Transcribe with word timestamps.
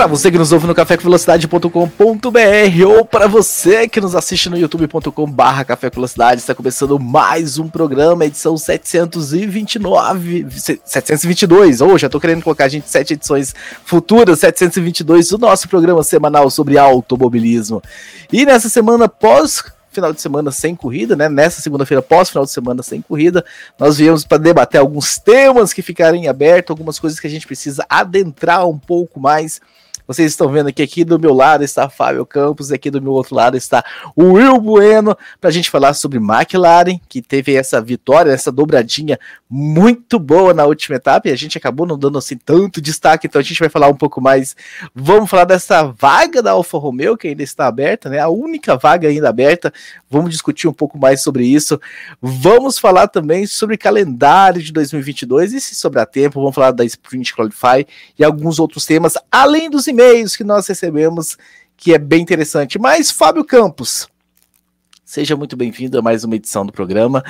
Para 0.00 0.06
você 0.06 0.30
que 0.30 0.38
nos 0.38 0.50
ouve 0.50 0.66
no 0.66 0.74
cafécomvelocidade.com.br 0.74 2.86
ou 2.88 3.04
para 3.04 3.26
você 3.26 3.86
que 3.86 4.00
nos 4.00 4.14
assiste 4.14 4.48
no 4.48 4.56
youtube.com/barra 4.56 5.62
Café 5.62 5.90
está 6.38 6.54
começando 6.54 6.98
mais 6.98 7.58
um 7.58 7.68
programa, 7.68 8.24
edição 8.24 8.56
729, 8.56 10.46
722. 10.86 11.82
Ou 11.82 11.92
oh, 11.92 11.98
já 11.98 12.06
estou 12.06 12.18
querendo 12.18 12.42
colocar 12.42 12.64
a 12.64 12.68
gente 12.68 12.88
sete 12.88 13.12
edições 13.12 13.54
futuras, 13.84 14.38
722 14.38 15.28
do 15.28 15.36
nosso 15.36 15.68
programa 15.68 16.02
semanal 16.02 16.48
sobre 16.48 16.78
automobilismo. 16.78 17.82
E 18.32 18.46
nessa 18.46 18.70
semana 18.70 19.06
pós 19.06 19.62
final 19.90 20.14
de 20.14 20.22
semana 20.22 20.50
sem 20.50 20.74
corrida, 20.74 21.14
né? 21.14 21.28
Nessa 21.28 21.60
segunda-feira, 21.60 22.00
pós 22.00 22.30
final 22.30 22.46
de 22.46 22.52
semana 22.52 22.82
sem 22.82 23.02
corrida, 23.02 23.44
nós 23.78 23.98
viemos 23.98 24.24
para 24.24 24.38
debater 24.38 24.80
alguns 24.80 25.18
temas 25.18 25.74
que 25.74 25.82
ficarem 25.82 26.26
abertos, 26.26 26.70
algumas 26.70 26.98
coisas 26.98 27.20
que 27.20 27.26
a 27.26 27.30
gente 27.30 27.46
precisa 27.46 27.84
adentrar 27.86 28.66
um 28.66 28.78
pouco 28.78 29.20
mais 29.20 29.60
vocês 30.10 30.32
estão 30.32 30.48
vendo 30.48 30.72
que 30.72 30.82
aqui 30.82 31.04
do 31.04 31.20
meu 31.20 31.32
lado 31.32 31.62
está 31.62 31.88
Fábio 31.88 32.26
Campos, 32.26 32.70
e 32.70 32.74
aqui 32.74 32.90
do 32.90 33.00
meu 33.00 33.12
outro 33.12 33.32
lado 33.32 33.56
está 33.56 33.84
o 34.16 34.32
Will 34.32 34.60
Bueno, 34.60 35.16
para 35.40 35.50
a 35.50 35.52
gente 35.52 35.70
falar 35.70 35.94
sobre 35.94 36.18
McLaren, 36.18 36.98
que 37.08 37.22
teve 37.22 37.54
essa 37.54 37.80
vitória, 37.80 38.32
essa 38.32 38.50
dobradinha 38.50 39.20
muito 39.48 40.18
boa 40.18 40.52
na 40.52 40.64
última 40.64 40.96
etapa, 40.96 41.28
e 41.28 41.32
a 41.32 41.36
gente 41.36 41.56
acabou 41.56 41.86
não 41.86 41.96
dando 41.96 42.18
assim 42.18 42.36
tanto 42.36 42.80
destaque, 42.80 43.28
então 43.28 43.38
a 43.38 43.44
gente 43.44 43.60
vai 43.60 43.68
falar 43.68 43.86
um 43.86 43.94
pouco 43.94 44.20
mais. 44.20 44.56
Vamos 44.92 45.30
falar 45.30 45.44
dessa 45.44 45.84
vaga 45.84 46.42
da 46.42 46.50
Alfa 46.50 46.76
Romeo, 46.76 47.16
que 47.16 47.28
ainda 47.28 47.44
está 47.44 47.68
aberta, 47.68 48.10
né? 48.10 48.18
A 48.18 48.28
única 48.28 48.76
vaga 48.76 49.06
ainda 49.06 49.28
aberta. 49.28 49.72
Vamos 50.10 50.30
discutir 50.30 50.66
um 50.66 50.72
pouco 50.72 50.98
mais 50.98 51.22
sobre 51.22 51.44
isso. 51.44 51.80
Vamos 52.20 52.80
falar 52.80 53.06
também 53.06 53.46
sobre 53.46 53.76
calendário 53.76 54.60
de 54.60 54.72
2022, 54.72 55.52
e 55.52 55.60
se 55.60 55.76
sobrar 55.76 56.06
tempo, 56.06 56.40
vamos 56.40 56.54
falar 56.56 56.72
da 56.72 56.84
Sprint 56.84 57.32
Qualify 57.32 57.86
e 58.18 58.24
alguns 58.24 58.58
outros 58.58 58.84
temas, 58.84 59.14
além 59.30 59.70
dos 59.70 59.86
e 59.86 59.99
e-mails 60.00 60.34
que 60.34 60.44
nós 60.44 60.66
recebemos, 60.66 61.36
que 61.76 61.92
é 61.92 61.98
bem 61.98 62.22
interessante. 62.22 62.78
Mas, 62.78 63.10
Fábio 63.10 63.44
Campos, 63.44 64.08
seja 65.04 65.36
muito 65.36 65.56
bem-vindo 65.56 65.98
a 65.98 66.02
mais 66.02 66.24
uma 66.24 66.36
edição 66.36 66.64
do 66.64 66.72
programa. 66.72 67.22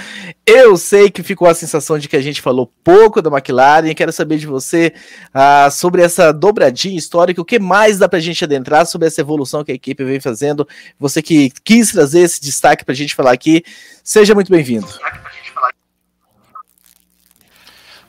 Eu 0.47 0.77
sei 0.77 1.11
que 1.11 1.23
ficou 1.23 1.49
a 1.49 1.55
sensação 1.55 1.99
de 1.99 2.09
que 2.09 2.17
a 2.17 2.21
gente 2.21 2.41
falou 2.41 2.73
pouco 2.85 3.21
da 3.21 3.29
McLaren. 3.29 3.93
Quero 3.95 4.12
saber 4.12 4.39
de 4.39 4.47
você 4.47 4.95
uh, 5.35 5.71
sobre 5.71 6.03
essa 6.03 6.33
dobradinha 6.33 6.97
histórica. 6.97 7.41
O 7.41 7.45
que 7.45 7.59
mais 7.59 7.99
dá 7.99 8.09
para 8.09 8.19
a 8.19 8.23
gente 8.23 8.45
adentrar 8.45 8.87
sobre 8.87 9.09
essa 9.09 9.21
evolução 9.21 9.65
que 9.65 9.73
a 9.73 9.75
equipe 9.75 10.05
vem 10.05 10.21
fazendo? 10.21 10.67
Você 10.99 11.21
que 11.21 11.51
quis 11.65 11.91
trazer 11.91 12.21
esse 12.21 12.41
destaque 12.41 12.84
para 12.84 12.93
a 12.93 12.97
gente 12.97 13.17
falar 13.17 13.33
aqui, 13.33 13.65
seja 14.05 14.34
muito 14.34 14.51
bem-vindo. 14.51 14.87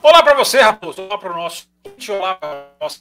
Olá 0.00 0.22
para 0.22 0.34
você, 0.34 0.60
Raposo. 0.60 1.02
Olá 1.02 1.16
para 1.16 1.32
o 1.32 1.36
nosso 1.36 1.71
Olá, 2.08 2.38
nossa, 2.80 3.00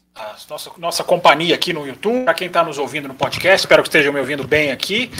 nossa, 0.49 0.71
nossa 0.77 1.03
companhia 1.03 1.55
aqui 1.55 1.73
no 1.73 1.85
YouTube, 1.85 2.23
para 2.23 2.33
quem 2.33 2.47
está 2.47 2.63
nos 2.63 2.77
ouvindo 2.77 3.07
no 3.07 3.13
podcast, 3.13 3.65
espero 3.65 3.83
que 3.83 3.89
estejam 3.89 4.11
me 4.11 4.19
ouvindo 4.19 4.47
bem 4.47 4.71
aqui. 4.71 5.11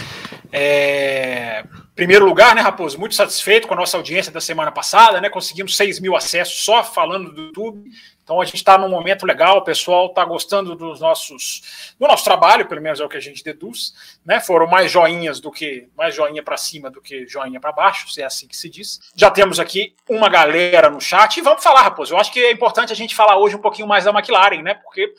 É, 0.50 1.64
primeiro 1.94 2.24
lugar, 2.24 2.54
né, 2.54 2.60
Raposo, 2.60 2.98
muito 2.98 3.14
satisfeito 3.14 3.66
com 3.66 3.74
a 3.74 3.76
nossa 3.76 3.96
audiência 3.96 4.30
da 4.30 4.40
semana 4.40 4.70
passada, 4.70 5.20
né? 5.20 5.30
Conseguimos 5.30 5.76
6 5.76 6.00
mil 6.00 6.14
acessos 6.16 6.62
só 6.62 6.84
falando 6.84 7.32
do 7.32 7.40
YouTube. 7.40 7.84
Então 8.22 8.40
a 8.40 8.44
gente 8.44 8.56
está 8.56 8.78
num 8.78 8.88
momento 8.88 9.26
legal, 9.26 9.58
o 9.58 9.62
pessoal 9.62 10.06
está 10.06 10.24
gostando 10.24 10.76
dos 10.76 11.00
nossos, 11.00 11.94
do 11.98 12.06
nosso 12.06 12.24
trabalho, 12.24 12.66
pelo 12.66 12.80
menos 12.80 13.00
é 13.00 13.04
o 13.04 13.08
que 13.08 13.16
a 13.16 13.20
gente 13.20 13.42
deduz, 13.42 13.92
né? 14.24 14.40
Foram 14.40 14.66
mais 14.66 14.90
joinhas 14.90 15.40
do 15.40 15.50
que 15.50 15.88
mais 15.96 16.14
joinha 16.14 16.42
para 16.42 16.56
cima 16.56 16.90
do 16.90 17.00
que 17.00 17.26
joinha 17.26 17.60
para 17.60 17.72
baixo, 17.72 18.08
se 18.10 18.22
é 18.22 18.24
assim 18.24 18.46
que 18.46 18.56
se 18.56 18.68
diz. 18.68 19.00
Já 19.14 19.30
temos 19.30 19.58
aqui 19.58 19.94
uma 20.08 20.28
galera 20.28 20.88
no 20.88 21.00
chat 21.00 21.36
e 21.36 21.40
vamos 21.40 21.62
falar, 21.62 21.82
Raposo. 21.82 22.14
Eu 22.14 22.18
acho 22.18 22.32
que 22.32 22.40
é 22.40 22.52
importante 22.52 22.92
a 22.92 22.96
gente 22.96 23.14
falar 23.14 23.36
hoje 23.38 23.56
um 23.56 23.60
pouquinho 23.60 23.88
mais 23.88 24.04
da 24.04 24.10
McLaren, 24.10 24.62
né? 24.62 24.74
Porque 24.74 25.12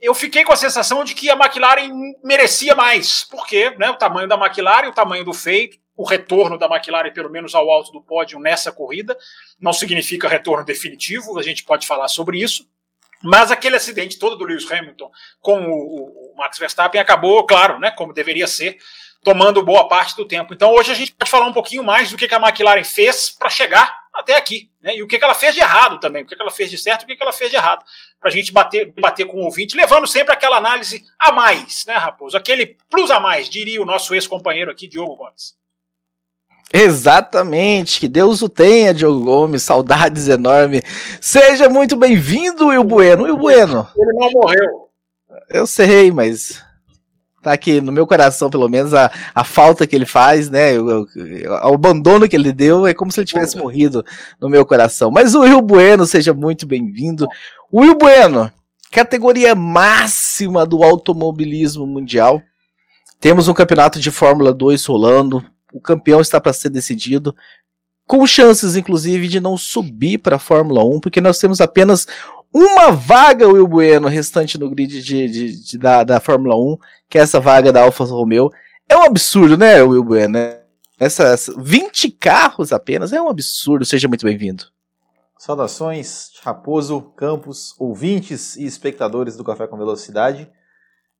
eu 0.00 0.14
fiquei 0.14 0.44
com 0.44 0.52
a 0.52 0.56
sensação 0.56 1.04
de 1.04 1.14
que 1.14 1.28
a 1.28 1.34
McLaren 1.34 1.90
merecia 2.24 2.74
mais, 2.74 3.22
porque 3.24 3.70
né, 3.78 3.90
o 3.90 3.96
tamanho 3.96 4.26
da 4.26 4.36
McLaren, 4.36 4.88
o 4.88 4.94
tamanho 4.94 5.24
do 5.24 5.34
feito, 5.34 5.78
o 6.00 6.04
retorno 6.04 6.56
da 6.56 6.64
McLaren, 6.64 7.12
pelo 7.12 7.28
menos 7.28 7.54
ao 7.54 7.70
alto 7.70 7.92
do 7.92 8.00
pódio 8.00 8.40
nessa 8.40 8.72
corrida. 8.72 9.14
Não 9.60 9.70
significa 9.70 10.26
retorno 10.26 10.64
definitivo, 10.64 11.38
a 11.38 11.42
gente 11.42 11.62
pode 11.62 11.86
falar 11.86 12.08
sobre 12.08 12.40
isso. 12.40 12.66
Mas 13.22 13.50
aquele 13.50 13.76
acidente 13.76 14.18
todo 14.18 14.34
do 14.34 14.46
Lewis 14.46 14.70
Hamilton 14.72 15.10
com 15.42 15.60
o, 15.60 16.32
o 16.32 16.36
Max 16.38 16.58
Verstappen 16.58 16.98
acabou, 16.98 17.44
claro, 17.44 17.78
né, 17.78 17.90
como 17.90 18.14
deveria 18.14 18.46
ser, 18.46 18.78
tomando 19.22 19.62
boa 19.62 19.88
parte 19.88 20.16
do 20.16 20.24
tempo. 20.24 20.54
Então 20.54 20.72
hoje 20.72 20.90
a 20.90 20.94
gente 20.94 21.12
pode 21.12 21.30
falar 21.30 21.46
um 21.46 21.52
pouquinho 21.52 21.84
mais 21.84 22.10
do 22.10 22.16
que, 22.16 22.34
a 22.34 22.38
McLaren 22.38 22.82
fez 22.82 23.28
para 23.28 23.50
chegar 23.50 24.00
até 24.14 24.38
aqui, 24.38 24.70
né? 24.80 24.96
E 24.96 25.02
o 25.02 25.06
que, 25.06 25.22
ela 25.22 25.34
fez 25.34 25.54
de 25.54 25.60
errado 25.60 26.00
também, 26.00 26.22
o 26.22 26.26
que, 26.26 26.34
ela 26.40 26.50
fez 26.50 26.70
de 26.70 26.78
certo 26.78 27.02
o 27.02 27.06
que, 27.06 27.14
que 27.14 27.22
ela 27.22 27.32
fez 27.32 27.50
de 27.50 27.56
errado. 27.56 27.84
Para 28.18 28.30
a 28.30 28.32
gente 28.32 28.52
bater, 28.52 28.90
bater 28.98 29.26
com 29.26 29.36
o 29.36 29.44
ouvinte, 29.44 29.76
levando 29.76 30.06
sempre 30.06 30.32
aquela 30.32 30.56
análise 30.56 31.04
a 31.18 31.30
mais, 31.30 31.84
né, 31.84 31.94
Raposo? 31.94 32.38
Aquele 32.38 32.78
plus 32.88 33.10
a 33.10 33.20
mais, 33.20 33.50
diria 33.50 33.82
o 33.82 33.86
nosso 33.86 34.14
ex-companheiro 34.14 34.70
aqui, 34.70 34.88
Diogo 34.88 35.14
Gomes. 35.14 35.59
Exatamente, 36.72 37.98
que 37.98 38.06
Deus 38.06 38.42
o 38.42 38.48
tenha, 38.48 38.94
Diogo 38.94 39.24
Gomes, 39.24 39.62
saudades 39.62 40.28
enormes. 40.28 40.82
Seja 41.20 41.68
muito 41.68 41.96
bem-vindo, 41.96 42.68
Will 42.68 42.84
Bueno. 42.84 43.24
Will 43.24 43.36
Bueno. 43.36 43.88
Ele 43.96 44.12
não 44.12 44.30
morreu. 44.30 44.88
Eu 45.48 45.66
sei, 45.66 46.12
mas 46.12 46.62
tá 47.42 47.52
aqui 47.52 47.80
no 47.80 47.90
meu 47.90 48.06
coração, 48.06 48.50
pelo 48.50 48.68
menos, 48.68 48.94
a, 48.94 49.10
a 49.34 49.42
falta 49.42 49.84
que 49.84 49.96
ele 49.96 50.06
faz, 50.06 50.48
né? 50.48 50.78
O, 50.78 51.00
o, 51.00 51.06
o 51.70 51.74
abandono 51.74 52.28
que 52.28 52.36
ele 52.36 52.52
deu 52.52 52.86
é 52.86 52.94
como 52.94 53.10
se 53.10 53.18
ele 53.18 53.26
tivesse 53.26 53.56
morrido 53.56 54.04
no 54.40 54.48
meu 54.48 54.64
coração. 54.64 55.10
Mas 55.10 55.34
o 55.34 55.40
Will 55.40 55.60
Bueno, 55.60 56.06
seja 56.06 56.32
muito 56.32 56.66
bem-vindo. 56.66 57.26
Will 57.72 57.98
Bueno, 57.98 58.50
categoria 58.92 59.56
máxima 59.56 60.64
do 60.64 60.84
automobilismo 60.84 61.84
mundial. 61.84 62.40
Temos 63.18 63.48
um 63.48 63.54
campeonato 63.54 63.98
de 63.98 64.10
Fórmula 64.10 64.52
2 64.52 64.84
rolando, 64.86 65.44
o 65.72 65.80
campeão 65.80 66.20
está 66.20 66.40
para 66.40 66.52
ser 66.52 66.70
decidido, 66.70 67.34
com 68.06 68.26
chances, 68.26 68.76
inclusive, 68.76 69.28
de 69.28 69.38
não 69.38 69.56
subir 69.56 70.18
para 70.18 70.36
a 70.36 70.40
Fórmula 70.40 70.84
1, 70.84 71.00
porque 71.00 71.20
nós 71.20 71.38
temos 71.38 71.60
apenas 71.60 72.06
uma 72.52 72.90
vaga, 72.90 73.46
Will 73.46 73.66
Bueno, 73.66 74.08
restante 74.08 74.58
no 74.58 74.68
grid 74.68 75.00
de, 75.00 75.28
de, 75.28 75.62
de 75.62 75.78
da, 75.78 76.02
da 76.02 76.18
Fórmula 76.18 76.56
1, 76.56 76.76
que 77.08 77.18
é 77.18 77.20
essa 77.20 77.38
vaga 77.38 77.72
da 77.72 77.82
Alfa 77.82 78.04
Romeo. 78.04 78.50
É 78.88 78.96
um 78.96 79.04
absurdo, 79.04 79.56
né, 79.56 79.80
Will 79.82 80.02
Bueno? 80.02 80.36
Essas 80.98 81.48
20 81.56 82.10
carros 82.10 82.72
apenas 82.72 83.12
é 83.12 83.22
um 83.22 83.28
absurdo. 83.28 83.86
Seja 83.86 84.08
muito 84.08 84.26
bem-vindo. 84.26 84.64
Saudações, 85.38 86.32
Raposo, 86.42 87.00
Campos, 87.16 87.74
ouvintes 87.78 88.56
e 88.56 88.66
espectadores 88.66 89.36
do 89.36 89.44
Café 89.44 89.66
com 89.66 89.78
Velocidade. 89.78 90.50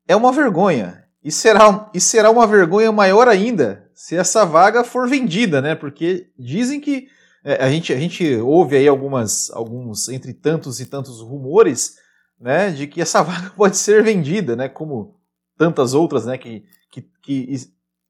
É 0.07 0.15
uma 0.15 0.31
vergonha. 0.31 1.00
E 1.23 1.31
será, 1.31 1.89
e 1.93 2.01
será 2.01 2.31
uma 2.31 2.47
vergonha 2.47 2.91
maior 2.91 3.27
ainda 3.27 3.89
se 3.93 4.15
essa 4.15 4.43
vaga 4.43 4.83
for 4.83 5.07
vendida, 5.07 5.61
né? 5.61 5.75
Porque 5.75 6.31
dizem 6.37 6.81
que 6.81 7.07
é, 7.43 7.63
a, 7.63 7.69
gente, 7.69 7.93
a 7.93 7.99
gente 7.99 8.35
ouve 8.37 8.75
aí 8.75 8.87
algumas, 8.87 9.51
alguns, 9.51 10.09
entre 10.09 10.33
tantos 10.33 10.79
e 10.79 10.85
tantos 10.85 11.21
rumores, 11.21 11.97
né, 12.39 12.71
de 12.71 12.87
que 12.87 13.01
essa 13.01 13.21
vaga 13.23 13.51
pode 13.51 13.77
ser 13.77 14.03
vendida, 14.03 14.55
né? 14.55 14.67
Como 14.67 15.19
tantas 15.57 15.93
outras, 15.93 16.25
né, 16.25 16.37
que, 16.37 16.65
que, 16.89 17.01
que 17.21 17.55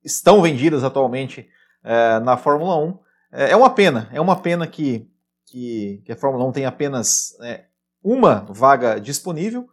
estão 0.03 0.41
vendidas 0.41 0.83
atualmente 0.83 1.47
é, 1.83 2.19
na 2.19 2.37
Fórmula 2.37 2.77
1. 2.77 2.99
É, 3.33 3.51
é, 3.51 3.55
uma 3.55 3.69
pena, 3.69 4.09
é 4.13 4.21
uma 4.21 4.35
pena 4.37 4.65
que, 4.65 5.09
que, 5.45 6.01
que 6.05 6.11
a 6.11 6.15
Fórmula 6.15 6.45
1 6.45 6.51
tem 6.53 6.65
apenas 6.65 7.37
é, 7.41 7.65
uma 8.03 8.45
vaga 8.49 8.99
disponível, 8.99 9.67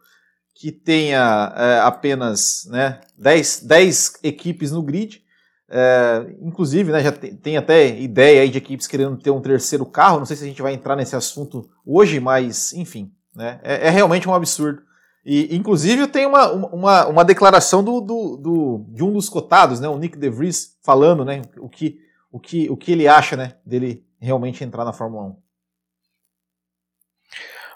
que 0.59 0.73
tenha 0.73 1.53
é, 1.55 1.79
apenas 1.79 2.67
né, 2.69 2.99
10, 3.17 3.61
10 3.63 4.19
equipes 4.23 4.73
no 4.73 4.83
grid, 4.83 5.23
é, 5.69 6.35
inclusive, 6.41 6.91
né, 6.91 7.01
já 7.01 7.13
tem, 7.13 7.33
tem, 7.33 7.55
até 7.55 7.97
ideia 7.97 8.41
aí 8.41 8.49
de 8.49 8.57
equipes 8.57 8.85
querendo 8.85 9.15
ter 9.15 9.31
um 9.31 9.39
terceiro 9.39 9.85
carro. 9.85 10.19
Não 10.19 10.25
sei 10.25 10.35
se 10.35 10.43
a 10.43 10.47
gente 10.47 10.61
vai 10.61 10.73
entrar 10.73 10.97
nesse 10.97 11.15
assunto 11.15 11.69
hoje, 11.85 12.19
mas 12.19 12.73
enfim, 12.73 13.09
né, 13.33 13.61
é, 13.63 13.87
é 13.87 13.89
realmente 13.89 14.27
um 14.27 14.33
absurdo. 14.33 14.81
E, 15.25 15.55
inclusive, 15.55 16.07
tem 16.07 16.25
uma, 16.25 16.51
uma, 16.51 17.07
uma 17.07 17.23
declaração 17.23 17.81
do, 17.81 18.01
do, 18.01 18.35
do, 18.35 18.85
de 18.89 19.01
um 19.01 19.13
dos 19.13 19.29
cotados, 19.29 19.79
né, 19.79 19.87
o 19.87 19.97
Nick 19.97 20.17
DeVries, 20.17 20.77
falando 20.83 21.23
né, 21.23 21.41
o, 21.57 21.69
que, 21.69 21.99
o, 22.29 22.37
que, 22.37 22.69
o 22.69 22.75
que 22.75 22.91
ele 22.91 23.07
acha 23.07 23.37
né, 23.37 23.53
dele 23.65 24.05
realmente 24.19 24.61
entrar 24.61 24.83
na 24.83 24.91
Fórmula 24.91 25.23
1. 25.23 25.35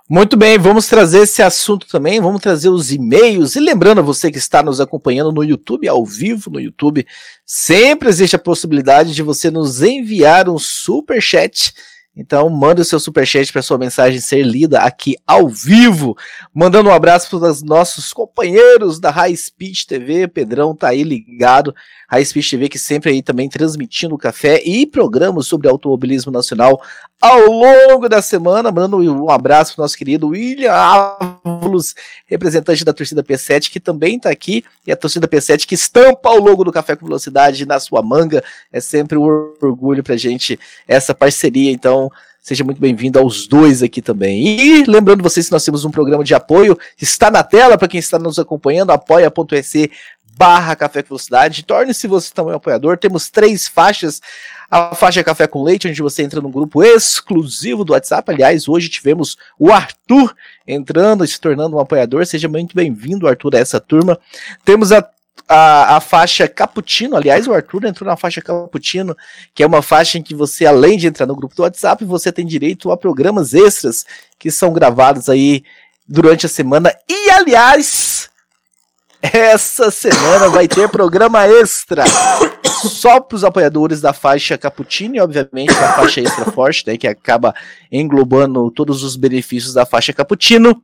Muito 0.09 0.35
bem, 0.35 0.57
vamos 0.57 0.87
trazer 0.87 1.19
esse 1.19 1.41
assunto 1.41 1.87
também, 1.87 2.19
vamos 2.19 2.41
trazer 2.41 2.67
os 2.67 2.91
e-mails. 2.91 3.55
E 3.55 3.61
lembrando 3.61 4.03
você 4.03 4.29
que 4.29 4.37
está 4.37 4.61
nos 4.61 4.81
acompanhando 4.81 5.31
no 5.31 5.43
YouTube, 5.43 5.87
ao 5.87 6.05
vivo 6.05 6.49
no 6.49 6.59
YouTube, 6.59 7.07
sempre 7.45 8.09
existe 8.09 8.35
a 8.35 8.39
possibilidade 8.39 9.13
de 9.13 9.23
você 9.23 9.49
nos 9.49 9.81
enviar 9.81 10.49
um 10.49 10.59
super 10.59 11.21
chat 11.21 11.73
então, 12.15 12.47
manda 12.47 12.83
o 12.83 12.85
seu 12.85 12.99
superchat 12.99 13.51
para 13.51 13.63
sua 13.63 13.77
mensagem 13.77 14.19
ser 14.19 14.43
lida 14.43 14.81
aqui 14.81 15.15
ao 15.25 15.49
vivo. 15.49 16.15
Mandando 16.53 16.89
um 16.89 16.93
abraço 16.93 17.27
para 17.27 17.49
os 17.49 17.63
nossos 17.63 18.13
companheiros 18.13 18.99
da 18.99 19.09
High 19.09 19.35
Speed 19.35 19.85
TV. 19.85 20.27
Pedrão 20.27 20.75
tá 20.75 20.89
aí 20.89 21.01
ligado. 21.01 21.73
High 22.13 22.25
Speed 22.25 22.47
TV 22.47 22.69
que 22.69 22.77
sempre 22.77 23.09
aí 23.09 23.23
também 23.23 23.49
transmitindo 23.49 24.15
café 24.19 24.61
e 24.63 24.85
programas 24.85 25.47
sobre 25.47 25.67
automobilismo 25.67 26.31
nacional 26.31 26.79
ao 27.19 27.49
longo 27.49 28.07
da 28.07 28.21
semana. 28.21 28.71
Mandando 28.71 28.97
um 28.97 29.31
abraço 29.31 29.73
para 29.73 29.81
o 29.81 29.83
nosso 29.83 29.97
querido 29.97 30.27
William 30.27 30.71
Ávalos, 30.71 31.95
representante 32.27 32.85
da 32.85 32.93
torcida 32.93 33.23
P7, 33.23 33.71
que 33.71 33.79
também 33.79 34.17
está 34.17 34.29
aqui. 34.29 34.63
E 34.85 34.91
a 34.91 34.95
torcida 34.95 35.27
P7 35.27 35.65
que 35.65 35.73
estampa 35.73 36.29
o 36.29 36.39
logo 36.39 36.63
do 36.63 36.71
Café 36.71 36.95
com 36.95 37.07
Velocidade 37.07 37.65
na 37.65 37.79
sua 37.79 38.03
manga. 38.03 38.43
É 38.71 38.79
sempre 38.79 39.17
um 39.17 39.23
orgulho 39.23 40.03
para 40.03 40.15
gente 40.15 40.59
essa 40.87 41.15
parceria. 41.15 41.71
Então, 41.71 42.11
Seja 42.43 42.61
muito 42.61 42.81
bem-vindo 42.81 43.17
aos 43.17 43.47
dois 43.47 43.81
aqui 43.81 44.01
também. 44.01 44.59
E 44.59 44.83
lembrando 44.83 45.23
vocês 45.23 45.45
que 45.45 45.51
nós 45.53 45.63
temos 45.63 45.85
um 45.85 45.89
programa 45.89 46.25
de 46.25 46.35
apoio, 46.35 46.77
está 47.01 47.31
na 47.31 47.41
tela 47.41 47.77
para 47.77 47.87
quem 47.87 48.01
está 48.01 48.19
nos 48.19 48.37
acompanhando, 48.37 48.91
apoia.se 48.91 49.89
barra 50.37 50.75
Café 50.75 51.01
com 51.01 51.09
Velocidade. 51.09 51.63
Torne-se 51.63 52.07
você 52.07 52.33
também 52.33 52.53
um 52.53 52.57
apoiador. 52.57 52.97
Temos 52.97 53.29
três 53.29 53.67
faixas. 53.67 54.21
A 54.69 54.95
faixa 54.95 55.23
Café 55.23 55.45
com 55.45 55.63
Leite, 55.63 55.87
onde 55.87 56.01
você 56.01 56.23
entra 56.23 56.41
num 56.41 56.49
grupo 56.49 56.83
exclusivo 56.83 57.85
do 57.85 57.93
WhatsApp. 57.93 58.31
Aliás, 58.31 58.67
hoje 58.67 58.89
tivemos 58.89 59.37
o 59.59 59.71
Arthur 59.71 60.35
entrando 60.67 61.23
e 61.23 61.27
se 61.27 61.39
tornando 61.39 61.75
um 61.75 61.79
apoiador. 61.79 62.25
Seja 62.25 62.47
muito 62.47 62.75
bem-vindo, 62.75 63.27
Arthur, 63.27 63.55
a 63.55 63.59
essa 63.59 63.79
turma. 63.79 64.19
Temos 64.65 64.91
a 64.91 65.07
a, 65.47 65.97
a 65.97 65.99
faixa 65.99 66.47
Cappuccino, 66.47 67.15
aliás, 67.15 67.47
o 67.47 67.53
Arthur 67.53 67.85
entrou 67.85 68.09
na 68.09 68.15
faixa 68.15 68.41
Cappuccino, 68.41 69.15
que 69.53 69.63
é 69.63 69.67
uma 69.67 69.81
faixa 69.81 70.17
em 70.17 70.23
que 70.23 70.33
você, 70.33 70.65
além 70.65 70.97
de 70.97 71.07
entrar 71.07 71.25
no 71.25 71.35
grupo 71.35 71.55
do 71.55 71.63
WhatsApp, 71.63 72.05
você 72.05 72.31
tem 72.31 72.45
direito 72.45 72.91
a 72.91 72.97
programas 72.97 73.53
extras 73.53 74.05
que 74.39 74.49
são 74.49 74.71
gravados 74.71 75.29
aí 75.29 75.63
durante 76.07 76.45
a 76.45 76.49
semana. 76.49 76.95
E, 77.09 77.29
aliás, 77.29 78.29
essa 79.31 79.89
semana 79.89 80.49
vai 80.49 80.67
ter 80.67 80.89
programa 80.89 81.47
extra 81.47 82.03
só 82.89 83.21
para 83.21 83.35
os 83.37 83.43
apoiadores 83.45 84.01
da 84.01 84.11
faixa 84.11 84.57
Cappuccino 84.57 85.15
e, 85.15 85.19
obviamente, 85.21 85.73
da 85.73 85.93
faixa 85.93 86.19
Extra 86.19 86.51
Forte, 86.51 86.85
né, 86.85 86.97
que 86.97 87.07
acaba 87.07 87.55
englobando 87.89 88.69
todos 88.69 89.01
os 89.01 89.15
benefícios 89.15 89.73
da 89.73 89.85
faixa 89.85 90.11
Cappuccino. 90.11 90.83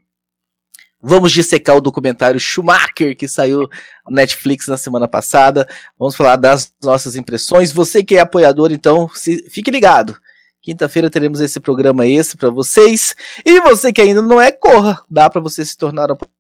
Vamos 1.02 1.34
dissecar 1.34 1.76
o 1.76 1.82
documentário 1.82 2.40
Schumacher, 2.40 3.16
que 3.18 3.28
saiu 3.28 3.70
no 4.08 4.16
Netflix 4.16 4.68
na 4.68 4.78
semana 4.78 5.08
passada. 5.08 5.68
Vamos 5.98 6.16
falar 6.16 6.38
das 6.38 6.74
nossas 6.82 7.18
impressões. 7.18 7.74
Você 7.74 8.04
que 8.04 8.16
é 8.16 8.22
apoiador, 8.22 8.72
então, 8.72 9.10
se, 9.14 9.50
fique 9.50 9.70
ligado. 9.70 10.18
Quinta-feira 10.62 11.10
teremos 11.10 11.42
esse 11.42 11.60
programa 11.60 12.06
extra 12.06 12.38
para 12.38 12.50
vocês. 12.50 13.16
E 13.46 13.62
você 13.62 13.92
que 13.92 14.02
ainda 14.02 14.22
não 14.22 14.42
é, 14.42 14.52
corra. 14.52 15.02
Dá 15.10 15.30
para 15.30 15.42
você 15.42 15.66
se 15.66 15.78
tornar 15.78 16.12
apoiador. 16.12 16.39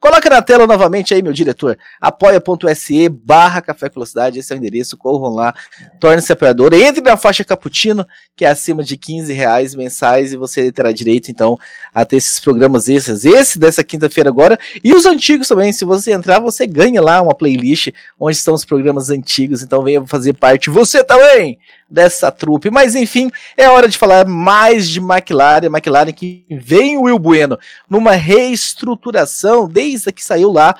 Coloca 0.00 0.30
na 0.30 0.40
tela 0.40 0.66
novamente 0.66 1.12
aí, 1.12 1.22
meu 1.22 1.32
diretor. 1.32 1.76
apoia.se 2.00 3.08
barra 3.08 3.60
Café 3.60 3.88
Velocidade. 3.88 4.38
Esse 4.38 4.52
é 4.52 4.56
o 4.56 4.58
endereço. 4.58 4.96
Corram 4.96 5.34
lá. 5.34 5.54
Torne-se 6.00 6.32
apoiador. 6.32 6.72
Entre 6.72 7.02
na 7.02 7.16
faixa 7.16 7.44
Cappuccino, 7.44 8.06
que 8.36 8.44
é 8.44 8.48
acima 8.48 8.82
de 8.82 8.96
15 8.96 9.32
reais 9.32 9.74
mensais. 9.74 10.32
E 10.32 10.36
você 10.36 10.70
terá 10.70 10.92
direito, 10.92 11.30
então, 11.30 11.58
a 11.92 12.04
ter 12.04 12.16
esses 12.16 12.38
programas 12.38 12.88
extras. 12.88 13.24
Esse 13.24 13.58
dessa 13.58 13.82
quinta-feira 13.82 14.30
agora. 14.30 14.58
E 14.82 14.94
os 14.94 15.06
antigos 15.06 15.48
também. 15.48 15.72
Se 15.72 15.84
você 15.84 16.12
entrar, 16.12 16.40
você 16.40 16.66
ganha 16.66 17.02
lá 17.02 17.20
uma 17.20 17.34
playlist 17.34 17.88
onde 18.18 18.36
estão 18.36 18.54
os 18.54 18.64
programas 18.64 19.10
antigos. 19.10 19.62
Então 19.62 19.82
venha 19.82 20.06
fazer 20.06 20.34
parte. 20.34 20.70
Você 20.70 21.02
também! 21.02 21.58
Dessa 21.88 22.30
trupe. 22.30 22.70
Mas 22.70 22.94
enfim, 22.94 23.30
é 23.56 23.68
hora 23.68 23.88
de 23.88 23.98
falar 23.98 24.26
mais 24.26 24.88
de 24.88 25.00
McLaren. 25.00 25.66
McLaren 25.66 26.12
que 26.12 26.44
vem 26.50 26.96
o 26.96 27.02
Will 27.02 27.18
Bueno 27.18 27.58
numa 27.88 28.12
reestruturação 28.12 29.68
desde 29.68 30.12
que 30.12 30.24
saiu 30.24 30.50
lá 30.50 30.76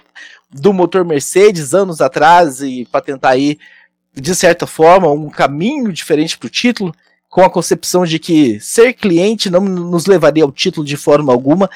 do 0.51 0.73
motor 0.73 1.05
Mercedes 1.05 1.75
anos 1.75 2.01
atrás 2.01 2.61
e 2.61 2.87
para 2.91 3.01
tentar 3.01 3.31
aí 3.31 3.59
de 4.12 4.35
certa 4.35 4.67
forma 4.67 5.11
um 5.11 5.29
caminho 5.29 5.93
diferente 5.93 6.39
para 6.39 6.47
o 6.47 6.51
título. 6.51 6.95
Com 7.29 7.43
a 7.43 7.50
concepção 7.50 8.05
de 8.05 8.21
que 8.21 8.61
ser 8.61 8.93
cliente 8.93 9.50
não 9.50 9.61
nos 9.61 10.07
levaria 10.07 10.45
ao 10.45 10.53
título 10.53 10.87
de 10.87 10.97
forma 10.97 11.33
alguma, 11.33 11.69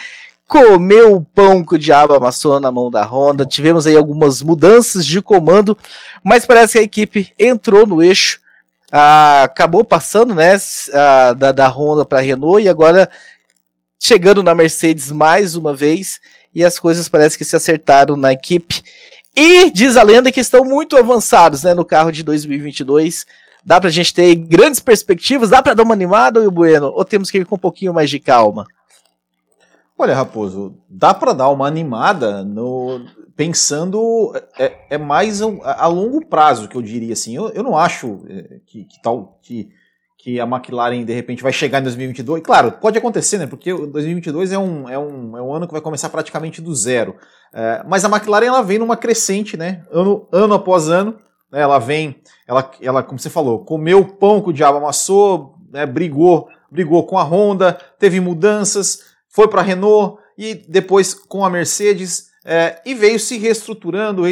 comeu 0.46 1.16
o 1.16 1.20
pão 1.20 1.64
que 1.64 1.74
o 1.74 1.78
diabo 1.78 2.14
amassou 2.14 2.60
na 2.60 2.70
mão 2.70 2.88
da 2.88 3.04
Honda. 3.04 3.44
Tivemos 3.44 3.84
aí 3.84 3.96
algumas 3.96 4.40
mudanças 4.40 5.04
de 5.04 5.20
comando, 5.20 5.76
mas 6.22 6.46
parece 6.46 6.74
que 6.74 6.78
a 6.78 6.82
equipe 6.82 7.32
entrou 7.36 7.84
no 7.84 8.00
eixo 8.00 8.40
ah, 8.90 9.44
acabou 9.44 9.84
passando 9.84 10.34
né, 10.34 10.56
da, 11.36 11.52
da 11.52 11.68
Honda 11.68 12.04
para 12.04 12.18
a 12.18 12.22
Renault 12.22 12.62
e 12.62 12.68
agora 12.68 13.08
chegando 14.00 14.42
na 14.42 14.54
Mercedes 14.54 15.10
mais 15.10 15.54
uma 15.54 15.74
vez 15.74 16.20
e 16.54 16.64
as 16.64 16.78
coisas 16.78 17.08
parece 17.08 17.36
que 17.36 17.44
se 17.44 17.56
acertaram 17.56 18.16
na 18.16 18.32
equipe. 18.32 18.82
E 19.36 19.70
diz 19.70 19.96
a 19.96 20.02
lenda 20.02 20.32
que 20.32 20.40
estão 20.40 20.64
muito 20.64 20.96
avançados 20.96 21.62
né, 21.62 21.74
no 21.74 21.84
carro 21.84 22.10
de 22.10 22.22
2022. 22.22 23.26
Dá 23.64 23.80
para 23.80 23.88
a 23.88 23.92
gente 23.92 24.14
ter 24.14 24.34
grandes 24.34 24.80
perspectivas? 24.80 25.50
Dá 25.50 25.62
para 25.62 25.74
dar 25.74 25.82
uma 25.82 25.94
animada, 25.94 26.40
ou 26.40 26.50
Bueno? 26.50 26.86
Ou 26.94 27.04
temos 27.04 27.30
que 27.30 27.38
ir 27.38 27.46
com 27.46 27.56
um 27.56 27.58
pouquinho 27.58 27.92
mais 27.92 28.08
de 28.08 28.18
calma? 28.18 28.66
Olha, 30.00 30.14
Raposo, 30.14 30.76
dá 30.88 31.12
para 31.12 31.32
dar 31.32 31.48
uma 31.48 31.66
animada 31.66 32.44
no, 32.44 33.00
pensando 33.34 34.32
é, 34.56 34.72
é 34.90 34.98
mais 34.98 35.42
a, 35.42 35.86
longo 35.88 36.24
prazo 36.24 36.68
que 36.68 36.76
eu 36.76 36.82
diria 36.82 37.12
assim. 37.12 37.34
Eu, 37.34 37.48
eu 37.48 37.64
não 37.64 37.76
acho 37.76 38.20
é, 38.28 38.60
que, 38.64 38.84
que, 38.84 39.02
tal 39.02 39.40
que, 39.42 39.70
que 40.16 40.38
a 40.38 40.44
McLaren 40.44 41.04
de 41.04 41.12
repente 41.12 41.42
vai 41.42 41.52
chegar 41.52 41.80
em 41.80 41.82
2022. 41.82 42.44
Claro, 42.44 42.72
pode 42.72 42.96
acontecer, 42.96 43.38
né? 43.38 43.48
Porque 43.48 43.72
2022 43.72 44.52
é 44.52 44.58
um, 44.58 44.88
é 44.88 44.96
um, 44.96 45.36
é 45.36 45.42
um 45.42 45.52
ano 45.52 45.66
que 45.66 45.72
vai 45.72 45.80
começar 45.80 46.08
praticamente 46.10 46.62
do 46.62 46.72
zero. 46.76 47.16
É, 47.52 47.82
mas 47.84 48.04
a 48.04 48.08
McLaren 48.08 48.46
ela 48.46 48.62
vem 48.62 48.78
numa 48.78 48.96
crescente, 48.96 49.56
né? 49.56 49.82
Ano, 49.90 50.28
ano 50.30 50.54
após 50.54 50.88
ano. 50.88 51.16
Né? 51.50 51.60
Ela 51.60 51.80
vem, 51.80 52.22
ela, 52.46 52.70
ela, 52.80 53.02
como 53.02 53.18
você 53.18 53.30
falou, 53.30 53.64
comeu 53.64 53.98
o 53.98 54.14
pão 54.14 54.40
que 54.40 54.50
o 54.50 54.52
diabo 54.52 54.78
amassou, 54.78 55.56
né? 55.72 55.84
brigou, 55.86 56.48
brigou 56.70 57.04
com 57.04 57.18
a 57.18 57.24
Honda, 57.24 57.78
teve 57.98 58.20
mudanças, 58.20 59.07
foi 59.38 59.46
para 59.46 59.60
a 59.60 59.64
Renault 59.64 60.20
e 60.36 60.52
depois 60.52 61.14
com 61.14 61.44
a 61.44 61.50
Mercedes 61.50 62.30
é, 62.44 62.82
e 62.84 62.92
veio 62.92 63.20
se 63.20 63.38
reestruturando, 63.38 64.24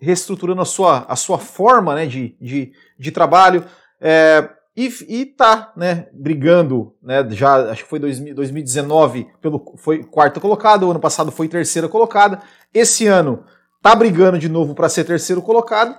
reestruturando 0.00 0.62
a 0.62 0.64
sua, 0.64 1.04
a 1.06 1.14
sua 1.14 1.38
forma 1.38 1.94
né, 1.94 2.06
de, 2.06 2.34
de, 2.40 2.72
de 2.98 3.10
trabalho. 3.10 3.66
É, 4.00 4.48
e, 4.74 4.86
e 5.06 5.26
tá, 5.26 5.70
né, 5.76 6.06
brigando, 6.14 6.94
né, 7.02 7.28
já 7.28 7.70
acho 7.70 7.84
que 7.84 7.90
foi 7.90 7.98
2019 7.98 9.26
pelo 9.38 9.74
foi 9.76 10.02
quarta 10.02 10.40
colocado, 10.40 10.84
o 10.84 10.90
ano 10.90 11.00
passado 11.00 11.30
foi 11.30 11.46
terceira 11.46 11.86
colocada. 11.86 12.40
Esse 12.72 13.06
ano 13.06 13.44
tá 13.82 13.94
brigando 13.94 14.38
de 14.38 14.48
novo 14.48 14.74
para 14.74 14.88
ser 14.88 15.04
terceiro 15.04 15.42
colocado 15.42 15.94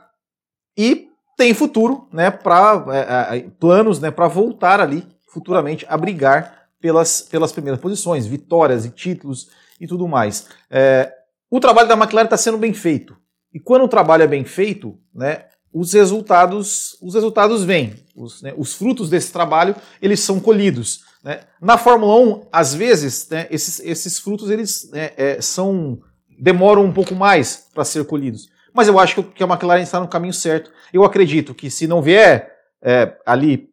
e 0.76 1.08
tem 1.38 1.54
futuro, 1.54 2.08
né, 2.12 2.32
para 2.32 2.84
é, 3.32 3.38
é, 3.38 3.46
planos, 3.60 4.00
né, 4.00 4.10
para 4.10 4.28
voltar 4.28 4.82
ali 4.82 5.08
futuramente 5.28 5.86
a 5.88 5.96
brigar 5.96 6.57
pelas, 6.80 7.22
pelas 7.22 7.52
primeiras 7.52 7.82
posições, 7.82 8.26
vitórias 8.26 8.86
e 8.86 8.90
títulos 8.90 9.50
e 9.80 9.88
tudo 9.88 10.08
mais. 10.08 10.48
É, 10.70 11.12
o 11.50 11.60
trabalho 11.60 11.88
da 11.88 11.96
McLaren 11.96 12.26
está 12.26 12.38
sendo 12.38 12.58
bem 12.58 12.74
feito. 12.74 13.16
E 13.54 13.60
quando 13.60 13.86
o 13.86 13.88
trabalho 13.88 14.24
é 14.24 14.28
bem 14.28 14.44
feito, 14.44 14.98
né, 15.14 15.46
os 15.74 15.94
resultados, 15.94 16.98
os 17.02 17.14
resultados 17.14 17.64
vêm. 17.64 17.96
Os, 18.16 18.42
né, 18.42 18.54
os 18.58 18.74
frutos 18.74 19.10
desse 19.10 19.32
trabalho 19.32 19.76
eles 20.02 20.20
são 20.20 20.40
colhidos. 20.40 21.02
Né? 21.24 21.42
Na 21.62 21.78
Fórmula 21.78 22.16
1, 22.16 22.48
às 22.52 22.74
vezes, 22.74 23.28
né, 23.30 23.48
esses, 23.50 23.80
esses 23.80 24.20
frutos 24.20 24.50
eles 24.50 24.90
né, 24.92 25.12
é, 25.18 25.42
são 25.42 26.00
demoram 26.40 26.86
um 26.86 26.94
pouco 26.94 27.16
mais 27.16 27.68
para 27.74 27.84
ser 27.84 28.06
colhidos. 28.06 28.48
Mas 28.74 28.88
eu 28.88 29.00
acho 29.00 29.24
que 29.24 29.44
a 29.44 29.48
McLaren 29.48 29.82
está 29.82 30.00
no 30.00 30.08
caminho 30.08 30.34
certo. 30.34 30.72
Eu 30.94 31.04
acredito 31.04 31.56
que 31.56 31.70
se 31.70 31.88
não 31.88 32.02
vier 32.02 32.52
é, 32.82 33.18
ali 33.26 33.70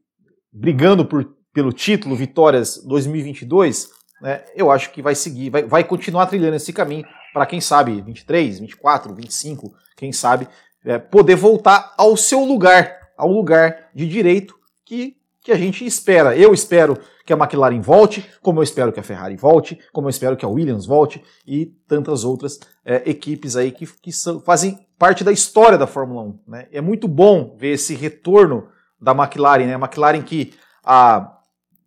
brigando 0.51 1.05
por, 1.05 1.29
pelo 1.55 1.73
título, 1.73 2.17
vitórias 2.17 2.83
2022, 2.85 3.91
né, 4.21 4.43
eu 4.57 4.71
acho 4.71 4.91
que 4.91 5.01
vai 5.01 5.15
seguir, 5.15 5.51
vai, 5.51 5.63
vai 5.63 5.85
continuar 5.85 6.27
trilhando 6.27 6.57
esse 6.57 6.73
caminho 6.73 7.07
para 7.33 7.47
quem 7.47 7.61
sabe 7.61 8.01
23, 8.03 8.59
24, 8.59 9.15
25, 9.15 9.73
quem 9.97 10.13
sabe 10.13 10.49
é, 10.85 10.99
poder 10.99 11.37
voltar 11.37 11.95
ao 11.97 12.17
seu 12.17 12.45
lugar, 12.45 13.13
ao 13.17 13.31
lugar 13.31 13.89
de 13.95 14.07
direito 14.09 14.55
que, 14.85 15.17
que 15.41 15.53
a 15.53 15.57
gente 15.57 15.87
espera. 15.87 16.37
Eu 16.37 16.53
espero 16.53 16.99
que 17.25 17.33
a 17.33 17.37
McLaren 17.37 17.81
volte, 17.81 18.29
como 18.43 18.59
eu 18.59 18.63
espero 18.63 18.93
que 18.93 19.01
a 19.01 19.05
Ferrari 19.05 19.37
volte, 19.37 19.79
como 19.93 20.09
eu 20.09 20.11
espero 20.11 20.37
que 20.37 20.45
a 20.45 20.49
Williams 20.49 20.87
volte 20.87 21.23
e 21.47 21.67
tantas 21.89 22.25
outras 22.25 22.59
é, 22.85 23.09
equipes 23.09 23.57
aí 23.57 23.71
que, 23.71 23.87
que 23.87 24.13
são, 24.13 24.41
fazem 24.41 24.87
parte 24.99 25.25
da 25.25 25.33
história 25.33 25.79
da 25.79 25.87
Fórmula 25.87 26.23
1. 26.23 26.39
Né? 26.47 26.69
É 26.73 26.81
muito 26.81 27.09
bom 27.09 27.57
ver 27.57 27.75
esse 27.75 27.95
retorno 27.95 28.69
da 29.01 29.13
McLaren, 29.13 29.67
né? 29.67 29.75
A 29.75 29.79
McLaren 29.79 30.23
que 30.23 30.55
há 30.85 31.34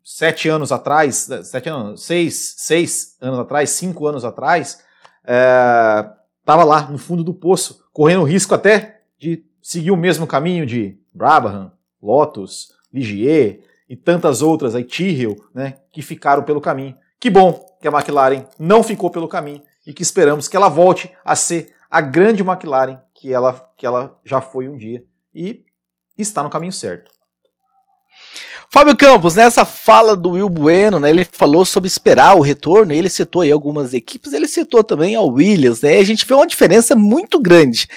sete 0.09 0.47
anos 0.47 0.71
atrás, 0.71 1.27
sete 1.43 1.67
anos, 1.67 2.05
seis, 2.05 2.55
seis 2.59 3.17
anos 3.19 3.39
atrás, 3.39 3.71
cinco 3.71 4.07
anos 4.07 4.23
atrás, 4.23 4.81
estava 5.21 6.61
é, 6.61 6.65
lá 6.65 6.89
no 6.89 6.97
fundo 6.97 7.25
do 7.25 7.33
poço, 7.33 7.83
correndo 7.91 8.23
risco 8.23 8.55
até 8.55 9.01
de 9.19 9.43
seguir 9.61 9.91
o 9.91 9.97
mesmo 9.97 10.25
caminho 10.25 10.65
de 10.65 10.97
Brabham, 11.13 11.73
Lotus, 12.01 12.73
Ligier 12.91 13.59
e 13.89 13.97
tantas 13.97 14.41
outras 14.41 14.75
aí, 14.75 14.85
Tyrrell, 14.85 15.35
né, 15.53 15.73
que 15.91 16.01
ficaram 16.01 16.43
pelo 16.43 16.61
caminho. 16.61 16.95
Que 17.19 17.29
bom 17.29 17.65
que 17.81 17.87
a 17.89 17.91
McLaren 17.91 18.45
não 18.57 18.83
ficou 18.83 19.09
pelo 19.09 19.27
caminho 19.27 19.61
e 19.85 19.93
que 19.93 20.03
esperamos 20.03 20.47
que 20.47 20.55
ela 20.55 20.69
volte 20.69 21.11
a 21.25 21.35
ser 21.35 21.73
a 21.91 21.99
grande 21.99 22.43
McLaren 22.43 22.97
que 23.13 23.33
ela, 23.33 23.69
que 23.75 23.85
ela 23.85 24.17
já 24.23 24.39
foi 24.39 24.69
um 24.69 24.77
dia 24.77 25.03
e 25.35 25.65
está 26.17 26.41
no 26.41 26.49
caminho 26.49 26.71
certo. 26.71 27.11
Fábio 28.69 28.97
Campos, 28.97 29.36
nessa 29.36 29.63
fala 29.63 30.15
do 30.15 30.31
Will 30.31 30.50
Bueno, 30.50 31.00
né, 31.00 31.09
ele 31.09 31.25
falou 31.31 31.63
sobre 31.65 31.88
esperar 31.88 32.36
o 32.36 32.41
retorno, 32.41 32.91
ele 32.91 33.09
citou 33.09 33.41
aí 33.41 33.51
algumas 33.51 33.93
equipes, 33.93 34.33
ele 34.33 34.47
citou 34.47 34.83
também 34.83 35.15
a 35.15 35.21
Williams, 35.21 35.81
né, 35.81 35.97
a 35.97 36.03
gente 36.03 36.25
vê 36.25 36.33
uma 36.33 36.45
diferença 36.45 36.95
muito 36.95 37.39
grande 37.39 37.88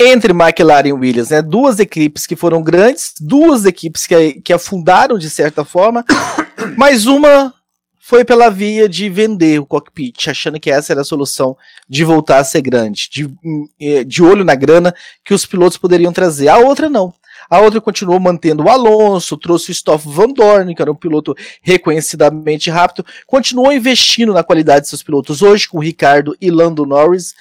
entre 0.00 0.32
McLaren 0.32 0.88
e 0.88 0.92
Williams, 0.92 1.30
né, 1.30 1.40
duas 1.40 1.78
equipes 1.78 2.26
que 2.26 2.34
foram 2.34 2.60
grandes, 2.60 3.12
duas 3.20 3.64
equipes 3.64 4.06
que, 4.06 4.40
que 4.40 4.52
afundaram 4.52 5.16
de 5.16 5.30
certa 5.30 5.64
forma, 5.64 6.04
mas 6.76 7.06
uma 7.06 7.54
foi 8.06 8.22
pela 8.22 8.50
via 8.50 8.86
de 8.86 9.08
vender 9.08 9.58
o 9.58 9.64
cockpit, 9.64 10.28
achando 10.28 10.60
que 10.60 10.70
essa 10.70 10.92
era 10.92 11.00
a 11.00 11.04
solução 11.04 11.56
de 11.88 12.04
voltar 12.04 12.38
a 12.38 12.44
ser 12.44 12.60
grande, 12.60 13.08
de, 13.10 13.30
eh, 13.80 14.04
de 14.04 14.22
olho 14.22 14.44
na 14.44 14.54
grana 14.54 14.94
que 15.24 15.32
os 15.32 15.46
pilotos 15.46 15.78
poderiam 15.78 16.12
trazer. 16.12 16.48
A 16.48 16.58
outra 16.58 16.90
não. 16.90 17.14
A 17.48 17.60
outra 17.60 17.80
continuou 17.80 18.18
mantendo 18.18 18.64
o 18.64 18.68
Alonso, 18.68 19.36
trouxe 19.36 19.70
o 19.70 19.72
Stoff 19.72 20.08
Van 20.08 20.28
Dorn, 20.28 20.74
que 20.74 20.82
era 20.82 20.90
um 20.90 20.94
piloto 20.94 21.34
reconhecidamente 21.62 22.70
rápido, 22.70 23.04
continuou 23.26 23.72
investindo 23.72 24.32
na 24.32 24.42
qualidade 24.42 24.82
de 24.82 24.88
seus 24.88 25.02
pilotos 25.02 25.42
hoje 25.42 25.68
com 25.68 25.78
o 25.78 25.82
Ricardo 25.82 26.36
e 26.40 26.50
Lando 26.50 26.86
Norris. 26.86 27.34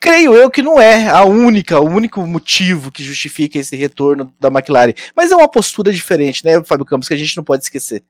Creio 0.00 0.34
eu 0.34 0.50
que 0.50 0.62
não 0.62 0.80
é 0.80 1.08
a 1.08 1.24
única, 1.24 1.78
o 1.78 1.88
único 1.88 2.26
motivo 2.26 2.90
que 2.90 3.04
justifica 3.04 3.58
esse 3.58 3.76
retorno 3.76 4.34
da 4.40 4.48
McLaren, 4.48 4.94
mas 5.14 5.30
é 5.30 5.36
uma 5.36 5.48
postura 5.48 5.92
diferente, 5.92 6.44
né, 6.44 6.62
Fábio 6.64 6.84
Campos, 6.84 7.06
que 7.06 7.14
a 7.14 7.16
gente 7.16 7.36
não 7.36 7.44
pode 7.44 7.62
esquecer. 7.62 8.02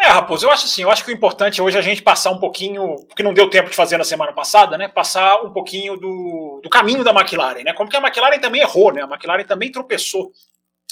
É, 0.00 0.06
Raposo, 0.06 0.46
eu 0.46 0.50
acho 0.50 0.66
assim, 0.66 0.82
eu 0.82 0.90
acho 0.90 1.04
que 1.04 1.10
o 1.10 1.14
importante 1.14 1.60
hoje 1.60 1.76
é 1.76 1.80
a 1.80 1.82
gente 1.82 2.02
passar 2.02 2.30
um 2.30 2.38
pouquinho, 2.38 2.94
porque 3.08 3.22
não 3.22 3.34
deu 3.34 3.50
tempo 3.50 3.68
de 3.68 3.74
fazer 3.74 3.98
na 3.98 4.04
semana 4.04 4.32
passada, 4.32 4.78
né? 4.78 4.86
Passar 4.86 5.42
um 5.42 5.52
pouquinho 5.52 5.96
do, 5.96 6.60
do 6.62 6.70
caminho 6.70 7.02
da 7.02 7.10
McLaren, 7.10 7.64
né? 7.64 7.72
Como 7.72 7.90
que 7.90 7.96
a 7.96 8.00
McLaren 8.00 8.38
também 8.38 8.60
errou, 8.60 8.92
né? 8.92 9.02
A 9.02 9.06
McLaren 9.06 9.44
também 9.44 9.72
tropeçou 9.72 10.32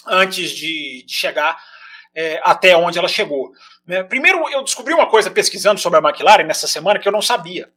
antes 0.06 0.50
de, 0.50 1.04
de 1.06 1.14
chegar 1.14 1.56
é, 2.16 2.40
até 2.42 2.76
onde 2.76 2.98
ela 2.98 3.06
chegou. 3.06 3.52
Né? 3.86 4.02
Primeiro, 4.02 4.48
eu 4.50 4.64
descobri 4.64 4.92
uma 4.92 5.06
coisa 5.06 5.30
pesquisando 5.30 5.78
sobre 5.78 6.00
a 6.00 6.02
McLaren 6.02 6.44
nessa 6.44 6.66
semana 6.66 6.98
que 6.98 7.06
eu 7.06 7.12
não 7.12 7.22
sabia. 7.22 7.70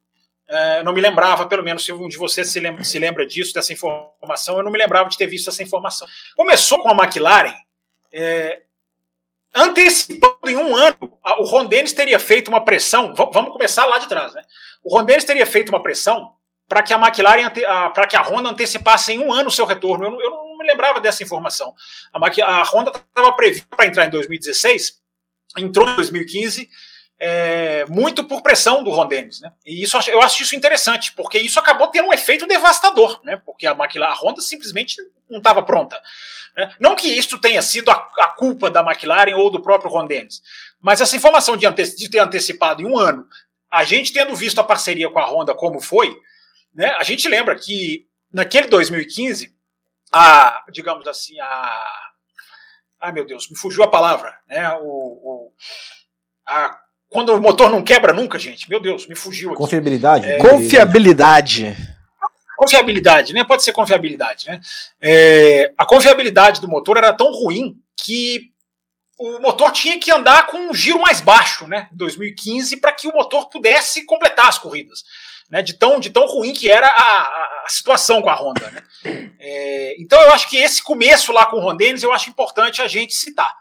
É, 0.47 0.81
não 0.81 0.93
me 0.93 1.01
lembrava, 1.01 1.45
pelo 1.45 1.63
menos 1.63 1.85
se 1.85 1.93
um 1.93 2.07
de 2.07 2.17
vocês 2.17 2.49
se 2.49 2.59
lembra, 2.59 2.83
se 2.83 2.97
lembra 2.97 3.27
disso, 3.27 3.53
dessa 3.53 3.71
informação, 3.71 4.57
eu 4.57 4.63
não 4.63 4.71
me 4.71 4.79
lembrava 4.79 5.07
de 5.07 5.17
ter 5.17 5.27
visto 5.27 5.49
essa 5.49 5.61
informação. 5.61 6.07
Começou 6.35 6.79
com 6.79 6.89
a 6.89 7.03
McLaren 7.03 7.53
é, 8.11 8.63
antecipando 9.53 10.49
em 10.49 10.55
um 10.55 10.75
ano, 10.75 11.08
o 11.39 11.43
Ron 11.43 11.65
Dennis 11.65 11.93
teria 11.93 12.19
feito 12.19 12.47
uma 12.47 12.63
pressão. 12.63 13.13
Vamos 13.13 13.51
começar 13.51 13.85
lá 13.85 13.97
de 13.97 14.07
trás, 14.07 14.33
né? 14.33 14.41
O 14.83 14.95
Ron 14.95 15.05
Dennis 15.05 15.23
teria 15.23 15.45
feito 15.45 15.69
uma 15.69 15.81
pressão 15.81 16.33
para 16.67 16.83
que 16.83 16.93
a 16.93 16.97
McLaren, 16.97 17.49
para 17.93 18.07
que 18.07 18.15
a 18.15 18.21
Honda 18.21 18.49
antecipasse 18.49 19.11
em 19.11 19.19
um 19.19 19.33
ano 19.33 19.49
o 19.49 19.51
seu 19.51 19.65
retorno. 19.65 20.05
Eu 20.05 20.11
não, 20.11 20.21
eu 20.21 20.29
não 20.29 20.57
me 20.57 20.65
lembrava 20.65 21.01
dessa 21.01 21.23
informação. 21.23 21.73
A, 22.13 22.45
a 22.45 22.63
Honda 22.63 22.91
estava 22.91 23.33
prevista 23.33 23.67
para 23.75 23.87
entrar 23.87 24.05
em 24.05 24.09
2016, 24.09 25.01
entrou 25.57 25.89
em 25.89 25.95
2015. 25.95 26.69
É, 27.21 27.85
muito 27.87 28.23
por 28.23 28.41
pressão 28.41 28.81
do 28.81 28.91
Ron 28.91 29.07
Dennis, 29.07 29.41
né? 29.41 29.51
E 29.65 29.83
isso 29.83 29.97
eu 30.07 30.21
acho 30.21 30.41
isso 30.41 30.55
interessante, 30.55 31.11
porque 31.11 31.37
isso 31.37 31.59
acabou 31.59 31.87
tendo 31.87 32.07
um 32.07 32.13
efeito 32.13 32.47
devastador, 32.47 33.19
né? 33.25 33.41
Porque 33.45 33.67
a 33.67 33.71
McLaren, 33.71 34.13
a 34.13 34.15
Honda 34.15 34.41
simplesmente 34.41 34.95
não 35.29 35.39
estava 35.39 35.61
pronta. 35.61 36.01
Né? 36.55 36.73
Não 36.79 36.95
que 36.95 37.07
isso 37.07 37.37
tenha 37.37 37.61
sido 37.61 37.91
a, 37.91 37.95
a, 38.19 38.27
culpa 38.27 38.69
da 38.69 38.81
McLaren 38.81 39.35
ou 39.35 39.49
do 39.49 39.61
próprio 39.61 39.91
Ron 39.91 40.07
Dennis, 40.07 40.41
mas 40.79 41.01
essa 41.01 41.15
informação 41.15 41.57
de, 41.57 41.65
ante, 41.65 41.95
de, 41.95 42.09
ter 42.09 42.19
antecipado 42.19 42.81
em 42.81 42.85
um 42.85 42.97
ano, 42.97 43.27
a 43.69 43.83
gente 43.83 44.13
tendo 44.13 44.35
visto 44.35 44.59
a 44.59 44.63
parceria 44.63 45.09
com 45.09 45.19
a 45.19 45.25
Honda 45.25 45.53
como 45.53 45.79
foi, 45.79 46.17
né, 46.73 46.89
a 46.97 47.03
gente 47.03 47.27
lembra 47.27 47.55
que 47.55 48.07
naquele 48.31 48.67
2015, 48.67 49.53
a, 50.11 50.63
digamos 50.71 51.07
assim, 51.07 51.39
a. 51.39 51.85
Ai 53.01 53.11
meu 53.11 53.25
Deus, 53.25 53.49
me 53.49 53.57
fugiu 53.57 53.83
a 53.83 53.87
palavra, 53.87 54.37
né? 54.47 54.69
O, 54.81 54.83
o 54.83 55.53
a, 56.45 56.77
quando 57.09 57.33
o 57.33 57.41
motor 57.41 57.69
não 57.69 57.83
quebra 57.83 58.13
nunca, 58.13 58.37
gente. 58.37 58.69
Meu 58.69 58.79
Deus, 58.79 59.07
me 59.07 59.15
fugiu 59.15 59.49
aqui. 59.49 59.57
Confiabilidade. 59.57 60.27
É, 60.27 60.37
confiabilidade. 60.37 61.75
Confiabilidade, 62.55 63.33
né? 63.33 63.43
Pode 63.43 63.63
ser 63.63 63.71
confiabilidade, 63.71 64.47
né? 64.47 64.59
É, 65.01 65.73
a 65.77 65.85
confiabilidade 65.85 66.61
do 66.61 66.67
motor 66.67 66.97
era 66.97 67.13
tão 67.13 67.31
ruim 67.31 67.77
que 67.97 68.51
o 69.17 69.39
motor 69.39 69.71
tinha 69.71 69.99
que 69.99 70.11
andar 70.11 70.47
com 70.47 70.57
um 70.57 70.73
giro 70.73 71.01
mais 71.01 71.19
baixo, 71.19 71.67
né? 71.67 71.89
Em 71.91 71.97
2015, 71.97 72.77
para 72.77 72.91
que 72.91 73.07
o 73.07 73.13
motor 73.13 73.49
pudesse 73.49 74.05
completar 74.05 74.47
as 74.47 74.57
corridas. 74.57 75.03
Né, 75.49 75.63
de, 75.63 75.73
tão, 75.73 75.99
de 75.99 76.11
tão 76.11 76.27
ruim 76.27 76.53
que 76.53 76.69
era 76.69 76.85
a, 76.85 77.21
a 77.65 77.69
situação 77.69 78.21
com 78.21 78.29
a 78.29 78.35
Honda. 78.35 78.69
Né? 78.69 79.31
É, 79.39 79.95
então 79.99 80.21
eu 80.21 80.31
acho 80.31 80.47
que 80.47 80.57
esse 80.57 80.83
começo 80.83 81.31
lá 81.31 81.47
com 81.47 81.57
o 81.57 81.59
Rondenes 81.59 82.03
eu 82.03 82.13
acho 82.13 82.29
importante 82.29 82.83
a 82.83 82.87
gente 82.87 83.15
citar. 83.15 83.51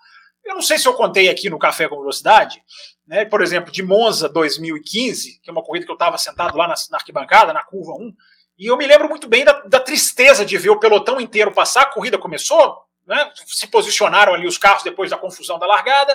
Eu 0.44 0.54
não 0.54 0.60
sei 0.60 0.76
se 0.76 0.86
eu 0.86 0.92
contei 0.92 1.30
aqui 1.30 1.48
no 1.48 1.58
Café 1.58 1.88
com 1.88 1.98
Velocidade, 1.98 2.62
né, 3.08 3.24
por 3.24 3.40
exemplo, 3.40 3.72
de 3.72 3.82
Monza 3.82 4.28
2015, 4.28 5.40
que 5.42 5.48
é 5.48 5.52
uma 5.52 5.62
corrida 5.62 5.86
que 5.86 5.90
eu 5.90 5.94
estava 5.94 6.18
sentado 6.18 6.56
lá 6.56 6.68
na, 6.68 6.74
na 6.90 6.98
arquibancada, 6.98 7.54
na 7.54 7.64
curva 7.64 7.92
1, 7.92 8.12
e 8.58 8.66
eu 8.66 8.76
me 8.76 8.86
lembro 8.86 9.08
muito 9.08 9.26
bem 9.26 9.44
da, 9.44 9.52
da 9.62 9.80
tristeza 9.80 10.44
de 10.44 10.58
ver 10.58 10.70
o 10.70 10.78
pelotão 10.78 11.18
inteiro 11.18 11.50
passar. 11.50 11.82
A 11.82 11.86
corrida 11.86 12.18
começou, 12.18 12.76
né, 13.06 13.32
se 13.46 13.66
posicionaram 13.68 14.34
ali 14.34 14.46
os 14.46 14.58
carros 14.58 14.82
depois 14.82 15.10
da 15.10 15.16
confusão 15.16 15.58
da 15.58 15.66
largada. 15.66 16.14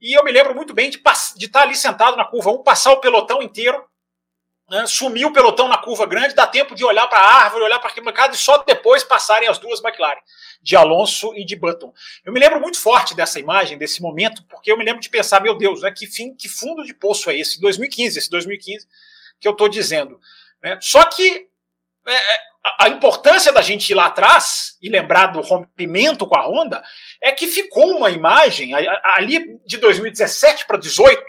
E 0.00 0.16
eu 0.16 0.22
me 0.22 0.30
lembro 0.30 0.54
muito 0.54 0.72
bem 0.72 0.88
de, 0.88 1.02
de 1.36 1.46
estar 1.46 1.62
ali 1.62 1.74
sentado 1.74 2.16
na 2.16 2.24
curva 2.24 2.50
1, 2.50 2.62
passar 2.62 2.92
o 2.92 3.00
pelotão 3.00 3.42
inteiro, 3.42 3.84
né, 4.70 4.86
sumir 4.86 5.26
o 5.26 5.32
pelotão 5.32 5.66
na 5.66 5.76
curva 5.76 6.06
grande, 6.06 6.34
dá 6.34 6.46
tempo 6.46 6.76
de 6.76 6.84
olhar 6.84 7.08
para 7.08 7.18
a 7.18 7.42
árvore, 7.42 7.64
olhar 7.64 7.80
para 7.80 7.88
a 7.88 7.90
arquibancada 7.90 8.34
e 8.34 8.38
só 8.38 8.58
depois 8.58 9.02
passarem 9.02 9.48
as 9.48 9.58
duas 9.58 9.82
McLaren, 9.82 10.20
de 10.62 10.76
Alonso 10.76 11.34
e 11.34 11.44
de 11.44 11.56
Button. 11.56 11.92
Eu 12.24 12.32
me 12.32 12.38
lembro 12.38 12.60
muito 12.60 12.78
forte 12.78 13.14
dessa 13.14 13.40
imagem, 13.40 13.76
desse 13.76 14.00
momento, 14.00 14.44
porque 14.44 14.70
eu 14.70 14.78
me 14.78 14.84
lembro 14.84 15.00
de 15.00 15.10
pensar, 15.10 15.40
meu 15.40 15.58
Deus, 15.58 15.82
né, 15.82 15.90
que, 15.90 16.06
fim, 16.06 16.36
que 16.36 16.48
fundo 16.48 16.84
de 16.84 16.94
poço 16.94 17.28
é 17.28 17.36
esse? 17.36 17.60
2015, 17.60 18.16
esse 18.16 18.30
2015 18.30 18.86
que 19.40 19.48
eu 19.48 19.52
estou 19.52 19.68
dizendo. 19.68 20.20
Né? 20.62 20.78
Só 20.80 21.04
que 21.04 21.48
é, 22.06 22.14
é 22.14 22.40
a 22.78 22.88
importância 22.88 23.52
da 23.52 23.62
gente 23.62 23.90
ir 23.90 23.94
lá 23.94 24.06
atrás 24.06 24.76
e 24.80 24.88
lembrar 24.88 25.28
do 25.28 25.40
rompimento 25.40 26.26
com 26.26 26.36
a 26.36 26.46
Honda 26.46 26.82
é 27.20 27.32
que 27.32 27.48
ficou 27.48 27.96
uma 27.96 28.10
imagem 28.10 28.72
ali 29.16 29.58
de 29.66 29.78
2017 29.78 30.66
para 30.66 30.76
2018, 30.76 31.24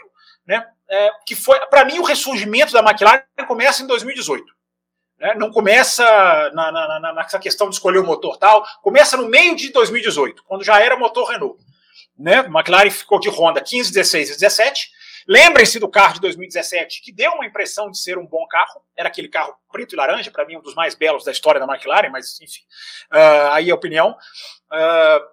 né, 0.46 0.66
é, 0.92 1.10
que 1.26 1.34
foi, 1.34 1.58
para 1.66 1.84
mim, 1.84 1.98
o 1.98 2.04
ressurgimento 2.04 2.72
da 2.72 2.80
McLaren 2.80 3.24
começa 3.48 3.82
em 3.82 3.86
2018. 3.86 4.44
Né, 5.18 5.34
não 5.34 5.50
começa 5.50 6.04
na, 6.52 6.70
na, 6.70 7.00
na, 7.00 7.12
nessa 7.14 7.38
questão 7.38 7.68
de 7.68 7.76
escolher 7.76 7.98
o 7.98 8.04
motor 8.04 8.36
tal, 8.36 8.64
começa 8.82 9.16
no 9.16 9.28
meio 9.28 9.56
de 9.56 9.70
2018, 9.70 10.44
quando 10.44 10.64
já 10.64 10.80
era 10.80 10.96
motor 10.96 11.30
Renault. 11.30 11.58
Né, 12.18 12.40
McLaren 12.40 12.90
ficou 12.90 13.18
de 13.18 13.30
Honda 13.30 13.60
15, 13.60 13.92
16 13.92 14.30
e 14.30 14.32
17, 14.38 14.90
Lembrem-se 15.26 15.78
do 15.78 15.88
carro 15.88 16.14
de 16.14 16.20
2017, 16.20 17.00
que 17.00 17.12
deu 17.12 17.32
uma 17.32 17.46
impressão 17.46 17.90
de 17.90 17.98
ser 17.98 18.18
um 18.18 18.26
bom 18.26 18.44
carro. 18.48 18.82
Era 18.96 19.08
aquele 19.08 19.28
carro 19.28 19.54
preto 19.70 19.94
e 19.94 19.96
laranja, 19.96 20.30
para 20.30 20.44
mim, 20.44 20.56
um 20.56 20.60
dos 20.60 20.74
mais 20.74 20.94
belos 20.94 21.24
da 21.24 21.30
história 21.30 21.60
da 21.60 21.72
McLaren, 21.72 22.10
mas 22.10 22.40
enfim, 22.40 22.62
uh, 23.12 23.52
aí 23.52 23.68
é 23.68 23.72
a 23.72 23.74
opinião. 23.74 24.16
Uh, 24.72 25.24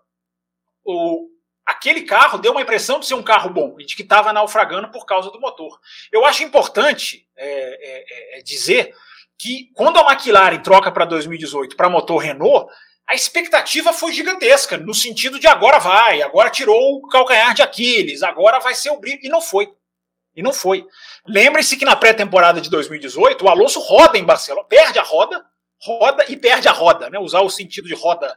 o, 0.86 1.28
aquele 1.70 2.02
carro 2.02 2.40
deu 2.40 2.52
uma 2.52 2.62
impressão 2.62 3.00
de 3.00 3.06
ser 3.06 3.14
um 3.14 3.22
carro 3.22 3.50
bom 3.52 3.76
e 3.80 3.86
de 3.86 3.96
que 3.96 4.02
estava 4.02 4.34
naufragando 4.34 4.90
por 4.90 5.06
causa 5.06 5.30
do 5.30 5.40
motor. 5.40 5.80
Eu 6.12 6.26
acho 6.26 6.44
importante 6.44 7.28
é, 7.38 7.48
é, 7.48 8.36
é, 8.38 8.40
é 8.40 8.42
dizer 8.42 8.94
que 9.38 9.70
quando 9.76 10.00
a 10.00 10.12
McLaren 10.12 10.60
troca 10.62 10.92
para 10.92 11.06
2018 11.06 11.76
para 11.76 11.88
motor 11.88 12.18
Renault, 12.18 12.72
a 13.08 13.14
expectativa 13.14 13.94
foi 13.94 14.12
gigantesca, 14.12 14.78
no 14.78 14.94
sentido 14.94 15.40
de 15.40 15.48
agora 15.48 15.80
vai, 15.80 16.22
agora 16.22 16.50
tirou 16.50 16.98
o 16.98 17.08
calcanhar 17.08 17.54
de 17.54 17.62
Aquiles, 17.62 18.24
agora 18.24 18.60
vai 18.60 18.74
ser 18.74 18.90
o 18.90 19.00
brilho, 19.00 19.20
e 19.24 19.30
não 19.30 19.42
foi. 19.42 19.72
E 20.36 20.44
não 20.44 20.54
foi. 20.54 20.86
Lembre-se 21.26 21.78
que 21.78 21.86
na 21.86 21.96
pré-temporada 21.96 22.62
de 22.62 22.70
2018, 22.70 23.44
o 23.44 23.50
Alonso 23.50 23.80
roda 23.80 24.18
em 24.18 24.24
Barcelona, 24.24 24.68
perde 24.68 25.00
a 25.00 25.04
roda, 25.04 25.44
roda 25.82 26.26
e 26.28 26.36
perde 26.36 26.68
a 26.68 26.72
roda, 26.72 27.10
né? 27.10 27.18
Usar 27.20 27.42
o 27.42 27.50
sentido 27.50 27.88
de 27.88 27.96
roda 27.96 28.36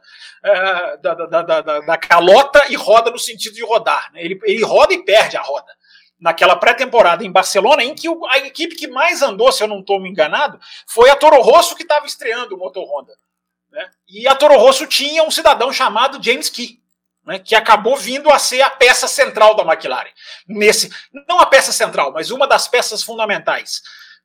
da, 1.01 1.13
da, 1.13 1.25
da, 1.25 1.61
da, 1.61 1.79
da, 1.81 1.97
calota 1.97 2.65
e 2.69 2.75
roda 2.75 3.11
no 3.11 3.19
sentido 3.19 3.53
de 3.53 3.63
rodar. 3.63 4.11
Né? 4.13 4.23
Ele, 4.23 4.39
ele 4.43 4.63
roda 4.63 4.93
e 4.93 5.03
perde 5.03 5.37
a 5.37 5.41
roda. 5.41 5.71
Naquela 6.19 6.55
pré-temporada 6.55 7.23
em 7.25 7.31
Barcelona, 7.31 7.83
em 7.83 7.93
que 7.93 8.07
o, 8.07 8.25
a 8.27 8.37
equipe 8.39 8.75
que 8.75 8.87
mais 8.87 9.21
andou, 9.21 9.51
se 9.51 9.61
eu 9.61 9.67
não 9.67 9.79
estou 9.79 9.99
me 9.99 10.09
enganado, 10.09 10.59
foi 10.87 11.09
a 11.09 11.15
Toro 11.15 11.41
Rosso 11.41 11.75
que 11.75 11.83
estava 11.83 12.05
estreando 12.05 12.55
o 12.55 12.57
motor 12.57 12.85
Honda. 12.85 13.13
Né? 13.69 13.89
E 14.07 14.27
a 14.27 14.35
Toro 14.35 14.57
Rosso 14.57 14.87
tinha 14.87 15.23
um 15.23 15.31
cidadão 15.31 15.73
chamado 15.73 16.23
James 16.23 16.49
Key. 16.49 16.81
né, 17.25 17.39
que 17.39 17.55
acabou 17.55 17.97
vindo 17.97 18.29
a 18.29 18.39
ser 18.39 18.61
a 18.61 18.69
peça 18.69 19.07
central 19.07 19.55
da 19.55 19.63
McLaren. 19.63 20.11
Nesse, 20.47 20.89
não 21.27 21.39
a 21.39 21.45
peça 21.45 21.73
central, 21.73 22.13
mas 22.13 22.31
uma 22.31 22.47
das 22.47 22.69
peças 22.69 23.03
fundamentais. 23.03 23.81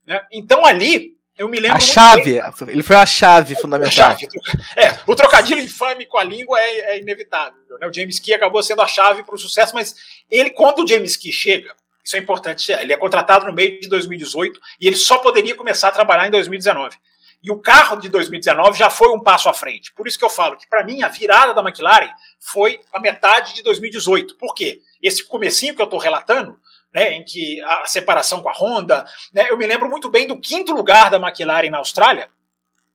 Né? 0.07 0.25
Então 0.31 0.65
ali 0.65 1.18
eu 1.39 1.49
me 1.49 1.61
lembro. 1.61 1.77
A 1.77 1.81
chave, 1.81 2.41
bem. 2.41 2.71
ele 2.71 2.83
foi 2.83 2.97
a 2.97 3.07
chave 3.07 3.55
fundamental. 3.55 4.11
A 4.11 4.17
chave. 4.17 4.29
É, 4.77 4.99
o 5.07 5.15
trocadilho 5.15 5.61
infame 5.61 6.05
com 6.05 6.19
a 6.19 6.25
língua 6.25 6.61
é, 6.61 6.97
é 6.97 7.01
inevitável. 7.01 7.61
Né? 7.81 7.87
O 7.87 7.93
James 7.93 8.19
Key 8.19 8.35
acabou 8.35 8.63
sendo 8.63 8.83
a 8.83 8.89
chave 8.89 9.23
para 9.23 9.35
o 9.35 9.39
sucesso, 9.39 9.73
mas 9.73 9.95
ele, 10.29 10.51
quando 10.51 10.83
o 10.83 10.87
James 10.87 11.17
Key 11.17 11.33
chega, 11.33 11.75
isso 12.03 12.17
é 12.17 12.19
importante, 12.19 12.73
ele 12.73 12.93
é 12.93 12.97
contratado 12.97 13.47
no 13.47 13.53
meio 13.53 13.81
de 13.81 13.89
2018 13.89 14.61
e 14.81 14.87
ele 14.89 14.97
só 14.97 15.19
poderia 15.19 15.55
começar 15.55 15.89
a 15.89 15.93
trabalhar 15.93 16.27
em 16.27 16.31
2019. 16.31 16.97
E 17.41 17.53
o 17.53 17.59
carro 17.59 18.01
de 18.01 18.09
2019 18.09 18.77
já 18.77 18.91
foi 18.91 19.09
um 19.11 19.21
passo 19.21 19.49
à 19.49 19.55
frente. 19.55 19.93
Por 19.93 20.09
isso 20.09 20.19
que 20.19 20.25
eu 20.25 20.31
falo 20.31 20.57
que, 20.57 20.67
para 20.67 20.83
mim, 20.83 21.03
a 21.03 21.09
virada 21.09 21.55
da 21.55 21.63
McLaren 21.63 22.11
foi 22.41 22.81
a 22.93 22.99
metade 22.99 23.55
de 23.55 23.63
2018. 23.63 24.35
Por 24.37 24.55
quê? 24.55 24.81
Esse 25.01 25.23
comecinho 25.23 25.75
que 25.77 25.81
eu 25.81 25.85
estou 25.85 26.01
relatando, 26.01 26.59
né, 26.93 27.13
em 27.13 27.25
que 27.25 27.61
a 27.63 27.87
separação 27.87 28.43
com 28.43 28.49
a 28.49 28.53
Honda, 28.53 29.07
né, 29.33 29.47
eu 29.51 29.57
me 29.57 29.67
lembro 29.67 29.89
muito 29.89 30.09
bem 30.09 30.27
do 30.27 30.41
quinto 30.41 30.73
lugar 30.73 31.11
da 31.11 31.19
McLaren 31.19 31.71
na 31.71 31.79
Austrália, 31.79 32.29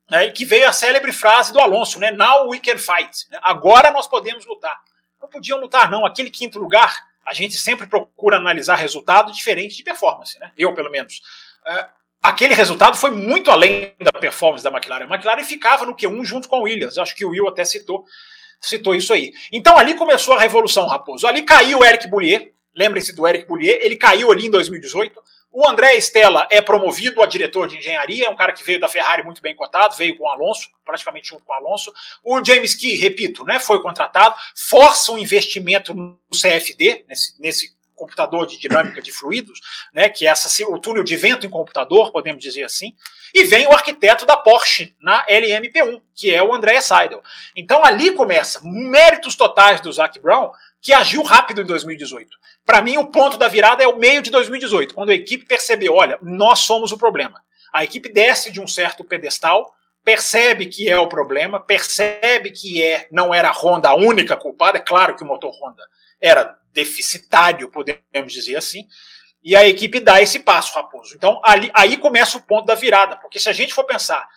né, 0.09 0.29
que 0.29 0.45
veio 0.45 0.67
a 0.67 0.73
célebre 0.73 1.11
frase 1.11 1.53
do 1.53 1.59
Alonso, 1.59 1.99
né, 1.99 2.11
Now 2.11 2.49
we 2.49 2.59
can 2.59 2.77
fight. 2.77 3.29
Né, 3.29 3.39
agora 3.41 3.91
nós 3.91 4.07
podemos 4.07 4.45
lutar. 4.45 4.79
Não 5.23 5.29
podiam 5.29 5.59
lutar, 5.59 5.89
não. 5.89 6.05
Aquele 6.05 6.29
quinto 6.29 6.59
lugar, 6.59 7.07
a 7.25 7.33
gente 7.33 7.55
sempre 7.55 7.87
procura 7.87 8.35
analisar 8.35 8.75
resultado 8.75 9.31
diferente 9.31 9.77
de 9.77 9.83
performance, 9.83 10.37
né? 10.37 10.51
Eu, 10.57 10.73
pelo 10.73 10.91
menos. 10.91 11.21
Uh, 11.65 11.85
aquele 12.21 12.53
resultado 12.53 12.97
foi 12.97 13.09
muito 13.09 13.49
além 13.49 13.93
da 14.01 14.11
performance 14.11 14.61
da 14.61 14.69
McLaren. 14.69 15.05
A 15.05 15.15
McLaren 15.15 15.43
ficava 15.45 15.85
no 15.85 15.95
Q1 15.95 16.25
junto 16.25 16.49
com 16.49 16.59
o 16.59 16.63
Williams. 16.63 16.97
Acho 16.97 17.15
que 17.15 17.23
o 17.23 17.29
Will 17.29 17.47
até 17.47 17.63
citou, 17.63 18.03
citou 18.59 18.93
isso 18.93 19.13
aí. 19.13 19.33
Então 19.49 19.77
ali 19.77 19.93
começou 19.93 20.35
a 20.35 20.41
revolução, 20.41 20.87
Raposo. 20.87 21.25
Ali 21.25 21.43
caiu 21.43 21.79
o 21.79 21.85
Eric 21.85 22.09
Boulier. 22.09 22.52
Lembrem-se 22.75 23.13
do 23.13 23.27
Eric 23.27 23.47
Boulier. 23.47 23.79
Ele 23.81 23.95
caiu 23.95 24.31
ali 24.31 24.47
em 24.47 24.51
2018. 24.51 25.21
O 25.51 25.67
André 25.67 25.95
Stella 25.97 26.47
é 26.49 26.59
promovido 26.61 27.21
a 27.21 27.27
diretor 27.27 27.67
de 27.67 27.77
engenharia, 27.77 28.25
é 28.25 28.29
um 28.29 28.35
cara 28.35 28.51
que 28.51 28.63
veio 28.63 28.79
da 28.79 28.87
Ferrari 28.87 29.23
muito 29.23 29.39
bem 29.39 29.55
cotado, 29.55 29.95
veio 29.95 30.17
com 30.17 30.23
o 30.23 30.27
Alonso, 30.27 30.67
praticamente 30.83 31.29
junto 31.29 31.43
com 31.45 31.53
o 31.53 31.55
Alonso. 31.55 31.93
O 32.23 32.43
James 32.43 32.73
Key, 32.73 32.95
repito, 32.95 33.45
né, 33.45 33.59
foi 33.59 33.79
contratado, 33.79 34.35
força 34.55 35.11
um 35.11 35.17
investimento 35.19 35.93
no 35.93 36.17
CFD, 36.31 37.05
nesse, 37.07 37.39
nesse 37.39 37.75
computador 37.95 38.47
de 38.47 38.57
dinâmica 38.57 38.99
de 38.99 39.11
fluidos, 39.11 39.61
né, 39.93 40.09
que 40.09 40.25
é 40.25 40.29
essa, 40.31 40.49
o 40.67 40.79
túnel 40.79 41.03
de 41.03 41.15
vento 41.15 41.45
em 41.45 41.49
computador, 41.51 42.11
podemos 42.11 42.41
dizer 42.41 42.63
assim, 42.63 42.95
e 43.31 43.43
vem 43.43 43.67
o 43.67 43.71
arquiteto 43.71 44.25
da 44.25 44.35
Porsche 44.35 44.95
na 44.99 45.23
LMP1, 45.27 46.01
que 46.15 46.33
é 46.33 46.41
o 46.41 46.53
André 46.53 46.81
Seidel. 46.81 47.23
Então 47.55 47.85
ali 47.85 48.11
começa 48.11 48.59
méritos 48.63 49.35
totais 49.35 49.79
do 49.81 49.91
Zac 49.91 50.19
Brown, 50.19 50.51
que 50.83 50.91
agiu 50.91 51.23
rápido 51.23 51.61
em 51.61 51.65
2018. 51.65 52.29
Para 52.65 52.81
mim, 52.81 52.97
o 52.97 53.07
ponto 53.07 53.37
da 53.37 53.47
virada 53.47 53.81
é 53.81 53.87
o 53.87 53.97
meio 53.97 54.21
de 54.21 54.29
2018, 54.29 54.93
quando 54.93 55.11
a 55.11 55.15
equipe 55.15 55.45
percebeu, 55.45 55.93
olha, 55.93 56.19
nós 56.21 56.59
somos 56.59 56.91
o 56.91 56.97
problema. 56.97 57.41
A 57.71 57.85
equipe 57.85 58.09
desce 58.09 58.51
de 58.51 58.59
um 58.59 58.67
certo 58.67 59.01
pedestal, 59.01 59.73
percebe 60.03 60.65
que 60.65 60.89
é 60.89 60.99
o 60.99 61.07
problema, 61.07 61.57
percebe 61.57 62.51
que 62.51 62.83
é 62.83 63.07
não 63.09 63.33
era 63.33 63.49
a 63.49 63.53
Honda 63.53 63.89
a 63.89 63.95
única 63.95 64.35
culpada, 64.35 64.77
é 64.77 64.81
claro 64.81 65.15
que 65.15 65.23
o 65.23 65.25
motor 65.25 65.51
Honda 65.51 65.83
era 66.19 66.57
deficitário, 66.73 67.71
podemos 67.71 68.33
dizer 68.33 68.57
assim, 68.57 68.85
e 69.41 69.55
a 69.55 69.65
equipe 69.65 70.01
dá 70.01 70.21
esse 70.21 70.39
passo, 70.39 70.75
Raposo. 70.75 71.15
Então, 71.15 71.41
ali, 71.45 71.71
aí 71.73 71.95
começa 71.95 72.37
o 72.37 72.41
ponto 72.41 72.65
da 72.65 72.75
virada, 72.75 73.15
porque 73.15 73.39
se 73.39 73.47
a 73.47 73.53
gente 73.53 73.73
for 73.73 73.85
pensar, 73.85 74.27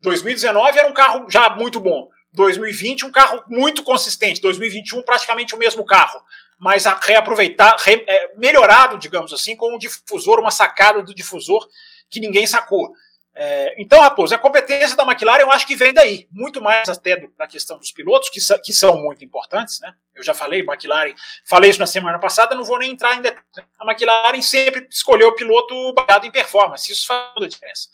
2019 0.00 0.78
era 0.78 0.88
um 0.88 0.94
carro 0.94 1.26
já 1.28 1.50
muito 1.50 1.78
bom, 1.78 2.08
2020 2.32 3.06
um 3.06 3.10
carro 3.10 3.42
muito 3.48 3.82
consistente, 3.82 4.40
2021 4.40 5.02
praticamente 5.02 5.54
o 5.54 5.58
mesmo 5.58 5.84
carro, 5.84 6.20
mas 6.58 6.84
reaproveitar, 7.02 7.76
re, 7.80 8.04
é, 8.06 8.32
melhorado, 8.36 8.98
digamos 8.98 9.32
assim, 9.32 9.56
com 9.56 9.74
um 9.74 9.78
difusor, 9.78 10.38
uma 10.38 10.50
sacada 10.50 11.02
do 11.02 11.14
difusor 11.14 11.68
que 12.08 12.20
ninguém 12.20 12.46
sacou. 12.46 12.92
É, 13.34 13.74
então, 13.78 14.00
Raposo, 14.00 14.34
a 14.34 14.38
competência 14.38 14.94
da 14.94 15.04
McLaren 15.04 15.40
eu 15.40 15.50
acho 15.50 15.66
que 15.66 15.74
vem 15.74 15.92
daí, 15.92 16.28
muito 16.30 16.60
mais 16.60 16.86
até 16.88 17.16
do, 17.16 17.32
da 17.36 17.46
questão 17.46 17.78
dos 17.78 17.90
pilotos, 17.90 18.28
que, 18.28 18.38
que 18.60 18.72
são 18.74 18.98
muito 18.98 19.24
importantes, 19.24 19.80
né? 19.80 19.94
Eu 20.14 20.22
já 20.22 20.34
falei, 20.34 20.60
McLaren, 20.60 21.14
falei 21.46 21.70
isso 21.70 21.78
na 21.78 21.86
semana 21.86 22.18
passada, 22.18 22.54
não 22.54 22.64
vou 22.64 22.78
nem 22.78 22.92
entrar 22.92 23.16
em 23.16 23.22
detalhes. 23.22 23.48
A 23.80 23.90
McLaren 23.90 24.42
sempre 24.42 24.86
escolheu 24.90 25.28
o 25.28 25.34
piloto 25.34 25.94
baseado 25.94 26.26
em 26.26 26.30
performance, 26.30 26.92
isso 26.92 27.06
faz 27.06 27.32
toda 27.32 27.46
a 27.46 27.48
diferença. 27.48 27.88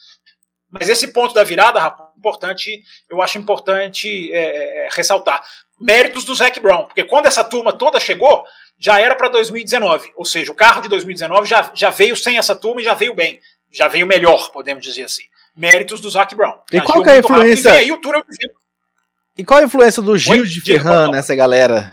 Mas 0.70 0.88
esse 0.88 1.08
ponto 1.08 1.34
da 1.34 1.44
virada, 1.44 1.80
Raposo, 1.80 2.10
importante, 2.16 2.82
eu 3.08 3.22
acho 3.22 3.38
importante 3.38 4.32
é, 4.32 4.86
é, 4.86 4.88
ressaltar. 4.90 5.42
Méritos 5.80 6.24
do 6.24 6.34
Zac 6.34 6.58
Brown, 6.60 6.84
porque 6.84 7.04
quando 7.04 7.26
essa 7.26 7.44
turma 7.44 7.72
toda 7.72 8.00
chegou, 8.00 8.44
já 8.78 9.00
era 9.00 9.14
para 9.14 9.28
2019, 9.28 10.12
ou 10.16 10.24
seja, 10.24 10.50
o 10.50 10.54
carro 10.54 10.82
de 10.82 10.88
2019 10.88 11.48
já, 11.48 11.70
já 11.74 11.90
veio 11.90 12.16
sem 12.16 12.36
essa 12.36 12.54
turma 12.56 12.80
e 12.80 12.84
já 12.84 12.94
veio 12.94 13.14
bem 13.14 13.40
já 13.70 13.88
veio 13.88 14.06
melhor, 14.06 14.50
podemos 14.50 14.84
dizer 14.84 15.04
assim. 15.04 15.24
Méritos 15.56 16.00
do 16.00 16.10
Zac 16.10 16.34
Brown. 16.34 16.54
E 16.72 16.80
qual 16.80 17.02
que 17.02 17.10
é 17.10 17.14
a 17.14 17.18
influência? 17.18 17.82
E, 17.82 17.92
o 17.92 17.98
túnel 17.98 18.22
de 18.28 18.50
e 19.36 19.44
qual 19.44 19.60
a 19.60 19.64
influência 19.64 20.02
do 20.02 20.16
Gil 20.18 20.44
de 20.44 20.60
Ferran 20.60 21.10
nessa 21.10 21.34
galera? 21.34 21.92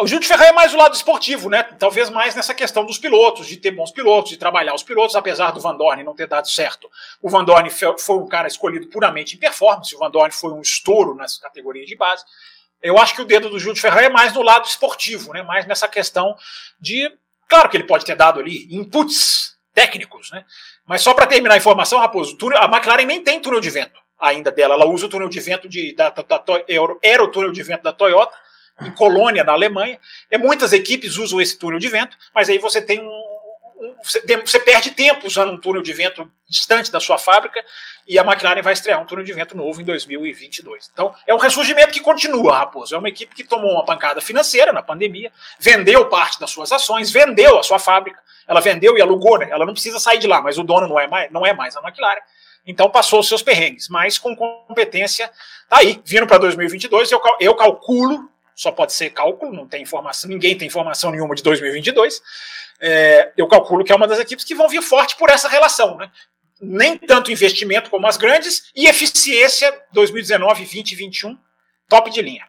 O 0.00 0.06
Gil 0.06 0.18
de 0.18 0.26
Ferran 0.26 0.46
é 0.46 0.52
mais 0.52 0.72
o 0.72 0.78
lado 0.78 0.94
esportivo, 0.94 1.50
né? 1.50 1.62
Talvez 1.62 2.08
mais 2.08 2.34
nessa 2.34 2.54
questão 2.54 2.84
dos 2.84 2.98
pilotos, 2.98 3.46
de 3.46 3.56
ter 3.56 3.70
bons 3.70 3.90
pilotos, 3.90 4.30
de 4.30 4.38
trabalhar 4.38 4.74
os 4.74 4.82
pilotos, 4.82 5.14
apesar 5.14 5.50
do 5.50 5.60
Van 5.60 5.76
Dorn 5.76 6.02
não 6.02 6.14
ter 6.14 6.26
dado 6.26 6.48
certo. 6.48 6.90
O 7.20 7.28
Van 7.28 7.44
Dorn 7.44 7.68
foi 7.70 8.16
um 8.16 8.26
cara 8.26 8.48
escolhido 8.48 8.86
puramente 8.86 9.36
em 9.36 9.38
performance, 9.38 9.94
o 9.94 9.98
Van 9.98 10.10
Dorn 10.10 10.32
foi 10.32 10.52
um 10.52 10.62
estouro 10.62 11.14
nas 11.14 11.38
categorias 11.38 11.86
de 11.86 11.96
base. 11.96 12.24
Eu 12.82 12.98
acho 12.98 13.14
que 13.14 13.20
o 13.20 13.26
dedo 13.26 13.50
do 13.50 13.58
Gil 13.58 13.74
de 13.74 13.80
Ferran 13.80 14.00
é 14.00 14.08
mais 14.08 14.32
no 14.32 14.42
lado 14.42 14.66
esportivo, 14.66 15.34
né? 15.34 15.42
Mais 15.42 15.66
nessa 15.66 15.86
questão 15.86 16.34
de 16.80 17.12
Claro 17.50 17.68
que 17.68 17.76
ele 17.76 17.84
pode 17.84 18.04
ter 18.04 18.14
dado 18.14 18.38
ali 18.38 18.68
inputs 18.70 19.56
técnicos, 19.74 20.30
né? 20.30 20.44
Mas 20.86 21.02
só 21.02 21.12
para 21.12 21.26
terminar 21.26 21.54
a 21.54 21.58
informação, 21.58 21.98
Raposo, 21.98 22.38
a 22.56 22.64
McLaren 22.66 23.04
nem 23.04 23.24
tem 23.24 23.40
túnel 23.40 23.60
de 23.60 23.68
vento 23.68 24.00
ainda 24.20 24.52
dela. 24.52 24.74
Ela 24.74 24.86
usa 24.86 25.06
o 25.06 25.08
túnel 25.08 25.28
de 25.28 25.40
vento 25.40 25.68
de, 25.68 25.92
da, 25.96 26.10
da, 26.10 26.22
da 26.22 26.42
era 27.02 27.24
o 27.24 27.28
túnel 27.28 27.50
de 27.50 27.62
vento 27.64 27.82
da 27.82 27.92
Toyota 27.92 28.36
em 28.82 28.90
Colônia, 28.90 29.44
na 29.44 29.52
Alemanha. 29.52 29.98
E 30.30 30.38
muitas 30.38 30.72
equipes 30.72 31.16
usam 31.16 31.40
esse 31.40 31.58
túnel 31.58 31.78
de 31.78 31.88
vento, 31.88 32.16
mas 32.34 32.48
aí 32.48 32.58
você 32.58 32.80
tem 32.80 33.00
um, 33.00 33.30
você 34.44 34.60
perde 34.60 34.90
tempo 34.90 35.26
usando 35.26 35.52
um 35.52 35.56
túnel 35.58 35.80
de 35.82 35.92
vento 35.92 36.30
distante 36.48 36.92
da 36.92 37.00
sua 37.00 37.16
fábrica 37.16 37.64
e 38.06 38.18
a 38.18 38.22
McLaren 38.22 38.60
vai 38.60 38.72
estrear 38.72 39.00
um 39.00 39.06
túnel 39.06 39.24
de 39.24 39.32
vento 39.32 39.56
novo 39.56 39.80
em 39.80 39.84
2022. 39.84 40.90
Então, 40.92 41.14
é 41.26 41.34
um 41.34 41.38
ressurgimento 41.38 41.92
que 41.92 42.00
continua, 42.00 42.58
Raposo. 42.58 42.94
É 42.94 42.98
uma 42.98 43.08
equipe 43.08 43.34
que 43.34 43.42
tomou 43.42 43.72
uma 43.72 43.84
pancada 43.84 44.20
financeira 44.20 44.72
na 44.72 44.82
pandemia, 44.82 45.32
vendeu 45.58 46.06
parte 46.06 46.38
das 46.38 46.50
suas 46.50 46.70
ações, 46.72 47.10
vendeu 47.10 47.58
a 47.58 47.62
sua 47.62 47.78
fábrica, 47.78 48.20
ela 48.46 48.60
vendeu 48.60 48.98
e 48.98 49.00
alugou, 49.00 49.38
né? 49.38 49.48
Ela 49.50 49.64
não 49.64 49.72
precisa 49.72 49.98
sair 49.98 50.18
de 50.18 50.26
lá, 50.26 50.42
mas 50.42 50.58
o 50.58 50.64
dono 50.64 50.86
não 50.86 50.98
é 51.00 51.06
mais, 51.06 51.30
não 51.30 51.46
é 51.46 51.54
mais 51.54 51.76
a 51.76 51.80
McLaren. 51.80 52.20
Então 52.66 52.90
passou 52.90 53.20
os 53.20 53.28
seus 53.28 53.42
perrengues, 53.42 53.88
mas 53.88 54.18
com 54.18 54.36
competência, 54.36 55.30
tá 55.68 55.78
aí, 55.78 56.00
vindo 56.04 56.26
para 56.26 56.38
2022, 56.38 57.10
eu, 57.10 57.20
eu 57.40 57.54
calculo, 57.54 58.28
só 58.60 58.70
pode 58.70 58.92
ser 58.92 59.08
cálculo, 59.08 59.54
não 59.54 59.66
tem 59.66 59.82
informação, 59.82 60.28
ninguém 60.28 60.54
tem 60.54 60.68
informação 60.68 61.10
nenhuma 61.10 61.34
de 61.34 61.42
2022, 61.42 62.20
é, 62.78 63.32
eu 63.34 63.48
calculo 63.48 63.82
que 63.82 63.90
é 63.90 63.96
uma 63.96 64.06
das 64.06 64.18
equipes 64.18 64.44
que 64.44 64.54
vão 64.54 64.68
vir 64.68 64.82
forte 64.82 65.16
por 65.16 65.30
essa 65.30 65.48
relação. 65.48 65.96
Né? 65.96 66.10
Nem 66.60 66.98
tanto 66.98 67.32
investimento 67.32 67.88
como 67.88 68.06
as 68.06 68.18
grandes 68.18 68.70
e 68.76 68.86
eficiência 68.86 69.72
2019, 69.94 70.66
20 70.66 70.92
e 70.92 70.94
21, 70.94 71.38
top 71.88 72.10
de 72.10 72.20
linha. 72.20 72.44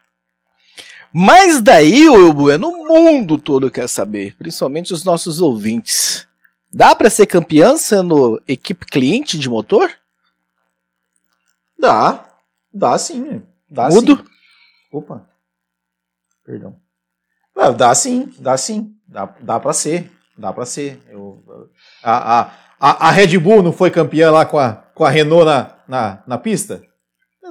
Mas 1.10 1.62
daí, 1.62 2.06
o 2.10 2.30
Bueno, 2.30 2.68
o 2.68 2.86
mundo 2.88 3.38
todo 3.38 3.70
quer 3.70 3.88
saber, 3.88 4.36
principalmente 4.36 4.92
os 4.92 5.04
nossos 5.04 5.40
ouvintes. 5.40 6.28
Dá 6.70 6.94
para 6.94 7.08
ser 7.08 7.24
campeão 7.24 7.78
sendo 7.78 8.42
equipe 8.46 8.84
cliente 8.84 9.38
de 9.38 9.48
motor? 9.48 9.90
Dá, 11.78 12.36
dá 12.70 12.98
sim. 12.98 13.42
Dá 13.66 13.88
Mudo? 13.88 14.16
Sim. 14.16 14.24
Opa, 14.92 15.31
perdão. 16.44 16.76
Não, 17.54 17.74
dá 17.74 17.94
sim, 17.94 18.32
dá 18.38 18.56
sim, 18.56 18.94
dá, 19.06 19.34
dá 19.40 19.60
para 19.60 19.72
ser. 19.72 20.10
Dá 20.36 20.52
para 20.52 20.64
ser. 20.64 21.00
Eu, 21.08 21.42
a, 22.02 22.50
a, 22.80 23.08
a, 23.08 23.10
Red 23.10 23.38
Bull 23.38 23.62
não 23.62 23.72
foi 23.72 23.90
campeã 23.90 24.30
lá 24.30 24.46
com 24.46 24.58
a, 24.58 24.72
com 24.94 25.04
a 25.04 25.10
Renault 25.10 25.44
na, 25.44 25.70
na, 25.86 26.22
na 26.26 26.38
pista? 26.38 26.82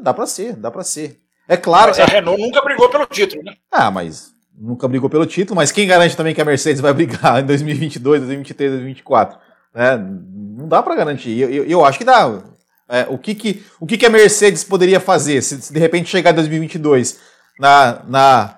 Dá 0.01 0.13
para 0.13 0.25
ser, 0.25 0.55
dá 0.55 0.71
para 0.71 0.83
ser. 0.83 1.21
É 1.47 1.55
claro. 1.55 1.89
Mas 1.89 1.99
a 1.99 2.03
é... 2.03 2.05
Renault 2.05 2.41
nunca 2.41 2.61
brigou 2.61 2.89
pelo 2.89 3.05
título, 3.05 3.43
né? 3.43 3.53
Ah, 3.71 3.91
mas 3.91 4.33
nunca 4.57 4.87
brigou 4.87 5.09
pelo 5.09 5.25
título, 5.25 5.55
mas 5.55 5.71
quem 5.71 5.87
garante 5.87 6.17
também 6.17 6.33
que 6.33 6.41
a 6.41 6.45
Mercedes 6.45 6.81
vai 6.81 6.93
brigar 6.93 7.39
em 7.43 7.45
2022, 7.45 8.21
2023, 8.21 8.71
2024? 8.71 9.39
Né? 9.73 9.97
Não 9.97 10.67
dá 10.67 10.81
para 10.81 10.95
garantir. 10.95 11.37
Eu, 11.39 11.49
eu, 11.49 11.65
eu, 11.65 11.85
acho 11.85 11.97
que 11.97 12.05
dá. 12.05 12.41
É, 12.89 13.05
o 13.09 13.17
que, 13.17 13.33
que, 13.35 13.63
o 13.79 13.85
que, 13.85 13.97
que 13.97 14.05
a 14.05 14.09
Mercedes 14.09 14.63
poderia 14.63 14.99
fazer 14.99 15.41
se, 15.41 15.61
se 15.61 15.71
de 15.71 15.79
repente 15.79 16.09
chegar 16.09 16.31
em 16.31 16.35
2022 16.35 17.19
na, 17.57 18.01
na, 18.07 18.57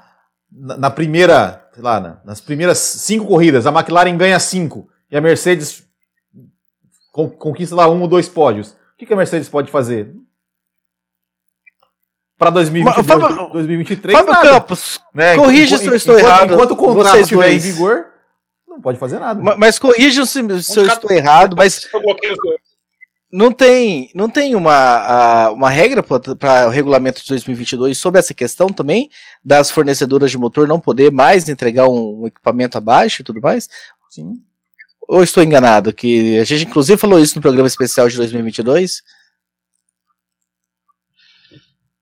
na 0.55 0.89
primeira 0.89 1.59
sei 1.73 1.81
lá, 1.81 2.21
nas 2.23 2.39
primeiras 2.39 2.77
cinco 2.77 3.25
corridas, 3.25 3.65
a 3.65 3.71
McLaren 3.71 4.15
ganha 4.15 4.39
cinco 4.39 4.87
e 5.09 5.17
a 5.17 5.21
Mercedes 5.21 5.83
conquista 7.11 7.75
lá 7.75 7.89
um 7.89 8.01
ou 8.01 8.07
dois 8.07 8.29
pódios. 8.29 8.71
O 8.93 9.05
que 9.05 9.11
a 9.11 9.17
Mercedes 9.17 9.49
pode 9.49 9.71
fazer? 9.71 10.13
para 12.37 12.49
2022, 12.49 13.05
Fábio- 13.07 13.49
2023. 13.53 14.17
Fábio 14.17 14.33
nada, 14.33 14.49
Campos, 14.49 14.99
né? 15.13 15.35
corrija 15.35 15.77
se 15.77 15.85
eu 15.87 15.95
estou 15.95 16.17
enquanto- 16.19 16.29
errado. 16.33 16.53
Enquanto 16.53 16.71
o 16.71 16.75
contrato 16.75 17.17
estiver 17.19 17.51
em 17.53 17.59
vigor, 17.59 18.05
não 18.67 18.81
pode 18.81 18.99
fazer 18.99 19.17
nada. 19.19 19.41
Ma- 19.41 19.55
Mas 19.55 19.79
corrijam 19.79 20.25
se, 20.25 20.41
se 20.63 20.77
eu 20.79 20.85
estou 20.85 21.09
errado, 21.11 21.55
mas 21.55 21.87
Eu 21.93 22.01
bloqueei 22.01 22.31
os 22.33 22.37
dois. 22.43 22.59
Não 23.33 23.51
tem, 23.51 24.11
não 24.13 24.29
tem 24.29 24.53
uma, 24.53 25.49
uma 25.49 25.67
regra 25.67 26.03
para 26.03 26.67
o 26.67 26.69
regulamento 26.69 27.19
de 27.19 27.27
2022 27.29 27.97
sobre 27.97 28.19
essa 28.19 28.31
questão 28.31 28.67
também, 28.67 29.09
das 29.43 29.71
fornecedoras 29.71 30.29
de 30.29 30.37
motor 30.37 30.67
não 30.67 30.79
poder 30.79 31.11
mais 31.11 31.49
entregar 31.49 31.87
um, 31.87 32.27
equipamento 32.27 32.77
abaixo 32.77 33.21
e 33.21 33.25
tudo 33.25 33.41
mais? 33.41 33.67
Sim. 34.07 34.39
Ou 35.07 35.23
estou 35.23 35.41
enganado? 35.41 35.91
Que 35.91 36.37
a 36.37 36.43
gente 36.43 36.67
inclusive 36.67 37.01
falou 37.01 37.19
isso 37.19 37.35
no 37.35 37.41
programa 37.41 37.67
especial 37.67 38.07
de 38.07 38.17
2022? 38.17 39.01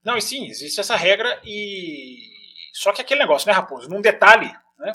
Não, 0.04 0.18
e 0.18 0.22
sim, 0.22 0.48
existe 0.48 0.82
essa 0.82 0.98
regra 0.98 1.40
e. 1.46 2.18
Só 2.74 2.92
que 2.92 3.02
aquele 3.02 3.22
negócio, 3.22 3.48
né, 3.48 3.54
Raposo? 3.54 3.88
Num 3.88 4.02
detalhe, 4.02 4.52
né? 4.78 4.92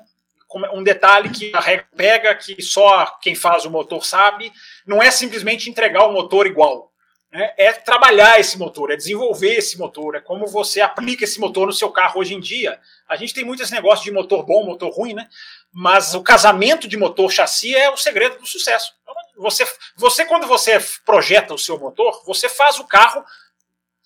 Como- 0.46 0.66
Um 0.74 0.82
detalhe 0.82 1.30
que 1.30 1.50
a 1.54 1.60
regra 1.60 1.88
pega, 1.96 2.34
que 2.34 2.60
só 2.62 3.06
quem 3.20 3.34
faz 3.34 3.64
o 3.64 3.70
motor 3.70 4.04
sabe, 4.04 4.52
não 4.86 5.02
é 5.02 5.10
simplesmente 5.10 5.68
entregar 5.70 6.06
o 6.06 6.12
motor 6.12 6.46
igual. 6.46 6.92
né? 7.32 7.52
É 7.58 7.72
trabalhar 7.72 8.38
esse 8.40 8.56
motor, 8.56 8.90
é 8.92 8.96
desenvolver 8.96 9.56
esse 9.56 9.76
motor, 9.76 10.14
é 10.14 10.20
como 10.20 10.46
você 10.46 10.80
aplica 10.80 11.24
esse 11.24 11.38
motor 11.40 11.66
no 11.66 11.72
seu 11.72 11.90
carro 11.90 12.20
hoje 12.20 12.32
em 12.34 12.40
dia. 12.40 12.80
A 13.08 13.16
gente 13.16 13.34
tem 13.34 13.44
muito 13.44 13.62
esse 13.62 13.72
negócio 13.72 14.04
de 14.04 14.12
motor 14.12 14.42
bom, 14.44 14.64
motor 14.64 14.90
ruim, 14.90 15.12
né? 15.12 15.28
Mas 15.72 16.14
o 16.14 16.22
casamento 16.22 16.88
de 16.88 16.96
motor 16.96 17.30
chassi 17.30 17.74
é 17.76 17.90
o 17.90 17.96
segredo 17.96 18.38
do 18.38 18.46
sucesso. 18.46 18.94
Você, 19.36 19.66
você 19.96 20.24
quando 20.24 20.46
você 20.46 20.78
projeta 21.04 21.52
o 21.52 21.58
seu 21.58 21.78
motor, 21.78 22.22
você 22.24 22.48
faz 22.48 22.78
o 22.78 22.86
carro 22.86 23.22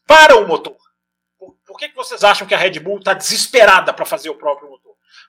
para 0.06 0.36
o 0.36 0.48
motor. 0.48 0.76
Por, 1.38 1.54
por 1.64 1.78
que, 1.78 1.90
que 1.90 1.94
vocês 1.94 2.24
acham 2.24 2.48
que 2.48 2.54
a 2.54 2.58
Red 2.58 2.80
Bull 2.80 2.98
está 2.98 3.12
desesperada 3.12 3.92
para 3.92 4.06
fazer 4.06 4.30
o 4.30 4.34
próprio 4.34 4.70
motor? 4.70 4.79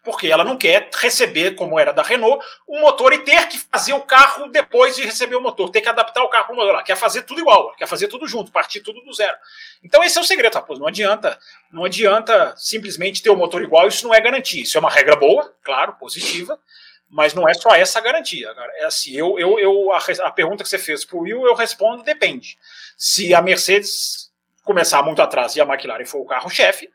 Porque 0.04 0.28
ela 0.28 0.44
não 0.44 0.58
quer 0.58 0.90
receber, 0.96 1.52
como 1.56 1.80
era 1.80 1.92
da 1.94 2.02
Renault, 2.02 2.44
um 2.68 2.82
motor 2.82 3.14
e 3.14 3.20
ter 3.20 3.48
que 3.48 3.60
fazer 3.60 3.94
o 3.94 4.02
carro 4.02 4.48
depois 4.48 4.96
de 4.96 5.04
receber 5.04 5.36
o 5.36 5.42
motor, 5.42 5.70
ter 5.70 5.82
que 5.82 5.90
adaptar 5.90 6.24
o 6.24 6.30
carro 6.30 6.46
para 6.46 6.54
o 6.54 6.56
motor. 6.56 6.74
Ela 6.74 6.84
quer 6.84 6.96
fazer 6.96 7.22
tudo 7.22 7.40
igual, 7.40 7.72
quer 7.76 7.88
fazer 7.88 8.08
tudo 8.08 8.28
junto, 8.28 8.52
partir 8.52 8.82
tudo 8.82 9.00
do 9.02 9.14
zero. 9.14 9.36
Então 9.84 10.04
esse 10.04 10.18
é 10.18 10.22
o 10.22 10.24
segredo, 10.24 10.56
Raposo. 10.56 10.80
Não 10.80 10.88
adianta, 10.88 11.38
não 11.72 11.86
adianta 11.86 12.56
simplesmente 12.58 13.22
ter 13.22 13.30
o 13.30 13.36
motor 13.36 13.62
igual, 13.62 13.88
isso 13.88 14.08
não 14.08 14.14
é 14.14 14.20
garantia. 14.20 14.64
Isso 14.64 14.76
é 14.76 14.80
uma 14.80 14.90
regra 14.90 15.16
boa, 15.16 15.54
claro, 15.64 15.94
positiva, 15.94 16.60
mas 17.08 17.34
não 17.34 17.48
é 17.48 17.54
só 17.54 17.76
essa 17.76 18.00
a 18.00 18.02
garantia. 18.02 18.52
É 18.78 18.86
assim, 18.86 19.12
eu, 19.12 19.38
eu, 19.38 19.60
eu, 19.60 19.92
a, 19.92 20.00
a 20.26 20.32
pergunta 20.32 20.64
que 20.64 20.70
você 20.70 20.80
fez 20.80 21.06
para 21.06 21.18
o 21.18 21.22
Will, 21.22 21.46
eu 21.46 21.54
respondo, 21.54 22.02
depende. 22.02 22.58
Se 22.98 23.36
a 23.36 23.42
Mercedes 23.42 24.32
começar 24.64 25.04
muito 25.04 25.22
atrás 25.22 25.56
e 25.56 25.62
a 25.62 25.66
McLaren 25.66 26.06
for 26.06 26.22
o 26.22 26.26
carro-chefe, 26.26 26.90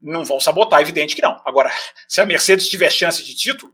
não 0.00 0.24
vão 0.24 0.40
sabotar, 0.40 0.80
evidente 0.80 1.14
que 1.14 1.22
não. 1.22 1.40
Agora, 1.44 1.70
se 2.08 2.20
a 2.20 2.26
Mercedes 2.26 2.68
tiver 2.68 2.90
chance 2.90 3.22
de 3.24 3.34
título, 3.34 3.72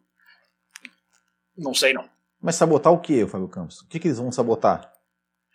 não 1.56 1.74
sei 1.74 1.92
não. 1.92 2.08
Mas 2.40 2.56
sabotar 2.56 2.92
o 2.92 3.00
quê, 3.00 3.26
Fábio 3.26 3.48
Campos? 3.48 3.80
O 3.80 3.88
que, 3.88 3.98
que 3.98 4.08
eles 4.08 4.18
vão 4.18 4.30
sabotar? 4.30 4.92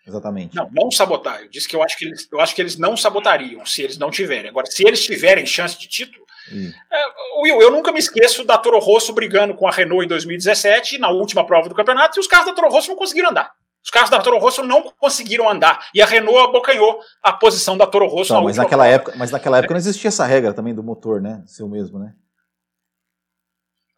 Exatamente. 0.05 0.55
Não, 0.55 0.67
não 0.71 0.89
sabotar. 0.91 1.41
Eu 1.41 1.49
disse 1.49 1.67
que 1.67 1.75
eu 1.75 1.83
acho 1.83 1.95
que 1.97 2.05
eles, 2.05 2.27
eu 2.31 2.39
acho 2.41 2.55
que 2.55 2.61
eles 2.61 2.75
não 2.75 2.97
sabotariam 2.97 3.63
se 3.65 3.83
eles 3.83 3.97
não 3.97 4.09
tiverem. 4.09 4.49
Agora, 4.49 4.65
se 4.65 4.85
eles 4.85 5.03
tiverem 5.03 5.45
chance 5.45 5.77
de 5.77 5.87
título, 5.87 6.25
E- 6.51 6.73
é, 6.91 7.03
Will, 7.43 7.61
eu 7.61 7.69
nunca 7.69 7.91
me 7.91 7.99
esqueço 7.99 8.43
da 8.43 8.57
Toro 8.57 8.79
Rosso 8.79 9.13
brigando 9.13 9.53
com 9.53 9.67
a 9.67 9.71
Renault 9.71 10.03
em 10.03 10.07
2017, 10.07 10.97
na 10.97 11.09
última 11.11 11.45
prova 11.45 11.69
do 11.69 11.75
campeonato, 11.75 12.17
e 12.17 12.19
os 12.19 12.25
carros 12.27 12.47
da 12.47 12.53
Toro 12.53 12.69
Rosso 12.69 12.89
não 12.89 12.95
conseguiram 12.95 13.29
andar. 13.29 13.53
Os 13.83 13.89
carros 13.89 14.09
da 14.11 14.19
Toro 14.19 14.37
Rosso 14.37 14.63
não 14.63 14.83
conseguiram 14.99 15.49
andar. 15.49 15.87
E 15.93 16.01
a 16.01 16.05
Renault 16.05 16.39
abocanhou 16.49 16.99
a 17.23 17.33
posição 17.33 17.75
da 17.77 17.87
Toro 17.87 18.05
Rosso 18.07 18.31
Então, 18.31 18.37
na 18.41 18.43
mas 18.43 18.57
naquela 18.57 18.87
época, 18.87 19.13
mas 19.17 19.31
naquela 19.31 19.57
época 19.57 19.73
não 19.73 19.79
existia 19.79 20.09
essa 20.09 20.25
regra 20.25 20.53
também 20.53 20.73
do 20.75 20.83
motor, 20.83 21.19
né? 21.21 21.41
Seu 21.47 21.67
mesmo, 21.67 21.97
né? 21.97 22.13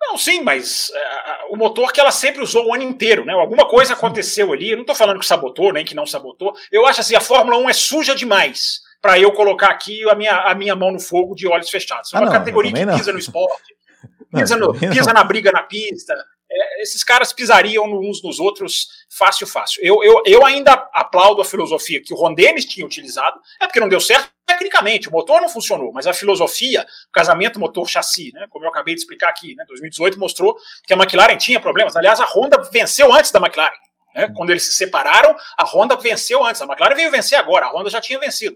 Não, 0.01 0.17
sim, 0.17 0.41
mas 0.41 0.91
é, 0.93 1.45
o 1.49 1.55
motor 1.55 1.91
que 1.91 1.99
ela 1.99 2.11
sempre 2.11 2.41
usou 2.41 2.67
o 2.67 2.73
ano 2.73 2.83
inteiro, 2.83 3.25
né? 3.25 3.33
Alguma 3.33 3.65
coisa 3.67 3.93
aconteceu 3.93 4.51
ali. 4.51 4.69
Eu 4.71 4.77
não 4.77 4.83
estou 4.83 4.95
falando 4.95 5.19
que 5.19 5.25
sabotou, 5.25 5.71
nem 5.73 5.85
que 5.85 5.95
não 5.95 6.05
sabotou. 6.05 6.53
Eu 6.71 6.85
acho 6.85 7.01
assim, 7.01 7.15
a 7.15 7.21
Fórmula 7.21 7.57
1 7.57 7.69
é 7.69 7.73
suja 7.73 8.13
demais 8.15 8.81
para 9.01 9.17
eu 9.19 9.31
colocar 9.31 9.67
aqui 9.67 10.07
a 10.09 10.15
minha, 10.15 10.33
a 10.41 10.55
minha 10.55 10.75
mão 10.75 10.91
no 10.91 10.99
fogo 10.99 11.35
de 11.35 11.47
olhos 11.47 11.69
fechados. 11.69 12.13
É 12.13 12.17
Ah, 12.17 12.19
uma 12.21 12.25
não, 12.27 12.33
categoria 12.33 12.71
que 12.73 12.85
não. 12.85 12.97
pisa 12.97 13.11
no 13.11 13.19
esporte, 13.19 13.75
Não, 14.31 14.41
pisa, 14.41 14.55
no- 14.57 14.67
não. 14.73 14.79
pisa 14.79 15.13
na 15.13 15.23
briga 15.23 15.51
na 15.51 15.63
pista. 15.63 16.13
É, 16.55 16.81
esses 16.83 17.03
caras 17.03 17.33
pisariam 17.33 17.85
uns 17.85 18.21
nos 18.21 18.39
outros 18.39 18.87
fácil, 19.09 19.47
fácil. 19.47 19.83
Eu, 19.83 20.03
eu, 20.03 20.21
eu 20.25 20.45
ainda 20.45 20.73
aplaudo 20.93 21.41
a 21.41 21.45
filosofia 21.45 22.01
que 22.01 22.13
o 22.13 22.15
Ron 22.17 22.35
Dennis 22.35 22.65
tinha 22.65 22.85
utilizado, 22.85 23.39
é 23.59 23.65
porque 23.65 23.79
não 23.79 23.89
deu 23.89 23.99
certo 23.99 24.29
tecnicamente, 24.45 25.09
o 25.09 25.11
motor 25.11 25.41
não 25.41 25.49
funcionou, 25.49 25.91
mas 25.91 26.05
a 26.05 26.13
filosofia, 26.13 26.85
o 27.09 27.11
casamento 27.11 27.59
motor-chassi, 27.59 28.31
né, 28.33 28.45
como 28.49 28.65
eu 28.65 28.69
acabei 28.69 28.93
de 28.93 29.01
explicar 29.01 29.29
aqui, 29.29 29.55
né, 29.55 29.63
2018 29.67 30.19
mostrou 30.19 30.55
que 30.85 30.93
a 30.93 30.97
McLaren 30.97 31.37
tinha 31.37 31.59
problemas. 31.59 31.95
Aliás, 31.95 32.19
a 32.19 32.25
Honda 32.25 32.61
venceu 32.71 33.11
antes 33.11 33.31
da 33.31 33.39
McLaren. 33.39 33.73
Né, 34.13 34.31
quando 34.35 34.51
eles 34.51 34.63
se 34.63 34.73
separaram, 34.73 35.35
a 35.57 35.65
Honda 35.65 35.95
venceu 35.95 36.43
antes. 36.45 36.61
A 36.61 36.65
McLaren 36.65 36.95
veio 36.95 37.09
vencer 37.09 37.39
agora, 37.39 37.65
a 37.65 37.71
Honda 37.71 37.89
já 37.89 37.99
tinha 37.99 38.19
vencido. 38.19 38.55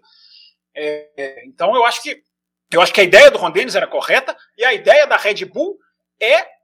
É, 0.76 1.10
é, 1.18 1.46
então 1.46 1.76
eu 1.76 1.84
acho 1.84 2.04
que 2.04 2.22
eu 2.72 2.82
acho 2.82 2.94
que 2.94 3.00
a 3.00 3.04
ideia 3.04 3.32
do 3.32 3.38
Ron 3.38 3.52
Dennis 3.52 3.76
era 3.76 3.88
correta 3.88 4.36
e 4.58 4.66
a 4.66 4.74
ideia 4.74 5.08
da 5.08 5.16
Red 5.16 5.46
Bull 5.46 5.78
é 6.20 6.57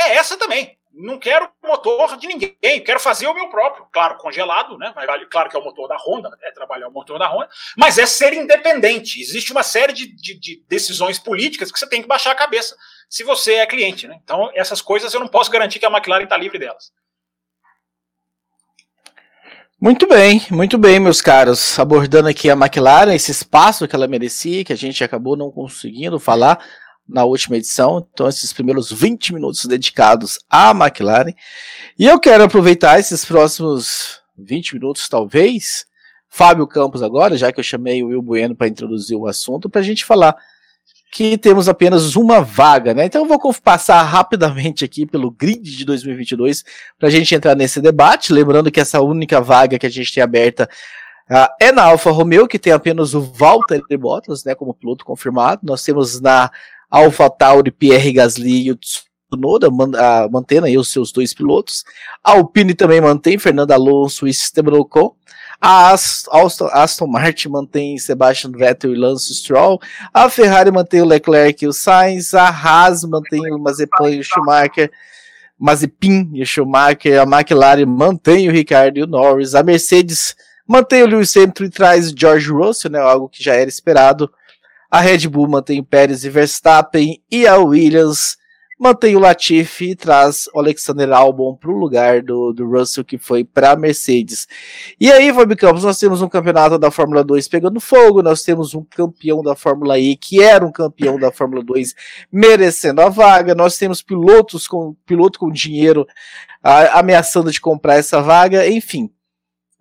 é 0.00 0.16
essa 0.16 0.36
também. 0.36 0.78
Não 0.92 1.20
quero 1.20 1.48
motor 1.62 2.16
de 2.16 2.26
ninguém, 2.26 2.56
quero 2.84 2.98
fazer 2.98 3.28
o 3.28 3.34
meu 3.34 3.48
próprio. 3.48 3.86
Claro, 3.92 4.16
congelado, 4.18 4.76
né? 4.76 4.92
Claro 5.30 5.48
que 5.48 5.56
é 5.56 5.58
o 5.60 5.62
motor 5.62 5.86
da 5.86 5.96
Honda, 5.96 6.36
é 6.42 6.50
trabalhar 6.50 6.88
o 6.88 6.92
motor 6.92 7.16
da 7.16 7.28
Honda, 7.28 7.48
mas 7.76 7.96
é 7.96 8.06
ser 8.06 8.32
independente. 8.32 9.20
Existe 9.20 9.52
uma 9.52 9.62
série 9.62 9.92
de, 9.92 10.06
de- 10.08 10.34
de 10.38 10.64
decisões 10.68 11.16
políticas 11.16 11.70
que 11.70 11.78
você 11.78 11.88
tem 11.88 12.02
que 12.02 12.08
baixar 12.08 12.32
a 12.32 12.34
cabeça 12.34 12.76
se 13.08 13.22
você 13.22 13.54
é 13.54 13.66
cliente, 13.66 14.08
né? 14.08 14.18
Então, 14.24 14.50
essas 14.52 14.82
coisas 14.82 15.14
eu 15.14 15.20
não 15.20 15.28
posso 15.28 15.50
garantir 15.50 15.78
que 15.78 15.86
a 15.86 15.90
McLaren 15.90 16.24
está 16.24 16.36
livre 16.36 16.58
delas. 16.58 16.92
Muito 19.80 20.06
bem, 20.06 20.44
muito 20.50 20.76
bem, 20.76 21.00
meus 21.00 21.22
caros. 21.22 21.78
Abordando 21.78 22.28
aqui 22.28 22.50
a 22.50 22.54
McLaren, 22.54 23.14
esse 23.14 23.30
espaço 23.30 23.88
que 23.88 23.96
ela 23.96 24.06
merecia, 24.06 24.64
que 24.64 24.72
a 24.72 24.76
gente 24.76 25.02
acabou 25.02 25.36
não 25.36 25.50
conseguindo 25.50 26.18
falar 26.20 26.62
na 27.12 27.24
última 27.24 27.56
edição. 27.56 28.06
Então, 28.12 28.28
esses 28.28 28.52
primeiros 28.52 28.90
20 28.92 29.34
minutos 29.34 29.66
dedicados 29.66 30.38
à 30.48 30.70
McLaren. 30.70 31.32
E 31.98 32.06
eu 32.06 32.18
quero 32.18 32.44
aproveitar 32.44 32.98
esses 32.98 33.24
próximos 33.24 34.20
20 34.38 34.74
minutos, 34.74 35.08
talvez, 35.08 35.86
Fábio 36.28 36.66
Campos 36.66 37.02
agora, 37.02 37.36
já 37.36 37.52
que 37.52 37.60
eu 37.60 37.64
chamei 37.64 38.02
o 38.02 38.08
Will 38.08 38.22
Bueno 38.22 38.54
para 38.54 38.68
introduzir 38.68 39.16
o 39.16 39.26
assunto, 39.26 39.68
para 39.68 39.80
a 39.80 39.84
gente 39.84 40.04
falar 40.04 40.36
que 41.12 41.36
temos 41.36 41.68
apenas 41.68 42.14
uma 42.14 42.40
vaga, 42.40 42.94
né? 42.94 43.04
Então 43.04 43.22
eu 43.22 43.28
vou 43.28 43.52
passar 43.54 44.00
rapidamente 44.02 44.84
aqui 44.84 45.04
pelo 45.04 45.30
grid 45.30 45.76
de 45.76 45.84
2022 45.84 46.64
para 46.96 47.08
a 47.08 47.10
gente 47.10 47.34
entrar 47.34 47.56
nesse 47.56 47.80
debate. 47.80 48.32
Lembrando 48.32 48.70
que 48.70 48.80
essa 48.80 49.00
única 49.00 49.40
vaga 49.40 49.76
que 49.76 49.86
a 49.86 49.90
gente 49.90 50.14
tem 50.14 50.22
aberta 50.22 50.68
ah, 51.28 51.52
é 51.60 51.72
na 51.72 51.82
Alfa 51.82 52.12
Romeo, 52.12 52.46
que 52.46 52.58
tem 52.58 52.72
apenas 52.72 53.12
o 53.12 53.20
Valtteri 53.20 53.96
Bottas, 53.96 54.44
né, 54.44 54.54
como 54.54 54.74
piloto 54.74 55.04
confirmado. 55.04 55.62
Nós 55.64 55.82
temos 55.82 56.20
na 56.20 56.50
Alfa 56.90 57.30
Tauri 57.30 57.70
Pierre 57.70 58.12
Gasly 58.12 58.66
e 58.66 58.72
o 58.72 58.76
Tsunoda 58.76 59.70
man, 59.70 59.90
mantendo 60.30 60.66
aí 60.66 60.76
os 60.76 60.90
seus 60.90 61.12
dois 61.12 61.32
pilotos. 61.32 61.84
A 62.24 62.32
Alpine 62.32 62.74
também 62.74 63.00
mantém 63.00 63.38
Fernando 63.38 63.70
Alonso 63.72 64.26
e 64.26 64.30
Esteban 64.30 64.76
Ocon. 64.78 65.14
A 65.62 65.90
Ast- 65.92 66.26
Aston, 66.32 66.68
Aston 66.72 67.06
Martin 67.06 67.48
mantém 67.50 67.98
Sebastian 67.98 68.50
Vettel 68.52 68.94
e 68.94 68.98
Lance 68.98 69.34
Stroll. 69.34 69.78
A 70.12 70.28
Ferrari 70.30 70.70
mantém 70.70 71.02
o 71.02 71.06
Leclerc 71.06 71.62
e 71.64 71.68
o 71.68 71.72
Sainz. 71.72 72.32
A 72.34 72.48
Haas 72.48 73.04
mantém 73.04 73.52
o 73.52 73.58
Mazepin 73.58 74.08
e 74.14 74.20
o 74.20 74.24
Schumacher. 74.24 74.90
Mazepin 75.58 76.30
e 76.32 76.42
o 76.42 76.46
Schumacher. 76.46 77.20
A 77.20 77.24
McLaren 77.24 77.84
mantém 77.86 78.48
o 78.48 78.52
Ricardo 78.52 78.96
e 78.98 79.02
o 79.02 79.06
Norris. 79.06 79.54
A 79.54 79.62
Mercedes 79.62 80.34
mantém 80.66 81.02
o 81.02 81.06
Lewis 81.06 81.36
Hamilton 81.36 81.64
e 81.64 81.70
traz 81.70 82.10
George 82.10 82.50
Russell, 82.50 82.90
né, 82.92 82.98
algo 82.98 83.28
que 83.28 83.42
já 83.44 83.54
era 83.54 83.68
esperado. 83.68 84.30
A 84.90 85.00
Red 85.00 85.28
Bull 85.28 85.48
mantém 85.48 85.82
Pérez 85.82 86.24
e 86.24 86.30
Verstappen. 86.30 87.22
E 87.30 87.46
a 87.46 87.56
Williams 87.58 88.36
mantém 88.80 89.14
o 89.14 89.18
Latifi 89.18 89.90
e 89.90 89.94
traz 89.94 90.48
o 90.54 90.58
Alexander 90.58 91.12
Albon 91.12 91.54
para 91.54 91.70
o 91.70 91.76
lugar 91.76 92.22
do, 92.22 92.50
do 92.50 92.66
Russell, 92.66 93.04
que 93.04 93.18
foi 93.18 93.44
para 93.44 93.72
a 93.72 93.76
Mercedes. 93.76 94.48
E 94.98 95.12
aí, 95.12 95.30
Fábio 95.34 95.54
Campos, 95.54 95.84
nós 95.84 95.98
temos 95.98 96.22
um 96.22 96.28
campeonato 96.28 96.78
da 96.78 96.90
Fórmula 96.90 97.22
2 97.22 97.46
pegando 97.46 97.78
fogo, 97.78 98.22
nós 98.22 98.42
temos 98.42 98.74
um 98.74 98.82
campeão 98.82 99.42
da 99.42 99.54
Fórmula 99.54 99.98
E, 99.98 100.16
que 100.16 100.42
era 100.42 100.64
um 100.64 100.72
campeão 100.72 101.18
da 101.18 101.30
Fórmula 101.30 101.62
2, 101.62 101.94
merecendo 102.32 103.02
a 103.02 103.10
vaga, 103.10 103.54
nós 103.54 103.76
temos 103.76 104.00
pilotos 104.00 104.66
com 104.66 104.96
piloto 105.04 105.38
com 105.38 105.50
dinheiro 105.50 106.06
ah, 106.62 107.00
ameaçando 107.00 107.52
de 107.52 107.60
comprar 107.60 107.96
essa 107.96 108.22
vaga, 108.22 108.66
enfim. 108.66 109.10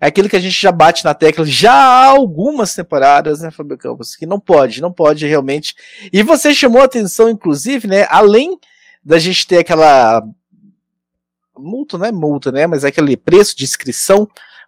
É 0.01 0.07
aquilo 0.07 0.29
que 0.29 0.35
a 0.35 0.39
gente 0.39 0.59
já 0.59 0.71
bate 0.71 1.03
na 1.03 1.13
tecla 1.13 1.45
já 1.45 1.73
há 1.73 2.05
algumas 2.05 2.73
temporadas, 2.73 3.41
né, 3.41 3.51
Fábio 3.51 3.77
Campos? 3.77 4.15
Que 4.15 4.25
não 4.25 4.39
pode, 4.39 4.81
não 4.81 4.93
pode 4.93 5.27
realmente. 5.27 5.75
E 6.11 6.23
você 6.23 6.53
chamou 6.53 6.81
atenção, 6.81 7.29
inclusive, 7.29 7.87
né? 7.87 8.07
Além 8.09 8.57
da 9.03 9.19
gente 9.19 9.45
ter 9.45 9.57
aquela 9.57 10.23
multa, 11.57 11.97
não 11.97 12.05
é 12.05 12.11
multa, 12.11 12.51
né? 12.51 12.65
Mas 12.65 12.85
é 12.85 12.87
aquele 12.87 13.17
preço 13.17 13.57
de 13.57 13.65
inscrição 13.65 14.27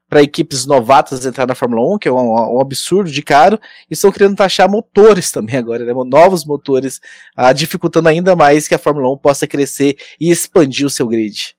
para 0.09 0.21
equipes 0.21 0.65
novatas 0.65 1.25
entrar 1.25 1.47
na 1.47 1.55
Fórmula 1.55 1.95
1, 1.95 1.99
que 1.99 2.09
é 2.09 2.11
um, 2.11 2.57
um, 2.57 2.59
absurdo 2.59 3.09
de 3.09 3.21
caro, 3.21 3.57
e 3.89 3.93
estão 3.93 4.11
querendo 4.11 4.35
taxar 4.35 4.69
motores 4.69 5.31
também 5.31 5.55
agora, 5.55 5.85
né? 5.85 5.93
novos 6.05 6.43
motores, 6.43 6.99
uh, 7.39 7.53
dificultando 7.53 8.09
ainda 8.09 8.35
mais 8.35 8.67
que 8.67 8.75
a 8.75 8.77
Fórmula 8.77 9.09
1 9.13 9.17
possa 9.19 9.47
crescer 9.47 9.95
e 10.19 10.29
expandir 10.29 10.85
o 10.85 10.89
seu 10.89 11.07
grid. 11.07 11.55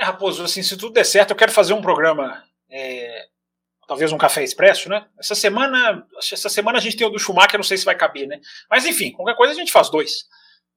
É, 0.00 0.04
Raposo, 0.04 0.44
assim, 0.44 0.62
se 0.62 0.76
tudo 0.76 0.92
der 0.92 1.04
certo, 1.04 1.30
eu 1.30 1.36
quero 1.36 1.52
fazer 1.52 1.72
um 1.72 1.82
programa, 1.82 2.42
é, 2.70 3.26
talvez 3.86 4.12
um 4.12 4.18
café 4.18 4.42
expresso, 4.42 4.88
né? 4.88 5.06
Essa 5.18 5.34
semana, 5.34 6.06
essa 6.32 6.48
semana 6.48 6.78
a 6.78 6.80
gente 6.80 6.96
tem 6.96 7.06
o 7.06 7.10
do 7.10 7.18
Schumacher, 7.18 7.58
não 7.58 7.64
sei 7.64 7.76
se 7.76 7.84
vai 7.84 7.94
caber, 7.94 8.26
né? 8.26 8.40
Mas 8.68 8.84
enfim, 8.84 9.12
qualquer 9.12 9.36
coisa 9.36 9.52
a 9.52 9.56
gente 9.56 9.72
faz 9.72 9.90
dois. 9.90 10.26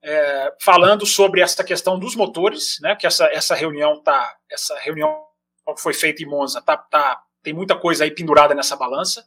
É, 0.02 0.52
falando 0.60 1.04
sobre 1.04 1.40
essa 1.40 1.64
questão 1.64 1.98
dos 1.98 2.14
motores, 2.14 2.76
né? 2.80 2.94
Que 2.94 3.06
essa, 3.06 3.26
essa 3.26 3.54
reunião 3.54 4.00
tá, 4.02 4.36
essa 4.50 4.78
reunião 4.78 5.24
que 5.74 5.82
foi 5.82 5.92
feita 5.92 6.22
em 6.22 6.26
Monza, 6.26 6.62
tá, 6.62 6.76
tá, 6.76 7.20
tem 7.42 7.52
muita 7.52 7.76
coisa 7.76 8.04
aí 8.04 8.10
pendurada 8.10 8.54
nessa 8.54 8.76
balança. 8.76 9.24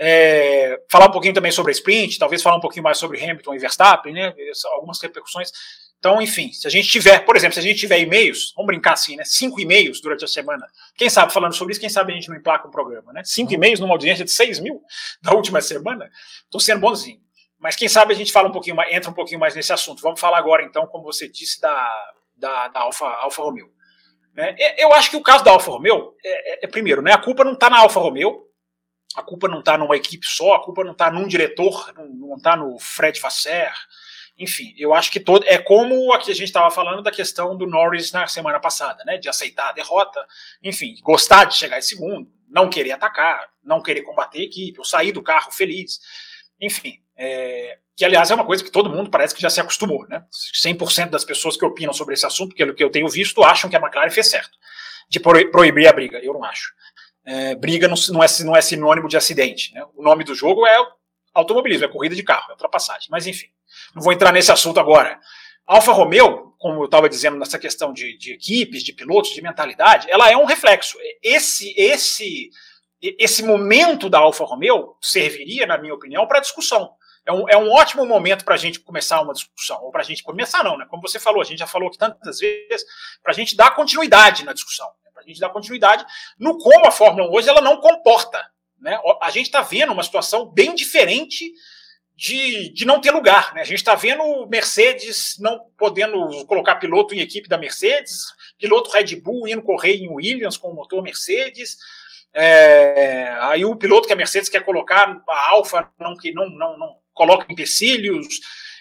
É, 0.00 0.80
falar 0.90 1.06
um 1.06 1.10
pouquinho 1.10 1.34
também 1.34 1.50
sobre 1.50 1.72
a 1.72 1.74
sprint, 1.74 2.18
talvez 2.18 2.40
falar 2.40 2.56
um 2.56 2.60
pouquinho 2.60 2.84
mais 2.84 2.98
sobre 2.98 3.22
Hamilton 3.22 3.54
e 3.54 3.58
Verstappen, 3.58 4.14
né? 4.14 4.32
Algumas 4.74 5.00
repercussões. 5.00 5.50
Então, 5.98 6.22
enfim, 6.22 6.52
se 6.52 6.66
a 6.66 6.70
gente 6.70 6.88
tiver, 6.88 7.24
por 7.24 7.36
exemplo, 7.36 7.54
se 7.54 7.60
a 7.60 7.62
gente 7.62 7.80
tiver 7.80 7.98
e-mails, 7.98 8.52
vamos 8.54 8.68
brincar 8.68 8.92
assim, 8.92 9.16
né? 9.16 9.24
Cinco 9.24 9.60
e-mails 9.60 10.00
durante 10.00 10.24
a 10.24 10.28
semana. 10.28 10.64
Quem 10.96 11.10
sabe 11.10 11.32
falando 11.32 11.54
sobre 11.54 11.72
isso, 11.72 11.80
quem 11.80 11.90
sabe 11.90 12.12
a 12.12 12.14
gente 12.14 12.28
não 12.28 12.36
emplaca 12.36 12.68
um 12.68 12.70
programa, 12.70 13.12
né? 13.12 13.22
Cinco 13.24 13.50
uhum. 13.50 13.56
e-mails 13.56 13.80
numa 13.80 13.94
audiência 13.94 14.24
de 14.24 14.30
seis 14.30 14.60
mil 14.60 14.80
da 15.20 15.32
última 15.32 15.60
semana. 15.60 16.08
Estou 16.44 16.60
sendo 16.60 16.80
bonzinho. 16.80 17.20
Mas 17.58 17.74
quem 17.74 17.88
sabe 17.88 18.14
a 18.14 18.16
gente 18.16 18.30
fala 18.30 18.48
um 18.48 18.52
pouquinho 18.52 18.76
mais, 18.76 18.94
entra 18.94 19.10
um 19.10 19.14
pouquinho 19.14 19.40
mais 19.40 19.56
nesse 19.56 19.72
assunto. 19.72 20.00
Vamos 20.00 20.20
falar 20.20 20.38
agora, 20.38 20.62
então, 20.62 20.86
como 20.86 21.02
você 21.02 21.28
disse, 21.28 21.60
da, 21.60 22.12
da, 22.36 22.68
da 22.68 22.80
Alfa, 22.80 23.06
Alfa 23.06 23.42
Romeo. 23.42 23.68
Né? 24.32 24.54
Eu 24.78 24.92
acho 24.92 25.10
que 25.10 25.16
o 25.16 25.22
caso 25.22 25.42
da 25.42 25.50
Alfa 25.50 25.72
Romeo, 25.72 26.14
é, 26.24 26.52
é, 26.52 26.64
é 26.64 26.68
primeiro, 26.68 27.02
né, 27.02 27.12
a 27.12 27.18
culpa 27.18 27.42
não 27.42 27.54
está 27.54 27.68
na 27.68 27.80
Alfa 27.80 27.98
Romeo, 27.98 28.44
a 29.16 29.22
culpa 29.22 29.48
não 29.48 29.58
está 29.58 29.76
numa 29.76 29.96
equipe 29.96 30.24
só, 30.24 30.54
a 30.54 30.62
culpa 30.62 30.84
não 30.84 30.92
está 30.92 31.10
num 31.10 31.26
diretor, 31.26 31.92
não 31.96 32.36
está 32.36 32.56
no 32.56 32.78
Fred 32.78 33.18
Vasser, 33.18 33.72
enfim, 34.38 34.74
eu 34.78 34.94
acho 34.94 35.10
que 35.10 35.18
todo 35.18 35.44
é 35.46 35.58
como 35.58 36.12
aqui 36.12 36.30
a 36.30 36.34
gente 36.34 36.44
estava 36.44 36.70
falando 36.70 37.02
da 37.02 37.10
questão 37.10 37.56
do 37.56 37.66
Norris 37.66 38.12
na 38.12 38.26
semana 38.26 38.60
passada, 38.60 39.02
né, 39.04 39.18
de 39.18 39.28
aceitar 39.28 39.70
a 39.70 39.72
derrota, 39.72 40.24
enfim, 40.62 40.94
gostar 41.02 41.44
de 41.44 41.56
chegar 41.56 41.78
em 41.78 41.82
segundo, 41.82 42.30
não 42.48 42.70
querer 42.70 42.92
atacar, 42.92 43.48
não 43.62 43.82
querer 43.82 44.02
combater 44.02 44.38
a 44.38 44.44
equipe, 44.44 44.78
ou 44.78 44.84
sair 44.84 45.12
do 45.12 45.22
carro 45.22 45.50
feliz, 45.50 45.98
enfim, 46.60 47.00
é, 47.16 47.78
que 47.96 48.04
aliás 48.04 48.30
é 48.30 48.34
uma 48.34 48.46
coisa 48.46 48.62
que 48.62 48.70
todo 48.70 48.88
mundo 48.88 49.10
parece 49.10 49.34
que 49.34 49.42
já 49.42 49.50
se 49.50 49.60
acostumou, 49.60 50.06
né? 50.08 50.24
100% 50.64 51.10
das 51.10 51.24
pessoas 51.24 51.56
que 51.56 51.64
opinam 51.64 51.92
sobre 51.92 52.14
esse 52.14 52.24
assunto, 52.24 52.54
pelo 52.54 52.74
que 52.74 52.82
eu 52.82 52.90
tenho 52.90 53.08
visto, 53.08 53.42
acham 53.42 53.68
que 53.68 53.76
a 53.76 53.80
McLaren 53.80 54.10
fez 54.10 54.28
certo 54.28 54.56
de 55.08 55.18
proibir 55.18 55.88
a 55.88 55.92
briga. 55.92 56.18
Eu 56.18 56.34
não 56.34 56.44
acho. 56.44 56.72
É, 57.24 57.54
briga 57.54 57.88
não, 57.88 57.96
não, 58.10 58.22
é, 58.22 58.26
não 58.44 58.56
é 58.56 58.60
sinônimo 58.60 59.08
de 59.08 59.16
acidente. 59.16 59.74
Né? 59.74 59.84
O 59.96 60.02
nome 60.02 60.22
do 60.24 60.34
jogo 60.34 60.66
é 60.66 60.78
automobilismo, 61.40 61.84
é 61.84 61.88
corrida 61.88 62.14
de 62.14 62.22
carro, 62.22 62.50
é 62.50 62.52
ultrapassagem. 62.52 63.08
Mas 63.10 63.26
enfim, 63.26 63.48
não 63.94 64.02
vou 64.02 64.12
entrar 64.12 64.32
nesse 64.32 64.52
assunto 64.52 64.80
agora. 64.80 65.18
Alfa 65.66 65.92
Romeo, 65.92 66.54
como 66.58 66.80
eu 66.80 66.86
estava 66.86 67.08
dizendo 67.08 67.38
nessa 67.38 67.58
questão 67.58 67.92
de, 67.92 68.16
de, 68.16 68.32
equipes, 68.32 68.82
de 68.82 68.92
pilotos, 68.92 69.30
de 69.30 69.42
mentalidade, 69.42 70.10
ela 70.10 70.30
é 70.30 70.36
um 70.36 70.46
reflexo. 70.46 70.96
Esse, 71.22 71.74
esse, 71.76 72.50
esse 73.00 73.42
momento 73.42 74.08
da 74.08 74.18
Alfa 74.18 74.44
Romeo 74.44 74.96
serviria, 75.00 75.66
na 75.66 75.76
minha 75.76 75.94
opinião, 75.94 76.26
para 76.26 76.40
discussão 76.40 76.96
é 77.28 77.32
um, 77.32 77.48
é 77.48 77.56
um 77.58 77.70
ótimo 77.70 78.06
momento 78.06 78.42
para 78.42 78.54
a 78.54 78.58
gente 78.58 78.80
começar 78.80 79.20
uma 79.20 79.34
discussão, 79.34 79.82
ou 79.82 79.90
para 79.90 80.00
a 80.00 80.04
gente 80.04 80.22
começar, 80.22 80.64
não, 80.64 80.78
né? 80.78 80.86
Como 80.88 81.02
você 81.02 81.20
falou, 81.20 81.42
a 81.42 81.44
gente 81.44 81.58
já 81.58 81.66
falou 81.66 81.88
aqui 81.88 81.98
tantas 81.98 82.38
vezes, 82.38 82.86
para 83.22 83.32
a 83.32 83.34
gente 83.34 83.54
dar 83.54 83.74
continuidade 83.74 84.46
na 84.46 84.54
discussão, 84.54 84.86
né? 85.04 85.10
para 85.12 85.22
a 85.22 85.26
gente 85.26 85.38
dar 85.38 85.50
continuidade 85.50 86.06
no 86.38 86.56
como 86.56 86.86
a 86.86 86.90
Fórmula 86.90 87.28
1 87.28 87.34
hoje 87.34 87.48
ela 87.50 87.60
não 87.60 87.82
comporta. 87.82 88.42
Né? 88.80 88.98
A 89.22 89.30
gente 89.30 89.46
está 89.46 89.60
vendo 89.60 89.92
uma 89.92 90.02
situação 90.02 90.46
bem 90.46 90.74
diferente 90.74 91.52
de, 92.18 92.72
de 92.72 92.84
não 92.84 93.00
ter 93.00 93.12
lugar. 93.12 93.54
Né? 93.54 93.60
A 93.60 93.64
gente 93.64 93.78
está 93.78 93.94
vendo 93.94 94.46
Mercedes 94.48 95.36
não 95.38 95.60
podendo 95.78 96.44
colocar 96.46 96.76
piloto 96.76 97.14
em 97.14 97.20
equipe 97.20 97.48
da 97.48 97.56
Mercedes, 97.56 98.24
piloto 98.58 98.90
Red 98.90 99.16
Bull 99.16 99.46
indo 99.46 99.62
correr 99.62 99.94
em 99.94 100.08
Williams 100.08 100.56
com 100.56 100.68
o 100.68 100.74
motor 100.74 101.02
Mercedes. 101.02 101.76
É, 102.34 103.36
aí 103.40 103.64
o 103.64 103.76
piloto 103.76 104.06
que 104.06 104.12
a 104.12 104.16
Mercedes 104.16 104.48
quer 104.48 104.64
colocar, 104.64 105.22
a 105.28 105.50
Alfa 105.50 105.90
não, 105.98 106.16
que 106.16 106.32
não, 106.32 106.50
não, 106.50 106.76
não 106.76 106.96
coloca 107.14 107.46
empecilhos. 107.50 108.40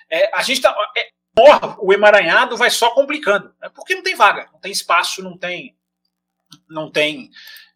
É, 0.09 0.31
a 0.35 0.41
gente 0.41 0.61
tá, 0.61 0.75
é, 0.97 1.09
o 1.79 1.93
emaranhado 1.93 2.57
vai 2.57 2.69
só 2.69 2.91
complicando, 2.91 3.53
né? 3.61 3.69
porque 3.69 3.93
não 3.93 4.01
tem 4.01 4.15
vaga, 4.15 4.49
não 4.51 4.59
tem 4.59 4.71
espaço, 4.71 5.21
não 5.21 5.37
tem, 5.37 5.77
não 6.67 6.91
tem, 6.91 7.29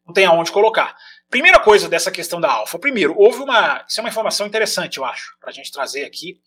não 0.05 0.13
tem 0.13 0.25
aonde 0.25 0.51
colocar. 0.51 0.95
Primeira 1.32 1.62
coisa 1.62 1.88
dessa 1.88 2.12
questão 2.12 2.41
da 2.41 2.52
Alfa. 2.52 2.78
Primeiro, 2.78 3.15
houve 3.17 3.41
uma, 3.41 3.86
isso 3.88 4.02
é 4.02 4.04
uma 4.04 4.10
informação 4.10 4.46
interessante, 4.46 4.98
eu 4.98 5.06
acho, 5.06 5.38
para 5.39 5.50
a 5.50 5.54
gente 5.54 5.72
trazer 5.72 6.04
aqui 6.04 6.41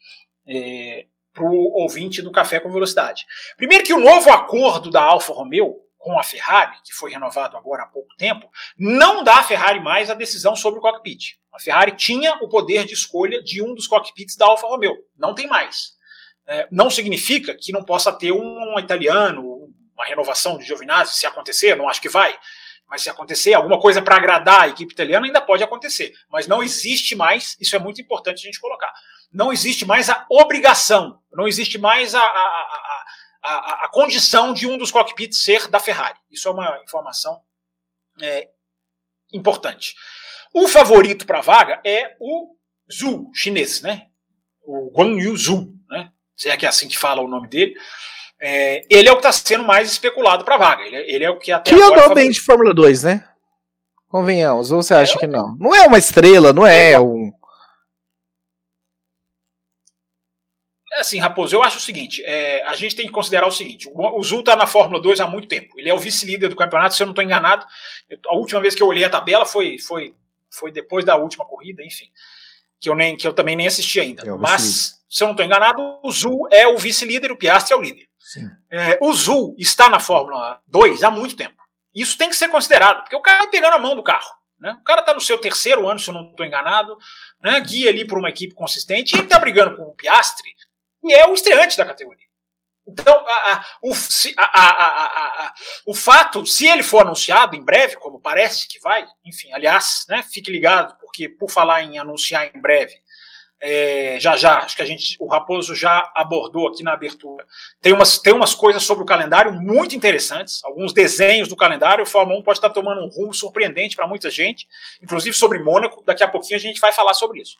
é, 0.47 1.07
para 1.33 1.42
o 1.42 1.81
ouvinte 1.81 2.20
do 2.20 2.31
Café 2.31 2.61
com 2.61 2.70
Velocidade. 2.70 3.25
Primeiro 3.57 3.83
que 3.83 3.94
o 3.94 3.99
novo 3.99 4.31
acordo 4.31 4.90
da 4.90 5.03
Alfa 5.03 5.33
Romeo 5.33 5.75
com 5.97 6.18
a 6.18 6.23
Ferrari, 6.23 6.77
que 6.85 6.92
foi 6.92 7.11
renovado 7.11 7.57
agora 7.57 7.85
há 7.85 7.87
pouco 7.87 8.14
tempo, 8.18 8.47
não 8.79 9.25
dá 9.25 9.38
à 9.38 9.42
Ferrari 9.42 9.81
mais 9.81 10.11
a 10.11 10.14
decisão 10.14 10.55
sobre 10.55 10.79
o 10.79 10.83
cockpit. 10.83 11.38
A 11.51 11.59
Ferrari 11.59 11.92
tinha 11.92 12.35
o 12.42 12.49
poder 12.51 12.85
de 12.85 12.92
escolha 12.92 13.42
de 13.42 13.62
um 13.62 13.75
dos 13.75 13.87
cockpits 13.87 14.37
da 14.37 14.44
Alfa 14.44 14.66
Romeo. 14.66 14.99
Não 15.16 15.35
tem 15.35 15.47
mais. 15.47 15.94
É, 16.47 16.68
não 16.70 16.90
significa 16.90 17.57
que 17.59 17.73
não 17.73 17.83
possa 17.83 18.12
ter 18.12 18.33
um, 18.33 18.75
um 18.75 18.79
italiano, 18.79 19.73
uma 19.94 20.05
renovação 20.05 20.59
de 20.59 20.66
Giovinazzi, 20.66 21.14
se 21.14 21.27
acontecer, 21.27 21.75
não 21.75 21.88
acho 21.88 22.03
que 22.03 22.09
vai. 22.11 22.38
Mas 22.88 23.03
se 23.03 23.11
acontecer 23.11 23.55
alguma 23.55 23.81
coisa 23.81 24.03
para 24.03 24.16
agradar 24.16 24.62
a 24.62 24.68
equipe 24.68 24.92
italiana, 24.92 25.27
ainda 25.27 25.40
pode 25.40 25.62
acontecer. 25.62 26.12
Mas 26.29 26.47
não 26.47 26.62
existe 26.62 27.14
mais, 27.14 27.57
isso 27.61 27.75
é 27.75 27.79
muito 27.79 28.01
importante 28.01 28.40
a 28.40 28.47
gente 28.47 28.61
colocar, 28.61 28.92
não 29.33 29.53
existe 29.53 29.85
mais 29.85 30.09
a 30.09 30.25
obrigação, 30.29 31.20
não 31.33 31.49
existe 31.49 31.79
mais 31.79 32.14
a, 32.14 32.20
a, 32.20 32.23
a 32.23 33.05
a, 33.44 33.88
condição 33.90 34.55
de 34.55 34.66
um 34.66 34.79
dos 34.79 34.90
cockpits 34.90 35.42
ser 35.42 35.68
da 35.68 35.79
Ferrari. 35.79 36.18
Isso 36.31 36.49
é 36.49 36.51
uma 36.51 36.81
informação 36.83 37.42
é, 38.20 38.49
importante. 39.33 39.94
O 40.53 40.66
favorito 40.66 41.27
para 41.27 41.38
a 41.38 41.42
vaga 41.42 41.81
é 41.85 42.16
o 42.18 42.57
Zhu, 42.90 43.31
chinês, 43.35 43.83
né? 43.83 44.09
O 44.62 44.90
Guan 44.90 45.18
Yu 45.18 45.37
Zhu, 45.37 45.75
né? 45.88 46.11
Se 46.37 46.49
é 46.49 46.57
que 46.57 46.64
é 46.64 46.68
assim 46.68 46.88
que 46.88 46.99
fala 46.99 47.20
o 47.20 47.29
nome 47.29 47.49
dele. 47.49 47.75
É, 48.46 48.85
ele 48.90 49.09
é 49.09 49.12
o 49.12 49.16
que 49.16 49.26
está 49.26 49.33
sendo 49.33 49.64
mais 49.64 49.90
especulado 49.90 50.44
para 50.44 50.57
a 50.57 50.59
vaga. 50.59 50.83
Ele, 50.83 50.96
ele, 50.96 51.24
é 51.24 51.30
o 51.30 51.38
que 51.38 51.50
até 51.50 51.74
que 51.74 51.83
andou 51.83 52.14
bem 52.14 52.30
de 52.30 52.38
Fórmula 52.38 52.74
2, 52.74 53.02
né? 53.02 53.26
Convenhamos, 54.07 54.70
ou 54.70 54.83
você 54.83 54.92
acha 54.92 55.16
é, 55.16 55.20
que 55.20 55.26
não? 55.26 55.57
Não 55.59 55.74
é 55.74 55.87
uma 55.87 55.96
estrela, 55.96 56.52
não 56.52 56.66
é, 56.66 56.92
é 56.92 57.00
um 57.00 57.33
É 60.94 61.00
assim, 61.00 61.18
Raposo, 61.18 61.57
eu 61.57 61.62
acho 61.62 61.78
o 61.78 61.80
seguinte: 61.80 62.22
é, 62.24 62.62
a 62.64 62.76
gente 62.76 62.94
tem 62.94 63.07
que 63.07 63.12
considerar 63.12 63.46
o 63.46 63.50
seguinte: 63.50 63.88
o, 63.88 64.18
o 64.18 64.22
Zul 64.22 64.40
está 64.40 64.54
na 64.54 64.66
Fórmula 64.66 65.02
2 65.02 65.20
há 65.20 65.26
muito 65.26 65.48
tempo. 65.48 65.74
Ele 65.78 65.88
é 65.88 65.94
o 65.94 65.98
vice-líder 65.98 66.48
do 66.48 66.57
campeonato, 66.57 66.94
se 66.94 67.02
eu 67.02 67.07
não 67.07 67.12
estou 67.12 67.24
enganado. 67.24 67.66
a 68.28 68.37
última 68.37 68.61
vez 68.61 68.74
que 68.74 68.83
eu 68.83 68.87
olhei 68.87 69.04
a 69.04 69.11
tabela 69.11 69.44
foi, 69.44 69.78
foi, 69.78 70.14
foi 70.50 70.70
depois 70.70 71.04
da 71.04 71.16
última 71.16 71.44
corrida, 71.44 71.83
enfim. 71.83 72.07
Que 72.78 72.90
eu, 72.90 72.94
nem, 72.94 73.16
que 73.16 73.26
eu 73.26 73.33
também 73.33 73.57
nem 73.57 73.66
assisti 73.66 73.98
ainda. 73.98 74.22
É 74.22 74.30
Mas, 74.37 75.00
se 75.09 75.22
eu 75.22 75.26
não 75.26 75.33
estou 75.33 75.46
enganado, 75.46 75.80
o 76.02 76.12
Zul 76.12 76.46
é 76.52 76.68
o 76.68 76.76
vice-líder 76.76 77.30
e 77.30 77.33
o 77.33 77.37
Piastri 77.37 77.72
é 77.72 77.76
o 77.76 77.83
líder. 77.83 78.07
É, 78.70 78.99
o 79.01 79.12
Zul 79.12 79.55
está 79.59 79.88
na 79.88 80.01
Fórmula 80.01 80.61
2 80.66 81.03
há 81.03 81.11
muito 81.11 81.37
tempo. 81.37 81.62
Isso 81.94 82.18
tem 82.18 82.29
que 82.29 82.37
ser 82.37 82.49
considerado, 82.49 83.03
porque 83.03 83.16
o 83.16 83.23
cara 83.23 83.38
está 83.38 83.51
pegando 83.51 83.75
a 83.75 83.79
mão 83.79 83.94
do 83.94 84.03
carro. 84.03 84.29
Né? 84.59 84.77
O 84.81 84.85
cara 84.85 85.01
está 85.01 85.14
no 85.14 85.20
seu 85.20 85.38
terceiro 85.38 85.88
ano, 85.88 85.99
se 85.99 86.09
eu 86.09 86.14
não 86.14 86.31
estou 86.31 86.44
enganado, 86.44 86.97
né? 87.40 87.61
guia 87.61 87.90
ali 87.90 88.07
por 88.07 88.18
uma 88.18 88.31
equipe 88.31 88.55
consistente, 88.55 89.14
e 89.14 89.18
ele 89.18 89.25
está 89.25 89.38
brigando 89.38 89.77
com 89.77 89.83
o 89.83 89.94
Piastri 89.94 90.51
e 91.03 91.12
é 91.12 91.27
o 91.29 91.35
estreante 91.35 91.77
da 91.77 91.85
categoria. 91.85 92.25
Então, 92.87 93.14
a, 93.27 93.53
a, 93.53 93.66
o, 93.83 93.94
se, 93.94 94.35
a, 94.37 95.55
o 95.87 95.94
fato, 95.94 96.44
se 96.44 96.66
ele 96.66 96.83
for 96.83 97.01
anunciado 97.01 97.57
em 97.57 97.64
breve, 97.64 97.97
como 97.97 98.20
parece 98.20 98.68
que 98.68 98.79
vai, 98.81 99.07
enfim, 99.25 99.53
aliás, 99.53 100.05
né, 100.09 100.23
fique 100.23 100.51
ligado, 100.51 100.97
porque 100.99 101.29
por 101.29 101.51
falar 101.51 101.83
em 101.83 101.99
anunciar 101.99 102.55
em 102.55 102.61
breve, 102.61 102.94
é, 103.66 104.18
já 104.20 104.37
já, 104.37 104.59
acho 104.59 104.77
que 104.77 104.83
a 104.83 104.85
gente, 104.85 105.16
o 105.18 105.27
Raposo 105.27 105.74
já 105.74 106.12
abordou 106.14 106.68
aqui 106.68 106.83
na 106.83 106.92
abertura. 106.92 107.46
Tem 107.81 107.94
umas, 107.94 108.18
tem 108.18 108.35
umas 108.35 108.55
coisas 108.55 108.83
sobre 108.83 109.03
o 109.03 109.07
calendário 109.07 109.55
muito 109.55 109.96
interessantes, 109.96 110.62
alguns 110.62 110.92
desenhos 110.92 111.48
do 111.48 111.57
calendário. 111.57 112.05
O 112.05 112.07
Fórmula 112.07 112.38
1 112.40 112.42
pode 112.42 112.59
estar 112.59 112.68
tomando 112.68 113.00
um 113.00 113.09
rumo 113.09 113.33
surpreendente 113.33 113.96
para 113.96 114.07
muita 114.07 114.29
gente, 114.29 114.68
inclusive 115.03 115.35
sobre 115.35 115.61
Mônaco. 115.61 116.05
Daqui 116.05 116.22
a 116.22 116.29
pouquinho 116.29 116.57
a 116.57 116.61
gente 116.61 116.79
vai 116.79 116.92
falar 116.92 117.14
sobre 117.14 117.40
isso. 117.40 117.57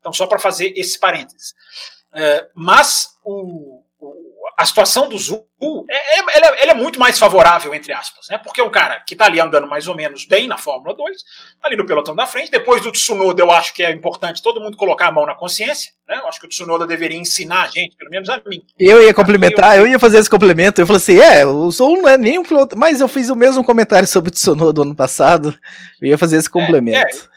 Então, 0.00 0.10
só 0.10 0.26
para 0.26 0.38
fazer 0.38 0.72
esse 0.74 0.98
parênteses. 0.98 1.54
É, 2.14 2.48
mas 2.54 3.18
o, 3.22 3.82
a 4.56 4.64
situação 4.64 5.08
do 5.08 5.18
Zul 5.18 5.46
é, 5.88 6.18
é, 6.18 6.62
ela 6.62 6.72
é 6.72 6.74
muito 6.74 6.98
mais 6.98 7.18
favorável, 7.18 7.72
entre 7.72 7.92
aspas, 7.92 8.26
né? 8.28 8.38
Porque 8.38 8.60
é 8.60 8.64
um 8.64 8.70
cara 8.70 9.00
que 9.06 9.14
está 9.14 9.26
ali 9.26 9.38
andando 9.40 9.68
mais 9.68 9.86
ou 9.86 9.94
menos 9.94 10.24
bem 10.24 10.48
na 10.48 10.58
Fórmula 10.58 10.94
2, 10.94 11.16
tá 11.60 11.68
ali 11.68 11.76
no 11.76 11.86
pelotão 11.86 12.16
da 12.16 12.26
frente. 12.26 12.50
Depois 12.50 12.82
do 12.82 12.90
Tsunoda, 12.90 13.40
eu 13.40 13.50
acho 13.50 13.72
que 13.72 13.82
é 13.82 13.90
importante 13.92 14.42
todo 14.42 14.60
mundo 14.60 14.76
colocar 14.76 15.06
a 15.08 15.12
mão 15.12 15.24
na 15.24 15.34
consciência. 15.34 15.92
Né? 16.08 16.16
Eu 16.16 16.26
acho 16.26 16.40
que 16.40 16.46
o 16.46 16.48
Tsunoda 16.48 16.86
deveria 16.86 17.18
ensinar 17.18 17.62
a 17.62 17.68
gente, 17.68 17.96
pelo 17.96 18.10
menos 18.10 18.28
a 18.28 18.40
mim. 18.46 18.62
Eu 18.78 19.02
ia 19.02 19.14
complementar, 19.14 19.78
eu 19.78 19.86
ia 19.86 19.98
fazer 19.98 20.18
esse 20.18 20.30
complemento. 20.30 20.80
Eu 20.80 20.86
falei 20.86 20.98
assim: 20.98 21.18
é, 21.18 21.46
o 21.46 21.70
Zul 21.70 22.02
não 22.02 22.08
é 22.08 22.18
nem 22.18 22.38
um 22.38 22.44
piloto, 22.44 22.76
mas 22.76 23.00
eu 23.00 23.06
fiz 23.06 23.30
o 23.30 23.36
mesmo 23.36 23.62
comentário 23.62 24.08
sobre 24.08 24.30
o 24.30 24.32
Tsunoda 24.32 24.72
do 24.72 24.82
ano 24.82 24.96
passado. 24.96 25.56
Eu 26.00 26.08
ia 26.08 26.18
fazer 26.18 26.38
esse 26.38 26.50
complemento. 26.50 26.98
É, 26.98 27.10
é 27.10 27.31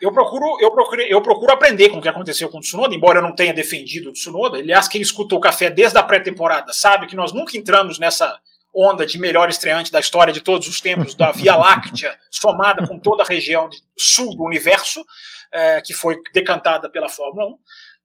eu 0.00 0.12
procuro, 0.12 0.58
eu 0.60 0.70
procuro, 0.70 1.00
eu 1.02 1.22
procuro 1.22 1.52
aprender 1.52 1.88
com 1.88 1.98
o 1.98 2.02
que 2.02 2.08
aconteceu 2.08 2.48
com 2.48 2.58
o 2.58 2.60
Tsunoda, 2.60 2.94
embora 2.94 3.18
eu 3.18 3.22
não 3.22 3.34
tenha 3.34 3.54
defendido 3.54 4.10
o 4.10 4.12
Tsunoda. 4.12 4.58
Aliás, 4.58 4.86
quem 4.86 5.00
escutou 5.00 5.38
o 5.38 5.40
café 5.40 5.70
desde 5.70 5.98
a 5.98 6.02
pré-temporada 6.02 6.72
sabe 6.72 7.06
que 7.06 7.16
nós 7.16 7.32
nunca 7.32 7.56
entramos 7.56 7.98
nessa 7.98 8.38
onda 8.74 9.06
de 9.06 9.18
melhor 9.18 9.48
estreante 9.48 9.92
da 9.92 10.00
história 10.00 10.32
de 10.32 10.40
todos 10.40 10.66
os 10.68 10.80
tempos 10.80 11.14
da 11.14 11.30
Via 11.30 11.56
Láctea, 11.56 12.18
somada 12.30 12.86
com 12.86 12.98
toda 12.98 13.22
a 13.22 13.26
região 13.26 13.68
sul 13.96 14.36
do 14.36 14.44
universo, 14.44 15.04
é, 15.50 15.80
que 15.80 15.92
foi 15.92 16.16
decantada 16.32 16.88
pela 16.88 17.08
Fórmula 17.08 17.48
1. 17.48 17.58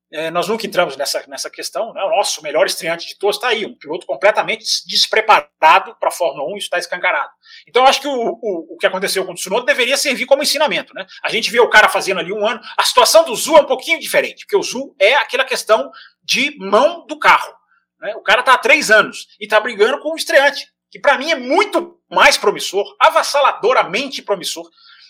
É, 0.09 0.31
nós 0.31 0.47
nunca 0.47 0.65
entramos 0.65 0.95
nessa, 0.95 1.23
nessa 1.27 1.49
questão. 1.49 1.93
Né? 1.93 2.01
O 2.03 2.09
nosso 2.09 2.41
melhor 2.41 2.65
estreante 2.65 3.07
de 3.07 3.17
todos 3.17 3.35
está 3.35 3.49
aí, 3.49 3.65
um 3.65 3.75
piloto 3.75 4.05
completamente 4.05 4.65
despreparado 4.87 5.95
para 5.99 6.09
a 6.09 6.11
Fórmula 6.11 6.47
1, 6.53 6.57
isso 6.57 6.65
está 6.65 6.77
escancarado. 6.77 7.29
Então, 7.67 7.85
acho 7.85 8.01
que 8.01 8.07
o, 8.07 8.13
o, 8.13 8.75
o 8.75 8.77
que 8.77 8.87
aconteceu 8.87 9.25
com 9.25 9.33
o 9.33 9.35
Tsunoda 9.35 9.65
deveria 9.65 9.97
servir 9.97 10.25
como 10.25 10.41
ensinamento. 10.41 10.93
Né? 10.93 11.05
A 11.23 11.29
gente 11.29 11.51
vê 11.51 11.59
o 11.59 11.69
cara 11.69 11.89
fazendo 11.89 12.19
ali 12.19 12.31
um 12.31 12.45
ano. 12.47 12.61
A 12.77 12.83
situação 12.83 13.25
do 13.25 13.35
Zul 13.35 13.57
é 13.57 13.61
um 13.61 13.65
pouquinho 13.65 13.99
diferente, 13.99 14.45
porque 14.45 14.55
o 14.55 14.63
Zul 14.63 14.95
é 14.99 15.15
aquela 15.15 15.43
questão 15.43 15.91
de 16.23 16.57
mão 16.57 17.05
do 17.05 17.19
carro. 17.19 17.53
Né? 17.99 18.15
O 18.15 18.21
cara 18.21 18.39
está 18.39 18.53
há 18.53 18.57
três 18.57 18.89
anos 18.89 19.27
e 19.39 19.43
está 19.43 19.59
brigando 19.59 19.99
com 19.99 20.13
o 20.13 20.15
estreante, 20.15 20.67
que 20.89 20.99
para 20.99 21.17
mim 21.17 21.31
é 21.31 21.35
muito 21.35 21.99
mais 22.09 22.37
promissor, 22.37 22.85
avassaladoramente 22.99 24.21
promissor, 24.21 24.69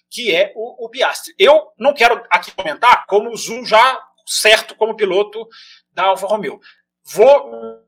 que 0.09 0.33
é 0.33 0.51
o, 0.55 0.85
o 0.85 0.89
Piastri. 0.89 1.35
Eu 1.37 1.67
não 1.77 1.93
quero 1.93 2.23
aqui 2.29 2.51
comentar 2.51 3.05
como 3.05 3.29
o 3.29 3.37
Zul 3.37 3.65
já 3.65 4.01
certo 4.27 4.75
como 4.75 4.95
piloto 4.95 5.47
da 5.91 6.03
Alfa 6.03 6.27
Romeo. 6.27 6.59
Vou 7.03 7.81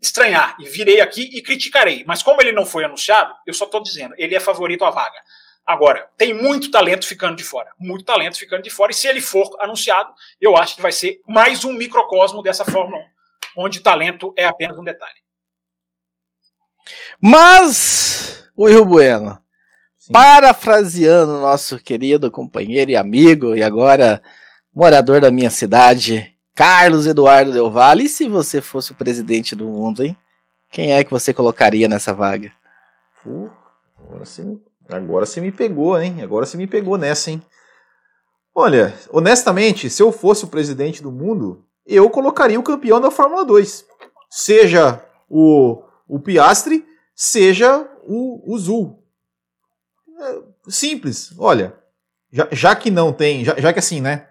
estranhar 0.00 0.56
e 0.60 0.68
virei 0.68 1.00
aqui 1.00 1.22
e 1.32 1.42
criticarei, 1.42 2.04
mas 2.06 2.22
como 2.22 2.40
ele 2.42 2.52
não 2.52 2.66
foi 2.66 2.84
anunciado, 2.84 3.34
eu 3.46 3.54
só 3.54 3.64
estou 3.64 3.82
dizendo, 3.82 4.14
ele 4.18 4.34
é 4.34 4.40
favorito 4.40 4.84
à 4.84 4.90
vaga. 4.90 5.18
Agora, 5.66 6.10
tem 6.16 6.34
muito 6.34 6.70
talento 6.70 7.06
ficando 7.06 7.36
de 7.36 7.44
fora, 7.44 7.70
muito 7.78 8.04
talento 8.04 8.38
ficando 8.38 8.62
de 8.62 8.70
fora, 8.70 8.92
e 8.92 8.94
se 8.94 9.06
ele 9.06 9.20
for 9.20 9.56
anunciado, 9.60 10.12
eu 10.40 10.56
acho 10.56 10.76
que 10.76 10.82
vai 10.82 10.92
ser 10.92 11.20
mais 11.26 11.64
um 11.64 11.72
microcosmo 11.72 12.42
dessa 12.42 12.64
Fórmula 12.64 13.02
1, 13.56 13.64
onde 13.64 13.80
talento 13.80 14.34
é 14.36 14.44
apenas 14.44 14.76
um 14.78 14.84
detalhe. 14.84 15.20
Mas, 17.20 18.50
o 18.56 18.66
Rio 18.66 18.84
Bueno, 18.84 19.38
Sim. 19.96 20.12
parafraseando 20.12 21.40
nosso 21.40 21.78
querido 21.78 22.30
companheiro 22.30 22.90
e 22.90 22.96
amigo, 22.96 23.54
e 23.54 23.62
agora 23.62 24.22
morador 24.74 25.20
da 25.20 25.30
minha 25.30 25.50
cidade, 25.50 26.34
Carlos 26.54 27.06
Eduardo 27.06 27.52
Del 27.52 27.70
Valle. 27.70 28.04
E 28.04 28.08
se 28.08 28.28
você 28.28 28.60
fosse 28.60 28.92
o 28.92 28.94
presidente 28.94 29.54
do 29.54 29.66
mundo, 29.66 30.04
hein? 30.04 30.16
Quem 30.70 30.92
é 30.92 31.02
que 31.02 31.10
você 31.10 31.34
colocaria 31.34 31.88
nessa 31.88 32.14
vaga? 32.14 32.52
Uh, 33.26 33.50
agora, 33.98 34.24
você, 34.24 34.58
agora 34.88 35.26
você 35.26 35.40
me 35.40 35.50
pegou, 35.50 36.00
hein? 36.00 36.22
Agora 36.22 36.46
você 36.46 36.56
me 36.56 36.66
pegou 36.66 36.96
nessa, 36.96 37.30
hein? 37.30 37.42
Olha, 38.54 38.94
honestamente, 39.10 39.90
se 39.90 40.02
eu 40.02 40.12
fosse 40.12 40.44
o 40.44 40.48
presidente 40.48 41.02
do 41.02 41.10
mundo, 41.10 41.64
eu 41.86 42.08
colocaria 42.08 42.58
o 42.58 42.62
campeão 42.62 43.00
da 43.00 43.10
Fórmula 43.10 43.44
2. 43.44 43.84
Seja 44.28 45.04
o, 45.28 45.82
o 46.06 46.20
Piastre, 46.20 46.86
seja 47.14 47.88
o, 48.04 48.54
o 48.54 48.58
Zul. 48.58 49.02
É 50.20 50.38
simples, 50.68 51.34
olha. 51.38 51.74
Já, 52.32 52.48
já 52.52 52.76
que 52.76 52.90
não 52.92 53.12
tem, 53.12 53.44
já, 53.44 53.58
já 53.58 53.72
que 53.72 53.80
assim, 53.80 54.00
né? 54.00 54.29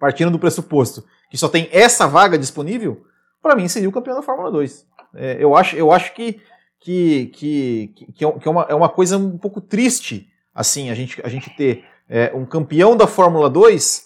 Partindo 0.00 0.32
do 0.32 0.38
pressuposto 0.38 1.04
que 1.30 1.38
só 1.38 1.48
tem 1.48 1.68
essa 1.70 2.08
vaga 2.08 2.36
disponível, 2.36 3.04
para 3.40 3.54
mim 3.54 3.68
seria 3.68 3.88
o 3.88 3.92
campeão 3.92 4.16
da 4.16 4.22
Fórmula 4.22 4.50
2. 4.50 4.86
É, 5.14 5.36
eu 5.38 5.54
acho, 5.54 5.76
eu 5.76 5.92
acho 5.92 6.12
que, 6.12 6.40
que, 6.80 7.26
que, 7.26 7.94
que, 8.14 8.24
é, 8.24 8.50
uma, 8.50 8.66
é 8.68 8.74
uma 8.74 8.88
coisa 8.88 9.16
um 9.16 9.38
pouco 9.38 9.60
triste 9.60 10.28
assim 10.52 10.90
a 10.90 10.94
gente, 10.94 11.20
a 11.24 11.28
gente 11.28 11.48
ter 11.50 11.84
é, 12.08 12.32
um 12.34 12.44
campeão 12.44 12.96
da 12.96 13.06
Fórmula 13.06 13.48
2 13.48 14.04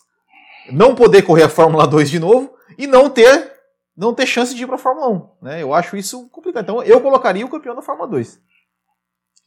não 0.72 0.94
poder 0.94 1.22
correr 1.22 1.44
a 1.44 1.48
Fórmula 1.48 1.86
2 1.86 2.10
de 2.10 2.18
novo 2.18 2.52
e 2.76 2.86
não 2.86 3.08
ter 3.08 3.52
não 3.96 4.12
ter 4.12 4.26
chance 4.26 4.54
de 4.54 4.64
ir 4.64 4.66
para 4.66 4.74
a 4.74 4.78
Fórmula 4.78 5.08
1. 5.08 5.28
Né? 5.40 5.62
Eu 5.62 5.72
acho 5.72 5.96
isso 5.96 6.28
complicado. 6.28 6.64
Então 6.64 6.82
eu 6.82 7.00
colocaria 7.00 7.46
o 7.46 7.48
campeão 7.48 7.76
da 7.76 7.82
Fórmula 7.82 8.08
2. 8.08 8.40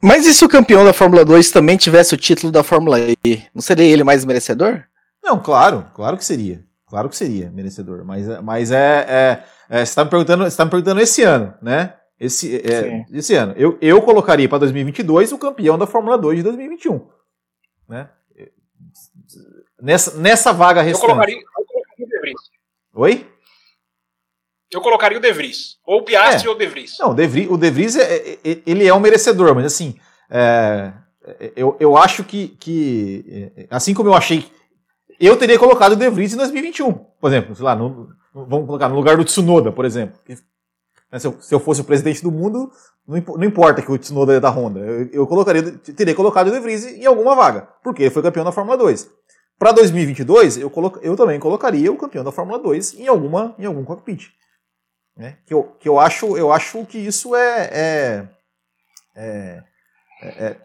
Mas 0.02 0.26
e 0.26 0.34
se 0.34 0.46
o 0.46 0.50
campeão 0.50 0.86
da 0.86 0.94
Fórmula 0.94 1.26
2 1.26 1.52
também 1.52 1.76
tivesse 1.76 2.14
o 2.14 2.18
título 2.18 2.52
da 2.52 2.64
Fórmula 2.64 2.98
E? 3.00 3.44
Não 3.54 3.62
seria 3.62 3.86
ele 3.86 4.04
mais 4.04 4.24
merecedor? 4.24 4.84
Não, 5.28 5.38
claro, 5.38 5.86
claro 5.94 6.16
que 6.16 6.24
seria. 6.24 6.63
Claro 6.86 7.10
que 7.10 7.18
seria 7.18 7.52
merecedor. 7.52 8.06
Mas, 8.06 8.26
mas 8.42 8.72
é, 8.72 9.06
é, 9.10 9.44
é 9.70 9.78
você 9.80 9.92
está 9.92 10.06
me 10.06 10.10
perguntando, 10.10 10.46
você 10.46 10.56
tá 10.56 10.63
me 10.63 10.72
perguntando 10.72 11.02
esse 11.02 11.22
ano, 11.22 11.54
né? 11.62 11.96
Esse, 12.18 12.56
é, 12.56 13.06
esse 13.12 13.36
ano. 13.36 13.54
Eu, 13.58 13.78
eu 13.82 14.02
colocaria 14.02 14.48
para 14.48 14.60
2022 14.60 15.34
o 15.34 15.38
campeão 15.38 15.78
da 15.78 15.86
Fórmula 15.86 16.18
2 16.18 16.38
de 16.38 16.44
2021. 16.44 17.06
Né? 17.90 18.10
Nessa, 19.82 20.18
nessa 20.18 20.54
vaga 20.54 20.82
restante. 20.82 21.04
Eu 21.04 21.10
colocaria, 21.10 21.36
eu 21.36 21.66
colocaria 21.66 22.06
o 22.06 22.10
De 22.10 22.20
Vries. 22.22 22.42
Oi? 22.94 23.32
Eu 24.72 24.82
colocaria 24.82 25.18
o 25.18 25.22
De 25.22 25.34
Vries. 25.34 25.78
Ou 25.86 26.00
o 26.00 26.04
Piastri 26.06 26.48
é. 26.48 26.50
ou 26.50 26.56
o 26.56 26.58
De 26.58 26.68
Vries. 26.68 26.98
Não, 27.00 27.12
o 27.12 27.13
De 27.13 27.28
Vries, 27.28 27.52
o 27.52 27.58
de 27.58 27.70
Vries 27.70 27.98
é, 27.98 28.40
é, 28.46 28.62
ele 28.66 28.88
é 28.88 28.94
um 28.94 29.00
merecedor, 29.02 29.54
mas 29.54 29.66
assim, 29.66 30.00
é, 30.30 30.94
eu, 31.54 31.76
eu 31.82 31.98
acho 31.98 32.24
que, 32.24 32.48
que, 32.48 33.68
assim 33.70 33.94
como 33.94 34.10
eu 34.10 34.13
achei 34.13 34.50
eu 35.20 35.38
teria 35.38 35.58
colocado 35.58 35.94
o 35.94 35.96
De 35.96 36.10
Vries 36.10 36.34
em 36.34 36.38
2021, 36.38 36.94
por 36.94 37.28
exemplo, 37.30 37.56
sei 37.56 37.66
lá, 37.66 37.76
no, 37.76 38.10
vamos 38.34 38.66
colocar 38.68 38.90
no 38.90 38.96
lugar 38.96 39.18
do 39.18 39.26
Tsunoda, 39.26 39.72
por 39.72 39.86
exemplo. 39.86 40.20
Né, 41.12 41.20
se 41.20 41.28
eu, 41.28 41.40
se 41.40 41.56
eu 41.56 41.60
fosse 41.60 41.82
o 41.82 41.86
presidente 41.86 42.22
do 42.22 42.32
mundo, 42.32 42.72
não, 43.08 43.20
não 43.38 43.44
importa 43.44 43.82
que 43.82 43.92
o 43.92 43.98
Tsunoda 43.98 44.34
é 44.34 44.40
da 44.40 44.50
Honda, 44.50 44.80
eu, 44.80 45.10
eu 45.12 45.28
colocaria, 45.28 45.64
teria 45.80 46.16
colocado 46.16 46.48
o 46.48 46.52
De 46.52 46.60
Vries 46.60 46.86
em 46.86 47.06
alguma 47.06 47.36
vaga, 47.36 47.68
porque 47.84 48.04
ele 48.04 48.12
foi 48.12 48.22
campeão 48.22 48.46
da 48.46 48.52
Fórmula 48.52 48.78
2. 48.78 49.10
Para 49.58 49.72
2022, 49.72 50.58
eu, 50.58 50.70
colo, 50.70 51.00
eu 51.02 51.16
também 51.16 51.40
colocaria 51.40 51.92
o 51.92 51.98
campeão 51.98 52.24
da 52.24 52.32
Fórmula 52.32 52.60
2 52.60 53.00
em, 53.00 53.08
alguma, 53.08 53.56
em 53.58 53.66
algum 53.66 53.84
cockpit. 53.84 54.30
Né? 55.16 55.38
Que, 55.48 55.54
eu, 55.54 55.64
que 55.80 55.90
eu, 55.90 56.00
acho, 56.00 56.38
eu 56.38 56.52
acho 56.52 56.86
que 56.86 57.00
isso 57.00 57.36
é, 57.36 57.70
é, 57.72 58.30
é, 59.16 59.64
é 60.22 60.38
é, 60.40 60.58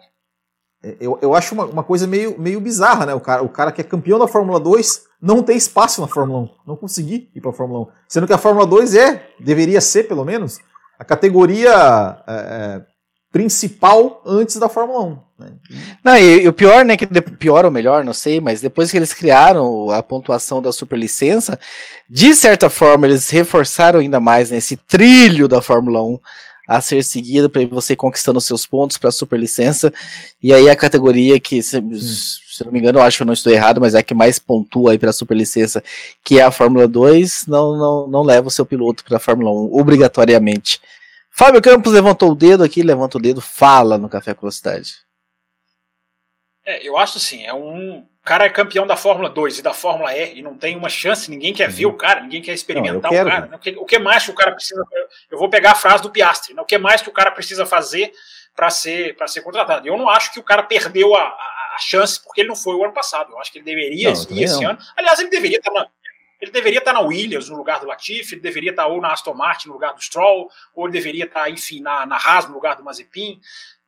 eu, 1.01 1.19
eu 1.23 1.35
acho 1.35 1.55
uma, 1.55 1.65
uma 1.65 1.83
coisa 1.85 2.07
meio, 2.07 2.39
meio 2.39 2.61
bizarra, 2.61 3.07
né? 3.07 3.15
O 3.15 3.21
cara, 3.21 3.43
o 3.43 3.49
cara 3.49 3.71
que 3.71 3.81
é 3.81 3.85
campeão 3.85 4.19
da 4.19 4.27
Fórmula 4.27 4.59
2 4.59 5.05
não 5.21 5.43
tem 5.43 5.57
espaço 5.57 6.01
na 6.01 6.09
Fórmula 6.09 6.41
1, 6.41 6.49
não 6.67 6.77
conseguir 6.77 7.31
ir 7.35 7.41
para 7.41 7.51
a 7.51 7.55
Fórmula 7.55 7.83
1. 7.83 7.87
Sendo 8.09 8.27
que 8.27 8.33
a 8.33 8.39
Fórmula 8.39 8.67
2 8.67 8.97
é, 8.97 9.29
deveria 9.39 9.81
ser 9.81 10.09
pelo 10.09 10.25
menos, 10.25 10.59
a 10.99 11.05
categoria 11.05 11.71
é, 12.27 12.33
é 12.35 12.83
principal 13.31 14.21
antes 14.27 14.57
da 14.57 14.69
Fórmula 14.69 15.05
1. 15.05 15.19
Né? 15.39 15.53
Não, 16.05 16.17
e, 16.17 16.43
e, 16.43 16.49
o 16.49 16.53
pior, 16.53 16.85
né, 16.85 16.97
que 16.97 17.07
pior 17.07 17.65
ou 17.65 17.71
melhor, 17.71 18.05
não 18.05 18.13
sei, 18.13 18.41
mas 18.41 18.61
depois 18.61 18.91
que 18.91 18.97
eles 18.97 19.15
criaram 19.15 19.91
a 19.91 20.03
pontuação 20.03 20.61
da 20.61 20.71
superlicença, 20.71 21.59
de 22.11 22.35
certa 22.35 22.69
forma 22.69 23.07
eles 23.07 23.31
reforçaram 23.31 24.01
ainda 24.01 24.21
mais 24.21 24.51
nesse 24.51 24.75
né, 24.75 24.83
trilho 24.87 25.49
da 25.49 25.63
Fórmula 25.63 26.03
1 26.03 26.19
a 26.67 26.81
ser 26.81 27.03
seguida 27.03 27.49
para 27.49 27.67
você 27.67 27.97
conquistando 27.97 28.41
seus 28.41 28.67
pontos 28.67 28.99
para 28.99 29.09
a 29.09 29.13
superlicença. 29.13 29.93
E 30.43 30.53
aí 30.53 30.69
a 30.71 30.77
categoria 30.77 31.39
que, 31.41 31.63
se, 31.63 31.81
se, 31.81 32.65
não 32.65 32.73
me 32.73 32.79
engano, 32.79 32.99
eu 32.99 33.03
acho 33.03 33.19
que 33.19 33.23
eu 33.23 33.27
não 33.27 33.33
estou 33.33 33.53
errado, 33.53 33.81
mas 33.81 33.95
é 33.95 33.99
a 33.99 34.03
que 34.03 34.15
mais 34.15 34.39
pontua 34.39 34.93
aí 34.93 34.99
para 34.99 35.11
a 35.11 35.13
superlicença, 35.13 35.83
que 36.25 36.39
é 36.39 36.43
a 36.43 36.51
Fórmula 36.51 36.87
2, 36.87 37.47
não, 37.47 37.77
não, 37.77 38.09
não 38.09 38.23
leva 38.23 38.49
o 38.49 38.51
seu 38.51 38.65
piloto 38.65 39.05
para 39.05 39.17
a 39.17 39.21
Fórmula 39.21 39.51
1 39.51 39.79
obrigatoriamente. 39.79 40.81
Fábio 41.31 41.63
Campos 41.63 41.93
levantou 41.93 42.33
o 42.33 42.35
dedo 42.35 42.63
aqui, 42.63 42.83
levanta 42.83 43.17
o 43.19 43.21
dedo, 43.21 43.41
fala 43.41 43.97
no 43.97 44.09
Café 44.09 44.35
com 44.35 44.43
Velocidade. 44.43 44.93
É, 46.65 46.87
eu 46.87 46.97
acho 46.97 47.19
assim, 47.19 47.45
é 47.45 47.53
um, 47.53 48.07
o 48.23 48.25
cara 48.25 48.45
é 48.45 48.49
campeão 48.49 48.87
da 48.87 48.97
Fórmula 48.97 49.29
2 49.29 49.59
e 49.59 49.63
da 49.63 49.75
Fórmula 49.75 50.17
E 50.17 50.39
e 50.39 50.43
não 50.43 50.57
tem 50.57 50.77
uma 50.77 50.89
chance, 50.89 51.29
ninguém 51.29 51.53
quer 51.53 51.69
ver 51.69 51.87
o 51.87 51.95
cara, 51.95 52.21
ninguém 52.21 52.41
quer 52.41 52.53
experimentar 52.53 53.11
não, 53.11 53.21
o 53.21 53.25
cara. 53.25 53.47
Né? 53.47 53.59
O, 53.77 53.85
que, 53.85 53.99
mais 53.99 54.25
que 54.25 54.31
o 54.31 54.35
cara 54.35 54.53
precisa. 54.53 54.81
Eu 55.29 55.39
vou 55.39 55.51
pegar 55.51 55.73
a 55.73 55.75
frase 55.75 56.05
do 56.05 56.11
Piastri, 56.11 56.55
né? 56.55 56.63
o 56.63 56.65
que 56.65 56.79
mais 56.79 57.03
que 57.03 57.09
o 57.09 57.13
cara 57.13 57.33
precisa 57.33 57.67
fazer 57.67 58.13
para 58.55 58.71
ser, 58.71 59.17
ser 59.27 59.41
contratado? 59.41 59.89
Eu 59.89 59.97
não 59.97 60.09
acho 60.09 60.33
que 60.33 60.39
o 60.39 60.43
cara 60.43 60.63
perdeu 60.63 61.17
a, 61.17 61.21
a, 61.21 61.75
a, 61.75 61.79
chance 61.81 62.23
porque 62.23 62.43
ele 62.43 62.49
não 62.49 62.57
foi 62.57 62.77
o 62.77 62.85
ano 62.85 62.93
passado. 62.93 63.33
Eu 63.33 63.41
acho 63.41 63.51
que 63.51 63.59
ele 63.59 63.65
deveria 63.65 64.13
não, 64.13 64.23
ir 64.31 64.43
esse 64.45 64.63
não. 64.63 64.71
ano. 64.71 64.79
Aliás, 64.97 65.19
ele 65.19 65.31
deveria 65.31 65.59
estar 65.59 65.73
na. 65.73 65.89
Ele 66.41 66.51
deveria 66.51 66.79
estar 66.79 66.93
na 66.93 67.01
Williams 67.01 67.49
no 67.49 67.57
lugar 67.57 67.79
do 67.79 67.87
Latifi, 67.87 68.35
ele 68.35 68.41
deveria 68.41 68.71
estar 68.71 68.87
ou 68.87 69.01
na 69.01 69.13
Aston 69.13 69.33
Martin 69.33 69.69
no 69.69 69.75
lugar 69.75 69.95
do 69.95 70.01
Stroll, 70.01 70.49
ou 70.75 70.87
ele 70.87 70.93
deveria 70.93 71.25
estar, 71.25 71.49
enfim, 71.49 71.81
na, 71.81 72.05
na 72.05 72.17
Haas 72.17 72.49
no 72.49 72.55
lugar 72.55 72.75
do 72.75 72.83
Mazepin. 72.83 73.41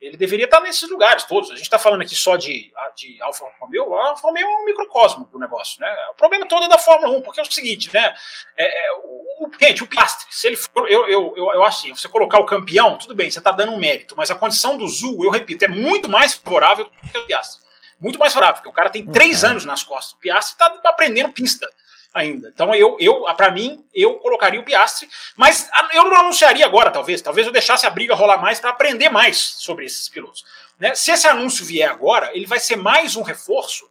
Ele 0.04 0.18
deveria 0.18 0.44
estar 0.44 0.60
nesses 0.60 0.88
lugares 0.90 1.24
todos. 1.24 1.50
A 1.50 1.54
gente 1.54 1.64
está 1.64 1.78
falando 1.78 2.02
aqui 2.02 2.14
só 2.14 2.36
de, 2.36 2.70
de 2.94 3.22
Alfa 3.22 3.46
Romeo. 3.58 3.94
A 3.94 4.10
Alfa 4.10 4.28
Romeo 4.28 4.46
é 4.46 4.56
um 4.58 4.64
microcosmo 4.66 5.24
do 5.32 5.38
negócio. 5.38 5.80
Né? 5.80 5.88
O 6.12 6.14
problema 6.14 6.46
todo 6.46 6.64
é 6.64 6.68
da 6.68 6.76
Fórmula 6.76 7.16
1, 7.16 7.22
porque 7.22 7.40
é 7.40 7.42
o 7.42 7.50
seguinte, 7.50 7.90
né? 7.92 8.14
É, 8.54 8.64
é, 8.64 8.92
o, 9.02 9.50
gente, 9.58 9.82
o 9.82 9.86
Piastri, 9.86 10.26
se 10.30 10.46
ele 10.46 10.56
for, 10.56 10.90
eu, 10.90 11.08
eu, 11.08 11.34
eu, 11.36 11.52
eu 11.54 11.62
acho 11.64 11.78
assim, 11.78 11.94
você 11.94 12.06
colocar 12.06 12.38
o 12.38 12.44
campeão, 12.44 12.98
tudo 12.98 13.14
bem, 13.14 13.30
você 13.30 13.38
está 13.38 13.50
dando 13.50 13.72
um 13.72 13.78
mérito, 13.78 14.14
mas 14.14 14.30
a 14.30 14.34
condição 14.34 14.76
do 14.76 14.86
Zul, 14.86 15.24
eu 15.24 15.30
repito, 15.30 15.64
é 15.64 15.68
muito 15.68 16.08
mais 16.08 16.34
favorável 16.34 16.84
do 16.84 16.90
que 17.10 17.18
o 17.18 17.26
Piastri. 17.26 17.64
Muito 17.98 18.18
mais 18.18 18.34
favorável, 18.34 18.56
porque 18.56 18.68
o 18.68 18.72
cara 18.72 18.90
tem 18.90 19.06
três 19.06 19.42
uhum. 19.42 19.50
anos 19.50 19.64
nas 19.64 19.82
costas. 19.82 20.12
O 20.12 20.18
Piastri 20.18 20.52
está 20.52 20.90
aprendendo 20.90 21.32
pista 21.32 21.66
ainda. 22.14 22.48
Então, 22.54 22.72
eu, 22.72 22.96
eu 23.00 23.24
para 23.34 23.50
mim, 23.50 23.84
eu 23.92 24.14
colocaria 24.14 24.60
o 24.60 24.64
Piastri, 24.64 25.10
mas 25.36 25.68
eu 25.92 26.04
não 26.04 26.16
anunciaria 26.16 26.64
agora, 26.64 26.90
talvez. 26.90 27.20
Talvez 27.20 27.46
eu 27.46 27.52
deixasse 27.52 27.84
a 27.84 27.90
briga 27.90 28.14
rolar 28.14 28.38
mais 28.38 28.60
para 28.60 28.70
aprender 28.70 29.08
mais 29.08 29.36
sobre 29.36 29.84
esses 29.84 30.08
pilotos. 30.08 30.44
Né? 30.78 30.94
Se 30.94 31.10
esse 31.10 31.26
anúncio 31.26 31.64
vier 31.64 31.90
agora, 31.90 32.30
ele 32.32 32.46
vai 32.46 32.60
ser 32.60 32.76
mais 32.76 33.16
um 33.16 33.22
reforço, 33.22 33.90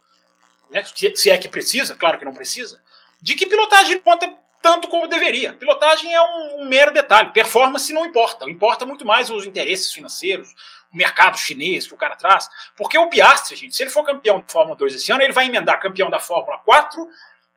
né? 0.70 0.82
se 1.14 1.30
é 1.30 1.36
que 1.36 1.48
precisa, 1.48 1.94
claro 1.94 2.18
que 2.18 2.24
não 2.24 2.32
precisa, 2.32 2.82
de 3.20 3.34
que 3.34 3.46
pilotagem 3.46 4.00
conta 4.00 4.32
tanto 4.62 4.88
como 4.88 5.06
deveria. 5.06 5.52
Pilotagem 5.52 6.14
é 6.14 6.22
um, 6.22 6.62
um, 6.62 6.64
mero 6.64 6.90
detalhe. 6.90 7.30
Performance 7.32 7.92
não 7.92 8.06
importa. 8.06 8.48
Importa 8.48 8.86
muito 8.86 9.04
mais 9.04 9.28
os 9.28 9.44
interesses 9.44 9.92
financeiros, 9.92 10.54
o 10.90 10.96
mercado 10.96 11.36
chinês 11.36 11.86
que 11.86 11.92
o 11.92 11.98
cara 11.98 12.16
traz. 12.16 12.48
Porque 12.74 12.96
o 12.96 13.10
Piastri, 13.10 13.56
gente, 13.56 13.76
se 13.76 13.82
ele 13.82 13.90
for 13.90 14.02
campeão 14.04 14.40
da 14.40 14.46
Fórmula 14.48 14.74
2 14.74 14.94
esse 14.94 15.12
ano, 15.12 15.22
ele 15.22 15.34
vai 15.34 15.44
emendar 15.44 15.78
campeão 15.78 16.08
da 16.08 16.18
Fórmula 16.18 16.56
4, 16.64 17.06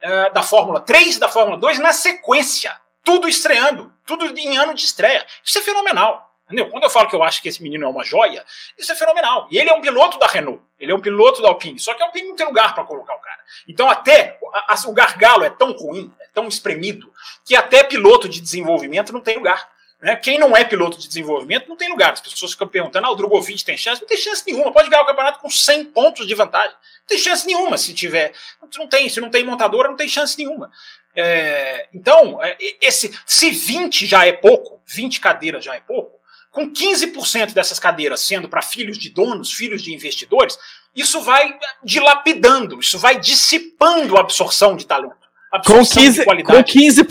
eh, 0.02 0.30
da 0.32 0.44
Fórmula 0.44 0.80
3 0.80 1.18
da 1.18 1.30
Fórmula 1.30 1.58
2 1.58 1.80
na 1.80 1.94
sequência. 1.94 2.76
Tudo 3.04 3.28
estreando. 3.28 3.94
Tudo 4.06 4.26
em 4.38 4.58
ano 4.58 4.74
de 4.74 4.86
estreia. 4.86 5.26
Isso 5.44 5.58
é 5.60 5.62
fenomenal. 5.62 6.28
Entendeu? 6.48 6.70
Quando 6.70 6.84
eu 6.84 6.90
falo 6.90 7.10
que 7.10 7.16
eu 7.16 7.24
acho 7.24 7.42
que 7.42 7.50
esse 7.50 7.62
menino 7.62 7.86
é 7.86 7.90
uma 7.90 8.06
joia, 8.06 8.46
isso 8.78 8.90
é 8.90 8.96
fenomenal. 8.96 9.48
E 9.52 9.58
ele 9.58 9.70
é 9.70 9.74
um 9.74 9.82
piloto 9.82 10.18
da 10.18 10.28
Renault, 10.28 10.64
ele 10.80 10.94
é 10.94 10.96
um 10.96 11.02
piloto 11.02 11.42
da 11.42 11.50
Alpine, 11.50 11.78
só 11.78 11.94
que 11.94 12.02
a 12.02 12.06
Alpine 12.06 12.30
não 12.30 12.38
tem 12.38 12.46
lugar 12.46 12.74
para 12.74 12.86
colocar 12.86 13.16
o 13.16 13.20
cara. 13.20 13.40
Então, 13.68 13.90
até 13.90 14.40
a, 14.54 14.74
a, 14.74 14.88
o 14.88 14.94
gargalo 14.94 15.44
é 15.44 15.50
tão 15.50 15.74
ruim, 15.74 16.10
é 16.22 16.28
tão 16.34 16.48
espremido, 16.48 17.12
que 17.44 17.54
até 17.54 17.84
piloto 17.84 18.30
de 18.30 18.40
desenvolvimento 18.40 19.12
não 19.12 19.20
tem 19.20 19.36
lugar. 19.36 19.70
Né? 20.02 20.16
Quem 20.16 20.38
não 20.38 20.56
é 20.56 20.64
piloto 20.64 20.98
de 20.98 21.08
desenvolvimento 21.08 21.68
não 21.68 21.76
tem 21.76 21.90
lugar. 21.90 22.14
As 22.14 22.22
pessoas 22.22 22.52
ficam 22.52 22.68
perguntando: 22.68 23.08
ah, 23.08 23.12
o 23.12 23.16
Drogovic 23.16 23.64
tem 23.66 23.78
chance? 23.78 24.02
Não 24.02 24.08
tem 24.08 24.18
chance 24.18 24.44
nenhuma. 24.46 24.72
Pode 24.72 24.90
ganhar 24.90 25.02
o 25.02 25.08
campeonato 25.08 25.40
com 25.40 25.50
100 25.50 25.86
pontos 25.86 26.28
de 26.28 26.36
vantagem. 26.36 26.72
Não 26.72 27.08
tem 27.08 27.18
chance 27.18 27.46
nenhuma 27.48 27.78
se 27.78 27.94
tiver. 27.94 28.34
Não 28.78 28.88
tem, 28.88 29.10
se 29.10 29.20
não 29.20 29.30
tem 29.30 29.44
montadora, 29.44 29.90
não 29.90 29.96
tem 29.96 30.08
chance 30.08 30.38
nenhuma. 30.38 30.72
É, 31.16 31.88
então, 31.92 32.42
é, 32.44 32.56
esse, 32.80 33.12
se 33.26 33.50
20 33.50 34.06
já 34.06 34.26
é 34.26 34.32
pouco, 34.32 34.80
20 34.86 35.20
cadeiras 35.20 35.66
já 35.66 35.74
é 35.74 35.80
pouco, 35.80 36.20
com 36.52 36.72
15% 36.72 37.54
dessas 37.54 37.80
cadeiras 37.80 38.22
sendo 38.22 38.48
para 38.48 38.62
filhos 38.62 39.00
de 39.00 39.10
donos, 39.10 39.52
filhos 39.52 39.82
de 39.82 39.94
investidores, 39.94 40.60
isso 40.96 41.22
vai 41.22 41.58
dilapidando, 41.84 42.80
isso 42.80 43.00
vai 43.00 43.20
dissipando 43.20 44.16
a 44.16 44.22
absorção 44.22 44.76
de 44.76 44.86
talento. 44.86 45.27
Com 45.66 45.80
15%, 45.80 46.44
com 46.44 46.64
15 46.64 47.06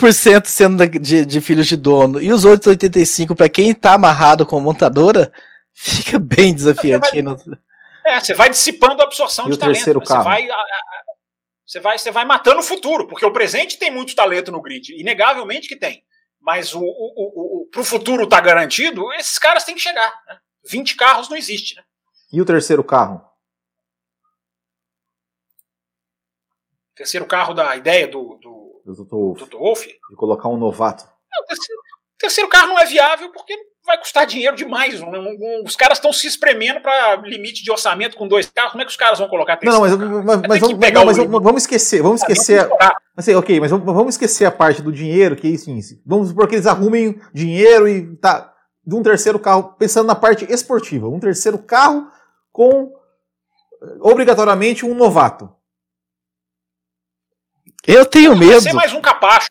sendo 0.45 0.87
de, 0.87 1.25
de, 1.25 1.41
filhos 1.41 1.67
de 1.67 1.75
dono 1.75 2.21
e 2.21 2.31
os 2.31 2.45
outros 2.45 2.75
85% 2.75 3.35
para 3.35 3.49
quem 3.49 3.71
está 3.71 3.93
amarrado 3.93 4.45
com 4.45 4.59
montadora, 4.59 5.31
fica 5.73 6.19
bem 6.19 6.53
desafiante. 6.53 7.09
Você 7.09 7.21
vai, 7.23 7.59
é, 8.05 8.19
você 8.19 8.33
vai 8.33 8.49
dissipando 8.49 9.01
a 9.01 9.05
absorção 9.05 9.47
e 9.47 9.51
de 9.51 9.57
talento. 9.57 9.75
Terceiro 9.75 9.99
você, 9.99 10.13
vai, 10.13 10.47
você, 11.65 11.79
vai, 11.79 11.97
você 11.97 12.11
vai 12.11 12.25
matando 12.25 12.59
o 12.59 12.63
futuro, 12.63 13.07
porque 13.07 13.25
o 13.25 13.33
presente 13.33 13.79
tem 13.79 13.89
muito 13.89 14.15
talento 14.15 14.51
no 14.51 14.61
grid, 14.61 14.93
inegavelmente 14.99 15.67
que 15.67 15.75
tem 15.75 16.03
mas 16.47 16.73
o, 16.73 16.79
o, 16.79 16.83
o, 16.83 17.61
o 17.63 17.69
para 17.69 17.81
o 17.81 17.83
futuro 17.83 18.23
estar 18.23 18.37
tá 18.37 18.41
garantido, 18.41 19.11
esses 19.13 19.37
caras 19.37 19.65
têm 19.65 19.75
que 19.75 19.81
chegar. 19.81 20.13
Né? 20.27 20.37
20 20.69 20.95
carros 20.95 21.29
não 21.29 21.35
existe. 21.35 21.75
Né? 21.75 21.83
E 22.31 22.41
o 22.41 22.45
terceiro 22.45 22.83
carro? 22.85 23.21
Terceiro 26.97 27.25
carro 27.25 27.53
da 27.53 27.75
ideia 27.75 28.07
do, 28.07 28.37
do, 28.41 28.81
do 28.85 29.05
Dr. 29.05 29.15
Wolf. 29.15 29.41
Dr. 29.43 29.57
Wolf. 29.57 29.85
De 29.85 30.15
colocar 30.15 30.49
um 30.49 30.57
novato. 30.57 31.05
Não, 31.05 31.43
o 31.43 31.47
terceiro, 31.47 31.81
terceiro 32.17 32.49
carro 32.49 32.67
não 32.69 32.79
é 32.79 32.85
viável 32.85 33.31
porque 33.31 33.53
vai 33.85 33.97
custar 33.97 34.25
dinheiro 34.25 34.55
demais. 34.55 34.99
Um, 34.99 35.07
um, 35.07 35.63
os 35.65 35.75
caras 35.75 35.97
estão 35.97 36.11
se 36.11 36.27
espremendo 36.27 36.81
para 36.81 37.17
limite 37.17 37.63
de 37.63 37.71
orçamento 37.71 38.17
com 38.17 38.27
dois 38.27 38.49
carros. 38.49 38.71
Como 38.71 38.81
é 38.81 38.85
que 38.85 38.91
os 38.91 38.97
caras 38.97 39.19
vão 39.19 39.29
colocar 39.29 39.57
terceiro? 39.57 39.87
Não, 39.97 39.97
mas, 39.97 40.25
mas, 40.25 40.41
mas, 40.47 40.59
vamos, 40.59 40.91
não, 40.93 41.05
mas 41.05 41.17
vamos, 41.17 41.61
esquecer, 41.63 42.01
vamos 42.01 42.21
esquecer. 42.21 42.67
Assim, 43.15 43.33
ok, 43.35 43.59
mas 43.59 43.71
vamos 43.71 44.15
esquecer 44.15 44.45
a 44.45 44.51
parte 44.51 44.81
do 44.81 44.91
dinheiro, 44.91 45.35
que 45.35 45.57
sim, 45.57 45.79
vamos 46.05 46.29
supor 46.29 46.47
que 46.47 46.55
eles 46.55 46.67
arrumem 46.67 47.19
dinheiro 47.33 47.87
e 47.87 48.15
tá 48.17 48.53
de 48.85 48.95
um 48.95 49.01
terceiro 49.01 49.39
carro, 49.39 49.75
pensando 49.77 50.07
na 50.07 50.15
parte 50.15 50.45
esportiva, 50.49 51.09
um 51.09 51.19
terceiro 51.19 51.57
carro 51.57 52.07
com 52.51 52.93
obrigatoriamente 54.01 54.85
um 54.85 54.95
novato. 54.95 55.56
Eu 57.87 58.05
tenho 58.05 58.35
medo. 58.35 58.51
Vai 58.51 58.61
ser 58.61 58.73
mais 58.73 58.93
um 58.93 58.99
capacho. 58.99 59.47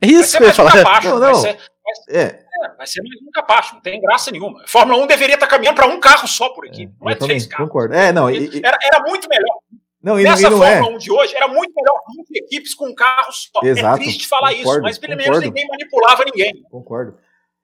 Isso 0.00 0.38
vai 0.38 0.52
ser 0.52 0.62
mais 0.62 0.74
um 0.74 0.78
capacho. 0.78 1.08
Não, 1.08 1.18
não. 1.18 1.32
Vai 1.32 1.34
ser, 1.34 1.52
vai, 1.56 2.16
é. 2.16 2.22
é. 2.22 2.76
vai 2.76 2.86
ser 2.86 3.02
mais 3.02 3.20
um 3.20 3.30
capacho, 3.32 3.74
não 3.74 3.82
tem 3.82 4.00
graça 4.00 4.30
nenhuma. 4.30 4.62
A 4.62 4.68
Fórmula 4.68 5.02
1 5.02 5.06
deveria 5.08 5.34
estar 5.34 5.48
caminhando 5.48 5.74
para 5.74 5.86
um 5.86 5.98
carro 5.98 6.28
só 6.28 6.50
por 6.50 6.66
equipe. 6.66 6.92
É, 7.00 7.04
não 7.04 7.10
é 7.10 7.14
três 7.16 7.46
carros. 7.46 7.66
Concordo. 7.66 7.94
É, 7.94 8.12
não, 8.12 8.30
e, 8.30 8.60
era, 8.62 8.78
era 8.80 9.02
muito 9.02 9.28
melhor. 9.28 9.58
Não, 10.00 10.20
e 10.20 10.22
Nessa 10.22 10.48
não, 10.48 10.58
Fórmula 10.58 10.92
é. 10.92 10.94
1 10.94 10.98
de 10.98 11.10
hoje, 11.10 11.34
era 11.34 11.48
muito 11.48 11.72
melhor 11.74 12.00
20 12.16 12.36
equipes 12.36 12.74
com 12.74 12.86
um 12.88 12.94
carro 12.94 13.32
só. 13.32 13.60
É 13.64 13.68
Exato, 13.70 14.00
é 14.00 14.04
triste 14.04 14.28
falar 14.28 14.54
concordo, 14.54 14.70
isso, 14.70 14.82
mas 14.82 14.98
pelo 14.98 15.16
menos 15.16 15.40
ninguém 15.40 15.66
manipulava 15.66 16.24
ninguém. 16.24 16.62
Concordo. 16.70 17.18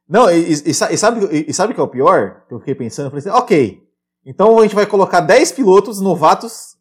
Não, 0.08 0.28
e, 0.28 0.52
e, 0.52 0.52
e 0.52 0.74
sabe, 0.74 1.44
e, 1.48 1.54
sabe 1.54 1.72
o 1.72 1.74
que 1.74 1.80
é 1.80 1.84
o 1.84 1.88
pior? 1.88 2.42
Eu 2.50 2.58
fiquei 2.58 2.74
pensando, 2.74 3.06
eu 3.06 3.10
falei 3.10 3.20
assim, 3.20 3.38
ok, 3.38 3.82
então 4.26 4.58
a 4.58 4.62
gente 4.62 4.74
vai 4.74 4.86
colocar 4.86 5.20
10 5.20 5.52
pilotos 5.52 6.00
novatos 6.00 6.76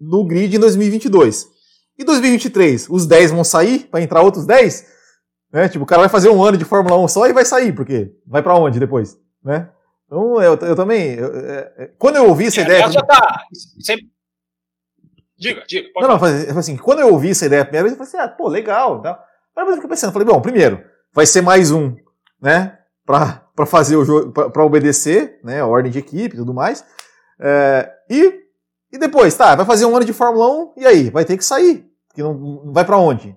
no 0.00 0.24
grid 0.24 0.54
em 0.54 0.60
2022. 0.60 1.51
E 1.98 2.04
2023, 2.04 2.88
os 2.88 3.06
10 3.06 3.30
vão 3.30 3.44
sair 3.44 3.86
para 3.90 4.00
entrar 4.00 4.22
outros 4.22 4.46
10? 4.46 4.86
Né? 5.52 5.68
Tipo, 5.68 5.84
o 5.84 5.86
cara 5.86 6.00
vai 6.00 6.08
fazer 6.08 6.30
um 6.30 6.42
ano 6.42 6.56
de 6.56 6.64
Fórmula 6.64 6.96
1 6.98 7.08
só 7.08 7.26
e 7.26 7.32
vai 7.32 7.44
sair, 7.44 7.72
porque 7.72 8.12
vai 8.26 8.42
para 8.42 8.56
onde 8.56 8.80
depois? 8.80 9.18
Né? 9.44 9.68
Então, 10.06 10.42
eu, 10.42 10.54
eu 10.56 10.76
também. 10.76 11.14
Eu, 11.14 11.34
é, 11.36 11.72
é, 11.76 11.90
quando 11.98 12.16
eu 12.16 12.28
ouvi 12.28 12.46
essa 12.46 12.60
é, 12.60 12.64
ideia. 12.64 12.90
Já 12.90 13.02
tá. 13.02 13.42
Sempre... 13.80 14.10
Diga, 15.38 15.64
diga. 15.66 15.88
Não, 15.96 16.08
não, 16.08 16.58
assim, 16.58 16.76
quando 16.76 17.00
eu 17.00 17.12
ouvi 17.12 17.30
essa 17.30 17.46
ideia 17.46 17.62
a 17.62 17.64
primeira 17.64 17.88
vez, 17.88 17.98
eu 17.98 18.04
falei 18.04 18.22
assim, 18.22 18.30
ah, 18.30 18.34
pô, 18.34 18.48
legal. 18.48 19.02
Tá. 19.02 19.22
Mas 19.54 19.68
eu 19.68 19.74
fiquei 19.74 19.88
pensando, 19.88 20.12
falei, 20.12 20.26
bom, 20.26 20.40
primeiro, 20.40 20.82
vai 21.12 21.26
ser 21.26 21.42
mais 21.42 21.70
um, 21.70 21.96
né? 22.40 22.78
Para 23.04 23.66
fazer 23.66 23.96
o 23.96 24.04
jogo, 24.04 24.32
para 24.32 24.64
obedecer, 24.64 25.40
né? 25.42 25.60
A 25.60 25.66
ordem 25.66 25.90
de 25.90 25.98
equipe 25.98 26.34
e 26.34 26.38
tudo 26.38 26.54
mais. 26.54 26.84
É, 27.40 27.90
e 28.08 28.40
e 28.92 28.98
depois, 28.98 29.34
tá, 29.34 29.54
vai 29.54 29.64
fazer 29.64 29.86
um 29.86 29.96
ano 29.96 30.04
de 30.04 30.12
Fórmula 30.12 30.48
1, 30.48 30.72
e 30.76 30.86
aí? 30.86 31.10
Vai 31.10 31.24
ter 31.24 31.38
que 31.38 31.44
sair. 31.44 31.90
Que 32.14 32.22
não, 32.22 32.34
não 32.34 32.72
vai 32.72 32.84
para 32.84 32.98
onde? 32.98 33.34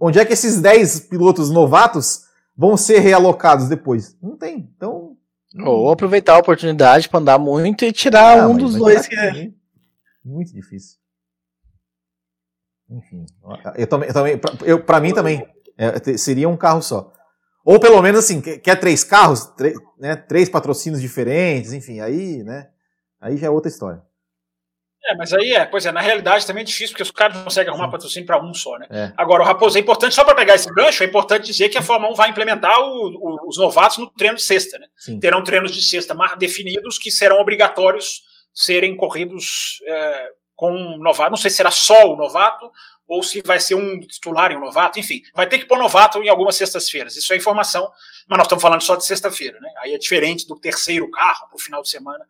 Onde 0.00 0.18
é 0.18 0.24
que 0.24 0.32
esses 0.32 0.60
10 0.60 1.00
pilotos 1.00 1.48
novatos 1.48 2.24
vão 2.56 2.76
ser 2.76 2.98
realocados 2.98 3.68
depois? 3.68 4.16
Não 4.20 4.36
tem. 4.36 4.68
Então. 4.76 5.16
Ou 5.64 5.90
aproveitar 5.90 6.34
a 6.34 6.38
oportunidade 6.38 7.08
para 7.08 7.20
andar 7.20 7.38
muito 7.38 7.84
e 7.84 7.92
tirar 7.92 8.40
ah, 8.40 8.48
um 8.48 8.56
dos 8.56 8.74
dois 8.74 9.06
que 9.06 9.14
é. 9.14 9.52
Muito 10.24 10.52
difícil. 10.52 10.98
Enfim. 12.90 13.24
Eu 13.76 13.86
também. 13.86 14.12
Também 14.12 14.40
eu, 14.64 14.82
pra 14.82 15.00
mim 15.00 15.14
também. 15.14 15.46
É, 15.78 16.16
seria 16.16 16.48
um 16.48 16.56
carro 16.56 16.82
só. 16.82 17.12
Ou 17.64 17.78
pelo 17.78 18.00
menos 18.00 18.24
assim, 18.24 18.40
quer 18.40 18.76
três 18.76 19.04
carros, 19.04 19.44
três, 19.56 19.76
né, 19.98 20.16
três 20.16 20.48
patrocínios 20.48 21.00
diferentes, 21.00 21.72
enfim, 21.72 22.00
aí, 22.00 22.42
né? 22.42 22.68
Aí 23.20 23.36
já 23.36 23.48
é 23.48 23.50
outra 23.50 23.68
história. 23.68 24.02
É, 25.08 25.14
mas 25.14 25.32
aí 25.32 25.52
é, 25.52 25.64
pois 25.64 25.86
é, 25.86 25.92
na 25.92 26.00
realidade 26.00 26.44
também 26.44 26.62
é 26.62 26.64
difícil, 26.64 26.88
porque 26.88 27.02
os 27.02 27.10
caras 27.12 27.36
não 27.36 27.44
conseguem 27.44 27.72
arrumar 27.72 27.88
patrocínio 27.88 28.26
para 28.26 28.42
um 28.42 28.52
só, 28.52 28.76
né? 28.76 28.86
É. 28.90 29.12
Agora, 29.16 29.42
o 29.42 29.46
Raposo, 29.46 29.78
é 29.78 29.80
importante, 29.80 30.14
só 30.14 30.24
para 30.24 30.34
pegar 30.34 30.56
esse 30.56 30.68
gancho, 30.72 31.04
é 31.04 31.06
importante 31.06 31.46
dizer 31.46 31.68
que 31.68 31.78
a 31.78 31.82
Fórmula 31.82 32.12
1 32.12 32.16
vai 32.16 32.30
implementar 32.30 32.80
o, 32.80 33.08
o, 33.08 33.48
os 33.48 33.56
novatos 33.56 33.98
no 33.98 34.08
treino 34.10 34.36
de 34.36 34.42
sexta, 34.42 34.78
né? 34.78 34.86
Sim. 34.96 35.20
Terão 35.20 35.44
treinos 35.44 35.72
de 35.72 35.80
sexta 35.80 36.12
mais 36.12 36.36
definidos 36.36 36.98
que 36.98 37.10
serão 37.10 37.40
obrigatórios 37.40 38.22
serem 38.52 38.96
corridos 38.96 39.80
é, 39.86 40.28
com 40.56 40.72
um 40.72 40.98
novato. 40.98 41.30
Não 41.30 41.36
sei 41.36 41.50
se 41.50 41.58
será 41.58 41.70
só 41.70 42.12
o 42.12 42.16
novato 42.16 42.70
ou 43.06 43.22
se 43.22 43.40
vai 43.42 43.60
ser 43.60 43.76
um 43.76 44.00
titular 44.00 44.50
e 44.50 44.56
um 44.56 44.60
novato, 44.60 44.98
enfim, 44.98 45.22
vai 45.32 45.46
ter 45.46 45.58
que 45.58 45.66
pôr 45.66 45.78
novato 45.78 46.20
em 46.20 46.28
algumas 46.28 46.56
sextas-feiras. 46.56 47.14
Isso 47.14 47.32
é 47.32 47.36
informação, 47.36 47.88
mas 48.26 48.38
nós 48.38 48.46
estamos 48.46 48.62
falando 48.62 48.82
só 48.82 48.96
de 48.96 49.04
sexta-feira, 49.04 49.60
né? 49.60 49.70
Aí 49.78 49.94
é 49.94 49.98
diferente 49.98 50.48
do 50.48 50.58
terceiro 50.58 51.08
carro 51.10 51.46
para 51.46 51.56
o 51.56 51.60
final 51.60 51.82
de 51.82 51.88
semana 51.88 52.24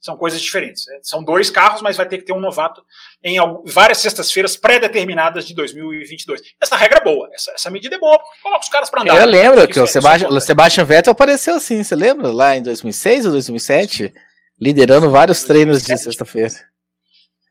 são 0.00 0.16
coisas 0.16 0.40
diferentes. 0.40 0.86
Né? 0.86 0.98
São 1.02 1.22
dois 1.22 1.50
carros, 1.50 1.82
mas 1.82 1.96
vai 1.96 2.08
ter 2.08 2.18
que 2.18 2.24
ter 2.24 2.32
um 2.32 2.40
novato 2.40 2.82
em 3.22 3.36
várias 3.66 3.98
sextas-feiras 3.98 4.56
pré-determinadas 4.56 5.46
de 5.46 5.54
2022. 5.54 6.40
Essa 6.60 6.76
regra 6.76 6.98
é 6.98 7.04
boa, 7.04 7.28
essa, 7.32 7.52
essa 7.52 7.70
medida 7.70 7.96
é 7.96 7.98
boa, 7.98 8.18
coloca 8.42 8.62
os 8.62 8.68
caras 8.68 8.88
para 8.88 9.02
andar. 9.02 9.16
Eu 9.16 9.26
lembro 9.26 9.68
que 9.68 9.78
o, 9.78 9.86
Sebastian, 9.86 10.28
o 10.28 10.40
Sebastian 10.40 10.84
Vettel 10.84 11.12
apareceu 11.12 11.54
assim, 11.56 11.82
você 11.82 11.94
lembra? 11.94 12.32
Lá 12.32 12.56
em 12.56 12.62
2006 12.62 13.26
ou 13.26 13.32
2007? 13.32 14.12
Liderando 14.58 15.10
vários 15.10 15.38
2007. 15.38 15.46
treinos 15.48 15.82
de 15.82 16.04
sexta-feira. 16.04 16.50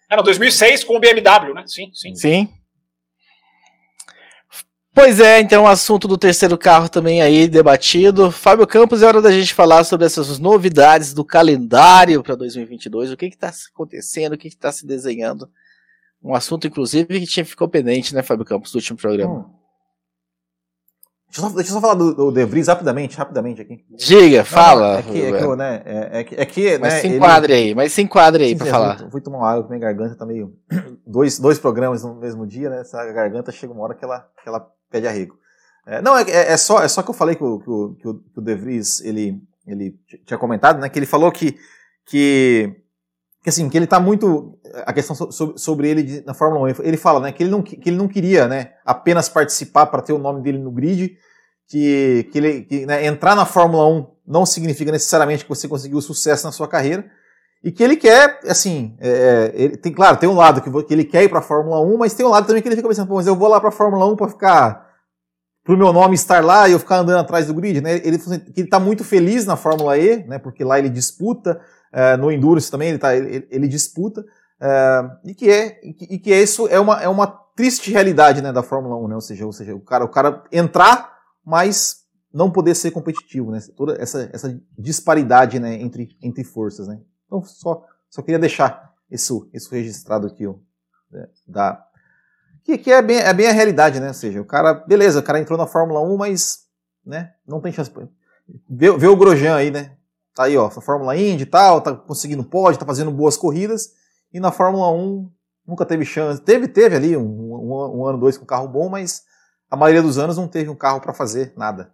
Era 0.09 0.21
2006 0.23 0.83
com 0.83 0.97
o 0.97 0.99
BMW, 0.99 1.53
né? 1.53 1.63
Sim, 1.67 1.91
sim. 1.93 2.15
Sim. 2.15 2.58
Pois 4.99 5.17
é, 5.21 5.39
então 5.39 5.63
o 5.63 5.67
assunto 5.67 6.09
do 6.09 6.17
terceiro 6.17 6.57
carro 6.57 6.89
também 6.89 7.21
aí 7.21 7.47
debatido. 7.47 8.29
Fábio 8.29 8.67
Campos, 8.67 9.01
é 9.01 9.05
hora 9.07 9.21
da 9.21 9.31
gente 9.31 9.53
falar 9.53 9.85
sobre 9.85 10.05
essas 10.05 10.39
novidades 10.39 11.13
do 11.13 11.23
calendário 11.23 12.21
para 12.21 12.35
2022. 12.35 13.09
O 13.09 13.15
que 13.15 13.27
está 13.27 13.49
acontecendo, 13.73 14.33
o 14.33 14.37
que 14.37 14.49
está 14.49 14.73
se 14.73 14.85
desenhando. 14.85 15.49
Um 16.21 16.35
assunto, 16.35 16.67
inclusive, 16.67 17.17
que 17.17 17.25
tinha 17.25 17.45
ficou 17.45 17.69
pendente, 17.69 18.13
né, 18.13 18.21
Fábio 18.21 18.43
Campos, 18.43 18.73
do 18.73 18.75
último 18.75 18.99
programa. 18.99 19.35
Hum. 19.35 19.45
Deixa 21.29 21.45
eu, 21.45 21.49
só, 21.49 21.55
deixa 21.55 21.69
eu 21.69 21.73
só 21.75 21.81
falar 21.81 21.93
do, 21.93 22.13
do 22.13 22.31
De 22.33 22.43
Vries 22.43 22.67
rapidamente, 22.67 23.15
rapidamente 23.15 23.61
aqui. 23.61 23.85
Diga, 23.91 24.43
fala. 24.43 24.93
Não, 24.93 24.99
é 24.99 25.03
que, 25.03 25.21
é 25.21 25.31
que, 25.31 25.55
né, 25.55 25.81
é, 25.85 26.19
é 26.19 26.23
que, 26.25 26.35
é 26.35 26.45
que 26.45 26.77
mas 26.77 26.93
né, 26.95 26.99
se 26.99 27.07
enquadre 27.07 27.53
ele... 27.53 27.61
aí, 27.61 27.75
mas 27.75 27.93
se 27.93 28.01
enquadre 28.01 28.43
aí 28.43 28.49
sim, 28.49 28.57
pra 28.57 28.65
sim, 28.65 28.71
falar. 28.71 28.97
Fui, 28.97 29.11
fui, 29.11 29.21
tomar 29.21 29.37
uma 29.37 29.49
água, 29.49 29.69
minha 29.69 29.79
garganta 29.79 30.13
tá 30.15 30.25
meio... 30.25 30.57
dois, 31.07 31.39
dois 31.39 31.57
programas 31.57 32.03
no 32.03 32.15
mesmo 32.15 32.45
dia, 32.45 32.69
né? 32.69 32.81
Essa 32.81 33.05
garganta 33.13 33.49
chega 33.49 33.71
uma 33.71 33.83
hora 33.83 33.95
que 33.95 34.03
ela, 34.03 34.27
que 34.43 34.49
ela 34.49 34.67
pede 34.89 35.07
arrego. 35.07 35.37
É, 35.85 36.01
não, 36.01 36.17
é, 36.17 36.23
é, 36.29 36.57
só, 36.57 36.81
é 36.81 36.87
só 36.87 37.01
que 37.01 37.09
eu 37.09 37.13
falei 37.13 37.35
que 37.35 37.43
o, 37.43 37.59
que 37.59 37.69
o, 37.69 37.95
que 37.95 38.39
o 38.39 38.41
De 38.41 38.55
Vries, 38.55 39.01
ele, 39.01 39.41
ele 39.65 39.99
tinha 40.25 40.37
comentado, 40.37 40.79
né? 40.79 40.89
Que 40.89 40.99
ele 40.99 41.05
falou 41.05 41.31
que, 41.31 41.57
que 42.05 42.75
que 43.41 43.49
assim, 43.49 43.69
que 43.69 43.77
ele 43.77 43.85
está 43.85 43.99
muito 43.99 44.59
a 44.85 44.91
questão 44.91 45.15
sobre, 45.15 45.57
sobre 45.57 45.89
ele 45.89 46.03
de, 46.03 46.25
na 46.25 46.33
Fórmula 46.33 46.73
1, 46.73 46.83
ele 46.83 46.97
fala, 46.97 47.21
né, 47.21 47.31
que 47.31 47.41
ele 47.41 47.49
não 47.49 47.61
que 47.61 47.89
ele 47.89 47.95
não 47.95 48.07
queria, 48.07 48.47
né, 48.47 48.73
apenas 48.85 49.29
participar 49.29 49.85
para 49.85 50.01
ter 50.01 50.13
o 50.13 50.17
nome 50.17 50.41
dele 50.41 50.57
no 50.57 50.71
grid, 50.71 51.17
que, 51.67 52.27
que 52.31 52.37
ele 52.37 52.61
que, 52.63 52.85
né, 52.85 53.05
entrar 53.05 53.35
na 53.35 53.45
Fórmula 53.45 53.87
1 53.87 54.07
não 54.27 54.45
significa 54.45 54.91
necessariamente 54.91 55.43
que 55.43 55.49
você 55.49 55.67
conseguiu 55.67 56.01
sucesso 56.01 56.45
na 56.45 56.51
sua 56.51 56.67
carreira 56.67 57.09
e 57.63 57.71
que 57.71 57.83
ele 57.83 57.97
quer, 57.97 58.39
assim, 58.47 58.95
é, 58.99 59.09
é 59.09 59.61
ele 59.61 59.77
tem 59.77 59.91
claro, 59.91 60.17
tem 60.17 60.29
um 60.29 60.35
lado 60.35 60.61
que, 60.61 60.83
que 60.83 60.93
ele 60.93 61.03
quer 61.03 61.23
ir 61.23 61.29
para 61.29 61.39
a 61.39 61.43
Fórmula 61.43 61.81
1, 61.81 61.97
mas 61.97 62.13
tem 62.13 62.25
um 62.25 62.29
lado 62.29 62.47
também 62.47 62.61
que 62.61 62.67
ele 62.67 62.75
fica 62.75 62.87
pensando, 62.87 63.13
mas 63.13 63.27
eu 63.27 63.35
vou 63.35 63.49
lá 63.49 63.59
para 63.59 63.69
a 63.69 63.73
Fórmula 63.73 64.05
1 64.05 64.15
para 64.15 64.29
ficar 64.29 64.89
pro 65.63 65.77
meu 65.77 65.91
nome 65.91 66.15
estar 66.15 66.43
lá 66.43 66.67
e 66.67 66.71
eu 66.71 66.79
ficar 66.79 66.97
andando 66.97 67.19
atrás 67.19 67.47
do 67.47 67.53
grid, 67.53 67.81
né? 67.81 67.97
Ele 67.97 68.15
assim, 68.15 68.41
está 68.57 68.79
muito 68.79 69.03
feliz 69.03 69.45
na 69.45 69.55
Fórmula 69.55 69.97
E, 69.97 70.25
né? 70.25 70.39
Porque 70.39 70.63
lá 70.63 70.79
ele 70.79 70.89
disputa, 70.89 71.59
é, 71.91 72.17
no 72.17 72.31
Endurance 72.31 72.71
também 72.71 72.89
ele, 72.89 72.97
tá, 72.97 73.15
ele, 73.15 73.47
ele 73.51 73.67
disputa, 73.67 74.23
é, 74.61 75.01
e 75.25 75.35
que 75.35 75.49
é 75.49 75.79
e 75.83 76.17
que, 76.17 76.33
isso 76.33 76.67
é 76.67 76.79
uma, 76.79 77.01
é 77.01 77.07
uma 77.07 77.27
triste 77.55 77.91
realidade 77.91 78.41
né, 78.41 78.53
da 78.53 78.63
Fórmula 78.63 78.95
1, 78.95 79.07
né? 79.09 79.15
Ou 79.15 79.21
seja, 79.21 79.45
ou 79.45 79.51
seja, 79.51 79.75
o 79.75 79.81
cara, 79.81 80.05
o 80.05 80.09
cara 80.09 80.43
entrar, 80.51 81.13
mas 81.45 81.97
não 82.33 82.49
poder 82.49 82.73
ser 82.73 82.91
competitivo, 82.91 83.51
né? 83.51 83.59
Toda 83.75 84.01
essa, 84.01 84.29
essa 84.31 84.59
disparidade 84.77 85.59
né, 85.59 85.75
entre, 85.75 86.09
entre 86.21 86.43
forças, 86.43 86.87
né? 86.87 86.99
Então 87.29 87.43
só, 87.43 87.85
só 88.09 88.23
queria 88.23 88.39
deixar 88.39 88.91
isso, 89.09 89.47
isso 89.53 89.71
registrado 89.71 90.25
aqui, 90.25 90.47
né, 91.11 91.27
da, 91.47 91.85
que, 92.63 92.77
que 92.77 92.91
é, 92.91 93.01
bem, 93.01 93.17
é 93.17 93.33
bem 93.33 93.47
a 93.47 93.51
realidade, 93.51 93.99
né? 93.99 94.09
Ou 94.09 94.13
seja, 94.13 94.41
o 94.41 94.45
cara, 94.45 94.73
beleza, 94.73 95.19
o 95.19 95.23
cara 95.23 95.39
entrou 95.39 95.57
na 95.57 95.65
Fórmula 95.65 96.01
1, 96.01 96.17
mas 96.17 96.65
né, 97.05 97.33
não 97.47 97.59
tem 97.59 97.71
chance. 97.71 97.91
Vê, 98.69 98.95
vê 98.95 99.07
o 99.07 99.15
Grosjean 99.15 99.55
aí, 99.55 99.71
né? 99.71 99.93
Tá 100.35 100.43
aí, 100.43 100.55
ó, 100.57 100.65
na 100.65 100.81
Fórmula 100.81 101.15
Indy 101.17 101.43
e 101.43 101.45
tal, 101.45 101.81
tá 101.81 101.95
conseguindo 101.95 102.43
pódio, 102.43 102.79
tá 102.79 102.85
fazendo 102.85 103.11
boas 103.11 103.35
corridas. 103.35 103.93
E 104.31 104.39
na 104.39 104.51
Fórmula 104.51 104.91
1 104.91 105.31
nunca 105.65 105.85
teve 105.85 106.05
chance. 106.05 106.41
Teve, 106.41 106.67
teve 106.67 106.95
ali 106.95 107.17
um, 107.17 107.23
um, 107.23 107.99
um 107.99 108.05
ano, 108.05 108.19
dois 108.19 108.37
com 108.37 108.45
carro 108.45 108.67
bom, 108.67 108.89
mas 108.89 109.23
a 109.69 109.75
maioria 109.75 110.01
dos 110.01 110.17
anos 110.17 110.37
não 110.37 110.47
teve 110.47 110.69
um 110.69 110.75
carro 110.75 111.01
para 111.01 111.13
fazer 111.13 111.53
nada. 111.57 111.91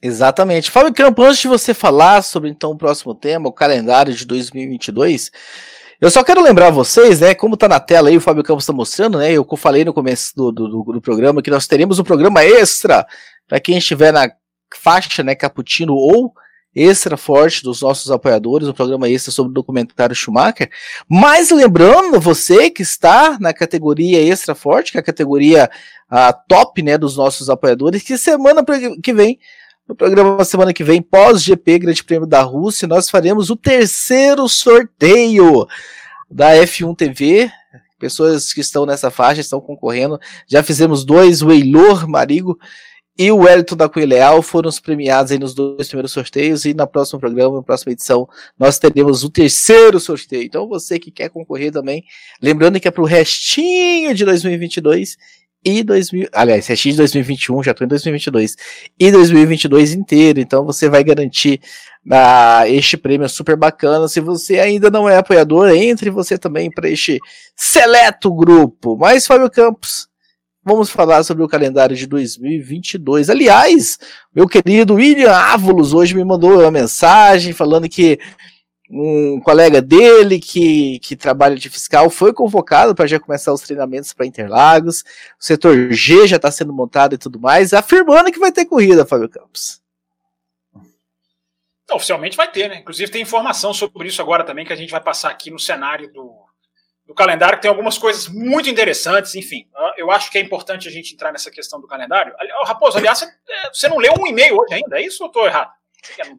Exatamente. 0.00 0.70
Fábio 0.70 0.94
Campo, 0.94 1.22
antes 1.22 1.40
de 1.40 1.48
você 1.48 1.74
falar 1.74 2.22
sobre 2.22 2.48
então 2.48 2.70
o 2.70 2.78
próximo 2.78 3.14
tema, 3.14 3.48
o 3.48 3.52
calendário 3.52 4.14
de 4.14 4.24
2022, 4.24 5.32
eu 6.00 6.08
só 6.10 6.22
quero 6.22 6.40
lembrar 6.40 6.70
vocês, 6.70 7.20
né, 7.20 7.34
como 7.34 7.56
tá 7.56 7.66
na 7.66 7.80
tela 7.80 8.08
aí, 8.08 8.16
o 8.16 8.20
Fábio 8.20 8.44
Campos 8.44 8.62
está 8.62 8.72
mostrando, 8.72 9.18
né, 9.18 9.32
eu 9.32 9.44
falei 9.56 9.84
no 9.84 9.92
começo 9.92 10.32
do, 10.36 10.52
do, 10.52 10.68
do, 10.84 11.00
programa 11.00 11.42
que 11.42 11.50
nós 11.50 11.66
teremos 11.66 11.98
um 11.98 12.04
programa 12.04 12.44
extra 12.44 13.04
para 13.48 13.58
quem 13.58 13.78
estiver 13.78 14.12
na 14.12 14.30
faixa, 14.76 15.24
né, 15.24 15.34
Caputino 15.34 15.94
ou 15.94 16.32
extra 16.72 17.16
forte 17.16 17.64
dos 17.64 17.82
nossos 17.82 18.12
apoiadores, 18.12 18.68
um 18.68 18.72
programa 18.72 19.08
extra 19.08 19.32
sobre 19.32 19.50
o 19.50 19.54
documentário 19.54 20.14
Schumacher. 20.14 20.70
Mas 21.08 21.50
lembrando 21.50 22.20
você 22.20 22.70
que 22.70 22.82
está 22.82 23.36
na 23.40 23.52
categoria 23.52 24.22
extra 24.22 24.54
forte, 24.54 24.92
que 24.92 24.98
é 24.98 25.00
a 25.00 25.04
categoria 25.04 25.68
a 26.08 26.32
top, 26.32 26.82
né, 26.82 26.96
dos 26.96 27.16
nossos 27.16 27.50
apoiadores, 27.50 28.02
que 28.02 28.16
semana 28.16 28.64
que 29.02 29.12
vem 29.12 29.40
no 29.88 29.96
programa 29.96 30.44
semana 30.44 30.74
que 30.74 30.84
vem, 30.84 31.00
pós-GP 31.00 31.78
Grande 31.78 32.04
Prêmio 32.04 32.26
da 32.26 32.42
Rússia, 32.42 32.86
nós 32.86 33.08
faremos 33.08 33.48
o 33.48 33.56
terceiro 33.56 34.46
sorteio 34.46 35.66
da 36.30 36.54
F1 36.56 36.94
TV. 36.94 37.50
Pessoas 37.98 38.52
que 38.52 38.60
estão 38.60 38.84
nessa 38.84 39.10
faixa 39.10 39.40
estão 39.40 39.62
concorrendo. 39.62 40.20
Já 40.46 40.62
fizemos 40.62 41.06
dois, 41.06 41.40
o 41.40 41.50
Eilor 41.50 42.06
Marigo 42.06 42.58
e 43.18 43.32
o 43.32 43.38
Wellington 43.38 43.76
da 43.76 43.88
Cunha 43.88 44.06
Leal 44.06 44.42
foram 44.42 44.68
os 44.68 44.78
premiados 44.78 45.32
aí 45.32 45.38
nos 45.38 45.54
dois 45.54 45.88
primeiros 45.88 46.12
sorteios 46.12 46.66
e 46.66 46.74
na 46.74 46.86
próxima 46.86 47.18
programa, 47.18 47.56
na 47.56 47.62
próxima 47.62 47.92
edição, 47.92 48.28
nós 48.56 48.78
teremos 48.78 49.24
o 49.24 49.30
terceiro 49.30 49.98
sorteio. 49.98 50.44
Então 50.44 50.68
você 50.68 50.98
que 51.00 51.10
quer 51.10 51.30
concorrer 51.30 51.72
também, 51.72 52.04
lembrando 52.40 52.78
que 52.78 52.86
é 52.86 52.90
para 52.90 53.02
o 53.02 53.06
restinho 53.06 54.14
de 54.14 54.24
2022 54.24 55.16
e 55.64 55.82
2000, 55.82 56.28
aliás, 56.32 56.66
restinho 56.66 56.92
de 56.94 56.98
2021, 56.98 57.62
já 57.62 57.72
estou 57.72 57.84
em 57.84 57.88
2022 57.88 58.56
e 58.98 59.10
2022 59.10 59.92
inteiro. 59.92 60.40
Então 60.40 60.64
você 60.64 60.88
vai 60.88 61.02
garantir 61.02 61.60
uh, 62.06 62.66
este 62.66 62.96
prêmio 62.96 63.28
super 63.28 63.56
bacana. 63.56 64.08
Se 64.08 64.20
você 64.20 64.60
ainda 64.60 64.90
não 64.90 65.08
é 65.08 65.16
apoiador, 65.16 65.70
entre 65.70 66.10
você 66.10 66.38
também 66.38 66.70
para 66.70 66.88
este 66.88 67.18
seleto 67.56 68.32
grupo. 68.32 68.96
Mas 68.96 69.26
Fábio 69.26 69.50
Campos 69.50 70.08
vamos 70.64 70.90
falar 70.90 71.22
sobre 71.22 71.42
o 71.42 71.48
calendário 71.48 71.96
de 71.96 72.06
2022. 72.06 73.30
Aliás, 73.30 73.98
meu 74.34 74.46
querido 74.46 74.94
William 74.94 75.32
Ávolos 75.32 75.94
hoje 75.94 76.14
me 76.14 76.22
mandou 76.22 76.60
uma 76.60 76.70
mensagem 76.70 77.54
falando 77.54 77.88
que 77.88 78.18
um 78.90 79.40
colega 79.40 79.82
dele 79.82 80.38
que, 80.40 80.98
que 81.00 81.14
trabalha 81.14 81.56
de 81.56 81.68
fiscal 81.68 82.08
foi 82.08 82.32
convocado 82.32 82.94
para 82.94 83.06
já 83.06 83.20
começar 83.20 83.52
os 83.52 83.60
treinamentos 83.60 84.12
para 84.12 84.26
Interlagos. 84.26 85.02
O 85.38 85.44
setor 85.44 85.92
G 85.92 86.26
já 86.26 86.36
está 86.36 86.50
sendo 86.50 86.72
montado 86.72 87.14
e 87.14 87.18
tudo 87.18 87.38
mais, 87.38 87.74
afirmando 87.74 88.32
que 88.32 88.38
vai 88.38 88.50
ter 88.50 88.64
corrida, 88.64 89.04
Fábio 89.04 89.28
Campos. 89.28 89.82
Oficialmente 91.90 92.36
vai 92.36 92.50
ter, 92.50 92.68
né? 92.68 92.78
Inclusive 92.78 93.10
tem 93.10 93.22
informação 93.22 93.72
sobre 93.72 94.08
isso 94.08 94.20
agora 94.20 94.44
também 94.44 94.64
que 94.64 94.72
a 94.72 94.76
gente 94.76 94.90
vai 94.90 95.00
passar 95.00 95.30
aqui 95.30 95.50
no 95.50 95.58
cenário 95.58 96.12
do, 96.12 96.34
do 97.06 97.14
calendário, 97.14 97.56
que 97.56 97.62
tem 97.62 97.70
algumas 97.70 97.96
coisas 97.96 98.28
muito 98.28 98.68
interessantes, 98.68 99.34
enfim. 99.34 99.66
Eu 99.96 100.10
acho 100.10 100.30
que 100.30 100.36
é 100.36 100.40
importante 100.40 100.86
a 100.86 100.90
gente 100.90 101.14
entrar 101.14 101.32
nessa 101.32 101.50
questão 101.50 101.80
do 101.80 101.86
calendário. 101.86 102.34
Raposo, 102.64 102.98
aliás, 102.98 103.26
você 103.72 103.88
não 103.88 103.96
leu 103.96 104.14
um 104.18 104.26
e-mail 104.26 104.58
hoje 104.58 104.74
ainda, 104.74 104.98
é 104.98 105.02
isso 105.02 105.22
ou 105.22 105.28
estou 105.28 105.46
errado? 105.46 105.72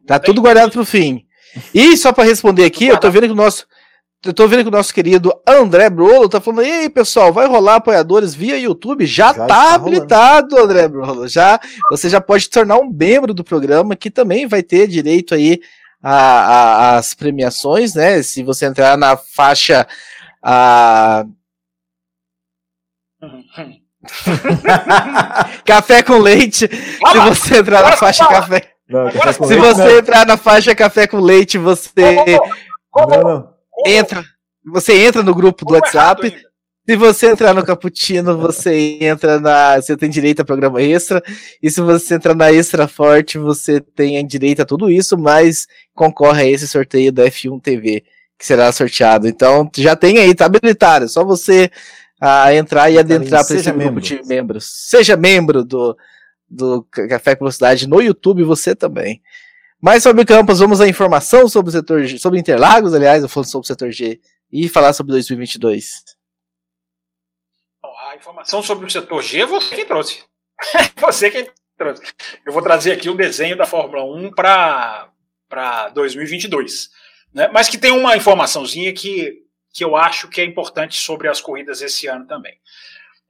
Tá 0.06 0.18
tudo 0.18 0.40
guardado 0.40 0.70
para 0.70 0.80
o 0.80 0.86
fim. 0.86 1.26
E 1.74 1.96
só 1.96 2.12
para 2.12 2.24
responder 2.24 2.64
aqui, 2.64 2.86
eu 2.86 2.98
tô 2.98 3.10
vendo 3.10 3.26
que 3.26 3.32
o 3.32 3.36
nosso 3.36 3.66
eu 4.22 4.34
tô 4.34 4.46
vendo 4.46 4.62
que 4.62 4.68
o 4.68 4.72
nosso 4.72 4.92
querido 4.92 5.32
André 5.48 5.88
Brolo 5.88 6.28
tá 6.28 6.42
falando, 6.42 6.66
e 6.66 6.70
aí, 6.70 6.90
pessoal, 6.90 7.32
vai 7.32 7.46
rolar 7.46 7.76
apoiadores 7.76 8.34
via 8.34 8.58
YouTube? 8.58 9.06
Já, 9.06 9.32
já 9.32 9.46
tá 9.46 9.74
habilitado, 9.74 10.56
rolando. 10.56 10.72
André 10.72 10.88
Brolo. 10.88 11.26
Já, 11.26 11.58
você 11.90 12.10
já 12.10 12.20
pode 12.20 12.44
se 12.44 12.50
tornar 12.50 12.76
um 12.76 12.90
membro 12.90 13.32
do 13.32 13.42
programa, 13.42 13.96
que 13.96 14.10
também 14.10 14.46
vai 14.46 14.62
ter 14.62 14.86
direito 14.86 15.34
aí 15.34 15.58
às 16.02 17.14
premiações, 17.14 17.94
né? 17.94 18.22
Se 18.22 18.42
você 18.42 18.66
entrar 18.66 18.98
na 18.98 19.16
faixa 19.16 19.86
a... 20.42 21.24
café 25.64 26.02
com 26.02 26.18
leite. 26.18 26.68
Se 26.68 27.18
você 27.18 27.58
entrar 27.58 27.82
na 27.82 27.96
faixa 27.96 28.26
café. 28.26 28.74
Não, 28.90 29.08
se 29.46 29.56
você 29.56 29.98
entrar 29.98 30.26
na 30.26 30.36
faixa 30.36 30.74
café 30.74 31.06
com 31.06 31.20
leite, 31.20 31.56
você 31.56 31.90
não, 32.92 33.48
entra. 33.86 34.24
Você 34.66 35.04
entra 35.04 35.22
no 35.22 35.34
grupo 35.34 35.64
do 35.64 35.74
WhatsApp. 35.74 36.34
Se 36.88 36.96
você 36.96 37.30
entrar 37.30 37.54
no 37.54 37.64
Cappuccino, 37.64 38.36
você 38.36 38.98
entra 39.00 39.38
na. 39.38 39.76
Você 39.80 39.96
tem 39.96 40.10
direito 40.10 40.40
a 40.40 40.44
programa 40.44 40.82
extra. 40.82 41.22
E 41.62 41.70
se 41.70 41.80
você 41.80 42.14
entrar 42.14 42.34
na 42.34 42.52
Extra 42.52 42.88
Forte, 42.88 43.38
você 43.38 43.80
tem 43.80 44.26
direito 44.26 44.62
a 44.62 44.66
tudo 44.66 44.90
isso, 44.90 45.16
mas 45.16 45.68
concorre 45.94 46.42
a 46.42 46.50
esse 46.50 46.66
sorteio 46.66 47.12
da 47.12 47.24
F1 47.26 47.62
TV 47.62 48.02
que 48.36 48.46
será 48.46 48.72
sorteado. 48.72 49.28
Então 49.28 49.70
já 49.76 49.94
tem 49.94 50.18
aí, 50.18 50.34
tá 50.34 50.46
habilitado. 50.46 51.04
É 51.04 51.08
só 51.08 51.22
você 51.22 51.70
ah, 52.20 52.52
entrar 52.54 52.90
e 52.90 52.98
adentrar 52.98 53.46
para 53.46 53.54
esse 53.54 53.72
membro. 53.72 53.84
grupo 53.84 54.00
de 54.00 54.22
membros. 54.26 54.64
Seja 54.88 55.16
membro 55.16 55.62
do, 55.62 55.96
do 56.50 56.82
Café 56.82 57.36
com 57.36 57.44
Velocidade 57.44 57.88
no 57.88 58.00
YouTube, 58.00 58.42
você 58.42 58.74
também. 58.74 59.22
Mas 59.80 60.02
sobre 60.02 60.24
Campos, 60.24 60.58
vamos 60.58 60.80
à 60.80 60.88
informação 60.88 61.48
sobre 61.48 61.70
o 61.70 61.72
setor 61.72 62.04
G, 62.04 62.18
sobre 62.18 62.38
Interlagos, 62.38 62.92
aliás, 62.92 63.22
eu 63.22 63.28
falo 63.28 63.46
sobre 63.46 63.64
o 63.64 63.68
setor 63.68 63.90
G 63.90 64.20
e 64.52 64.68
falar 64.68 64.92
sobre 64.92 65.12
2022. 65.12 66.04
A 67.82 68.16
informação 68.16 68.62
sobre 68.62 68.86
o 68.86 68.90
setor 68.90 69.22
G 69.22 69.40
é 69.40 69.46
você 69.46 69.74
quem 69.74 69.86
trouxe. 69.86 70.24
você 71.00 71.30
quem 71.30 71.48
trouxe. 71.78 72.02
Eu 72.44 72.52
vou 72.52 72.62
trazer 72.62 72.92
aqui 72.92 73.08
o 73.08 73.14
desenho 73.14 73.56
da 73.56 73.64
Fórmula 73.64 74.04
1 74.04 74.32
para 74.32 75.88
2022 75.94 76.90
né? 77.32 77.48
mas 77.52 77.68
que 77.68 77.78
tem 77.78 77.90
uma 77.90 78.16
informaçãozinha 78.16 78.92
que, 78.92 79.42
que 79.72 79.84
eu 79.84 79.96
acho 79.96 80.28
que 80.28 80.40
é 80.40 80.44
importante 80.44 80.96
sobre 80.96 81.28
as 81.28 81.40
corridas 81.40 81.80
esse 81.80 82.06
ano 82.06 82.26
também. 82.26 82.58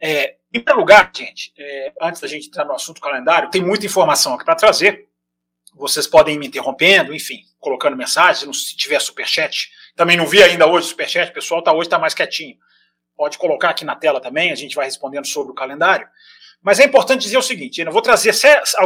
É, 0.01 0.37
em 0.53 0.61
primeiro 0.61 0.81
lugar, 0.81 1.11
gente, 1.15 1.53
é, 1.59 1.93
antes 2.01 2.21
da 2.21 2.27
gente 2.27 2.49
entrar 2.49 2.65
no 2.65 2.73
assunto 2.73 3.01
calendário, 3.01 3.51
tem 3.51 3.63
muita 3.63 3.87
informação 3.87 4.35
aqui 4.35 4.45
para 4.45 4.55
trazer. 4.55 5.09
Vocês 5.75 6.07
podem 6.07 6.35
ir 6.35 6.39
me 6.39 6.47
interrompendo, 6.47 7.15
enfim, 7.15 7.43
colocando 7.61 7.97
mensagens, 7.97 8.69
se 8.69 8.77
tiver 8.77 9.01
superchat. 9.01 9.71
Também 9.95 10.17
não 10.17 10.27
vi 10.27 10.43
ainda 10.43 10.67
hoje 10.67 10.87
o 10.87 10.91
superchat, 10.91 11.31
o 11.31 11.35
pessoal 11.35 11.63
tá, 11.63 11.73
hoje 11.73 11.87
está 11.87 11.99
mais 11.99 12.15
quietinho. 12.15 12.57
Pode 13.17 13.39
colocar 13.39 13.71
aqui 13.71 13.85
na 13.85 13.95
tela 13.95 14.21
também, 14.21 14.51
a 14.51 14.55
gente 14.55 14.75
vai 14.75 14.87
respondendo 14.87 15.27
sobre 15.27 15.53
o 15.53 15.55
calendário. 15.55 16.09
Mas 16.63 16.81
é 16.81 16.85
importante 16.85 17.23
dizer 17.23 17.39
o 17.39 17.43
seguinte: 17.43 17.81
eu 17.81 17.93
vou 17.93 18.03
trazer 18.03 18.35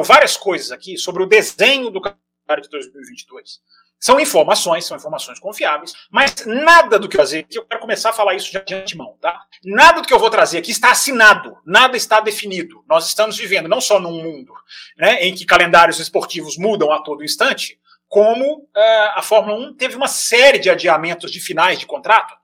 várias 0.05 0.37
coisas 0.37 0.71
aqui 0.71 0.99
sobre 0.99 1.23
o 1.23 1.27
desenho 1.27 1.91
do 1.91 2.01
calendário 2.01 2.63
de 2.63 2.69
2022. 2.69 3.61
São 3.99 4.21
informações, 4.21 4.85
são 4.85 4.97
informações 4.97 5.39
confiáveis, 5.39 5.95
mas 6.11 6.35
nada 6.45 6.99
do 6.99 7.09
que 7.09 7.17
eu 7.17 7.21
fazer 7.21 7.39
aqui, 7.41 7.59
eu 7.59 7.65
quero 7.65 7.81
começar 7.81 8.11
a 8.11 8.13
falar 8.13 8.35
isso 8.35 8.51
de 8.53 8.75
antemão, 8.75 9.17
tá? 9.21 9.41
Nada 9.65 10.03
do 10.03 10.07
que 10.07 10.13
eu 10.13 10.19
vou 10.19 10.29
trazer 10.29 10.59
aqui 10.59 10.71
está 10.71 10.91
assinado, 10.91 11.57
nada 11.65 11.97
está 11.97 12.21
definido. 12.21 12.85
Nós 12.87 13.07
estamos 13.07 13.39
vivendo 13.39 13.69
não 13.69 13.81
só 13.81 13.99
num 13.99 14.23
mundo 14.23 14.53
né, 14.99 15.23
em 15.23 15.35
que 15.35 15.47
calendários 15.47 15.99
esportivos 15.99 16.59
mudam 16.59 16.93
a 16.93 17.03
todo 17.03 17.25
instante, 17.25 17.79
como 18.07 18.59
uh, 18.59 19.11
a 19.15 19.23
Fórmula 19.23 19.59
1 19.71 19.75
teve 19.75 19.97
uma 19.97 20.07
série 20.07 20.59
de 20.59 20.69
adiamentos 20.69 21.33
de 21.33 21.41
finais 21.41 21.79
de 21.79 21.87
contrato 21.87 22.35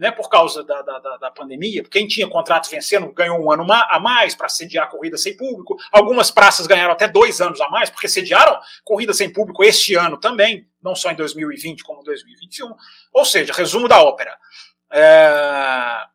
né, 0.00 0.10
por 0.10 0.30
causa 0.30 0.64
da, 0.64 0.80
da, 0.80 0.98
da, 1.18 1.30
pandemia. 1.30 1.84
Quem 1.84 2.08
tinha 2.08 2.26
contrato 2.26 2.70
vencendo 2.70 3.12
ganhou 3.12 3.38
um 3.38 3.52
ano 3.52 3.70
a 3.70 4.00
mais 4.00 4.34
para 4.34 4.48
sediar 4.48 4.88
corrida 4.88 5.18
sem 5.18 5.36
público. 5.36 5.76
Algumas 5.92 6.30
praças 6.30 6.66
ganharam 6.66 6.94
até 6.94 7.06
dois 7.06 7.38
anos 7.42 7.60
a 7.60 7.68
mais, 7.68 7.90
porque 7.90 8.08
sediaram 8.08 8.58
corrida 8.82 9.12
sem 9.12 9.30
público 9.30 9.62
este 9.62 9.94
ano 9.94 10.16
também, 10.16 10.66
não 10.82 10.94
só 10.94 11.10
em 11.10 11.14
2020 11.14 11.84
como 11.84 12.02
2021. 12.02 12.74
Ou 13.12 13.24
seja, 13.26 13.52
resumo 13.52 13.86
da 13.86 14.02
ópera. 14.02 14.38
É... 14.90 16.06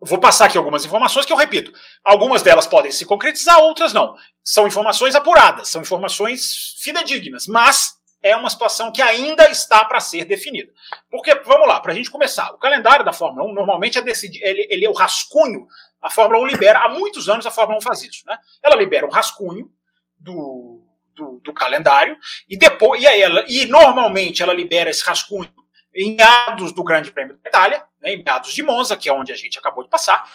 Vou 0.00 0.18
passar 0.18 0.46
aqui 0.46 0.58
algumas 0.58 0.84
informações 0.84 1.24
que 1.24 1.32
eu 1.32 1.36
repito. 1.36 1.72
Algumas 2.04 2.42
delas 2.42 2.66
podem 2.66 2.90
se 2.90 3.06
concretizar, 3.06 3.60
outras 3.60 3.92
não. 3.92 4.16
São 4.42 4.66
informações 4.66 5.14
apuradas, 5.14 5.68
são 5.68 5.82
informações 5.82 6.74
fidedignas, 6.80 7.46
mas 7.46 7.99
é 8.22 8.36
uma 8.36 8.50
situação 8.50 8.92
que 8.92 9.00
ainda 9.00 9.48
está 9.50 9.84
para 9.84 10.00
ser 10.00 10.24
definida. 10.24 10.72
Porque, 11.10 11.34
vamos 11.36 11.66
lá, 11.66 11.80
para 11.80 11.92
a 11.92 11.94
gente 11.94 12.10
começar, 12.10 12.50
o 12.52 12.58
calendário 12.58 13.04
da 13.04 13.12
Fórmula 13.12 13.48
1 13.50 13.54
normalmente 13.54 13.98
é 13.98 14.02
decidido, 14.02 14.44
ele, 14.44 14.66
ele, 14.70 14.84
é 14.84 14.90
o 14.90 14.94
rascunho, 14.94 15.66
a 16.00 16.10
Fórmula 16.10 16.42
1 16.42 16.46
libera, 16.46 16.80
há 16.80 16.88
muitos 16.88 17.28
anos 17.28 17.46
a 17.46 17.50
Fórmula 17.50 17.78
1 17.78 17.82
faz 17.82 18.02
isso, 18.02 18.24
né? 18.26 18.38
Ela 18.62 18.76
libera 18.76 19.06
um 19.06 19.10
rascunho 19.10 19.70
do, 20.18 20.82
do, 21.14 21.40
do 21.42 21.52
calendário, 21.52 22.16
e 22.48 22.56
depois, 22.56 23.02
e, 23.02 23.06
aí 23.06 23.22
ela, 23.22 23.44
e 23.48 23.66
normalmente 23.66 24.42
ela 24.42 24.52
libera 24.52 24.90
esse 24.90 25.04
rascunho 25.04 25.50
em 25.94 26.14
meados 26.14 26.72
do 26.72 26.84
Grande 26.84 27.10
Prêmio 27.10 27.38
da 27.42 27.48
Itália, 27.48 27.84
né, 28.00 28.12
em 28.12 28.22
meados 28.22 28.52
de 28.52 28.62
Monza, 28.62 28.96
que 28.96 29.08
é 29.08 29.12
onde 29.12 29.32
a 29.32 29.36
gente 29.36 29.58
acabou 29.58 29.82
de 29.82 29.90
passar, 29.90 30.30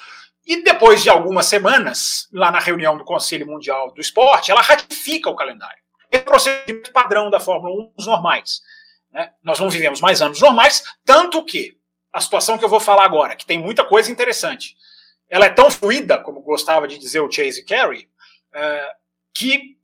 e 0.45 0.61
depois 0.61 1.01
de 1.01 1.09
algumas 1.09 1.45
semanas, 1.45 2.27
lá 2.31 2.51
na 2.51 2.59
reunião 2.59 2.97
do 2.97 3.05
Conselho 3.05 3.47
Mundial 3.47 3.91
do 3.93 4.01
Esporte, 4.01 4.51
ela 4.51 4.61
ratifica 4.61 5.29
o 5.29 5.35
calendário 5.35 5.84
procedimento 6.19 6.91
padrão 6.91 7.29
da 7.29 7.39
Fórmula 7.39 7.73
1 7.73 7.93
os 7.97 8.07
normais. 8.07 8.61
Né? 9.11 9.31
Nós 9.43 9.59
não 9.59 9.69
vivemos 9.69 10.01
mais 10.01 10.21
anos 10.21 10.39
normais, 10.39 10.83
tanto 11.03 11.43
que 11.43 11.77
a 12.11 12.21
situação 12.21 12.57
que 12.57 12.65
eu 12.65 12.69
vou 12.69 12.79
falar 12.79 13.05
agora, 13.05 13.35
que 13.35 13.45
tem 13.45 13.59
muita 13.59 13.83
coisa 13.83 14.11
interessante, 14.11 14.75
ela 15.29 15.45
é 15.45 15.49
tão 15.49 15.69
fluida, 15.69 16.17
como 16.17 16.41
gostava 16.41 16.87
de 16.87 16.97
dizer 16.97 17.19
o 17.19 17.31
Chase 17.31 17.65
Carey, 17.65 18.07
é, 18.53 18.91
que 19.33 19.77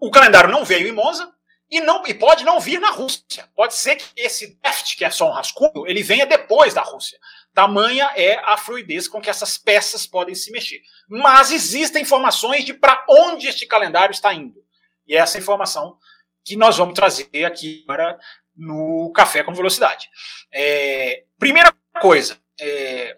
o 0.00 0.10
calendário 0.10 0.50
não 0.50 0.64
veio 0.64 0.88
em 0.88 0.92
Monza 0.92 1.32
e, 1.70 1.80
não, 1.80 2.06
e 2.06 2.14
pode 2.14 2.44
não 2.44 2.60
vir 2.60 2.80
na 2.80 2.90
Rússia. 2.90 3.48
Pode 3.54 3.74
ser 3.74 3.96
que 3.96 4.04
esse 4.16 4.58
déficit, 4.60 4.96
que 4.96 5.04
é 5.04 5.10
só 5.10 5.28
um 5.28 5.32
rascunho, 5.32 5.86
ele 5.86 6.02
venha 6.02 6.26
depois 6.26 6.74
da 6.74 6.82
Rússia. 6.82 7.18
Tamanha 7.52 8.10
é 8.16 8.36
a 8.38 8.56
fluidez 8.56 9.08
com 9.08 9.20
que 9.20 9.30
essas 9.30 9.56
peças 9.58 10.06
podem 10.06 10.34
se 10.34 10.50
mexer. 10.50 10.82
Mas 11.08 11.50
existem 11.50 12.02
informações 12.02 12.64
de 12.64 12.74
para 12.74 13.04
onde 13.08 13.46
este 13.46 13.66
calendário 13.66 14.12
está 14.12 14.32
indo. 14.32 14.63
E 15.06 15.14
é 15.14 15.18
essa 15.18 15.38
informação 15.38 15.98
que 16.44 16.56
nós 16.56 16.76
vamos 16.76 16.94
trazer 16.94 17.44
aqui 17.44 17.82
para 17.86 18.18
no 18.56 19.10
Café 19.14 19.42
com 19.42 19.54
Velocidade. 19.54 20.08
É, 20.52 21.24
primeira 21.38 21.74
coisa, 22.00 22.38
é, 22.60 23.16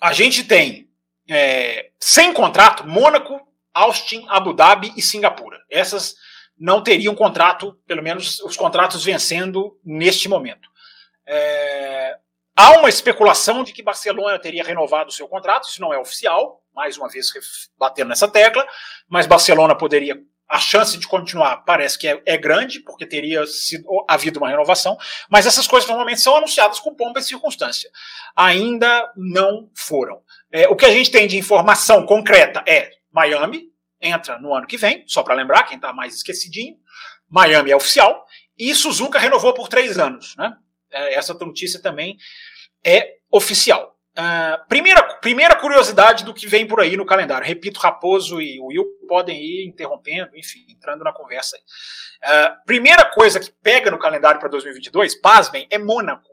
a 0.00 0.12
gente 0.12 0.44
tem 0.44 0.88
é, 1.28 1.90
sem 1.98 2.32
contrato 2.32 2.86
Mônaco, 2.86 3.40
Austin, 3.74 4.24
Abu 4.28 4.52
Dhabi 4.52 4.92
e 4.96 5.02
Singapura. 5.02 5.58
Essas 5.70 6.14
não 6.58 6.82
teriam 6.82 7.14
contrato, 7.14 7.78
pelo 7.86 8.02
menos 8.02 8.40
os 8.40 8.56
contratos 8.56 9.04
vencendo 9.04 9.78
neste 9.84 10.28
momento. 10.28 10.68
É, 11.26 12.18
há 12.56 12.72
uma 12.72 12.88
especulação 12.88 13.62
de 13.62 13.72
que 13.72 13.82
Barcelona 13.82 14.38
teria 14.38 14.64
renovado 14.64 15.10
o 15.10 15.12
seu 15.12 15.28
contrato, 15.28 15.68
isso 15.68 15.80
não 15.80 15.92
é 15.92 15.98
oficial, 15.98 16.62
mais 16.74 16.96
uma 16.96 17.08
vez 17.08 17.28
batendo 17.78 18.08
nessa 18.08 18.28
tecla, 18.28 18.66
mas 19.08 19.26
Barcelona 19.26 19.74
poderia 19.74 20.20
a 20.48 20.58
chance 20.58 20.96
de 20.96 21.06
continuar 21.06 21.58
parece 21.58 21.98
que 21.98 22.08
é, 22.08 22.22
é, 22.24 22.36
grande, 22.38 22.80
porque 22.80 23.04
teria 23.04 23.46
sido, 23.46 23.84
havido 24.08 24.38
uma 24.38 24.48
renovação, 24.48 24.96
mas 25.28 25.46
essas 25.46 25.66
coisas 25.66 25.88
normalmente 25.88 26.20
são 26.20 26.36
anunciadas 26.36 26.80
com 26.80 26.94
pompa 26.94 27.20
e 27.20 27.22
circunstância. 27.22 27.90
Ainda 28.34 29.12
não 29.16 29.68
foram. 29.74 30.22
É, 30.50 30.66
o 30.68 30.76
que 30.76 30.86
a 30.86 30.90
gente 30.90 31.10
tem 31.10 31.26
de 31.26 31.36
informação 31.36 32.06
concreta 32.06 32.64
é 32.66 32.90
Miami 33.12 33.68
entra 34.00 34.38
no 34.38 34.54
ano 34.54 34.66
que 34.66 34.76
vem, 34.76 35.04
só 35.06 35.22
para 35.22 35.34
lembrar, 35.34 35.64
quem 35.64 35.76
está 35.76 35.92
mais 35.92 36.14
esquecidinho. 36.14 36.76
Miami 37.28 37.70
é 37.70 37.76
oficial. 37.76 38.24
E 38.56 38.74
Suzuka 38.74 39.18
renovou 39.18 39.52
por 39.52 39.68
três 39.68 39.98
anos. 39.98 40.34
Né? 40.36 40.56
É, 40.90 41.14
essa 41.14 41.34
notícia 41.34 41.80
também 41.82 42.16
é 42.84 43.16
oficial. 43.30 43.97
Uh, 44.18 44.66
primeira, 44.66 45.00
primeira 45.20 45.54
curiosidade 45.54 46.24
do 46.24 46.34
que 46.34 46.48
vem 46.48 46.66
por 46.66 46.80
aí 46.80 46.96
no 46.96 47.06
calendário. 47.06 47.46
Repito, 47.46 47.78
Raposo 47.78 48.40
e 48.42 48.58
Will 48.58 48.84
podem 49.06 49.40
ir 49.40 49.68
interrompendo, 49.68 50.36
enfim, 50.36 50.66
entrando 50.68 51.04
na 51.04 51.12
conversa 51.12 51.56
aí. 51.56 51.62
Uh, 52.24 52.64
primeira 52.66 53.04
coisa 53.04 53.38
que 53.38 53.52
pega 53.62 53.92
no 53.92 53.98
calendário 53.98 54.40
para 54.40 54.48
2022, 54.48 55.20
pasmem, 55.20 55.68
é 55.70 55.78
Mônaco. 55.78 56.28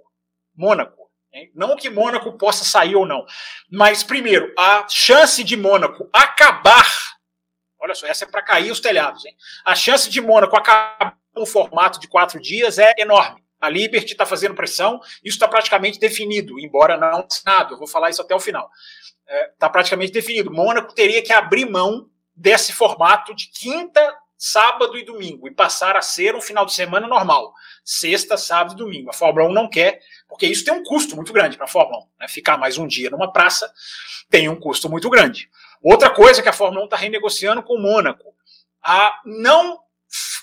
Mônaco. 0.55 1.11
Hein? 1.31 1.51
Não 1.53 1.75
que 1.75 1.87
Mônaco 1.87 2.35
possa 2.39 2.63
sair 2.63 2.95
ou 2.95 3.05
não, 3.05 3.23
mas 3.69 4.03
primeiro, 4.03 4.51
a 4.57 4.87
chance 4.89 5.43
de 5.43 5.55
Mônaco 5.55 6.09
acabar. 6.11 6.87
Olha 7.79 7.93
só, 7.93 8.07
essa 8.07 8.25
é 8.25 8.27
para 8.27 8.41
cair 8.41 8.71
os 8.71 8.79
telhados. 8.79 9.23
Hein? 9.25 9.35
A 9.63 9.75
chance 9.75 10.09
de 10.09 10.19
Mônaco 10.21 10.55
acabar 10.55 11.19
com 11.35 11.43
o 11.43 11.45
formato 11.45 11.99
de 11.99 12.07
quatro 12.07 12.41
dias 12.41 12.79
é 12.79 12.95
enorme. 12.97 13.44
A 13.59 13.69
Liberty 13.69 14.11
está 14.11 14.25
fazendo 14.25 14.55
pressão, 14.55 14.99
isso 15.23 15.35
está 15.35 15.47
praticamente 15.47 15.99
definido, 15.99 16.59
embora 16.59 16.97
não 16.97 17.25
assinado. 17.25 17.73
Eu 17.73 17.77
vou 17.77 17.87
falar 17.87 18.09
isso 18.09 18.21
até 18.21 18.35
o 18.35 18.39
final. 18.39 18.69
Está 19.23 19.35
é, 19.35 19.51
tá 19.59 19.69
praticamente 19.69 20.11
definido. 20.11 20.51
Mônaco 20.51 20.93
teria 20.93 21.21
que 21.21 21.33
abrir 21.33 21.69
mão 21.69 22.09
desse 22.35 22.73
formato 22.73 23.33
de 23.33 23.47
quinta, 23.49 24.15
sábado 24.37 24.97
e 24.97 25.05
domingo 25.05 25.47
e 25.47 25.51
passar 25.51 25.95
a 25.95 26.01
ser 26.01 26.35
um 26.35 26.41
final 26.41 26.65
de 26.65 26.73
semana 26.73 27.07
normal. 27.07 27.53
Sexta, 27.83 28.37
sábado 28.37 28.73
e 28.73 28.77
domingo. 28.77 29.09
A 29.09 29.13
Fórmula 29.13 29.49
1 29.49 29.53
não 29.53 29.69
quer, 29.69 29.99
porque 30.27 30.45
isso 30.45 30.65
tem 30.65 30.73
um 30.73 30.83
custo 30.83 31.15
muito 31.15 31.31
grande 31.31 31.55
para 31.55 31.65
a 31.65 31.69
Fórmula 31.69 32.03
1. 32.03 32.07
Né? 32.19 32.27
Ficar 32.27 32.57
mais 32.57 32.77
um 32.77 32.85
dia 32.85 33.09
numa 33.09 33.31
praça 33.31 33.71
tem 34.29 34.49
um 34.49 34.59
custo 34.59 34.89
muito 34.89 35.09
grande. 35.09 35.49
Outra 35.81 36.09
coisa 36.09 36.41
que 36.41 36.49
a 36.49 36.53
Fórmula 36.53 36.81
1 36.83 36.85
está 36.85 36.97
renegociando 36.97 37.63
com 37.63 37.75
o 37.75 37.81
Mônaco, 37.81 38.35
a 38.83 39.19
não, 39.25 39.79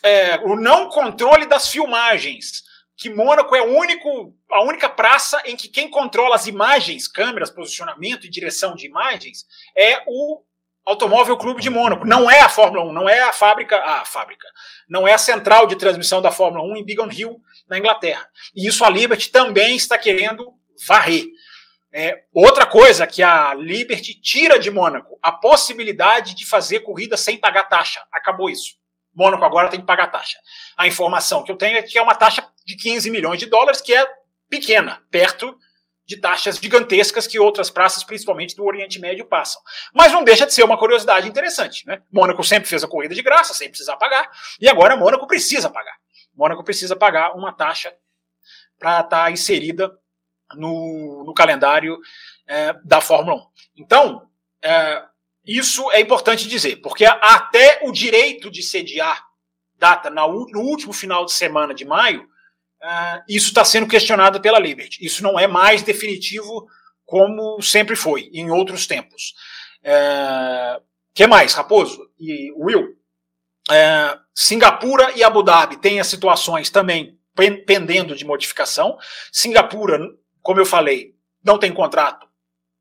é, 0.03 0.37
o 0.39 0.57
não 0.57 0.89
controle 0.89 1.47
das 1.47 1.69
filmagens 1.69 2.65
que 3.03 3.11
Mônaco 3.11 3.57
é 3.57 3.61
único, 3.61 4.33
a 4.49 4.63
única 4.63 4.89
praça 4.89 5.43
em 5.45 5.57
que 5.57 5.67
quem 5.67 5.91
controla 5.91 6.37
as 6.37 6.47
imagens, 6.47 7.09
câmeras, 7.09 7.51
posicionamento 7.51 8.25
e 8.25 8.31
direção 8.31 8.77
de 8.77 8.87
imagens 8.87 9.45
é 9.77 10.05
o 10.07 10.41
Automóvel 10.87 11.37
Clube 11.37 11.61
de 11.61 11.69
Mônaco. 11.69 12.07
Não 12.07 12.31
é 12.31 12.39
a 12.39 12.49
Fórmula 12.49 12.85
1, 12.85 12.93
não 12.93 13.09
é 13.09 13.21
a 13.21 13.33
fábrica, 13.33 13.77
a 13.77 14.05
fábrica, 14.05 14.47
não 14.89 15.07
é 15.09 15.15
a 15.15 15.19
central 15.19 15.67
de 15.67 15.75
transmissão 15.75 16.23
da 16.23 16.31
Fórmula 16.31 16.65
1 16.65 16.77
em 16.77 16.85
Biggin 16.85 17.09
Hill, 17.11 17.41
na 17.69 17.77
Inglaterra. 17.77 18.25
E 18.55 18.69
isso 18.69 18.85
a 18.85 18.89
Liberty 18.89 19.33
também 19.33 19.75
está 19.75 19.99
querendo 19.99 20.55
varrer. 20.87 21.25
É, 21.93 22.23
outra 22.33 22.65
coisa 22.65 23.05
que 23.05 23.21
a 23.21 23.53
Liberty 23.53 24.15
tira 24.15 24.61
de 24.61 24.71
Mônaco, 24.71 25.19
a 25.21 25.33
possibilidade 25.33 26.37
de 26.37 26.47
fazer 26.47 26.81
corrida 26.81 27.17
sem 27.17 27.37
pagar 27.37 27.65
taxa. 27.65 28.01
Acabou 28.13 28.49
isso. 28.49 28.81
Mônaco 29.13 29.45
agora 29.45 29.69
tem 29.69 29.81
que 29.81 29.87
pagar 29.87 30.07
taxa. 30.07 30.39
A 30.77 30.87
informação 30.87 31.43
que 31.43 31.51
eu 31.51 31.57
tenho 31.57 31.77
é 31.77 31.83
que 31.83 31.99
é 31.99 32.03
uma 32.03 32.15
taxa 32.15 32.47
de 32.65 32.77
15 32.77 33.11
milhões 33.11 33.39
de 33.39 33.47
dólares, 33.47 33.81
que 33.81 33.95
é 33.95 34.07
pequena, 34.49 35.03
perto 35.11 35.57
de 36.05 36.17
taxas 36.17 36.57
gigantescas 36.57 37.27
que 37.27 37.39
outras 37.39 37.71
praças, 37.71 38.05
principalmente 38.05 38.57
do 38.57 38.65
Oriente 38.65 39.01
Médio, 39.01 39.25
passam. 39.25 39.63
Mas 39.95 40.13
não 40.13 40.25
deixa 40.25 40.45
de 40.45 40.53
ser 40.53 40.65
uma 40.65 40.77
curiosidade 40.77 41.29
interessante. 41.29 41.87
Né? 41.87 42.03
Mônaco 42.11 42.43
sempre 42.43 42.69
fez 42.69 42.83
a 42.83 42.89
corrida 42.89 43.15
de 43.15 43.23
graça, 43.23 43.55
sem 43.55 43.69
precisar 43.69 43.97
pagar, 43.97 44.31
e 44.61 44.69
agora 44.69 44.97
Mônaco 44.97 45.27
precisa 45.27 45.71
pagar. 45.71 45.97
Mônaco 46.35 46.65
precisa 46.65 46.97
pagar 46.97 47.35
uma 47.37 47.53
taxa 47.53 47.95
para 48.79 49.01
estar 49.01 49.25
tá 49.25 49.31
inserida 49.31 49.91
no, 50.55 51.25
no 51.25 51.33
calendário 51.33 51.99
é, 52.47 52.75
da 52.85 53.01
Fórmula 53.01 53.37
1. 53.37 53.47
Então, 53.79 54.29
é, 54.63 55.03
isso 55.45 55.91
é 55.93 56.01
importante 56.01 56.49
dizer, 56.49 56.77
porque 56.77 57.05
até 57.05 57.81
o 57.85 57.93
direito 57.93 58.51
de 58.51 58.63
sediar 58.63 59.25
data 59.77 60.11
no 60.11 60.61
último 60.61 60.93
final 60.93 61.25
de 61.25 61.33
semana 61.33 61.75
de 61.75 61.85
maio, 61.85 62.29
uh, 62.83 63.23
isso 63.29 63.49
está 63.49 63.65
sendo 63.65 63.87
questionado 63.87 64.41
pela 64.41 64.59
Liberty. 64.59 65.05
Isso 65.05 65.23
não 65.23 65.39
é 65.39 65.47
mais 65.47 65.83
definitivo 65.83 66.67
como 67.05 67.61
sempre 67.61 67.95
foi 67.97 68.31
em 68.33 68.51
outros 68.51 68.87
tempos. 68.87 69.35
Uh, 69.83 70.83
que 71.15 71.27
mais, 71.27 71.53
Raposo 71.53 72.11
e 72.19 72.53
Will? 72.53 72.97
Uh, 73.71 74.21
Singapura 74.35 75.13
e 75.17 75.23
Abu 75.23 75.43
Dhabi 75.43 75.77
têm 75.77 76.01
as 76.01 76.07
situações 76.07 76.71
também 76.71 77.19
pendendo 77.67 78.15
de 78.15 78.25
modificação. 78.25 78.99
Singapura, 79.31 79.99
como 80.43 80.61
eu 80.61 80.67
falei, 80.67 81.15
não 81.45 81.59
tem 81.59 81.73
contrato, 81.73 82.27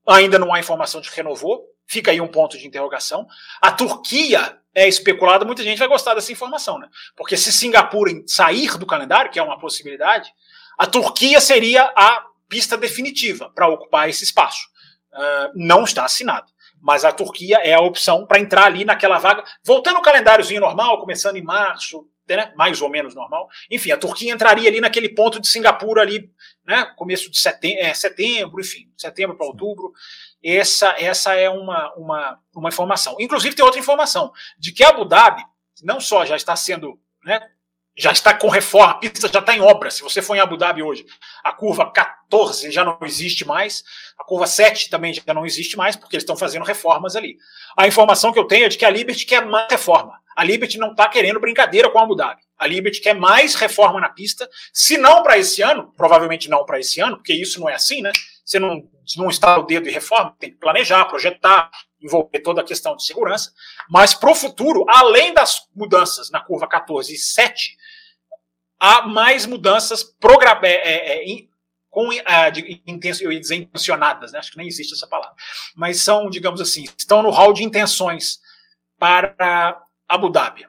ainda 0.07 0.39
não 0.39 0.53
há 0.53 0.59
informação 0.59 1.01
de 1.01 1.09
que 1.09 1.15
renovou 1.15 1.71
Fica 1.91 2.09
aí 2.09 2.21
um 2.21 2.27
ponto 2.29 2.57
de 2.57 2.65
interrogação. 2.65 3.27
A 3.61 3.69
Turquia 3.69 4.57
é 4.73 4.87
especulada, 4.87 5.45
muita 5.45 5.63
gente 5.63 5.79
vai 5.79 5.87
gostar 5.87 6.13
dessa 6.13 6.31
informação, 6.31 6.79
né? 6.79 6.87
Porque 7.15 7.35
se 7.35 7.51
Singapura 7.51 8.11
sair 8.25 8.77
do 8.77 8.85
calendário, 8.85 9.31
que 9.31 9.39
é 9.39 9.43
uma 9.43 9.59
possibilidade, 9.59 10.31
a 10.77 10.87
Turquia 10.87 11.41
seria 11.41 11.91
a 11.95 12.25
pista 12.47 12.77
definitiva 12.77 13.49
para 13.53 13.67
ocupar 13.67 14.09
esse 14.09 14.23
espaço. 14.23 14.67
Uh, 15.13 15.51
não 15.55 15.83
está 15.83 16.05
assinado. 16.05 16.51
Mas 16.81 17.05
a 17.05 17.11
Turquia 17.11 17.57
é 17.57 17.73
a 17.73 17.81
opção 17.81 18.25
para 18.25 18.39
entrar 18.39 18.65
ali 18.65 18.83
naquela 18.83 19.19
vaga, 19.19 19.43
voltando 19.63 19.97
ao 19.97 20.01
calendáriozinho 20.01 20.61
normal, 20.61 20.99
começando 20.99 21.35
em 21.35 21.43
março, 21.43 22.07
né, 22.27 22.53
mais 22.55 22.81
ou 22.81 22.89
menos 22.89 23.15
normal. 23.15 23.49
Enfim, 23.69 23.91
a 23.91 23.97
Turquia 23.97 24.33
entraria 24.33 24.69
ali 24.69 24.79
naquele 24.79 25.09
ponto 25.09 25.39
de 25.39 25.47
Singapura 25.47 26.01
ali, 26.01 26.31
né, 26.65 26.85
começo 26.95 27.29
de 27.29 27.39
setembro, 27.39 27.83
é, 27.83 27.93
setembro 27.93 28.61
enfim, 28.61 28.91
setembro 28.97 29.35
para 29.35 29.47
outubro. 29.47 29.91
Essa, 30.43 30.95
essa 30.97 31.33
é 31.33 31.49
uma, 31.49 31.93
uma, 31.95 32.39
uma 32.55 32.69
informação. 32.69 33.15
Inclusive 33.19 33.55
tem 33.55 33.65
outra 33.65 33.79
informação 33.79 34.31
de 34.57 34.71
que 34.71 34.83
Abu 34.83 35.05
Dhabi 35.05 35.43
não 35.83 35.99
só 35.99 36.25
já 36.25 36.35
está 36.35 36.55
sendo, 36.55 36.99
né, 37.23 37.39
já 38.01 38.11
está 38.11 38.33
com 38.33 38.49
reforma, 38.49 38.93
a 38.93 38.95
pista 38.95 39.29
já 39.31 39.39
está 39.39 39.55
em 39.55 39.61
obra. 39.61 39.91
Se 39.91 40.01
você 40.01 40.23
for 40.23 40.35
em 40.35 40.39
Abu 40.39 40.57
Dhabi 40.57 40.81
hoje, 40.81 41.05
a 41.43 41.51
curva 41.51 41.91
14 41.91 42.71
já 42.71 42.83
não 42.83 42.97
existe 43.03 43.45
mais, 43.45 43.83
a 44.17 44.23
curva 44.23 44.47
7 44.47 44.89
também 44.89 45.13
já 45.13 45.33
não 45.33 45.45
existe 45.45 45.77
mais, 45.77 45.95
porque 45.95 46.15
eles 46.15 46.23
estão 46.23 46.35
fazendo 46.35 46.65
reformas 46.65 47.15
ali. 47.15 47.37
A 47.77 47.87
informação 47.87 48.33
que 48.33 48.39
eu 48.39 48.45
tenho 48.45 48.65
é 48.65 48.69
de 48.69 48.77
que 48.77 48.85
a 48.85 48.89
Liberty 48.89 49.23
quer 49.23 49.45
mais 49.45 49.67
reforma. 49.69 50.19
A 50.35 50.43
Liberty 50.43 50.79
não 50.79 50.91
está 50.91 51.07
querendo 51.07 51.39
brincadeira 51.39 51.91
com 51.91 51.99
a 51.99 52.03
Abu 52.03 52.15
Dhabi. 52.15 52.41
A 52.57 52.65
Liberty 52.65 53.01
quer 53.01 53.13
mais 53.13 53.53
reforma 53.53 53.99
na 53.99 54.09
pista, 54.09 54.49
se 54.73 54.97
não 54.97 55.21
para 55.21 55.37
esse 55.37 55.61
ano, 55.61 55.93
provavelmente 55.95 56.49
não 56.49 56.65
para 56.65 56.79
esse 56.79 56.99
ano, 56.99 57.17
porque 57.17 57.33
isso 57.33 57.59
não 57.59 57.69
é 57.69 57.75
assim, 57.75 58.01
né? 58.01 58.11
Você 58.43 58.57
não, 58.57 58.81
não 59.15 59.29
está 59.29 59.59
o 59.59 59.63
dedo 59.63 59.87
e 59.87 59.91
reforma, 59.91 60.35
tem 60.39 60.49
que 60.49 60.57
planejar, 60.57 61.05
projetar, 61.05 61.69
envolver 62.01 62.39
toda 62.39 62.61
a 62.61 62.65
questão 62.65 62.95
de 62.95 63.05
segurança. 63.05 63.51
Mas 63.89 64.13
para 64.15 64.31
o 64.31 64.35
futuro, 64.35 64.85
além 64.89 65.33
das 65.33 65.67
mudanças 65.75 66.31
na 66.31 66.39
curva 66.39 66.67
14 66.67 67.13
e 67.13 67.17
7, 67.17 67.77
há 68.81 69.03
mais 69.03 69.45
mudanças 69.45 70.03
programadas. 70.03 70.69
É, 70.69 71.21
é, 71.23 71.31
é 71.31 71.51
com 71.91 72.07
uh, 72.07 72.51
de, 72.53 72.81
intenso, 72.87 73.21
eu 73.21 73.33
ia 73.33 73.39
dizer 73.39 73.55
intencionadas, 73.55 74.31
né? 74.31 74.39
acho 74.39 74.51
que 74.51 74.57
nem 74.57 74.65
existe 74.65 74.93
essa 74.93 75.05
palavra, 75.05 75.35
mas 75.75 76.01
são, 76.01 76.29
digamos 76.29 76.61
assim, 76.61 76.85
estão 76.97 77.21
no 77.21 77.29
hall 77.29 77.51
de 77.51 77.65
intenções 77.65 78.39
para 78.97 79.77
Abu 80.07 80.29
Dhabi. 80.29 80.65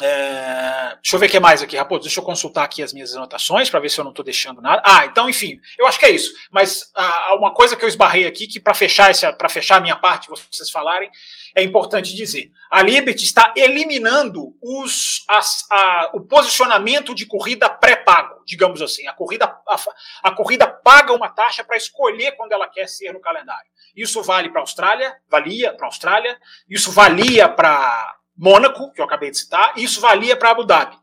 É, 0.00 0.96
deixa 0.96 1.16
eu 1.16 1.18
ver 1.20 1.26
o 1.26 1.28
que 1.28 1.40
mais 1.40 1.62
aqui, 1.62 1.76
Raposo. 1.76 2.02
Deixa 2.02 2.20
eu 2.20 2.24
consultar 2.24 2.64
aqui 2.64 2.82
as 2.82 2.92
minhas 2.92 3.14
anotações 3.14 3.68
para 3.68 3.80
ver 3.80 3.88
se 3.88 3.98
eu 3.98 4.04
não 4.04 4.10
estou 4.10 4.24
deixando 4.24 4.60
nada. 4.60 4.82
Ah, 4.84 5.06
então, 5.06 5.28
enfim, 5.28 5.60
eu 5.78 5.86
acho 5.86 5.98
que 5.98 6.06
é 6.06 6.10
isso. 6.10 6.32
Mas 6.50 6.90
ah, 6.94 7.34
uma 7.36 7.52
coisa 7.52 7.76
que 7.76 7.84
eu 7.84 7.88
esbarrei 7.88 8.26
aqui, 8.26 8.46
que 8.46 8.60
para 8.60 8.74
fechar 8.74 9.10
para 9.36 9.48
fechar 9.48 9.76
a 9.76 9.80
minha 9.80 9.96
parte, 9.96 10.28
vocês 10.28 10.70
falarem, 10.70 11.10
é 11.54 11.62
importante 11.62 12.14
dizer. 12.14 12.50
A 12.70 12.82
Liberty 12.82 13.24
está 13.24 13.52
eliminando 13.56 14.56
os, 14.62 15.24
as, 15.28 15.66
a, 15.70 16.10
o 16.14 16.20
posicionamento 16.20 17.14
de 17.14 17.26
corrida 17.26 17.68
pré-pago, 17.68 18.42
digamos 18.46 18.80
assim. 18.80 19.06
A 19.06 19.12
corrida, 19.12 19.44
a, 19.44 19.76
a 20.22 20.30
corrida 20.32 20.66
paga 20.66 21.12
uma 21.12 21.28
taxa 21.28 21.64
para 21.64 21.76
escolher 21.76 22.32
quando 22.32 22.52
ela 22.52 22.68
quer 22.68 22.88
ser 22.88 23.12
no 23.12 23.20
calendário. 23.20 23.68
Isso 23.96 24.22
vale 24.22 24.48
para 24.50 24.60
a 24.60 24.62
Austrália, 24.62 25.16
valia 25.28 25.72
para 25.74 25.86
a 25.86 25.88
Austrália, 25.88 26.38
isso 26.68 26.92
valia 26.92 27.48
para 27.48 28.19
Mônaco, 28.40 28.90
que 28.90 29.02
eu 29.02 29.04
acabei 29.04 29.30
de 29.30 29.36
citar, 29.36 29.74
e 29.76 29.84
isso 29.84 30.00
valia 30.00 30.34
para 30.34 30.50
Abu 30.50 30.64
Dhabi. 30.64 30.96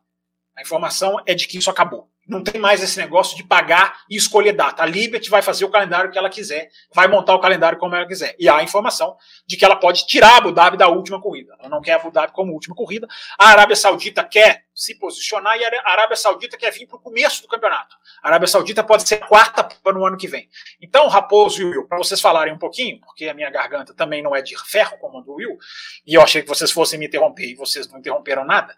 A 0.55 0.61
informação 0.63 1.21
é 1.23 1.35
de 1.35 1.47
que 1.47 1.59
isso 1.59 1.69
acabou. 1.69 2.09
Não 2.27 2.43
tem 2.43 2.59
mais 2.59 2.81
esse 2.81 2.97
negócio 2.97 3.37
de 3.37 3.43
pagar 3.43 3.99
e 4.09 4.17
escolher 4.17 4.53
data. 4.53 4.81
A 4.81 4.87
Liberty 4.87 5.29
vai 5.29 5.43
fazer 5.43 5.63
o 5.63 5.69
calendário 5.69 6.09
que 6.09 6.17
ela 6.17 6.31
quiser, 6.31 6.67
vai 6.91 7.07
montar 7.07 7.35
o 7.35 7.39
calendário 7.39 7.77
como 7.77 7.95
ela 7.95 8.07
quiser. 8.07 8.35
E 8.39 8.49
há 8.49 8.57
a 8.57 8.63
informação 8.63 9.15
de 9.45 9.55
que 9.55 9.63
ela 9.63 9.75
pode 9.75 10.07
tirar 10.07 10.37
Abu 10.37 10.51
Dhabi 10.51 10.77
da 10.77 10.87
última 10.87 11.21
corrida. 11.21 11.55
Ela 11.59 11.69
não 11.69 11.79
quer 11.79 11.93
Abu 11.93 12.09
Dhabi 12.09 12.33
como 12.33 12.53
última 12.53 12.75
corrida. 12.75 13.07
A 13.39 13.49
Arábia 13.49 13.75
Saudita 13.75 14.23
quer 14.23 14.63
se 14.77 14.93
posicionar 14.93 15.57
e 15.57 15.65
a 15.65 15.91
Arábia 15.91 16.15
Saudita 16.15 16.55
quer 16.55 16.71
vir 16.71 16.85
para 16.85 16.97
o 16.97 16.99
começo 16.99 17.41
do 17.41 17.47
campeonato. 17.47 17.95
A 18.21 18.27
Arábia 18.27 18.47
Saudita 18.47 18.83
pode 18.83 19.07
ser 19.07 19.15
a 19.15 19.25
quarta 19.25 19.67
no 19.91 20.05
ano 20.05 20.15
que 20.15 20.27
vem. 20.27 20.47
Então, 20.79 21.07
Raposo 21.07 21.59
e 21.59 21.65
Will, 21.65 21.87
para 21.87 21.97
vocês 21.97 22.21
falarem 22.21 22.53
um 22.53 22.59
pouquinho, 22.59 23.01
porque 23.01 23.27
a 23.27 23.33
minha 23.33 23.49
garganta 23.49 23.91
também 23.95 24.21
não 24.21 24.35
é 24.35 24.41
de 24.43 24.55
ferro 24.69 24.95
como 24.99 25.17
a 25.17 25.21
do 25.21 25.33
Will, 25.33 25.57
e 26.05 26.13
eu 26.13 26.21
achei 26.21 26.43
que 26.43 26.47
vocês 26.47 26.71
fossem 26.71 26.99
me 26.99 27.07
interromper 27.07 27.49
e 27.49 27.55
vocês 27.55 27.91
não 27.91 27.97
interromperam 27.97 28.45
nada. 28.45 28.77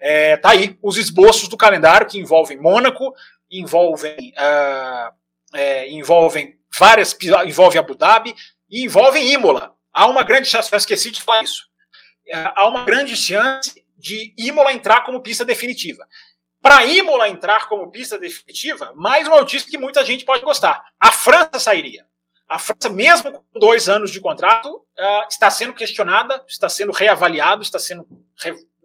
É, 0.00 0.36
tá 0.36 0.50
aí 0.50 0.76
os 0.82 0.96
esboços 0.96 1.46
do 1.46 1.56
calendário 1.56 2.08
que 2.08 2.18
envolvem 2.18 2.60
Mônaco, 2.60 3.14
envolvem, 3.48 4.34
uh, 4.36 5.14
é, 5.54 5.88
envolvem 5.88 6.58
várias, 6.76 7.16
envolve 7.46 7.78
Abu 7.78 7.94
Dhabi 7.94 8.34
e 8.68 8.84
envolvem 8.84 9.32
Imola. 9.32 9.76
Há 9.92 10.06
uma 10.06 10.24
grande 10.24 10.48
chance, 10.48 10.72
eu 10.72 10.76
esqueci 10.76 11.12
de 11.12 11.22
falar 11.22 11.44
isso. 11.44 11.66
Uh, 12.26 12.50
há 12.56 12.66
uma 12.66 12.84
grande 12.84 13.16
chance 13.16 13.85
de 13.96 14.34
Imola 14.36 14.72
entrar 14.72 15.02
como 15.04 15.20
pista 15.20 15.44
definitiva. 15.44 16.06
Para 16.60 16.84
Imola 16.84 17.28
entrar 17.28 17.68
como 17.68 17.90
pista 17.90 18.18
definitiva, 18.18 18.92
mais 18.96 19.26
uma 19.28 19.38
notícia 19.38 19.70
que 19.70 19.78
muita 19.78 20.04
gente 20.04 20.24
pode 20.24 20.42
gostar. 20.42 20.84
A 20.98 21.12
França 21.12 21.58
sairia. 21.58 22.06
A 22.48 22.58
França, 22.58 22.88
mesmo 22.88 23.32
com 23.32 23.58
dois 23.58 23.88
anos 23.88 24.10
de 24.10 24.20
contrato, 24.20 24.68
uh, 24.68 25.28
está 25.28 25.50
sendo 25.50 25.74
questionada, 25.74 26.44
está 26.48 26.68
sendo 26.68 26.92
reavaliado, 26.92 27.62
está 27.62 27.78
sendo 27.78 28.06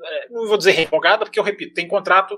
é, 0.03 0.29
não 0.29 0.47
vou 0.47 0.57
dizer 0.57 0.71
revogada, 0.71 1.25
porque 1.25 1.39
eu 1.39 1.43
repito, 1.43 1.73
tem 1.73 1.87
contrato 1.87 2.37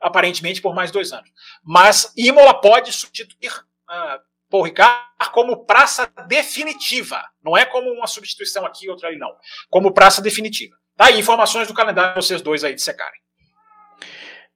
aparentemente 0.00 0.62
por 0.62 0.74
mais 0.74 0.90
dois 0.90 1.12
anos. 1.12 1.30
Mas 1.62 2.12
Imola 2.16 2.60
pode 2.60 2.92
substituir 2.92 3.52
uh, 3.52 4.20
Paul 4.48 4.64
Ricard 4.64 5.00
como 5.32 5.64
praça 5.64 6.10
definitiva. 6.26 7.22
Não 7.42 7.56
é 7.56 7.64
como 7.64 7.90
uma 7.90 8.06
substituição 8.06 8.64
aqui 8.64 8.86
e 8.86 8.90
outra 8.90 9.08
ali, 9.08 9.18
não. 9.18 9.34
Como 9.68 9.92
praça 9.92 10.22
definitiva. 10.22 10.76
Tá 11.00 11.06
aí, 11.06 11.18
informações 11.18 11.66
do 11.66 11.72
calendário 11.72 12.12
para 12.12 12.20
vocês 12.20 12.42
dois 12.42 12.62
aí 12.62 12.74
de 12.74 12.82
secarem. 12.82 13.18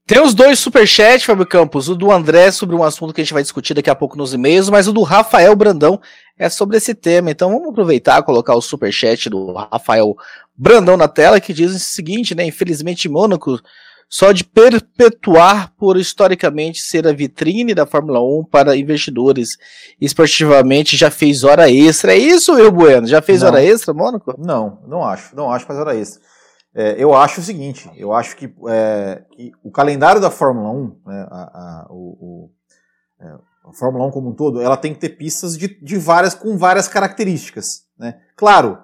Tem 0.06 0.20
os 0.20 0.34
dois 0.34 0.58
superchats, 0.58 1.24
Fábio 1.24 1.46
Campos. 1.46 1.88
O 1.88 1.94
do 1.94 2.12
André 2.12 2.50
sobre 2.50 2.76
um 2.76 2.82
assunto 2.82 3.14
que 3.14 3.22
a 3.22 3.24
gente 3.24 3.32
vai 3.32 3.42
discutir 3.42 3.72
daqui 3.72 3.88
a 3.88 3.94
pouco 3.94 4.14
nos 4.14 4.34
e-mails, 4.34 4.68
mas 4.68 4.86
o 4.86 4.92
do 4.92 5.00
Rafael 5.00 5.56
Brandão 5.56 5.98
é 6.38 6.50
sobre 6.50 6.76
esse 6.76 6.94
tema. 6.94 7.30
Então 7.30 7.50
vamos 7.50 7.70
aproveitar 7.70 8.20
e 8.20 8.22
colocar 8.22 8.54
o 8.54 8.60
superchat 8.60 9.30
do 9.30 9.54
Rafael 9.54 10.14
Brandão 10.54 10.98
na 10.98 11.08
tela, 11.08 11.40
que 11.40 11.54
diz 11.54 11.74
o 11.74 11.78
seguinte, 11.78 12.34
né? 12.34 12.44
Infelizmente, 12.44 13.08
Mônaco, 13.08 13.58
só 14.06 14.30
de 14.30 14.44
perpetuar 14.44 15.72
por 15.78 15.96
historicamente 15.96 16.82
ser 16.82 17.06
a 17.08 17.12
vitrine 17.14 17.72
da 17.72 17.86
Fórmula 17.86 18.20
1 18.20 18.44
para 18.50 18.76
investidores 18.76 19.56
esportivamente 19.98 20.94
já 20.94 21.10
fez 21.10 21.42
hora 21.42 21.70
extra. 21.70 22.12
É 22.12 22.18
isso, 22.18 22.52
Will 22.52 22.70
Bueno? 22.70 23.06
Já 23.06 23.22
fez 23.22 23.40
não, 23.40 23.48
hora 23.48 23.64
extra, 23.64 23.94
Mônaco? 23.94 24.34
Não, 24.36 24.78
não 24.86 25.02
acho. 25.02 25.34
Não 25.34 25.50
acho 25.50 25.64
fazer 25.64 25.80
hora 25.80 25.96
extra. 25.96 26.33
É, 26.74 26.96
eu 26.98 27.14
acho 27.14 27.40
o 27.40 27.44
seguinte, 27.44 27.88
eu 27.96 28.12
acho 28.12 28.36
que, 28.36 28.52
é, 28.68 29.22
que 29.30 29.52
o 29.62 29.70
calendário 29.70 30.20
da 30.20 30.28
Fórmula 30.28 30.70
1, 30.70 30.96
né, 31.06 31.26
a, 31.30 31.36
a, 31.36 31.86
o, 31.88 31.94
o, 31.94 32.50
é, 33.20 33.26
a, 33.64 33.72
Fórmula 33.72 34.04
1 34.06 34.10
como 34.10 34.30
um 34.30 34.34
todo, 34.34 34.60
ela 34.60 34.76
tem 34.76 34.92
que 34.92 34.98
ter 34.98 35.10
pistas 35.10 35.56
de, 35.56 35.68
de 35.80 35.96
várias, 35.96 36.34
com 36.34 36.58
várias 36.58 36.88
características. 36.88 37.84
Né? 37.96 38.16
Claro, 38.36 38.78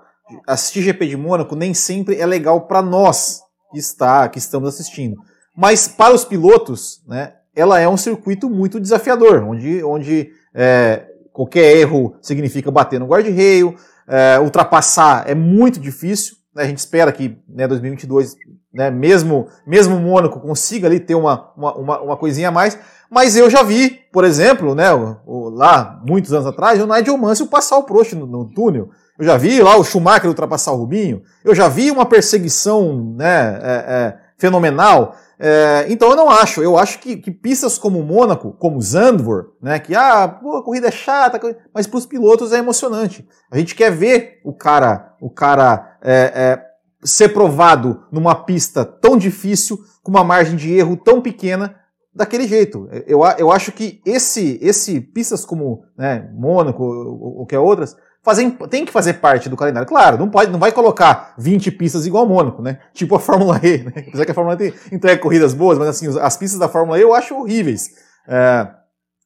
assistir 0.46 0.82
GP 0.82 1.08
de 1.08 1.16
Mônaco 1.16 1.56
nem 1.56 1.74
sempre 1.74 2.20
é 2.20 2.24
legal 2.24 2.68
para 2.68 2.80
nós 2.80 3.40
que, 3.72 3.78
está, 3.78 4.28
que 4.28 4.38
estamos 4.38 4.68
assistindo. 4.68 5.16
Mas 5.56 5.88
para 5.88 6.14
os 6.14 6.24
pilotos, 6.24 7.02
né, 7.08 7.34
ela 7.56 7.80
é 7.80 7.88
um 7.88 7.96
circuito 7.96 8.48
muito 8.48 8.78
desafiador, 8.78 9.42
onde, 9.42 9.82
onde 9.82 10.30
é, 10.54 11.06
qualquer 11.32 11.76
erro 11.76 12.16
significa 12.22 12.70
bater 12.70 13.00
no 13.00 13.06
guarda-reio, 13.06 13.74
é, 14.06 14.38
ultrapassar 14.38 15.28
é 15.28 15.34
muito 15.34 15.80
difícil. 15.80 16.36
Né, 16.54 16.64
a 16.64 16.66
gente 16.66 16.78
espera 16.78 17.12
que 17.12 17.38
né, 17.48 17.68
2022, 17.68 18.36
né, 18.72 18.90
mesmo 18.90 19.46
mesmo 19.66 19.98
Mônaco 19.98 20.40
consiga 20.40 20.86
ali 20.86 20.98
ter 20.98 21.14
uma, 21.14 21.52
uma, 21.56 21.74
uma, 21.74 22.00
uma, 22.00 22.16
coisinha 22.16 22.48
a 22.48 22.52
mais. 22.52 22.78
Mas 23.10 23.36
eu 23.36 23.48
já 23.48 23.62
vi, 23.62 24.00
por 24.12 24.24
exemplo, 24.24 24.74
né, 24.74 24.92
o, 24.92 25.16
o, 25.26 25.48
lá 25.50 26.00
muitos 26.06 26.32
anos 26.32 26.46
atrás, 26.46 26.80
o 26.80 26.86
Nigel 26.86 27.16
Mansell 27.16 27.46
passar 27.46 27.76
o 27.78 27.84
Prost 27.84 28.12
no, 28.14 28.26
no, 28.26 28.52
túnel. 28.52 28.90
Eu 29.18 29.24
já 29.24 29.36
vi 29.36 29.60
lá 29.60 29.76
o 29.76 29.84
Schumacher 29.84 30.28
ultrapassar 30.28 30.72
o 30.72 30.76
Rubinho. 30.76 31.22
Eu 31.44 31.54
já 31.54 31.68
vi 31.68 31.90
uma 31.90 32.06
perseguição 32.06 33.14
né, 33.16 33.60
é, 33.62 33.84
é, 33.86 34.18
fenomenal. 34.38 35.14
É, 35.38 35.86
então 35.88 36.10
eu 36.10 36.16
não 36.16 36.30
acho. 36.30 36.62
Eu 36.62 36.78
acho 36.78 36.98
que, 36.98 37.16
que 37.16 37.30
pistas 37.30 37.78
como 37.78 38.02
Mônaco, 38.02 38.52
como 38.58 38.80
Zandvoort, 38.80 39.50
né, 39.60 39.78
que 39.78 39.94
ah, 39.94 40.26
pô, 40.28 40.56
a 40.56 40.64
corrida 40.64 40.88
é 40.88 40.90
chata, 40.90 41.40
mas 41.72 41.86
para 41.86 41.98
os 41.98 42.06
pilotos 42.06 42.52
é 42.52 42.58
emocionante. 42.58 43.26
A 43.50 43.58
gente 43.58 43.74
quer 43.74 43.90
ver 43.90 44.40
o 44.44 44.52
cara, 44.52 45.09
o 45.20 45.30
cara 45.30 45.98
é, 46.02 46.32
é, 46.34 46.64
ser 47.02 47.30
provado 47.30 48.04
numa 48.10 48.34
pista 48.34 48.84
tão 48.84 49.16
difícil, 49.16 49.78
com 50.02 50.10
uma 50.10 50.24
margem 50.24 50.56
de 50.56 50.72
erro 50.72 50.96
tão 50.96 51.20
pequena, 51.20 51.76
daquele 52.14 52.46
jeito. 52.46 52.88
Eu, 53.06 53.20
eu 53.38 53.52
acho 53.52 53.72
que 53.72 54.00
esse, 54.04 54.58
esse 54.60 55.00
pistas 55.00 55.44
como 55.44 55.84
né, 55.96 56.30
Mônaco 56.34 56.82
ou, 56.82 57.46
é 57.50 57.58
outras 57.58 57.96
fazem, 58.22 58.50
tem 58.50 58.84
que 58.84 58.92
fazer 58.92 59.14
parte 59.14 59.48
do 59.48 59.56
calendário. 59.56 59.88
Claro, 59.88 60.18
não 60.18 60.28
pode, 60.28 60.50
não 60.50 60.58
vai 60.58 60.72
colocar 60.72 61.34
20 61.38 61.70
pistas 61.72 62.06
igual 62.06 62.26
Mônaco, 62.26 62.62
né? 62.62 62.78
Tipo 62.92 63.16
a 63.16 63.20
Fórmula 63.20 63.60
E, 63.62 63.78
né? 63.78 63.92
Apesar 64.08 64.24
que 64.24 64.30
a 64.30 64.34
Fórmula 64.34 64.58
E 64.60 64.74
entrega 64.94 65.20
corridas 65.20 65.54
boas, 65.54 65.78
mas 65.78 65.88
assim, 65.88 66.06
as 66.18 66.36
pistas 66.36 66.58
da 66.58 66.68
Fórmula 66.68 66.98
E 66.98 67.02
eu 67.02 67.14
acho 67.14 67.34
horríveis. 67.34 67.90
É, 68.28 68.68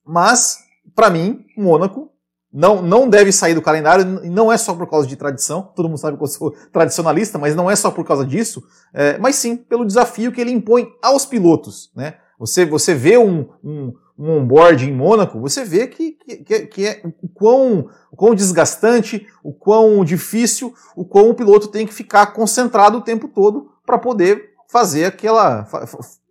mas, 0.06 0.58
para 0.94 1.10
mim, 1.10 1.44
Mônaco 1.56 2.10
não, 2.54 2.80
não 2.80 3.08
deve 3.08 3.32
sair 3.32 3.52
do 3.52 3.60
calendário, 3.60 4.24
e 4.24 4.30
não 4.30 4.52
é 4.52 4.56
só 4.56 4.72
por 4.72 4.88
causa 4.88 5.08
de 5.08 5.16
tradição, 5.16 5.72
todo 5.74 5.88
mundo 5.88 5.98
sabe 5.98 6.16
que 6.16 6.22
eu 6.22 6.28
sou 6.28 6.54
tradicionalista, 6.72 7.36
mas 7.36 7.56
não 7.56 7.68
é 7.68 7.74
só 7.74 7.90
por 7.90 8.06
causa 8.06 8.24
disso, 8.24 8.62
é, 8.94 9.18
mas 9.18 9.34
sim 9.34 9.56
pelo 9.56 9.84
desafio 9.84 10.30
que 10.30 10.40
ele 10.40 10.52
impõe 10.52 10.88
aos 11.02 11.26
pilotos. 11.26 11.90
Né? 11.96 12.14
Você, 12.38 12.64
você 12.64 12.94
vê 12.94 13.18
um, 13.18 13.48
um, 13.62 13.92
um 14.16 14.30
onboard 14.38 14.88
em 14.88 14.94
Mônaco, 14.94 15.40
você 15.40 15.64
vê 15.64 15.88
que, 15.88 16.12
que, 16.12 16.66
que 16.66 16.86
é 16.86 17.02
o 17.20 17.28
quão, 17.28 17.88
o 18.12 18.16
quão 18.16 18.36
desgastante, 18.36 19.26
o 19.42 19.52
quão 19.52 20.04
difícil, 20.04 20.72
o 20.94 21.04
quão 21.04 21.30
o 21.30 21.34
piloto 21.34 21.66
tem 21.66 21.84
que 21.84 21.92
ficar 21.92 22.26
concentrado 22.26 22.98
o 22.98 23.02
tempo 23.02 23.26
todo 23.26 23.72
para 23.84 23.98
poder 23.98 24.50
fazer 24.68 25.06
aquela 25.06 25.66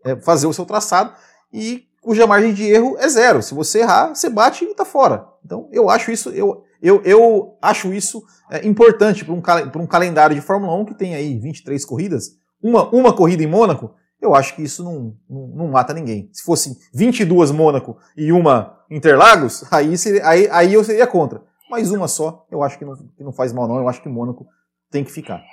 é, 0.06 0.16
fazer 0.22 0.48
o 0.48 0.54
seu 0.54 0.66
traçado 0.66 1.14
e 1.52 1.84
cuja 2.02 2.26
margem 2.26 2.54
de 2.54 2.64
erro 2.64 2.96
é 2.98 3.10
zero. 3.10 3.42
Se 3.42 3.54
você 3.54 3.80
errar, 3.80 4.16
você 4.16 4.30
bate 4.30 4.64
e 4.64 4.72
está 4.72 4.86
fora. 4.86 5.33
Então 5.44 5.68
eu 5.72 5.90
acho 5.90 6.12
isso 6.12 6.30
eu, 6.30 6.64
eu, 6.82 7.02
eu 7.04 7.58
acho 7.62 7.94
isso 7.94 8.24
é, 8.50 8.66
importante 8.66 9.26
para 9.26 9.34
um, 9.34 9.84
um 9.84 9.88
calendário 9.88 10.36
de 10.36 10.42
Fórmula 10.42 10.76
1 10.76 10.86
que 10.86 10.96
tem 10.96 11.16
aí 11.16 11.38
23 11.40 11.84
corridas, 11.86 12.38
uma, 12.62 12.90
uma 12.90 13.14
corrida 13.14 13.44
em 13.44 13.48
Mônaco, 13.48 13.94
eu 14.22 14.34
acho 14.34 14.56
que 14.56 14.62
isso 14.62 14.84
não, 14.84 15.18
não, 15.30 15.48
não 15.48 15.68
mata 15.68 15.94
ninguém. 15.94 16.30
Se 16.32 16.44
fossem 16.44 16.78
22 16.94 17.52
Mônaco 17.52 17.98
e 18.16 18.32
uma 18.32 18.80
Interlagos, 18.90 19.66
aí, 19.72 19.98
seria, 19.98 20.28
aí, 20.28 20.48
aí 20.52 20.74
eu 20.74 20.84
seria 20.84 21.08
contra. 21.08 21.44
Mas 21.70 21.92
uma 21.92 22.08
só, 22.08 22.46
eu 22.52 22.62
acho 22.62 22.78
que 22.78 22.86
não, 22.86 22.96
que 22.96 23.24
não 23.24 23.34
faz 23.34 23.52
mal 23.52 23.68
não, 23.68 23.78
eu 23.78 23.90
acho 23.90 24.02
que 24.02 24.08
Mônaco 24.08 24.46
tem 24.92 25.04
que 25.04 25.12
ficar. 25.12 25.44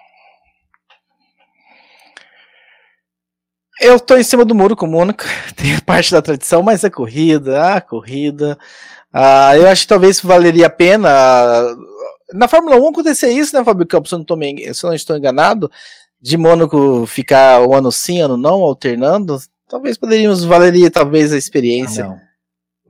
Eu 3.81 3.99
tô 3.99 4.15
em 4.15 4.23
cima 4.23 4.45
do 4.45 4.55
muro 4.55 4.77
com 4.77 4.85
o 4.85 4.91
Mônaco, 4.91 5.25
tem 5.57 5.79
parte 5.81 6.13
da 6.13 6.21
tradição, 6.21 6.63
mas 6.63 6.85
a 6.85 6.91
corrida, 6.91 7.75
a 7.75 7.81
corrida. 7.81 8.59
Ah, 9.13 9.57
eu 9.57 9.69
acho 9.69 9.83
que 9.83 9.89
talvez 9.89 10.21
valeria 10.21 10.67
a 10.67 10.71
pena. 10.71 11.09
Na 12.33 12.47
Fórmula 12.47 12.77
1 12.77 12.89
acontecia 12.89 13.31
isso, 13.31 13.57
né, 13.57 13.65
Fábio 13.65 13.87
Campos? 13.87 14.11
Se 14.11 14.15
eu 14.15 14.19
não, 14.19 14.25
tô, 14.25 14.37
se 14.37 14.85
eu 14.85 14.89
não 14.89 14.95
estou 14.95 15.17
enganado 15.17 15.71
de 16.21 16.37
Mônaco 16.37 17.07
ficar 17.07 17.67
um 17.67 17.75
ano 17.75 17.91
sim, 17.91 18.21
ano 18.21 18.37
não, 18.37 18.63
alternando, 18.63 19.39
talvez 19.69 19.97
poderíamos 19.97 20.45
valeria 20.45 20.91
talvez 20.91 21.33
a 21.33 21.39
experiência. 21.39 22.05
não. 22.05 22.21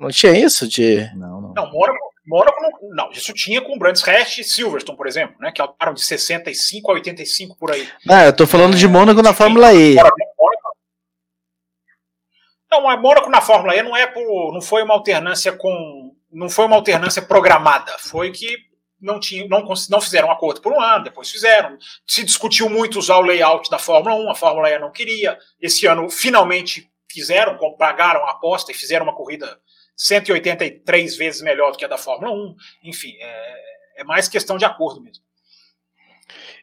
não 0.00 0.10
tinha 0.10 0.32
isso 0.32 0.66
de. 0.66 1.08
Não, 1.14 1.40
não. 1.40 1.54
Não, 1.54 1.70
Mônaco, 1.70 1.98
Mônaco 2.26 2.56
não, 2.60 3.04
não, 3.04 3.12
isso 3.12 3.32
tinha 3.32 3.60
com 3.60 3.74
o 3.74 3.78
Brands 3.78 4.06
Hatch 4.06 4.38
e 4.38 4.44
Silverstone, 4.44 4.98
por 4.98 5.06
exemplo, 5.06 5.36
né? 5.40 5.52
Que 5.52 5.62
alternaram 5.62 5.94
de 5.94 6.02
65 6.02 6.90
a 6.90 6.94
85 6.94 7.56
por 7.56 7.70
aí. 7.70 7.88
Ah, 8.08 8.26
eu 8.26 8.32
tô 8.32 8.46
falando 8.46 8.76
de 8.76 8.88
Mônaco 8.88 9.22
na 9.22 9.32
Fórmula 9.32 9.72
E. 9.72 9.96
Não, 12.70 12.88
a 12.88 12.96
Mônaco 12.96 13.28
na 13.28 13.40
Fórmula 13.40 13.74
E 13.74 13.82
não 13.82 13.96
é 13.96 14.06
por, 14.06 14.52
não 14.52 14.62
foi 14.62 14.82
uma 14.82 14.94
alternância 14.94 15.52
com, 15.52 16.14
não 16.32 16.48
foi 16.48 16.66
uma 16.66 16.76
alternância 16.76 17.20
programada, 17.20 17.96
foi 17.98 18.30
que 18.30 18.70
não, 19.00 19.18
tinham, 19.18 19.48
não, 19.48 19.66
não 19.88 20.00
fizeram 20.00 20.30
acordo 20.30 20.60
por 20.60 20.72
um 20.72 20.80
ano, 20.80 21.04
depois 21.04 21.30
fizeram. 21.30 21.76
Se 22.06 22.22
discutiu 22.22 22.68
muito 22.68 22.98
usar 22.98 23.16
o 23.16 23.22
layout 23.22 23.70
da 23.70 23.78
Fórmula 23.78 24.14
1, 24.14 24.30
a 24.30 24.34
Fórmula 24.34 24.70
E 24.70 24.78
não 24.78 24.92
queria. 24.92 25.38
Esse 25.60 25.86
ano 25.86 26.10
finalmente 26.10 26.88
fizeram, 27.10 27.58
pagaram 27.76 28.24
a 28.26 28.32
aposta 28.32 28.70
e 28.70 28.74
fizeram 28.74 29.04
uma 29.04 29.14
corrida 29.14 29.58
183 29.96 31.16
vezes 31.16 31.42
melhor 31.42 31.72
do 31.72 31.78
que 31.78 31.84
a 31.84 31.88
da 31.88 31.98
Fórmula 31.98 32.32
1. 32.32 32.54
Enfim, 32.84 33.14
é, 33.20 34.00
é 34.02 34.04
mais 34.04 34.28
questão 34.28 34.56
de 34.56 34.64
acordo 34.64 35.00
mesmo. 35.00 35.24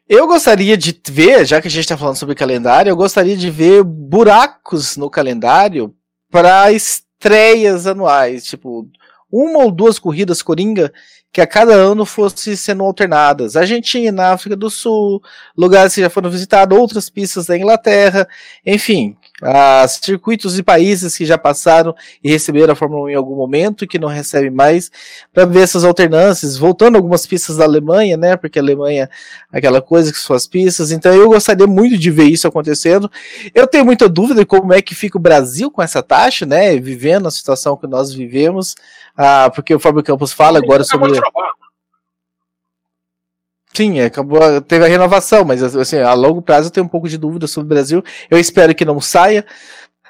Eu 0.08 0.26
gostaria 0.26 0.76
de 0.76 0.98
ver, 1.10 1.44
já 1.44 1.60
que 1.60 1.68
a 1.68 1.70
gente 1.70 1.82
está 1.82 1.98
falando 1.98 2.16
sobre 2.16 2.34
calendário, 2.34 2.88
eu 2.88 2.96
gostaria 2.96 3.36
de 3.36 3.50
ver 3.50 3.84
buracos 3.84 4.96
no 4.96 5.10
calendário 5.10 5.94
para 6.30 6.72
estreias 6.72 7.86
anuais, 7.86 8.44
tipo 8.44 8.88
uma 9.30 9.58
ou 9.64 9.70
duas 9.70 9.98
corridas 9.98 10.40
coringa 10.40 10.92
que 11.30 11.40
a 11.42 11.46
cada 11.46 11.74
ano 11.74 12.06
fosse 12.06 12.56
sendo 12.56 12.82
alternadas. 12.82 13.56
Argentina, 13.56 14.32
África 14.32 14.56
do 14.56 14.70
Sul, 14.70 15.22
lugares 15.56 15.94
que 15.94 16.00
já 16.00 16.08
foram 16.08 16.30
visitados, 16.30 16.76
outras 16.76 17.10
pistas 17.10 17.46
da 17.46 17.56
Inglaterra, 17.56 18.26
enfim, 18.64 19.16
as 19.40 20.00
circuitos 20.02 20.58
e 20.58 20.62
países 20.62 21.16
que 21.16 21.24
já 21.24 21.38
passaram 21.38 21.94
e 22.22 22.28
receberam 22.28 22.72
a 22.72 22.76
Fórmula 22.76 23.04
1 23.04 23.10
em 23.10 23.14
algum 23.14 23.36
momento 23.36 23.84
e 23.84 23.88
que 23.88 23.98
não 23.98 24.08
recebem 24.08 24.50
mais, 24.50 24.90
para 25.32 25.44
ver 25.44 25.60
essas 25.60 25.84
alternâncias, 25.84 26.56
voltando 26.56 26.96
algumas 26.96 27.24
pistas 27.26 27.56
da 27.56 27.64
Alemanha, 27.64 28.16
né? 28.16 28.36
Porque 28.36 28.58
a 28.58 28.62
Alemanha 28.62 29.08
aquela 29.52 29.80
coisa 29.80 30.12
que 30.12 30.18
suas 30.18 30.46
pistas. 30.46 30.90
Então 30.90 31.12
eu 31.14 31.28
gostaria 31.28 31.66
muito 31.66 31.96
de 31.96 32.10
ver 32.10 32.24
isso 32.24 32.48
acontecendo. 32.48 33.10
Eu 33.54 33.66
tenho 33.66 33.84
muita 33.84 34.08
dúvida 34.08 34.40
de 34.40 34.46
como 34.46 34.72
é 34.72 34.82
que 34.82 34.94
fica 34.94 35.16
o 35.16 35.20
Brasil 35.20 35.70
com 35.70 35.82
essa 35.82 36.02
taxa, 36.02 36.44
né? 36.44 36.76
Vivendo 36.76 37.28
a 37.28 37.30
situação 37.30 37.76
que 37.76 37.86
nós 37.86 38.12
vivemos, 38.12 38.74
ah, 39.16 39.50
porque 39.54 39.74
o 39.74 39.78
Fábio 39.78 40.02
Campos 40.02 40.32
fala 40.32 40.58
agora 40.58 40.84
sobre 40.84 41.12
Sim, 43.78 44.00
acabou, 44.00 44.60
teve 44.60 44.84
a 44.84 44.88
renovação, 44.88 45.44
mas 45.44 45.62
assim, 45.62 45.98
a 45.98 46.12
longo 46.12 46.42
prazo 46.42 46.66
eu 46.66 46.72
tenho 46.72 46.84
um 46.84 46.88
pouco 46.88 47.08
de 47.08 47.16
dúvida 47.16 47.46
sobre 47.46 47.66
o 47.66 47.68
Brasil. 47.68 48.02
Eu 48.28 48.36
espero 48.36 48.74
que 48.74 48.84
não 48.84 49.00
saia. 49.00 49.46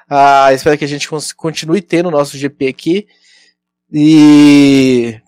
Ah, 0.08 0.50
espero 0.54 0.78
que 0.78 0.86
a 0.86 0.88
gente 0.88 1.06
continue 1.36 1.82
tendo 1.82 2.06
o 2.06 2.10
nosso 2.10 2.38
GP 2.38 2.66
aqui. 2.66 3.06
E 3.92 5.20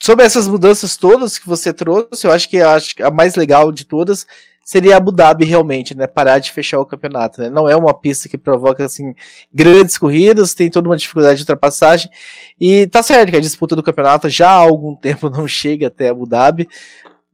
sobre 0.00 0.24
essas 0.24 0.48
mudanças 0.48 0.96
todas 0.96 1.38
que 1.38 1.46
você 1.46 1.70
trouxe, 1.70 2.26
eu 2.26 2.32
acho 2.32 2.48
que, 2.48 2.56
que 2.94 3.02
a 3.02 3.10
mais 3.10 3.34
legal 3.34 3.70
de 3.70 3.84
todas 3.84 4.26
seria 4.64 4.96
Abu 4.96 5.12
Dhabi 5.12 5.44
realmente, 5.44 5.94
né? 5.94 6.06
Parar 6.06 6.38
de 6.38 6.52
fechar 6.52 6.80
o 6.80 6.86
campeonato. 6.86 7.42
Né? 7.42 7.50
Não 7.50 7.68
é 7.68 7.76
uma 7.76 7.92
pista 7.92 8.26
que 8.26 8.38
provoca 8.38 8.86
assim 8.86 9.14
grandes 9.52 9.98
corridas, 9.98 10.54
tem 10.54 10.70
toda 10.70 10.88
uma 10.88 10.96
dificuldade 10.96 11.36
de 11.36 11.42
ultrapassagem. 11.42 12.10
E 12.58 12.86
tá 12.86 13.02
certo 13.02 13.32
que 13.32 13.36
a 13.36 13.40
disputa 13.40 13.76
do 13.76 13.82
campeonato 13.82 14.30
já 14.30 14.48
há 14.48 14.54
algum 14.54 14.96
tempo 14.96 15.28
não 15.28 15.46
chega 15.46 15.88
até 15.88 16.08
Abu 16.08 16.26
Dhabi 16.26 16.66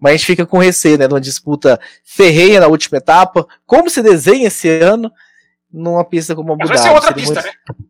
mas 0.02 0.14
a 0.14 0.16
gente 0.16 0.26
fica 0.26 0.44
com 0.44 0.58
receio, 0.58 0.98
né? 0.98 1.06
Numa 1.06 1.20
disputa 1.20 1.80
ferreia 2.02 2.58
na 2.58 2.66
última 2.66 2.98
etapa. 2.98 3.46
Como 3.64 3.88
se 3.88 4.02
desenha 4.02 4.48
esse 4.48 4.68
ano 4.68 5.12
numa 5.72 6.04
pista 6.04 6.34
como 6.34 6.50
a 6.50 6.54
Abu 6.54 6.64
Dhabi? 6.64 6.76
Vai 6.76 6.88
ser 6.88 6.92
outra 6.92 7.14
pista, 7.14 7.40
muito... 7.40 7.46
né? 7.46 7.86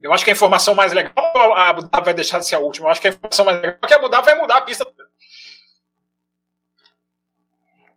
Eu 0.00 0.12
acho 0.12 0.22
que 0.22 0.30
a 0.30 0.32
informação 0.32 0.76
mais 0.76 0.92
legal 0.92 1.12
a 1.56 1.70
Abu 1.70 1.82
Dhabi 1.82 2.04
vai 2.04 2.14
deixar 2.14 2.38
de 2.38 2.46
ser 2.46 2.54
a 2.54 2.60
última. 2.60 2.86
Eu 2.86 2.92
acho 2.92 3.00
que 3.00 3.08
a 3.08 3.10
informação 3.10 3.44
mais 3.44 3.56
legal 3.56 3.78
é 3.82 3.86
que 3.88 3.94
a 3.94 3.96
Abu 3.96 4.08
Dhabi 4.08 4.26
vai 4.26 4.40
mudar 4.40 4.58
a 4.58 4.60
pista. 4.60 4.86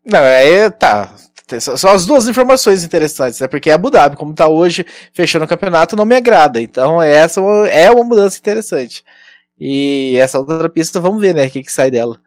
Não, 0.03 0.19
aí 0.19 0.71
tá. 0.71 1.13
São 1.59 1.91
as 1.91 2.07
duas 2.07 2.27
informações 2.27 2.83
interessantes, 2.83 3.39
né? 3.39 3.47
Porque 3.47 3.69
a 3.69 3.75
Abu 3.75 3.91
Dhabi, 3.91 4.15
como 4.15 4.33
tá 4.33 4.47
hoje, 4.47 4.83
fechando 5.13 5.45
o 5.45 5.47
campeonato, 5.47 5.95
não 5.95 6.05
me 6.05 6.15
agrada. 6.15 6.59
Então, 6.59 6.99
essa 6.99 7.39
é 7.69 7.91
uma 7.91 8.03
mudança 8.03 8.39
interessante. 8.39 9.05
E 9.59 10.17
essa 10.17 10.39
outra 10.39 10.67
pista, 10.69 10.99
vamos 10.99 11.21
ver, 11.21 11.35
né? 11.35 11.45
O 11.45 11.51
que, 11.51 11.61
que 11.61 11.71
sai 11.71 11.91
dela. 11.91 12.19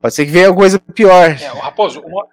Pode 0.00 0.14
ser 0.14 0.24
que 0.24 0.32
venha 0.32 0.54
coisa 0.54 0.78
pior. 0.78 1.30
É, 1.30 1.46
Raposo, 1.46 2.00
uma, 2.00 2.26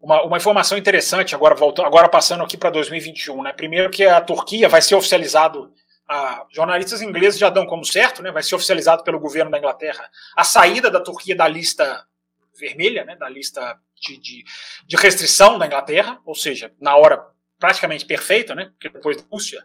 uma, 0.00 0.22
uma, 0.22 0.36
informação 0.38 0.78
interessante, 0.78 1.34
agora, 1.34 1.54
voltando, 1.54 1.86
agora 1.86 2.08
passando 2.08 2.42
aqui 2.42 2.56
para 2.56 2.70
2021, 2.70 3.42
né? 3.42 3.52
Primeiro 3.52 3.90
que 3.90 4.06
a 4.06 4.20
Turquia 4.20 4.68
vai 4.70 4.80
ser 4.80 4.94
oficializado, 4.94 5.70
a, 6.08 6.46
jornalistas 6.50 7.02
ingleses 7.02 7.38
já 7.38 7.50
dão 7.50 7.66
como 7.66 7.84
certo, 7.84 8.22
né? 8.22 8.32
Vai 8.32 8.42
ser 8.42 8.54
oficializado 8.54 9.04
pelo 9.04 9.20
governo 9.20 9.50
da 9.50 9.58
Inglaterra 9.58 10.08
a 10.34 10.44
saída 10.44 10.90
da 10.90 11.00
Turquia 11.00 11.36
da 11.36 11.46
lista 11.46 12.06
vermelha, 12.58 13.04
né? 13.04 13.14
Da 13.14 13.28
lista 13.28 13.78
de, 14.00 14.16
de, 14.16 14.44
de 14.86 14.96
restrição 14.96 15.58
da 15.58 15.66
Inglaterra, 15.66 16.18
ou 16.24 16.34
seja, 16.34 16.72
na 16.80 16.96
hora 16.96 17.22
praticamente 17.58 18.06
perfeita, 18.06 18.54
né? 18.54 18.70
Porque 18.70 18.88
depois 18.88 19.18
da 19.18 19.24
Rússia, 19.30 19.62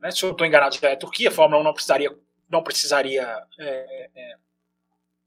né? 0.00 0.10
Se 0.10 0.22
eu 0.22 0.30
estou 0.30 0.46
enganado, 0.46 0.74
já 0.74 0.88
é 0.88 0.94
a 0.94 0.96
Turquia, 0.96 1.28
a 1.28 1.32
Fórmula 1.32 1.60
1 1.60 1.64
não 1.64 1.74
precisaria, 1.74 2.16
não 2.48 2.62
precisaria 2.62 3.42
é, 3.58 4.08
é, 4.14 4.36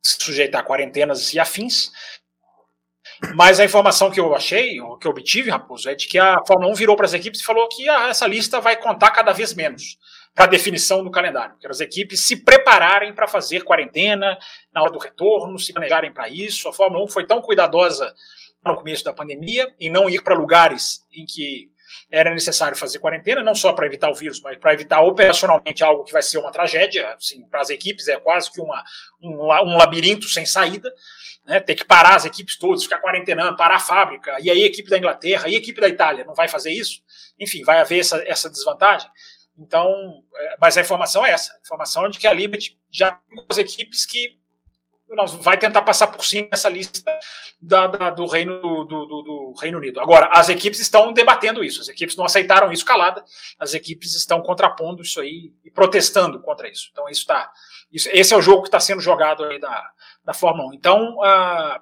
se 0.01 0.17
sujeitar 0.19 0.61
a 0.61 0.65
quarentenas 0.65 1.33
e 1.33 1.39
afins. 1.39 1.91
Mas 3.35 3.59
a 3.59 3.65
informação 3.65 4.09
que 4.09 4.19
eu 4.19 4.33
achei, 4.33 4.79
ou 4.79 4.97
que 4.97 5.05
eu 5.05 5.11
obtive, 5.11 5.49
Raposo, 5.49 5.89
é 5.89 5.95
de 5.95 6.07
que 6.07 6.17
a 6.17 6.37
Fórmula 6.47 6.71
1 6.71 6.75
virou 6.75 6.95
para 6.95 7.05
as 7.05 7.13
equipes 7.13 7.41
e 7.41 7.43
falou 7.43 7.67
que 7.67 7.87
ah, 7.89 8.07
essa 8.07 8.25
lista 8.25 8.61
vai 8.61 8.77
contar 8.77 9.11
cada 9.11 9.33
vez 9.33 9.53
menos 9.53 9.97
para 10.33 10.45
a 10.45 10.47
definição 10.47 11.03
do 11.03 11.11
calendário. 11.11 11.57
Que 11.59 11.67
as 11.67 11.81
equipes 11.81 12.21
se 12.21 12.37
prepararem 12.37 13.13
para 13.13 13.27
fazer 13.27 13.63
quarentena 13.63 14.37
na 14.73 14.81
hora 14.81 14.91
do 14.91 14.99
retorno, 14.99 15.59
se 15.59 15.73
planejarem 15.73 16.13
para 16.13 16.29
isso. 16.29 16.69
A 16.69 16.73
Fórmula 16.73 17.03
1 17.03 17.07
foi 17.09 17.25
tão 17.25 17.41
cuidadosa 17.41 18.13
no 18.63 18.75
começo 18.75 19.03
da 19.03 19.13
pandemia 19.13 19.73
em 19.79 19.89
não 19.89 20.09
ir 20.09 20.23
para 20.23 20.35
lugares 20.35 21.05
em 21.11 21.25
que 21.25 21.69
era 22.11 22.33
necessário 22.33 22.77
fazer 22.77 22.99
quarentena, 22.99 23.43
não 23.43 23.55
só 23.55 23.73
para 23.73 23.85
evitar 23.85 24.09
o 24.09 24.13
vírus, 24.13 24.41
mas 24.41 24.57
para 24.57 24.73
evitar 24.73 25.01
operacionalmente 25.01 25.83
algo 25.83 26.03
que 26.03 26.13
vai 26.13 26.21
ser 26.21 26.37
uma 26.37 26.51
tragédia. 26.51 27.13
Assim, 27.13 27.47
para 27.47 27.61
as 27.61 27.69
equipes 27.69 28.07
é 28.07 28.19
quase 28.19 28.51
que 28.51 28.61
uma, 28.61 28.83
um, 29.21 29.43
um 29.43 29.77
labirinto 29.77 30.27
sem 30.27 30.45
saída. 30.45 30.91
Né, 31.45 31.59
ter 31.59 31.73
que 31.73 31.85
parar 31.85 32.15
as 32.15 32.25
equipes 32.25 32.59
todas, 32.59 32.83
ficar 32.83 32.99
quarentenando, 32.99 33.57
parar 33.57 33.77
a 33.77 33.79
fábrica, 33.79 34.37
e 34.39 34.51
aí 34.51 34.61
a 34.61 34.67
equipe 34.67 34.87
da 34.87 34.99
Inglaterra, 34.99 35.49
e 35.49 35.55
a 35.55 35.57
equipe 35.57 35.81
da 35.81 35.87
Itália 35.87 36.23
não 36.23 36.35
vai 36.35 36.47
fazer 36.47 36.69
isso? 36.71 37.01
Enfim, 37.39 37.63
vai 37.63 37.79
haver 37.79 38.01
essa, 38.01 38.21
essa 38.27 38.49
desvantagem. 38.49 39.09
Então, 39.57 40.23
é, 40.35 40.55
mas 40.59 40.77
a 40.77 40.81
informação 40.81 41.25
é 41.25 41.31
essa: 41.31 41.51
a 41.53 41.59
informação 41.59 42.05
é 42.05 42.09
de 42.09 42.17
que 42.17 42.27
a 42.27 42.33
Liberty 42.33 42.77
já 42.91 43.11
tem 43.11 43.45
as 43.49 43.57
equipes 43.57 44.05
que 44.05 44.38
vai 45.41 45.57
tentar 45.57 45.81
passar 45.81 46.07
por 46.07 46.23
cima 46.23 46.47
essa 46.51 46.69
lista 46.69 47.03
da, 47.61 47.87
da, 47.87 48.09
do, 48.09 48.25
Reino, 48.25 48.59
do, 48.59 48.85
do, 48.85 49.21
do, 49.21 49.53
Reino 49.59 49.77
Unido. 49.77 49.99
Agora, 49.99 50.29
as 50.31 50.49
equipes 50.49 50.79
estão 50.79 51.11
debatendo 51.11 51.63
isso, 51.63 51.81
as 51.81 51.87
equipes 51.87 52.15
não 52.15 52.25
aceitaram 52.25 52.71
isso 52.71 52.85
calada, 52.85 53.23
as 53.59 53.73
equipes 53.73 54.15
estão 54.15 54.41
contrapondo 54.41 55.01
isso 55.01 55.19
aí 55.19 55.53
e 55.63 55.71
protestando 55.71 56.39
contra 56.39 56.69
isso. 56.69 56.89
Então, 56.91 57.09
isso 57.09 57.25
tá. 57.25 57.51
Isso, 57.91 58.09
esse 58.11 58.33
é 58.33 58.37
o 58.37 58.41
jogo 58.41 58.61
que 58.61 58.67
está 58.67 58.79
sendo 58.79 59.01
jogado 59.01 59.43
aí 59.43 59.59
da, 59.59 59.91
da 60.23 60.33
Fórmula 60.33 60.69
1. 60.69 60.73
Então, 60.73 61.23
a, 61.23 61.81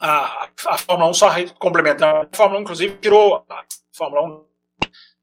a, 0.00 0.48
a 0.66 0.78
Fórmula 0.78 1.10
1 1.10 1.14
só 1.14 1.30
complementando, 1.58 2.28
a 2.32 2.36
Fórmula 2.36 2.60
1, 2.60 2.62
inclusive, 2.62 2.96
tirou 2.98 3.44
a 3.48 3.64
Fórmula 3.92 4.22
1 4.22 4.52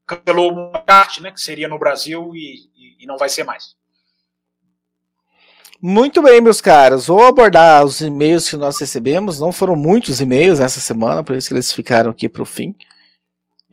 cancelou 0.09 0.51
uma 0.51 0.81
kart, 0.81 1.19
né, 1.19 1.31
que 1.31 1.39
seria 1.39 1.67
no 1.67 1.77
Brasil 1.77 2.31
e, 2.33 2.69
e, 2.75 3.03
e 3.03 3.05
não 3.05 3.17
vai 3.17 3.29
ser 3.29 3.43
mais. 3.43 3.75
Muito 5.81 6.21
bem, 6.21 6.41
meus 6.41 6.59
caros. 6.59 7.07
Vou 7.07 7.25
abordar 7.25 7.85
os 7.85 8.01
e-mails 8.01 8.49
que 8.49 8.57
nós 8.57 8.77
recebemos. 8.77 9.39
Não 9.39 9.51
foram 9.51 9.77
muitos 9.77 10.19
e-mails 10.19 10.59
essa 10.59 10.81
semana, 10.81 11.23
por 11.23 11.37
isso 11.37 11.47
que 11.47 11.53
eles 11.53 11.71
ficaram 11.71 12.11
aqui 12.11 12.27
para 12.27 12.43
o 12.43 12.45
fim. 12.45 12.75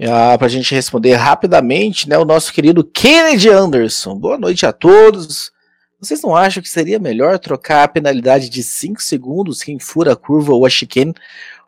Ah, 0.00 0.38
para 0.38 0.46
a 0.46 0.50
gente 0.50 0.72
responder 0.72 1.14
rapidamente, 1.14 2.08
né? 2.08 2.16
O 2.16 2.24
nosso 2.24 2.52
querido 2.52 2.84
Kennedy 2.84 3.48
Anderson. 3.48 4.14
Boa 4.14 4.38
noite 4.38 4.64
a 4.64 4.72
todos. 4.72 5.50
Vocês 5.98 6.22
não 6.22 6.36
acham 6.36 6.62
que 6.62 6.68
seria 6.68 7.00
melhor 7.00 7.40
trocar 7.40 7.82
a 7.82 7.88
penalidade 7.88 8.50
de 8.50 8.62
5 8.62 9.02
segundos 9.02 9.62
quem 9.62 9.80
fura 9.80 10.12
a 10.12 10.16
curva 10.16 10.52
ou 10.52 10.64
a 10.64 10.70
chicane 10.70 11.14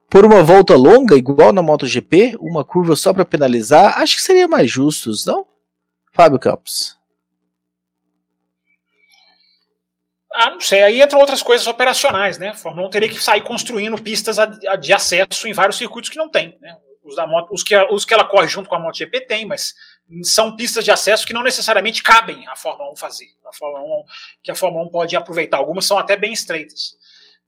por 0.09 0.25
uma 0.25 0.43
volta 0.43 0.77
longa, 0.77 1.17
igual 1.17 1.53
na 1.53 1.63
MotoGP? 1.63 2.37
Uma 2.39 2.65
curva 2.65 2.95
só 2.95 3.13
para 3.13 3.25
penalizar? 3.25 3.99
Acho 3.99 4.17
que 4.17 4.23
seria 4.23 4.47
mais 4.47 4.71
justo, 4.71 5.11
não? 5.27 5.47
Fábio 6.13 6.39
Campos. 6.39 6.98
Ah, 10.41 10.51
não 10.51 10.61
sei. 10.61 10.85
Aí 10.85 11.03
entram 11.03 11.19
outras 11.19 11.43
coisas 11.43 11.67
operacionais, 11.67 12.39
né? 12.39 12.51
A 12.51 12.55
Fórmula 12.55 12.87
1 12.87 12.91
teria 12.91 13.09
que 13.09 13.21
sair 13.21 13.41
construindo 13.41 14.01
pistas 14.01 14.37
de 14.81 14.93
acesso 14.93 15.49
em 15.49 15.53
vários 15.53 15.77
circuitos 15.77 16.09
que 16.09 16.17
não 16.17 16.29
tem. 16.29 16.57
Né? 16.61 16.77
Os, 17.03 17.17
da 17.17 17.27
moto, 17.27 17.53
os, 17.53 17.65
que, 17.65 17.77
os 17.91 18.05
que 18.05 18.15
ela 18.15 18.25
corre 18.25 18.47
junto 18.47 18.69
com 18.69 18.77
a 18.77 18.79
MotoGP 18.79 19.23
tem, 19.23 19.45
mas 19.45 19.75
são 20.23 20.55
pistas 20.55 20.85
de 20.85 20.93
acesso 20.93 21.27
que 21.27 21.33
não 21.33 21.43
necessariamente 21.43 22.05
cabem 22.05 22.47
à 22.47 22.55
Fórmula 22.55 22.93
1 22.93 22.97
fazer. 22.97 23.27
A 23.45 23.53
Fórmula 23.53 23.83
1, 23.83 24.05
que 24.45 24.51
a 24.53 24.55
Fórmula 24.55 24.85
1 24.85 24.91
pode 24.91 25.17
aproveitar. 25.17 25.57
Algumas 25.57 25.85
são 25.85 25.99
até 25.99 26.17
bem 26.17 26.33
estreitas. 26.33 26.97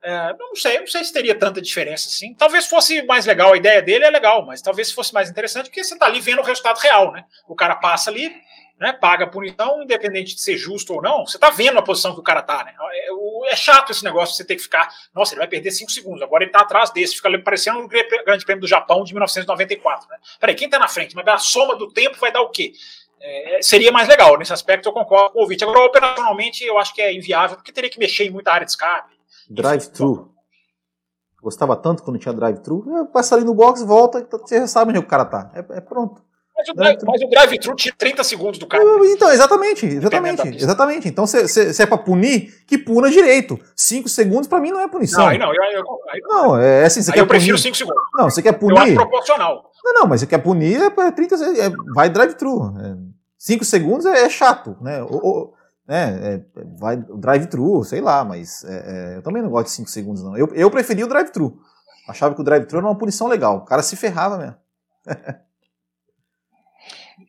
É, 0.02 0.34
não 0.36 0.56
sei, 0.56 0.80
não 0.80 0.86
sei 0.88 1.04
se 1.04 1.12
teria 1.12 1.38
tanta 1.38 1.62
diferença 1.62 2.08
assim. 2.08 2.34
Talvez 2.34 2.66
fosse 2.66 3.02
mais 3.04 3.24
legal, 3.24 3.52
a 3.52 3.56
ideia 3.56 3.80
dele 3.80 4.04
é 4.04 4.10
legal, 4.10 4.44
mas 4.44 4.60
talvez 4.60 4.90
fosse 4.90 5.14
mais 5.14 5.30
interessante 5.30 5.66
porque 5.66 5.84
você 5.84 5.94
está 5.94 6.06
ali 6.06 6.20
vendo 6.20 6.40
o 6.40 6.44
resultado 6.44 6.78
real, 6.78 7.12
né? 7.12 7.24
O 7.46 7.54
cara 7.54 7.76
passa 7.76 8.10
ali, 8.10 8.34
né, 8.80 8.94
paga 8.94 9.24
a 9.24 9.28
punição, 9.28 9.82
independente 9.82 10.34
de 10.34 10.40
ser 10.40 10.56
justo 10.56 10.94
ou 10.94 11.02
não, 11.02 11.26
você 11.26 11.36
está 11.36 11.50
vendo 11.50 11.78
a 11.78 11.82
posição 11.82 12.14
que 12.14 12.20
o 12.20 12.22
cara 12.22 12.40
está, 12.40 12.64
né? 12.64 12.74
É, 12.92 13.52
é, 13.52 13.56
chato 13.56 13.92
esse 13.92 14.02
negócio 14.02 14.34
você 14.34 14.42
ter 14.42 14.56
que 14.56 14.62
ficar, 14.62 14.88
nossa, 15.14 15.34
ele 15.34 15.40
vai 15.40 15.48
perder 15.48 15.70
5 15.70 15.90
segundos, 15.90 16.22
agora 16.22 16.42
ele 16.42 16.48
está 16.48 16.62
atrás 16.62 16.90
desse, 16.90 17.14
fica 17.14 17.38
parecendo 17.40 17.80
o 17.80 17.84
um 17.84 17.88
Grande 17.88 18.44
Prêmio 18.46 18.62
do 18.62 18.66
Japão 18.66 19.04
de 19.04 19.12
1994, 19.12 20.08
né? 20.08 20.16
Peraí, 20.40 20.54
quem 20.54 20.66
está 20.66 20.78
na 20.78 20.88
frente? 20.88 21.14
Mas 21.14 21.28
a 21.28 21.36
soma 21.36 21.76
do 21.76 21.92
tempo 21.92 22.16
vai 22.18 22.32
dar 22.32 22.40
o 22.40 22.48
quê? 22.48 22.72
É, 23.20 23.58
seria 23.60 23.92
mais 23.92 24.08
legal, 24.08 24.38
nesse 24.38 24.52
aspecto 24.54 24.88
eu 24.88 24.94
concordo 24.94 25.32
com 25.32 25.40
o 25.40 25.42
ouvinte. 25.42 25.62
Agora, 25.62 25.84
operacionalmente, 25.84 26.64
eu 26.64 26.78
acho 26.78 26.94
que 26.94 27.02
é 27.02 27.14
inviável, 27.14 27.56
porque 27.56 27.70
teria 27.70 27.90
que 27.90 27.98
mexer 27.98 28.24
em 28.24 28.30
muita 28.30 28.50
área 28.50 28.64
de 28.64 28.72
escape. 28.72 29.14
Drive-thru. 29.50 30.34
Gostava 31.42 31.76
tanto 31.76 32.02
quando 32.02 32.18
tinha 32.18 32.32
drive-thru. 32.32 33.08
Passa 33.12 33.34
ali 33.34 33.44
no 33.44 33.54
box, 33.54 33.82
volta, 33.82 34.26
você 34.30 34.60
já 34.60 34.66
sabe 34.66 34.90
onde 34.90 35.00
o 35.00 35.06
cara 35.06 35.26
tá. 35.26 35.50
É, 35.54 35.78
é 35.78 35.80
pronto. 35.82 36.22
Mas 36.60 36.68
o, 36.68 36.74
drive, 36.74 36.98
mas 37.06 37.22
o 37.22 37.28
drive-thru 37.28 37.74
tinha 37.74 37.94
30 37.96 38.22
segundos 38.22 38.58
do 38.58 38.66
cara. 38.66 38.84
Então, 39.06 39.30
exatamente, 39.30 39.86
exatamente, 39.86 40.48
exatamente. 40.56 41.08
Então, 41.08 41.26
se, 41.26 41.82
é 41.82 41.86
pra 41.86 41.96
punir, 41.96 42.64
que 42.66 42.76
puna 42.76 43.10
direito. 43.10 43.58
5 43.74 44.08
segundos 44.08 44.46
pra 44.46 44.60
mim 44.60 44.70
não 44.70 44.80
é 44.80 44.88
punição. 44.88 45.22
Não, 45.22 45.28
aí 45.28 45.38
não. 45.38 45.54
Eu, 45.54 45.62
aí, 46.10 46.20
não, 46.20 46.58
é 46.58 46.84
assim, 46.84 47.00
você 47.02 47.10
aí 47.10 47.14
quer 47.14 47.20
eu 47.20 47.26
prefiro 47.26 47.56
5 47.56 47.74
segundos. 47.76 48.02
Não, 48.14 48.28
você 48.28 48.42
quer 48.42 48.52
punir... 48.52 48.76
Eu 48.76 48.82
acho 48.82 48.94
proporcional. 48.94 49.70
Não, 49.82 49.94
não, 49.94 50.06
mas 50.06 50.20
você 50.20 50.26
quer 50.26 50.38
punir, 50.38 50.80
é 50.82 51.10
30 51.10 51.34
é, 51.34 51.70
vai 51.94 52.10
drive-thru. 52.10 52.74
5 53.38 53.62
é, 53.62 53.66
segundos 53.66 54.04
é, 54.04 54.26
é, 54.26 54.28
chato, 54.28 54.76
né? 54.82 55.02
O, 55.02 55.54
né, 55.88 56.20
é, 56.22 56.40
vai 56.78 56.96
drive-thru, 56.96 57.82
sei 57.84 58.02
lá, 58.02 58.22
mas 58.22 58.64
é, 58.64 59.14
é, 59.14 59.16
eu 59.16 59.22
também 59.22 59.42
não 59.42 59.48
gosto 59.48 59.66
de 59.66 59.72
5 59.72 59.88
segundos, 59.88 60.22
não. 60.22 60.36
Eu, 60.36 60.48
eu 60.52 60.70
preferi 60.70 61.02
o 61.02 61.08
drive-thru. 61.08 61.58
Achava 62.06 62.34
que 62.34 62.40
o 62.40 62.44
drive-thru 62.44 62.78
era 62.78 62.86
uma 62.86 62.98
punição 62.98 63.28
legal. 63.28 63.58
O 63.58 63.64
cara 63.64 63.82
se 63.82 63.96
ferrava 63.96 64.36
mesmo. 64.36 64.56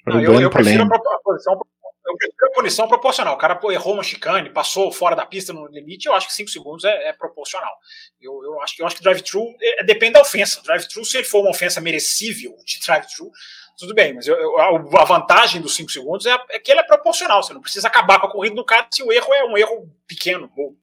Não, 0.06 0.22
eu, 0.22 0.42
eu, 0.42 0.50
prefiro 0.50 0.84
a 0.84 1.20
posição, 1.24 1.54
eu 1.54 2.18
prefiro 2.18 2.48
a 2.48 2.54
punição 2.54 2.88
proporcional. 2.88 3.36
O 3.36 3.38
cara 3.38 3.60
errou 3.72 3.94
uma 3.94 4.04
chicane, 4.04 4.50
passou 4.50 4.92
fora 4.92 5.16
da 5.16 5.26
pista 5.26 5.54
no 5.54 5.68
limite, 5.68 6.08
eu 6.08 6.14
acho 6.14 6.28
que 6.28 6.34
5 6.34 6.50
segundos 6.50 6.84
é, 6.84 7.10
é, 7.10 7.14
proporcional. 7.14 7.72
Eu, 8.20 8.44
eu, 8.44 8.62
acho 8.62 8.76
que, 8.76 8.82
eu 8.82 8.88
acho 8.88 8.96
que 8.96 9.04
drive-thru 9.04 9.56
é, 9.62 9.84
depende 9.84 10.14
da 10.14 10.22
ofensa. 10.22 10.62
Drive-thru, 10.64 11.06
se 11.06 11.18
ele 11.18 11.28
for 11.28 11.42
uma 11.42 11.52
ofensa 11.52 11.80
merecível 11.80 12.56
de 12.66 12.80
drive-thru, 12.80 13.32
tudo 13.78 13.96
bem, 13.96 14.14
mas 14.14 14.28
eu, 14.28 14.60
a 14.60 15.06
vantagem 15.06 15.62
dos 15.62 15.76
5 15.76 15.92
segundos 15.92 16.26
é, 16.26 16.38
é, 16.50 16.60
que 16.60 16.72
ele 16.72 16.82
é 16.82 16.84
proporcional. 16.84 17.42
Você 17.42 17.54
não 17.54 17.62
precisa 17.62 17.88
acabar 17.88 18.20
com 18.20 18.28
a 18.28 18.32
corrida 18.32 18.56
do 18.56 18.66
cara 18.66 18.88
se 18.92 19.02
o 19.04 19.12
erro 19.12 19.34
é 19.34 19.46
um 19.46 19.58
erro 19.58 19.90
pequeno, 20.08 20.48
bobo. 20.48 20.78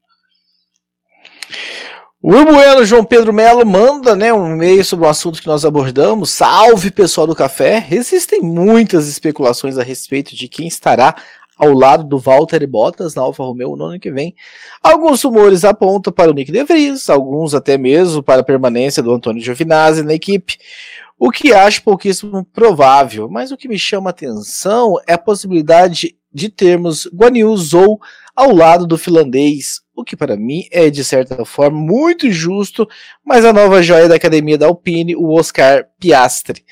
O 2.20 2.32
Bueno 2.32 2.84
João 2.84 3.04
Pedro 3.04 3.32
Melo 3.32 3.64
manda 3.64 4.16
né, 4.16 4.32
um 4.32 4.52
e-mail 4.52 4.84
sobre 4.84 5.06
o 5.06 5.08
assunto 5.08 5.40
que 5.40 5.46
nós 5.46 5.64
abordamos. 5.64 6.30
Salve 6.30 6.90
pessoal 6.90 7.28
do 7.28 7.34
café! 7.34 7.86
Existem 7.92 8.40
muitas 8.40 9.06
especulações 9.06 9.78
a 9.78 9.84
respeito 9.84 10.34
de 10.34 10.48
quem 10.48 10.66
estará 10.66 11.14
ao 11.56 11.72
lado 11.72 12.02
do 12.02 12.18
Walter 12.18 12.66
Bottas 12.66 13.14
na 13.14 13.22
Alfa 13.22 13.44
Romeo 13.44 13.76
no 13.76 13.84
ano 13.84 14.00
que 14.00 14.10
vem. 14.10 14.34
Alguns 14.82 15.22
rumores 15.22 15.64
apontam 15.64 16.12
para 16.12 16.32
o 16.32 16.34
Nick 16.34 16.50
De 16.50 16.64
Vries, 16.64 17.08
alguns 17.08 17.54
até 17.54 17.78
mesmo 17.78 18.20
para 18.20 18.40
a 18.40 18.44
permanência 18.44 19.00
do 19.00 19.12
Antônio 19.12 19.40
Giovinazzi 19.40 20.02
na 20.02 20.14
equipe, 20.14 20.58
o 21.16 21.30
que 21.30 21.52
acho 21.52 21.84
pouquíssimo 21.84 22.44
provável, 22.52 23.28
mas 23.30 23.52
o 23.52 23.56
que 23.56 23.68
me 23.68 23.78
chama 23.78 24.10
atenção 24.10 24.96
é 25.06 25.12
a 25.12 25.18
possibilidade 25.18 26.16
de 26.32 26.48
termos 26.48 27.06
Guan 27.14 27.36
Yu 27.38 27.56
Zhou 27.56 28.00
ao 28.34 28.54
lado 28.54 28.86
do 28.86 28.98
finlandês, 28.98 29.80
o 29.98 30.04
que 30.04 30.16
para 30.16 30.36
mim 30.36 30.64
é 30.70 30.88
de 30.90 31.04
certa 31.04 31.44
forma 31.44 31.76
muito 31.76 32.30
justo, 32.30 32.88
mas 33.24 33.44
a 33.44 33.52
nova 33.52 33.82
joia 33.82 34.08
da 34.08 34.14
academia 34.14 34.56
da 34.56 34.66
Alpine, 34.66 35.16
o 35.16 35.32
Oscar 35.32 35.88
Piastri. 35.98 36.64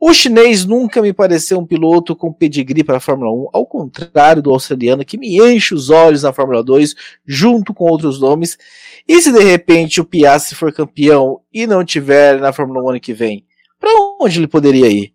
O 0.00 0.12
chinês 0.12 0.64
nunca 0.64 1.00
me 1.00 1.12
pareceu 1.12 1.56
um 1.60 1.64
piloto 1.64 2.16
com 2.16 2.32
pedigree 2.32 2.82
para 2.82 2.96
a 2.96 3.00
Fórmula 3.00 3.30
1, 3.32 3.48
ao 3.52 3.64
contrário 3.64 4.42
do 4.42 4.50
australiano 4.50 5.04
que 5.04 5.16
me 5.16 5.38
enche 5.38 5.72
os 5.72 5.88
olhos 5.88 6.24
na 6.24 6.32
Fórmula 6.32 6.64
2, 6.64 6.96
junto 7.24 7.72
com 7.72 7.84
outros 7.84 8.20
nomes. 8.20 8.58
E 9.06 9.22
se 9.22 9.32
de 9.32 9.42
repente 9.42 10.00
o 10.00 10.04
Piastri 10.04 10.56
for 10.56 10.72
campeão 10.72 11.40
e 11.52 11.68
não 11.68 11.84
tiver 11.84 12.40
na 12.40 12.52
Fórmula 12.52 12.82
1 12.82 12.88
ano 12.90 13.00
que 13.00 13.14
vem, 13.14 13.46
para 13.78 13.90
onde 14.20 14.40
ele 14.40 14.48
poderia 14.48 14.88
ir? 14.88 15.13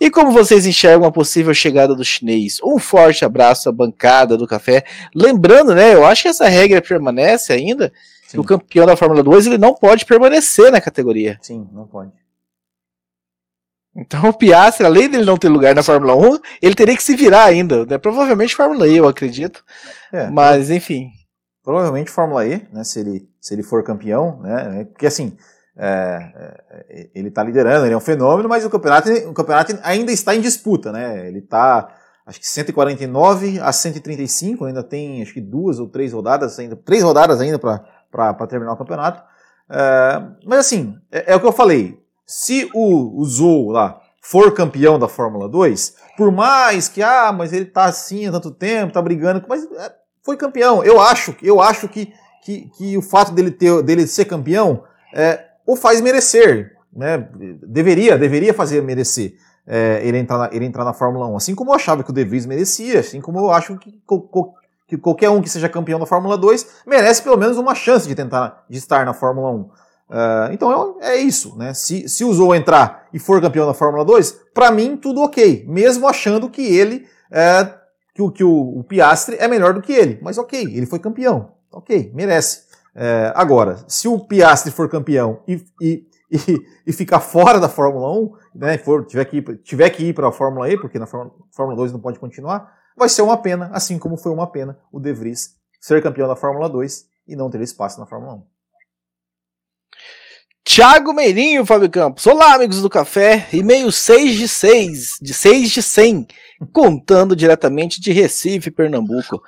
E 0.00 0.10
como 0.10 0.32
vocês 0.32 0.66
enxergam 0.66 1.06
a 1.06 1.12
possível 1.12 1.54
chegada 1.54 1.94
do 1.94 2.04
chinês? 2.04 2.58
Um 2.62 2.78
forte 2.78 3.24
abraço 3.24 3.68
à 3.68 3.72
bancada 3.72 4.36
do 4.36 4.46
café. 4.46 4.84
Lembrando, 5.14 5.74
né, 5.74 5.94
eu 5.94 6.04
acho 6.04 6.22
que 6.22 6.28
essa 6.28 6.48
regra 6.48 6.82
permanece 6.82 7.52
ainda. 7.52 7.92
Sim. 8.26 8.38
O 8.38 8.44
campeão 8.44 8.86
da 8.86 8.96
Fórmula 8.96 9.22
2 9.22 9.46
ele 9.46 9.58
não 9.58 9.74
pode 9.74 10.04
permanecer 10.04 10.70
na 10.72 10.80
categoria. 10.80 11.38
Sim, 11.40 11.68
não 11.72 11.86
pode. 11.86 12.12
Então 13.96 14.28
o 14.28 14.32
Piastri, 14.32 14.84
além 14.84 15.08
dele 15.08 15.24
não 15.24 15.38
ter 15.38 15.48
lugar 15.48 15.74
na 15.74 15.82
Fórmula 15.82 16.14
1, 16.14 16.38
ele 16.60 16.74
teria 16.74 16.96
que 16.96 17.02
se 17.02 17.16
virar 17.16 17.44
ainda. 17.44 17.86
Né? 17.86 17.96
Provavelmente 17.96 18.54
Fórmula 18.54 18.86
E, 18.86 18.96
eu 18.96 19.08
acredito. 19.08 19.64
É, 20.12 20.28
Mas, 20.28 20.70
enfim. 20.70 21.10
Provavelmente 21.62 22.10
Fórmula 22.10 22.46
E, 22.46 22.66
né? 22.72 22.84
Se 22.84 23.00
ele, 23.00 23.28
se 23.40 23.54
ele 23.54 23.62
for 23.62 23.82
campeão, 23.82 24.40
né? 24.42 24.84
Porque 24.84 25.06
assim, 25.06 25.36
é, 25.78 26.32
é, 26.70 27.08
ele 27.14 27.28
está 27.28 27.42
liderando, 27.42 27.84
ele 27.84 27.92
é 27.92 27.96
um 27.96 28.00
fenômeno, 28.00 28.48
mas 28.48 28.64
o 28.64 28.70
campeonato, 28.70 29.10
o 29.28 29.34
campeonato 29.34 29.78
ainda 29.82 30.10
está 30.10 30.34
em 30.34 30.40
disputa, 30.40 30.90
né? 30.90 31.28
Ele 31.28 31.40
está, 31.40 31.88
acho 32.24 32.40
que 32.40 32.46
149 32.46 33.60
a 33.60 33.70
135, 33.70 34.64
ainda 34.64 34.82
tem 34.82 35.20
acho 35.20 35.34
que 35.34 35.40
duas 35.40 35.78
ou 35.78 35.86
três 35.86 36.14
rodadas 36.14 36.58
ainda, 36.58 36.76
três 36.76 37.02
rodadas 37.02 37.40
ainda 37.40 37.58
para 37.58 38.46
terminar 38.46 38.72
o 38.72 38.76
campeonato. 38.76 39.22
É, 39.68 40.22
mas 40.46 40.60
assim, 40.60 40.96
é, 41.12 41.32
é, 41.32 41.36
o 41.36 41.40
que 41.40 41.46
eu 41.46 41.52
falei. 41.52 42.00
Se 42.24 42.68
o, 42.74 43.20
o 43.20 43.24
Zou 43.24 43.70
lá 43.70 44.00
for 44.20 44.52
campeão 44.52 44.98
da 44.98 45.06
Fórmula 45.06 45.48
2, 45.48 45.94
por 46.16 46.32
mais 46.32 46.88
que, 46.88 47.02
ah, 47.02 47.32
mas 47.32 47.52
ele 47.52 47.66
está 47.66 47.84
assim 47.84 48.26
há 48.26 48.32
tanto 48.32 48.50
tempo, 48.50 48.88
está 48.88 49.02
brigando, 49.02 49.44
mas 49.46 49.62
é, 49.64 49.92
foi 50.24 50.36
campeão. 50.36 50.82
Eu 50.82 51.00
acho, 51.00 51.36
eu 51.42 51.60
acho 51.60 51.86
que, 51.86 52.12
que, 52.42 52.70
que 52.76 52.96
o 52.96 53.02
fato 53.02 53.32
dele, 53.32 53.50
ter, 53.50 53.82
dele 53.82 54.06
ser 54.06 54.24
campeão 54.24 54.82
é, 55.14 55.45
o 55.66 55.76
faz 55.76 56.00
merecer, 56.00 56.72
né? 56.92 57.28
Deveria, 57.62 58.16
deveria 58.16 58.54
fazer 58.54 58.82
merecer 58.82 59.34
é, 59.66 60.00
ele, 60.04 60.18
entrar 60.18 60.38
na, 60.38 60.48
ele 60.52 60.64
entrar 60.64 60.84
na 60.84 60.92
Fórmula 60.92 61.26
1. 61.26 61.36
Assim 61.36 61.54
como 61.54 61.70
eu 61.70 61.74
achava 61.74 62.04
que 62.04 62.10
o 62.10 62.12
De 62.12 62.24
Vries 62.24 62.46
merecia, 62.46 63.00
assim 63.00 63.20
como 63.20 63.38
eu 63.38 63.50
acho 63.50 63.76
que, 63.78 64.00
que 64.86 64.96
qualquer 64.96 65.28
um 65.28 65.42
que 65.42 65.50
seja 65.50 65.68
campeão 65.68 65.98
da 65.98 66.06
Fórmula 66.06 66.38
2 66.38 66.82
merece 66.86 67.22
pelo 67.22 67.36
menos 67.36 67.58
uma 67.58 67.74
chance 67.74 68.06
de 68.06 68.14
tentar 68.14 68.64
de 68.70 68.78
estar 68.78 69.04
na 69.04 69.12
Fórmula 69.12 69.50
1. 69.50 69.60
Uh, 69.60 69.70
é, 70.08 70.54
então 70.54 70.96
é, 71.00 71.14
é, 71.14 71.16
isso, 71.16 71.56
né? 71.58 71.74
Se, 71.74 72.08
se 72.08 72.24
o 72.24 72.32
Zou 72.32 72.54
entrar 72.54 73.08
e 73.12 73.18
for 73.18 73.40
campeão 73.40 73.66
da 73.66 73.74
Fórmula 73.74 74.04
2, 74.04 74.40
para 74.54 74.70
mim 74.70 74.96
tudo 74.96 75.20
ok, 75.20 75.64
mesmo 75.66 76.06
achando 76.06 76.48
que 76.48 76.62
ele 76.62 77.06
é, 77.28 77.74
que, 78.14 78.22
o, 78.22 78.30
que 78.30 78.44
o, 78.44 78.78
o 78.78 78.84
Piastri 78.84 79.36
é 79.40 79.48
melhor 79.48 79.74
do 79.74 79.82
que 79.82 79.92
ele. 79.92 80.20
Mas 80.22 80.38
ok, 80.38 80.62
ele 80.62 80.86
foi 80.86 81.00
campeão, 81.00 81.50
ok, 81.72 82.12
merece. 82.14 82.65
É, 82.98 83.30
agora, 83.34 83.84
se 83.86 84.08
o 84.08 84.18
Piastri 84.18 84.72
for 84.72 84.88
campeão 84.88 85.42
e, 85.46 85.62
e, 85.82 86.06
e, 86.30 86.66
e, 86.86 86.92
ficar 86.94 87.20
fora 87.20 87.60
da 87.60 87.68
Fórmula 87.68 88.10
1, 88.10 88.32
né, 88.54 88.78
for, 88.78 89.04
tiver 89.04 89.26
que 89.26 89.36
ir, 89.36 89.58
tiver 89.62 89.90
que 89.90 90.02
ir 90.02 90.14
para 90.14 90.28
a 90.28 90.32
Fórmula 90.32 90.70
E, 90.70 90.80
porque 90.80 90.98
na 90.98 91.06
Fórmula 91.06 91.76
2 91.76 91.92
não 91.92 92.00
pode 92.00 92.18
continuar, 92.18 92.72
vai 92.96 93.10
ser 93.10 93.20
uma 93.20 93.36
pena, 93.36 93.70
assim 93.74 93.98
como 93.98 94.16
foi 94.16 94.32
uma 94.32 94.50
pena 94.50 94.78
o 94.90 94.98
De 94.98 95.12
Vries 95.12 95.56
ser 95.78 96.02
campeão 96.02 96.26
da 96.26 96.34
Fórmula 96.34 96.70
2 96.70 97.04
e 97.28 97.36
não 97.36 97.50
ter 97.50 97.60
espaço 97.60 98.00
na 98.00 98.06
Fórmula 98.06 98.36
1. 98.36 98.42
Tiago 100.64 101.12
Meirinho, 101.12 101.64
Fábio 101.64 101.88
Campos. 101.88 102.26
Olá, 102.26 102.54
amigos 102.54 102.82
do 102.82 102.90
café. 102.90 103.46
E-mail 103.52 103.92
6 103.92 104.36
de 104.36 104.48
6, 104.48 105.16
de 105.22 105.32
6 105.32 105.70
de 105.70 105.80
100, 105.80 106.26
contando 106.72 107.36
diretamente 107.36 108.00
de 108.00 108.10
Recife, 108.10 108.72
Pernambuco. 108.72 109.40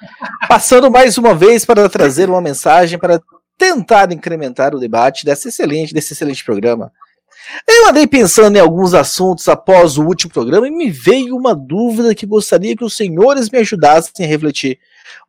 Passando 0.49 0.88
mais 0.90 1.18
uma 1.18 1.34
vez 1.34 1.64
para 1.64 1.88
trazer 1.88 2.30
uma 2.30 2.40
mensagem 2.40 2.99
para 3.01 3.20
tentar 3.59 4.12
incrementar 4.12 4.74
o 4.74 4.78
debate 4.78 5.24
desse 5.24 5.48
excelente, 5.48 5.92
desse 5.92 6.12
excelente 6.12 6.44
programa. 6.44 6.92
Eu 7.66 7.88
andei 7.88 8.06
pensando 8.06 8.56
em 8.56 8.61
alguns 8.61 8.94
assuntos 8.94 9.48
após 9.48 9.98
o 9.98 10.04
último 10.04 10.32
programa 10.32 10.68
e 10.68 10.70
me 10.70 10.90
veio 10.90 11.36
uma 11.36 11.54
dúvida 11.54 12.14
que 12.14 12.26
gostaria 12.26 12.76
que 12.76 12.84
os 12.84 12.96
senhores 12.96 13.50
me 13.50 13.59
ajudassem 13.59 14.24
a 14.24 14.28
refletir. 14.28 14.78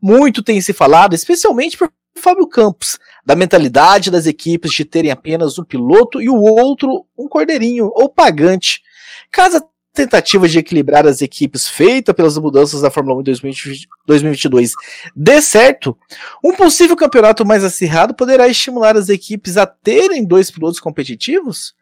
Muito 0.01 0.43
tem 0.43 0.61
se 0.61 0.73
falado, 0.73 1.15
especialmente 1.15 1.77
por 1.77 1.91
Fábio 2.15 2.47
Campos, 2.47 2.99
da 3.25 3.35
mentalidade 3.35 4.11
das 4.11 4.25
equipes 4.25 4.71
de 4.71 4.85
terem 4.85 5.11
apenas 5.11 5.57
um 5.57 5.63
piloto 5.63 6.21
e 6.21 6.29
o 6.29 6.35
outro 6.35 7.05
um 7.17 7.27
cordeirinho 7.27 7.89
ou 7.93 8.09
pagante. 8.09 8.81
Caso 9.31 9.63
a 9.93 9.97
tentativa 9.97 10.47
de 10.47 10.59
equilibrar 10.59 11.05
as 11.07 11.21
equipes 11.21 11.67
feita 11.67 12.13
pelas 12.13 12.37
mudanças 12.37 12.81
da 12.81 12.91
Fórmula 12.91 13.17
1 13.17 13.21
em 13.21 13.23
2022 14.05 14.73
dê 15.15 15.41
certo, 15.41 15.97
um 16.43 16.55
possível 16.55 16.95
campeonato 16.95 17.45
mais 17.45 17.63
acirrado 17.63 18.13
poderá 18.13 18.47
estimular 18.47 18.95
as 18.95 19.09
equipes 19.09 19.57
a 19.57 19.65
terem 19.65 20.23
dois 20.23 20.49
pilotos 20.51 20.79
competitivos? 20.79 21.75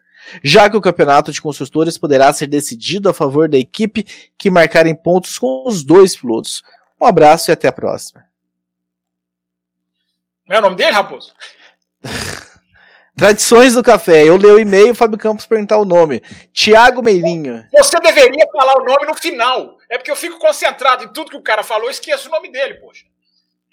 Já 0.43 0.69
que 0.69 0.75
o 0.75 0.81
campeonato 0.81 1.31
de 1.31 1.41
construtores 1.41 1.97
poderá 1.97 2.33
ser 2.33 2.47
decidido 2.47 3.07
a 3.07 3.13
favor 3.13 3.47
da 3.47 3.57
equipe 3.57 4.05
que 4.37 4.49
marcarem 4.49 4.95
pontos 4.95 5.37
com 5.37 5.63
os 5.65 5.83
dois 5.83 6.17
pilotos. 6.17 6.63
Um 6.99 7.05
abraço 7.05 7.49
e 7.49 7.53
até 7.53 7.67
a 7.67 7.71
próxima. 7.71 8.25
é 10.49 10.59
o 10.59 10.61
nome 10.61 10.75
dele, 10.75 10.91
Raposo? 10.91 11.31
Tradições 13.17 13.73
do 13.73 13.81
café. 13.81 14.23
Eu 14.23 14.37
leio 14.37 14.57
o 14.57 14.59
e-mail, 14.59 14.91
o 14.91 14.95
Fábio 14.95 15.17
Campos 15.17 15.47
perguntar 15.47 15.79
o 15.79 15.85
nome. 15.85 16.21
Tiago 16.53 17.01
Meirinho. 17.01 17.65
Você 17.75 17.99
deveria 17.99 18.47
falar 18.51 18.75
o 18.77 18.85
nome 18.85 19.07
no 19.07 19.15
final. 19.15 19.75
É 19.89 19.97
porque 19.97 20.11
eu 20.11 20.15
fico 20.15 20.37
concentrado 20.37 21.03
em 21.03 21.07
tudo 21.07 21.31
que 21.31 21.37
o 21.37 21.41
cara 21.41 21.63
falou, 21.63 21.85
eu 21.85 21.91
esqueço 21.91 22.29
o 22.29 22.31
nome 22.31 22.51
dele, 22.51 22.75
poxa. 22.75 23.05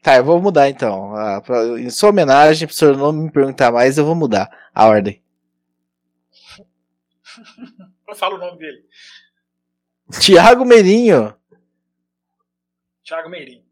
Tá, 0.02 0.16
eu 0.16 0.24
vou 0.24 0.40
mudar 0.40 0.70
então. 0.70 1.14
Ah, 1.14 1.42
pra, 1.42 1.62
em 1.78 1.90
sua 1.90 2.08
homenagem, 2.08 2.66
para 2.66 2.72
o 2.72 2.76
senhor 2.76 2.96
não 2.96 3.12
me 3.12 3.30
perguntar 3.30 3.70
mais, 3.70 3.98
eu 3.98 4.06
vou 4.06 4.14
mudar 4.14 4.50
a 4.74 4.86
ordem. 4.86 5.22
Eu 8.06 8.14
falo 8.14 8.36
o 8.36 8.38
nome 8.38 8.58
dele. 8.58 8.84
Tiago 10.20 10.64
Meirinho. 10.64 11.34
Tiago 13.02 13.28
Meirinho. 13.28 13.63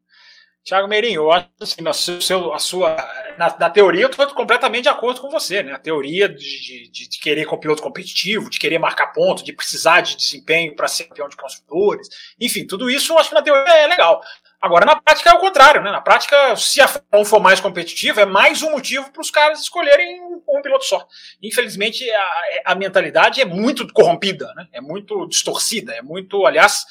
Tiago 0.64 0.86
Meirinho, 0.86 1.22
eu 1.22 1.32
acho 1.32 1.48
assim, 1.60 1.82
na, 1.82 1.92
seu, 1.92 2.52
a 2.52 2.58
sua, 2.58 2.96
na, 3.36 3.56
na 3.58 3.68
teoria 3.68 4.02
eu 4.02 4.08
estou 4.10 4.26
completamente 4.28 4.84
de 4.84 4.88
acordo 4.88 5.20
com 5.20 5.28
você, 5.28 5.60
né? 5.60 5.72
A 5.72 5.78
teoria 5.78 6.28
de, 6.28 6.88
de, 6.90 7.08
de 7.08 7.18
querer 7.18 7.46
com 7.46 7.58
piloto 7.58 7.82
competitivo, 7.82 8.48
de 8.48 8.60
querer 8.60 8.78
marcar 8.78 9.08
ponto, 9.08 9.42
de 9.42 9.52
precisar 9.52 10.02
de 10.02 10.16
desempenho 10.16 10.76
para 10.76 10.86
ser 10.86 11.04
campeão 11.04 11.28
de 11.28 11.36
construtores, 11.36 12.08
enfim, 12.40 12.64
tudo 12.64 12.88
isso 12.88 13.12
eu 13.12 13.18
acho 13.18 13.30
que 13.30 13.34
na 13.34 13.42
teoria 13.42 13.74
é 13.74 13.86
legal. 13.88 14.22
Agora, 14.62 14.86
na 14.86 14.94
prática 14.94 15.30
é 15.30 15.32
o 15.32 15.40
contrário, 15.40 15.82
né? 15.82 15.90
Na 15.90 16.00
prática, 16.00 16.54
se 16.54 16.80
a 16.80 16.86
Fórmula 16.86 17.22
1 17.22 17.24
for 17.24 17.40
mais 17.40 17.58
competitiva, 17.58 18.20
é 18.20 18.24
mais 18.24 18.62
um 18.62 18.70
motivo 18.70 19.10
para 19.10 19.20
os 19.20 19.28
caras 19.28 19.60
escolherem 19.60 20.20
um, 20.20 20.40
um, 20.48 20.62
piloto 20.62 20.84
só. 20.84 21.04
Infelizmente, 21.42 22.08
a, 22.08 22.30
a 22.66 22.74
mentalidade 22.76 23.40
é 23.40 23.44
muito 23.44 23.92
corrompida, 23.92 24.54
né? 24.54 24.68
É 24.72 24.80
muito 24.80 25.26
distorcida, 25.26 25.92
é 25.92 26.00
muito, 26.00 26.46
aliás, 26.46 26.84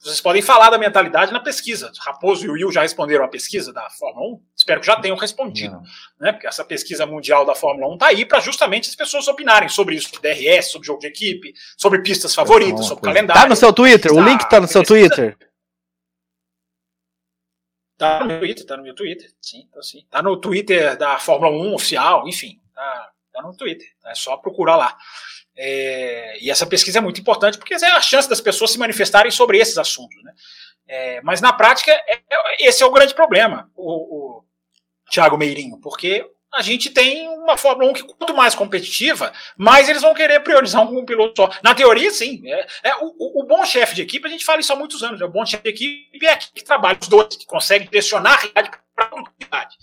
vocês 0.00 0.20
podem 0.20 0.40
falar 0.40 0.70
da 0.70 0.78
mentalidade 0.78 1.32
na 1.32 1.40
pesquisa. 1.40 1.90
Raposo 1.98 2.46
e 2.46 2.48
o 2.48 2.52
Will 2.52 2.70
já 2.70 2.82
responderam 2.82 3.24
a 3.24 3.28
pesquisa 3.28 3.72
da 3.72 3.90
Fórmula 3.90 4.36
1. 4.36 4.42
Espero 4.56 4.80
que 4.80 4.86
já 4.86 5.00
tenham 5.00 5.16
respondido. 5.16 5.82
Né? 6.20 6.32
Porque 6.32 6.46
essa 6.46 6.64
pesquisa 6.64 7.04
mundial 7.04 7.44
da 7.44 7.54
Fórmula 7.54 7.88
1 7.88 7.94
está 7.94 8.06
aí 8.06 8.24
para 8.24 8.38
justamente 8.38 8.88
as 8.88 8.94
pessoas 8.94 9.26
opinarem 9.26 9.68
sobre 9.68 9.96
isso, 9.96 10.10
sobre 10.10 10.32
DRS, 10.32 10.70
sobre 10.70 10.86
jogo 10.86 11.00
de 11.00 11.08
equipe, 11.08 11.52
sobre 11.76 12.00
pistas 12.00 12.32
favoritas, 12.32 12.86
sobre 12.86 13.02
coisa. 13.02 13.14
calendário. 13.14 13.42
Tá 13.42 13.48
no 13.48 13.56
seu 13.56 13.72
Twitter, 13.72 14.12
o 14.12 14.20
link 14.20 14.48
tá 14.48 14.60
no 14.60 14.68
seu 14.68 14.84
Twitter. 14.84 15.36
Tá 17.96 18.20
no 18.20 18.26
meu 18.26 18.38
Twitter, 18.38 18.64
tá 18.64 18.76
no 18.76 18.82
meu 18.84 18.94
Twitter. 18.94 19.30
Sim, 19.42 19.68
tá 19.74 19.82
sim. 19.82 20.06
Tá 20.08 20.22
no 20.22 20.36
Twitter 20.36 20.96
da 20.96 21.18
Fórmula 21.18 21.50
1 21.50 21.74
oficial, 21.74 22.28
enfim. 22.28 22.60
Tá, 22.72 23.10
tá 23.32 23.42
no 23.42 23.56
Twitter. 23.56 23.88
É 24.06 24.14
só 24.14 24.36
procurar 24.36 24.76
lá. 24.76 24.96
É, 25.60 26.38
e 26.40 26.52
essa 26.52 26.64
pesquisa 26.64 26.98
é 26.98 27.00
muito 27.00 27.20
importante 27.20 27.58
porque 27.58 27.74
é 27.74 27.90
a 27.90 28.00
chance 28.00 28.28
das 28.28 28.40
pessoas 28.40 28.70
se 28.70 28.78
manifestarem 28.78 29.32
sobre 29.32 29.58
esses 29.58 29.76
assuntos. 29.76 30.22
Né? 30.22 30.32
É, 30.86 31.20
mas 31.22 31.40
na 31.40 31.52
prática, 31.52 31.90
é, 31.90 32.14
é 32.30 32.68
esse 32.68 32.80
é 32.80 32.86
o 32.86 32.92
grande 32.92 33.12
problema, 33.12 33.68
o, 33.74 34.38
o 34.38 34.44
Thiago 35.10 35.36
Meirinho, 35.36 35.80
porque 35.80 36.24
a 36.54 36.62
gente 36.62 36.90
tem 36.90 37.28
uma 37.28 37.56
Fórmula 37.56 37.90
1 37.90 37.94
que, 37.94 38.02
quanto 38.04 38.34
mais 38.34 38.54
competitiva, 38.54 39.32
mais 39.56 39.88
eles 39.88 40.00
vão 40.00 40.14
querer 40.14 40.40
priorizar 40.40 40.82
um, 40.82 41.04
piloto 41.04 41.34
só. 41.36 41.50
Na 41.62 41.74
teoria, 41.74 42.10
sim. 42.10 42.40
É, 42.46 42.66
é 42.84 42.96
o, 42.96 43.40
o, 43.40 43.44
bom 43.44 43.64
chefe 43.66 43.96
de 43.96 44.02
equipe, 44.02 44.26
a 44.26 44.30
gente 44.30 44.44
fala 44.44 44.60
isso 44.60 44.72
há 44.72 44.76
muitos 44.76 45.02
anos, 45.02 45.20
é 45.20 45.24
o 45.24 45.30
bom 45.30 45.44
chefe 45.44 45.64
de 45.64 45.70
equipe 45.70 46.26
é 46.26 46.30
aquele 46.30 46.52
que 46.54 46.64
trabalha 46.64 46.98
os 47.00 47.08
dois, 47.08 47.36
que 47.36 47.46
consegue 47.46 47.86
direcionar 47.86 48.34
a 48.34 48.36
realidade 48.36 48.70
para 48.94 49.04
a 49.04 49.08
produtividade. 49.08 49.76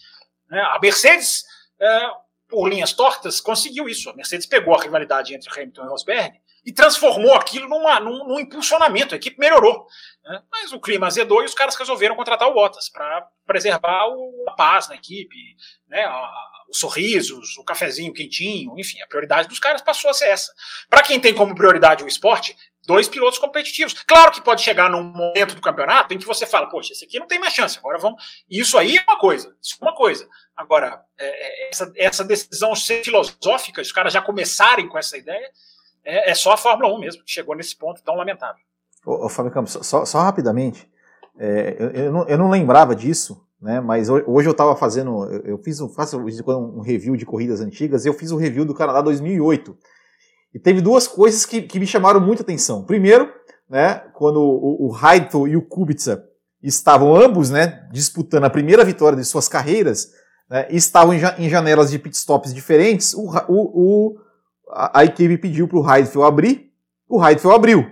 Né? 0.49 0.61
A 0.61 0.80
Mercedes. 0.80 1.43
É, 1.80 2.09
por 2.48 2.70
linhas 2.70 2.93
tortas, 2.93 3.41
conseguiu 3.41 3.89
isso. 3.89 4.10
A 4.10 4.14
Mercedes 4.14 4.46
pegou 4.46 4.76
a 4.76 4.82
rivalidade 4.82 5.34
entre 5.34 5.50
Hamilton 5.50 5.86
e 5.86 5.88
Rosberg 5.88 6.39
e 6.66 6.72
transformou 6.72 7.36
aquilo 7.36 7.70
numa, 7.70 8.00
num, 8.00 8.28
num 8.28 8.39
impulsionamento. 8.39 9.14
A 9.14 9.18
equipe 9.18 9.39
melhorou. 9.39 9.86
Né? 10.24 10.41
Mas 10.52 10.74
o 10.74 10.80
clima 10.80 11.08
azedou 11.08 11.43
e 11.43 11.46
os 11.46 11.54
caras 11.54 11.76
resolveram 11.76 12.16
contratar 12.16 12.48
o 12.48 12.54
Bottas 12.54 12.89
para 12.89 13.28
preservar 13.46 14.08
o, 14.08 14.46
a 14.48 14.54
paz 14.54 14.89
na 14.89 14.96
equipe, 14.96 15.36
né? 15.88 16.04
A, 16.06 16.32
os 16.68 16.80
sorrisos, 16.80 17.58
o 17.58 17.64
cafezinho 17.64 18.14
quentinho, 18.14 18.78
enfim, 18.80 19.00
a 19.02 19.08
prioridade 19.08 19.48
dos 19.48 19.60
caras 19.60 19.84
passou 19.84 20.10
a 20.10 20.14
ser 20.14 20.26
essa. 20.26 20.52
Para 20.89 21.04
quem 21.04 21.20
tem 21.20 21.34
como 21.34 21.56
prioridade 21.56 22.04
o 22.04 22.08
esporte, 22.08 22.58
dois 22.86 23.07
pilotos 23.07 23.39
competitivos. 23.39 23.93
Claro 24.03 24.31
que 24.31 24.41
pode 24.41 24.61
chegar 24.61 24.89
num 24.89 25.03
momento 25.03 25.55
do 25.55 25.61
campeonato 25.61 26.13
em 26.13 26.17
que 26.17 26.25
você 26.25 26.45
fala, 26.45 26.67
poxa, 26.67 26.93
esse 26.93 27.05
aqui 27.05 27.19
não 27.19 27.27
tem 27.27 27.39
mais 27.39 27.53
chance, 27.53 27.77
agora 27.77 27.97
vamos. 27.97 28.23
Isso 28.49 28.77
aí 28.77 28.97
é 28.97 29.03
uma 29.03 29.17
coisa, 29.17 29.55
isso 29.61 29.77
é 29.79 29.86
uma 29.86 29.95
coisa. 29.95 30.27
Agora, 30.55 31.01
é, 31.17 31.25
é 31.25 31.69
essa, 31.69 31.91
essa 31.95 32.23
decisão 32.23 32.75
ser 32.75 33.03
filosófica, 33.03 33.81
os 33.81 33.91
caras 33.91 34.13
já 34.13 34.21
começarem 34.21 34.88
com 34.88 34.97
essa 34.97 35.17
ideia, 35.17 35.49
é, 36.03 36.31
é, 36.31 36.36
só 36.36 36.53
a 36.53 36.57
Fórmula 36.57 36.93
1 36.95 36.99
mesmo, 36.99 37.23
que 37.23 37.31
chegou 37.31 37.55
nesse 37.55 37.75
ponto 37.75 38.03
tão 38.03 38.15
lamentável. 38.15 38.61
Ô, 39.05 39.25
ô 39.25 39.29
Fábio 39.29 39.51
Campos, 39.51 39.77
só, 39.81 40.05
só 40.05 40.19
rapidamente, 40.19 40.89
é, 41.38 41.75
eu, 41.79 41.89
eu, 41.89 42.11
não, 42.11 42.27
eu 42.27 42.38
não 42.38 42.49
lembrava 42.49 42.95
disso, 42.95 43.43
né? 43.61 43.81
Mas 43.81 44.09
hoje 44.09 44.47
eu 44.47 44.51
estava 44.51 44.75
fazendo, 44.75 45.25
eu 45.43 45.57
fiz 45.57 45.81
um, 45.81 45.89
faço 45.89 46.17
um 46.17 46.81
review 46.81 47.15
de 47.15 47.25
corridas 47.25 47.61
antigas, 47.61 48.05
eu 48.05 48.13
fiz 48.13 48.31
o 48.31 48.36
um 48.36 48.39
review 48.39 48.65
do 48.65 48.75
Canadá 48.75 49.01
2008. 49.01 49.75
E 50.56 50.60
teve 50.60 50.80
duas 50.80 51.06
coisas 51.06 51.45
que, 51.45 51.64
que 51.64 51.78
me 51.78 51.86
chamaram 51.86 52.22
muita 52.22 52.41
atenção. 52.41 52.82
Primeiro, 52.82 53.30
né, 53.70 54.01
quando 54.14 54.39
o, 54.39 54.89
o 54.89 54.97
Heidel 54.97 55.49
e 55.49 55.58
o 55.58 55.62
Kubica 55.62 56.24
estavam 56.64 57.14
ambos, 57.14 57.49
né, 57.49 57.86
disputando 57.91 58.45
a 58.45 58.49
primeira 58.49 58.86
vitória 58.86 59.18
de 59.18 59.26
suas 59.26 59.49
carreiras, 59.49 60.12
né, 60.49 60.66
e 60.70 60.78
estavam 60.78 61.14
em, 61.14 61.20
em, 61.39 61.49
janelas 61.49 61.91
de 61.91 61.99
pitstops 61.99 62.53
diferentes, 62.53 63.14
o, 63.14 63.30
o, 63.49 63.49
o 63.49 64.18
a, 64.70 65.01
a, 65.01 65.03
equipe 65.03 65.38
pediu 65.38 65.68
para 65.68 65.78
o 65.78 65.93
Heidel 65.93 66.24
abrir, 66.24 66.72
o 67.10 67.22
Heidel 67.22 67.51
abriu, 67.51 67.86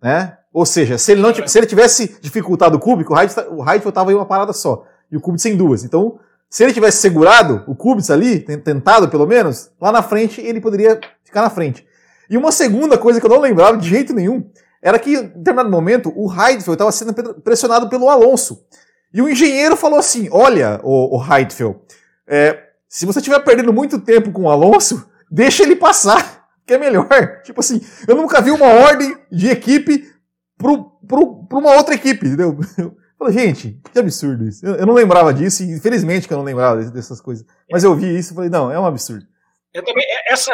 né? 0.00 0.38
Ou 0.52 0.64
seja, 0.64 0.98
se 0.98 1.10
ele 1.10 1.20
não 1.20 1.34
se 1.34 1.58
ele 1.58 1.66
tivesse 1.66 2.16
dificultado 2.20 2.76
o 2.76 2.80
Kubica, 2.80 3.12
o 3.12 3.68
Heidel 3.68 3.88
estava 3.88 4.12
em 4.12 4.14
uma 4.14 4.24
parada 4.24 4.52
só 4.52 4.86
e 5.10 5.16
o 5.16 5.20
Kubica 5.20 5.48
em 5.48 5.56
duas. 5.56 5.82
Então, 5.82 6.20
se 6.48 6.62
ele 6.62 6.72
tivesse 6.72 6.98
segurado 6.98 7.64
o 7.66 7.74
Kubica 7.74 8.12
ali, 8.12 8.38
tentado 8.38 9.08
pelo 9.08 9.26
menos, 9.26 9.70
lá 9.80 9.90
na 9.90 10.02
frente 10.02 10.40
ele 10.40 10.60
poderia 10.60 10.98
ficar 11.24 11.42
na 11.42 11.50
frente. 11.50 11.87
E 12.28 12.36
uma 12.36 12.52
segunda 12.52 12.98
coisa 12.98 13.20
que 13.20 13.26
eu 13.26 13.30
não 13.30 13.40
lembrava 13.40 13.76
de 13.76 13.88
jeito 13.88 14.12
nenhum 14.12 14.50
era 14.82 14.98
que, 14.98 15.14
em 15.14 15.28
determinado 15.28 15.70
momento, 15.70 16.12
o 16.14 16.30
Heidfeld 16.30 16.72
estava 16.72 16.92
sendo 16.92 17.14
pressionado 17.40 17.88
pelo 17.88 18.08
Alonso. 18.08 18.64
E 19.12 19.20
o 19.22 19.28
engenheiro 19.28 19.76
falou 19.76 19.98
assim: 19.98 20.28
Olha, 20.30 20.80
o, 20.82 21.18
o 21.18 21.34
Heidfeld, 21.34 21.78
é, 22.26 22.68
se 22.88 23.06
você 23.06 23.18
estiver 23.18 23.40
perdendo 23.40 23.72
muito 23.72 24.00
tempo 24.00 24.30
com 24.30 24.42
o 24.42 24.50
Alonso, 24.50 25.08
deixa 25.30 25.62
ele 25.62 25.76
passar, 25.76 26.46
que 26.66 26.74
é 26.74 26.78
melhor. 26.78 27.08
Tipo 27.42 27.60
assim, 27.60 27.80
eu 28.06 28.16
nunca 28.16 28.40
vi 28.40 28.50
uma 28.50 28.66
ordem 28.66 29.16
de 29.30 29.48
equipe 29.48 30.10
para 30.56 31.58
uma 31.58 31.76
outra 31.76 31.94
equipe, 31.94 32.26
entendeu? 32.26 32.58
Eu 33.18 33.26
falei, 33.26 33.46
gente, 33.46 33.80
que 33.92 33.98
absurdo 33.98 34.46
isso. 34.46 34.64
Eu, 34.64 34.76
eu, 34.76 34.86
não 34.86 34.94
lembrava 34.94 35.34
disso, 35.34 35.64
infelizmente 35.64 36.28
que 36.28 36.32
eu 36.32 36.38
não 36.38 36.44
lembrava 36.44 36.84
dessas 36.84 37.20
coisas. 37.20 37.44
Mas 37.68 37.82
eu 37.82 37.92
vi 37.96 38.16
isso 38.16 38.30
e 38.30 38.34
falei, 38.36 38.48
não, 38.48 38.70
é 38.70 38.78
um 38.78 38.86
absurdo. 38.86 39.26
Eu 39.74 39.84
também, 39.84 40.04
essa, 40.30 40.52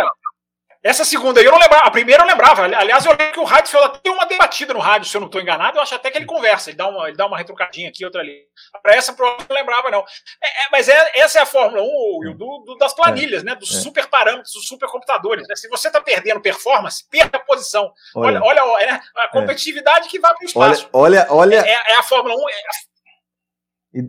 Essa 0.85 1.02
segunda 1.02 1.40
aí 1.40 1.47
eu 1.47 1.51
não 1.51 1.59
lembrava. 1.59 1.86
A 1.86 1.90
primeira 1.90 2.23
eu 2.23 2.27
lembrava. 2.27 2.65
Aliás, 2.65 3.06
eu 3.06 3.12
lembro 3.12 3.32
que 3.32 3.40
o 3.40 3.51
Heidfeld 3.51 4.01
tem 4.02 4.12
uma 4.12 4.27
debatida 4.27 4.74
no 4.74 4.81
rádio, 4.81 5.09
se 5.09 5.16
eu 5.16 5.20
não 5.23 5.28
estou 5.28 5.40
enganado. 5.40 5.78
Eu 5.78 5.82
acho 5.82 5.94
até 5.94 6.11
que 6.11 6.19
ele 6.19 6.27
conversa. 6.27 6.69
Ele 6.69 6.77
dá 6.77 6.86
uma, 6.86 7.09
ele 7.09 7.16
dá 7.16 7.27
uma 7.27 7.39
retrucadinha 7.39 7.89
aqui, 7.89 8.05
outra 8.05 8.20
ali. 8.20 8.36
Para 8.82 8.94
essa 8.94 9.15
prova 9.15 9.39
eu 9.40 9.47
não 9.48 9.56
lembrava, 9.56 9.90
não. 9.90 10.01
É, 10.01 10.47
é, 10.47 10.69
mas 10.70 10.86
é, 10.86 11.12
essa 11.15 11.39
é 11.39 11.43
a 11.43 11.47
Fórmula 11.47 11.82
1 11.82 11.86
Will, 12.19 12.35
do, 12.35 12.65
do, 12.66 12.77
das 12.77 12.93
planilhas, 12.93 13.40
é, 13.40 13.47
né? 13.47 13.55
Dos 13.55 13.74
é. 13.74 13.81
super 13.81 14.06
parâmetros, 14.09 14.52
dos 14.52 14.69
super 14.69 14.86
computadores. 14.90 15.48
Né? 15.48 15.56
Se 15.56 15.70
você 15.70 15.86
está 15.89 16.02
perdendo 16.02 16.43
performance, 16.43 17.02
perca 17.09 17.39
a 17.39 17.40
posição. 17.40 17.90
Olha, 18.15 18.43
olha, 18.43 18.62
olha 18.62 18.86
né? 18.86 19.01
a 19.16 19.28
competitividade 19.28 20.06
que 20.11 20.20
vai 20.20 20.35
para 20.35 20.44
o 20.44 20.47
espaço. 20.47 20.86
Olha, 20.93 21.27
olha. 21.31 21.56
olha... 21.56 21.66
É, 21.66 21.93
é, 21.93 21.97
a 21.97 22.02
Fórmula 22.02 22.35
1. 22.35 22.39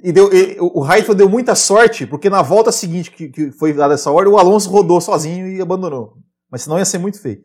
E, 0.04 0.12
deu, 0.12 0.34
e, 0.34 0.58
o 0.60 0.84
Heidfeld 0.84 1.16
deu 1.16 1.30
muita 1.30 1.56
sorte, 1.56 2.06
porque 2.06 2.30
na 2.30 2.42
volta 2.42 2.70
seguinte 2.70 3.12
que, 3.12 3.30
que 3.30 3.52
foi 3.52 3.72
dada 3.72 3.94
essa 3.94 4.12
ordem, 4.12 4.34
o 4.34 4.38
Alonso 4.38 4.70
rodou 4.70 5.00
sozinho 5.00 5.48
e 5.48 5.62
abandonou. 5.62 6.18
Mas 6.56 6.62
senão 6.62 6.80
ia 6.80 6.86
ser 6.86 7.00
muito 7.00 7.22
feio. 7.22 7.44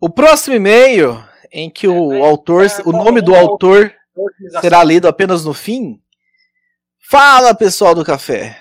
O 0.00 0.08
próximo 0.08 0.56
e-mail, 0.56 1.22
em 1.52 1.68
que 1.68 1.86
o 1.86 2.14
é, 2.14 2.20
autor, 2.22 2.64
é, 2.64 2.68
o 2.86 2.92
nome 2.92 3.20
do 3.20 3.34
autor 3.34 3.92
será 4.62 4.82
lido 4.82 5.06
apenas 5.06 5.44
no 5.44 5.52
fim. 5.52 6.00
Fala 6.98 7.54
pessoal 7.54 7.94
do 7.94 8.02
café. 8.02 8.58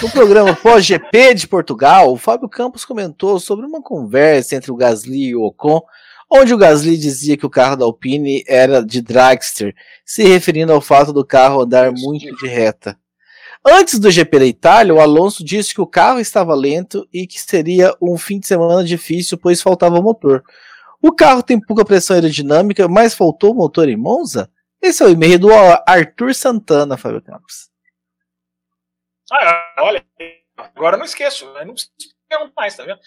No 0.00 0.08
programa 0.10 0.56
pós-GP 0.56 1.34
de 1.34 1.46
Portugal, 1.46 2.10
o 2.10 2.16
Fábio 2.16 2.48
Campos 2.48 2.82
comentou 2.86 3.38
sobre 3.38 3.66
uma 3.66 3.82
conversa 3.82 4.56
entre 4.56 4.72
o 4.72 4.76
Gasly 4.76 5.26
e 5.26 5.36
o 5.36 5.42
Ocon, 5.42 5.82
onde 6.32 6.54
o 6.54 6.58
Gasly 6.58 6.96
dizia 6.96 7.36
que 7.36 7.44
o 7.44 7.50
carro 7.50 7.76
da 7.76 7.84
Alpine 7.84 8.42
era 8.48 8.82
de 8.82 9.02
dragster, 9.02 9.74
se 10.02 10.22
referindo 10.22 10.72
ao 10.72 10.80
fato 10.80 11.12
do 11.12 11.26
carro 11.26 11.60
andar 11.60 11.92
muito 11.92 12.34
de 12.36 12.48
reta. 12.48 12.98
Antes 13.68 13.98
do 13.98 14.12
GP 14.12 14.38
da 14.38 14.46
Itália, 14.46 14.94
o 14.94 15.00
Alonso 15.00 15.44
disse 15.44 15.74
que 15.74 15.80
o 15.80 15.86
carro 15.88 16.20
estava 16.20 16.54
lento 16.54 17.08
e 17.12 17.26
que 17.26 17.40
seria 17.40 17.92
um 18.00 18.16
fim 18.16 18.38
de 18.38 18.46
semana 18.46 18.84
difícil, 18.84 19.36
pois 19.36 19.60
faltava 19.60 20.00
motor. 20.00 20.44
O 21.02 21.12
carro 21.12 21.42
tem 21.42 21.60
pouca 21.60 21.84
pressão 21.84 22.14
aerodinâmica, 22.14 22.86
mas 22.86 23.12
faltou 23.12 23.52
motor 23.52 23.88
em 23.88 23.96
Monza? 23.96 24.48
Esse 24.80 25.02
é 25.02 25.06
o 25.06 25.10
e-mail 25.10 25.36
do 25.36 25.48
Arthur 25.84 26.32
Santana, 26.32 26.96
Fábio 26.96 27.20
Campos. 27.20 27.68
Ah, 29.32 29.74
olha, 29.80 30.06
agora 30.56 30.96
não 30.96 31.04
esqueço, 31.04 31.46
não 31.64 31.74
preciso 31.74 31.92
mais, 32.56 32.76
tá 32.76 32.84
vendo? 32.84 33.00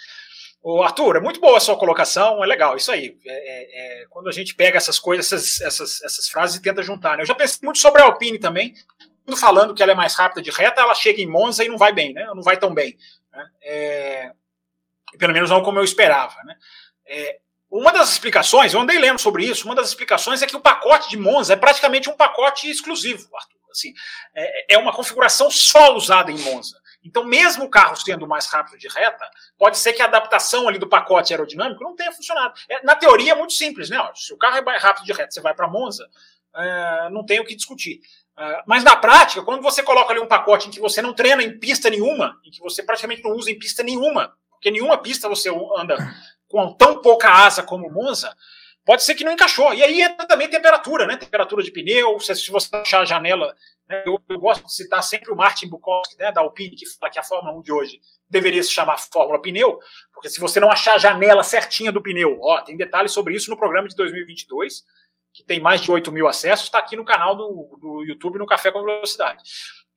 O 0.62 0.84
Arthur, 0.84 1.16
é 1.16 1.22
muito 1.22 1.40
boa 1.40 1.56
a 1.56 1.62
sua 1.62 1.78
colocação, 1.78 2.44
é 2.44 2.48
legal, 2.48 2.76
isso 2.76 2.92
aí. 2.92 3.18
É, 3.26 3.32
é, 3.32 4.02
é, 4.02 4.06
quando 4.10 4.28
a 4.28 4.32
gente 4.34 4.54
pega 4.56 4.76
essas 4.76 5.00
coisas, 5.00 5.32
essas, 5.32 5.62
essas, 5.62 6.04
essas 6.04 6.28
frases 6.28 6.58
e 6.58 6.62
tenta 6.62 6.84
juntar. 6.84 7.16
Né? 7.16 7.24
Eu 7.24 7.28
já 7.28 7.36
pensei 7.36 7.60
muito 7.64 7.80
sobre 7.80 8.02
a 8.02 8.06
Alpine 8.06 8.38
também, 8.38 8.74
falando 9.38 9.74
que 9.74 9.82
ela 9.82 9.92
é 9.92 9.96
mais 9.96 10.16
rápida 10.16 10.42
de 10.42 10.52
reta, 10.52 10.82
ela 10.82 10.96
chega 10.96 11.22
em 11.22 11.28
Monza 11.28 11.64
e 11.64 11.70
não 11.70 11.78
vai 11.78 11.92
bem, 11.92 12.14
né? 12.14 12.26
Não 12.34 12.42
vai 12.42 12.58
tão 12.58 12.74
bem. 12.74 12.98
Né? 13.32 13.50
É, 13.62 14.32
pelo 15.18 15.34
menos 15.34 15.50
não 15.50 15.64
como 15.64 15.80
eu 15.80 15.84
esperava. 15.84 16.36
Né? 16.44 16.56
É, 17.06 17.40
uma 17.70 17.92
das 17.92 18.12
explicações, 18.12 18.74
eu 18.74 18.80
andei 18.80 18.98
lendo 18.98 19.20
sobre 19.20 19.46
isso, 19.46 19.66
uma 19.66 19.76
das 19.76 19.90
explicações 19.90 20.42
é 20.42 20.48
que 20.48 20.56
o 20.56 20.62
pacote 20.62 21.10
de 21.10 21.18
Monza 21.18 21.54
é 21.54 21.56
praticamente 21.56 22.10
um 22.10 22.16
pacote 22.16 22.70
exclusivo, 22.70 23.30
Arthur. 23.36 23.60
Assim, 23.72 23.94
é, 24.34 24.76
é 24.76 24.78
uma 24.78 24.92
configuração 24.92 25.52
só 25.52 25.96
usada 25.96 26.32
em 26.32 26.38
Monza. 26.40 26.80
Então, 27.04 27.24
mesmo 27.24 27.66
o 27.66 27.70
carro 27.70 27.96
sendo 27.96 28.28
mais 28.28 28.48
rápido 28.48 28.78
de 28.78 28.88
reta, 28.88 29.30
pode 29.58 29.78
ser 29.78 29.94
que 29.94 30.02
a 30.02 30.06
adaptação 30.06 30.68
ali 30.68 30.78
do 30.78 30.88
pacote 30.88 31.32
aerodinâmico 31.32 31.84
não 31.84 31.96
tenha 31.96 32.12
funcionado. 32.12 32.54
É, 32.68 32.84
na 32.84 32.96
teoria 32.96 33.32
é 33.32 33.36
muito 33.36 33.54
simples, 33.54 33.90
né? 33.90 33.98
Se 34.16 34.34
o 34.34 34.38
carro 34.38 34.58
é 34.58 34.78
rápido 34.78 35.06
de 35.06 35.14
reta, 35.14 35.32
você 35.32 35.40
vai 35.40 35.54
para 35.54 35.68
Monza, 35.68 36.10
é, 36.56 37.10
não 37.10 37.26
tem 37.26 37.40
o 37.40 37.46
que 37.46 37.56
discutir. 37.56 38.02
Ah, 38.42 38.64
mas 38.66 38.86
na 38.86 38.96
prática, 38.96 39.44
quando 39.44 39.62
você 39.62 39.84
coloca 39.84 40.14
ali 40.14 40.22
um 40.22 40.26
pacote 40.26 40.70
em 40.70 40.72
que 40.72 40.80
você 40.80 41.02
não 41.02 41.14
treina 41.14 41.44
em 41.44 41.60
pista 41.60 41.90
nenhuma, 41.90 42.40
em 42.46 42.50
que 42.50 42.62
você 42.62 42.82
praticamente 42.82 43.22
não 43.22 43.32
usa 43.32 43.52
em 43.52 43.60
pista 43.60 43.84
nenhuma, 43.84 44.34
porque 44.52 44.72
nenhuma 44.72 44.98
pista 44.98 45.28
você 45.28 45.50
anda 45.78 45.98
com 46.48 46.72
tão 46.74 47.02
pouca 47.02 47.30
asa 47.30 47.62
como 47.62 47.92
Monza, 47.92 48.34
pode 48.86 49.04
ser 49.04 49.16
que 49.16 49.26
não 49.26 49.34
encaixou. 49.34 49.74
E 49.74 49.84
aí 49.84 50.02
entra 50.02 50.26
também 50.26 50.48
temperatura, 50.48 51.06
né? 51.06 51.18
Temperatura 51.18 51.62
de 51.62 51.70
pneu, 51.70 52.18
se, 52.22 52.50
você 52.50 52.74
achar 52.78 53.02
a 53.02 53.06
janela. 53.06 53.54
Né? 53.90 54.04
Eu, 54.06 54.22
eu, 54.30 54.40
gosto 54.40 54.66
de 54.66 54.74
citar 54.74 55.04
sempre 55.04 55.34
o 55.34 55.36
Martin 55.36 55.68
Bukowski, 55.68 56.18
né, 56.18 56.32
da 56.32 56.40
Alpine, 56.40 56.78
que 56.78 56.86
fala 56.86 57.12
que 57.12 57.20
a 57.20 57.24
Fórmula 57.24 57.58
1 57.58 57.62
de 57.62 57.74
hoje 57.74 58.00
deveria 58.30 58.64
se 58.64 58.72
chamar 58.72 59.00
Fórmula 59.00 59.42
Pneu, 59.42 59.80
porque 60.14 60.30
se 60.30 60.40
você 60.40 60.62
não 60.62 60.72
achar 60.72 60.94
a 60.94 60.98
janela 60.98 61.44
certinha 61.44 61.92
do 61.92 62.02
pneu, 62.02 62.40
ó, 62.42 62.62
tem 62.62 62.78
detalhes 62.78 63.12
sobre 63.12 63.36
isso 63.36 63.50
no 63.50 63.58
programa 63.58 63.90
de 63.90 63.96
2022 63.96 64.86
que 65.34 65.44
tem 65.44 65.60
mais 65.60 65.82
de 65.82 65.92
8 65.92 66.12
mil 66.12 66.28
acessos, 66.28 66.66
está 66.66 66.80
aqui 66.80 66.96
no 66.96 67.06
canal 67.06 67.36
do, 67.36 67.78
do 67.82 68.04
YouTube 68.06 68.38
no 68.38 68.46
Café 68.46 68.72
com 68.72 68.84
Velocidade. 68.84 69.42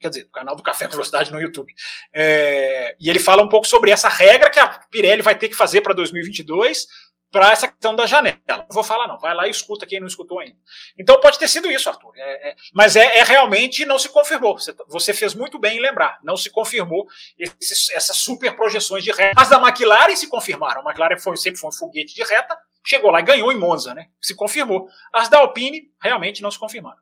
Quer 0.01 0.09
dizer, 0.09 0.25
no 0.25 0.31
canal 0.31 0.57
do 0.57 0.63
Café 0.63 0.87
com 0.87 0.93
Velocidade 0.93 1.33
no 1.33 1.41
YouTube. 1.41 1.73
É, 2.13 2.97
e 3.01 3.09
ele 3.09 3.19
fala 3.19 3.43
um 3.43 3.49
pouco 3.49 3.67
sobre 3.67 3.91
essa 3.91 4.09
regra 4.09 4.51
que 4.51 4.59
a 4.59 4.69
Pirelli 4.91 5.23
vai 5.23 5.37
ter 5.37 5.49
que 5.49 5.55
fazer 5.55 5.81
para 5.81 5.95
2022 5.95 6.87
para 7.33 7.51
essa 7.51 7.67
questão 7.67 7.97
da 7.97 8.05
janela. 8.05 8.39
Não 8.47 8.67
vou 8.71 8.85
falar, 8.85 9.09
não. 9.09 9.19
Vai 9.19 9.35
lá 9.35 9.49
e 9.49 9.51
escuta 9.51 9.87
quem 9.87 9.99
não 9.99 10.07
escutou 10.07 10.39
ainda. 10.39 10.57
Então 10.99 11.19
pode 11.19 11.39
ter 11.39 11.49
sido 11.49 11.71
isso, 11.71 11.89
Arthur. 11.89 12.13
É, 12.15 12.51
é, 12.51 12.57
mas 12.75 12.95
é, 12.95 13.19
é, 13.19 13.25
realmente 13.25 13.87
não 13.87 13.99
se 13.99 14.11
confirmou. 14.11 14.59
Você, 14.59 14.75
você, 14.87 15.15
fez 15.15 15.35
muito 15.35 15.59
bem 15.59 15.79
em 15.79 15.81
lembrar. 15.81 16.19
Não 16.23 16.37
se 16.37 16.51
confirmou 16.51 17.07
essas 17.39 18.17
super 18.19 18.55
projeções 18.55 19.03
de 19.03 19.11
reta. 19.11 19.41
As 19.41 19.49
da 19.49 19.57
McLaren 19.57 20.15
se 20.15 20.29
confirmaram. 20.29 20.83
A 20.83 20.85
McLaren 20.85 21.19
foi, 21.19 21.37
sempre 21.39 21.59
foi 21.59 21.71
um 21.71 21.73
foguete 21.73 22.15
de 22.15 22.23
reta, 22.23 22.57
chegou 22.85 23.11
lá 23.11 23.21
e 23.21 23.25
ganhou 23.25 23.53
em 23.53 23.59
Monza, 23.59 23.95
né? 23.95 24.07
Se 24.21 24.35
confirmou. 24.35 24.89
As 25.13 25.29
da 25.29 25.39
Alpine 25.39 25.91
realmente 26.01 26.43
não 26.43 26.51
se 26.51 26.59
confirmaram. 26.59 26.99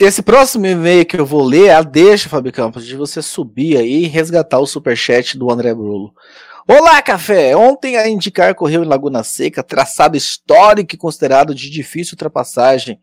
Esse 0.00 0.22
próximo 0.22 0.64
e-mail 0.64 1.04
que 1.04 1.18
eu 1.18 1.26
vou 1.26 1.42
ler 1.42 1.66
é 1.66 1.74
a 1.74 1.82
deixa, 1.82 2.28
Fábio 2.28 2.52
Campos, 2.52 2.86
de 2.86 2.94
você 2.94 3.20
subir 3.20 3.76
aí 3.76 4.04
e 4.04 4.06
resgatar 4.06 4.60
o 4.60 4.66
superchat 4.66 5.36
do 5.36 5.50
André 5.50 5.74
Brulo. 5.74 6.14
Olá, 6.68 7.02
café! 7.02 7.56
Ontem 7.56 7.96
a 7.96 8.06
Indicar 8.06 8.54
correu 8.54 8.84
em 8.84 8.86
Laguna 8.86 9.24
Seca, 9.24 9.62
traçado 9.62 10.16
histórico 10.16 10.94
e 10.94 10.98
considerado 10.98 11.54
de 11.54 11.68
difícil 11.68 12.14
ultrapassagem. 12.14 13.00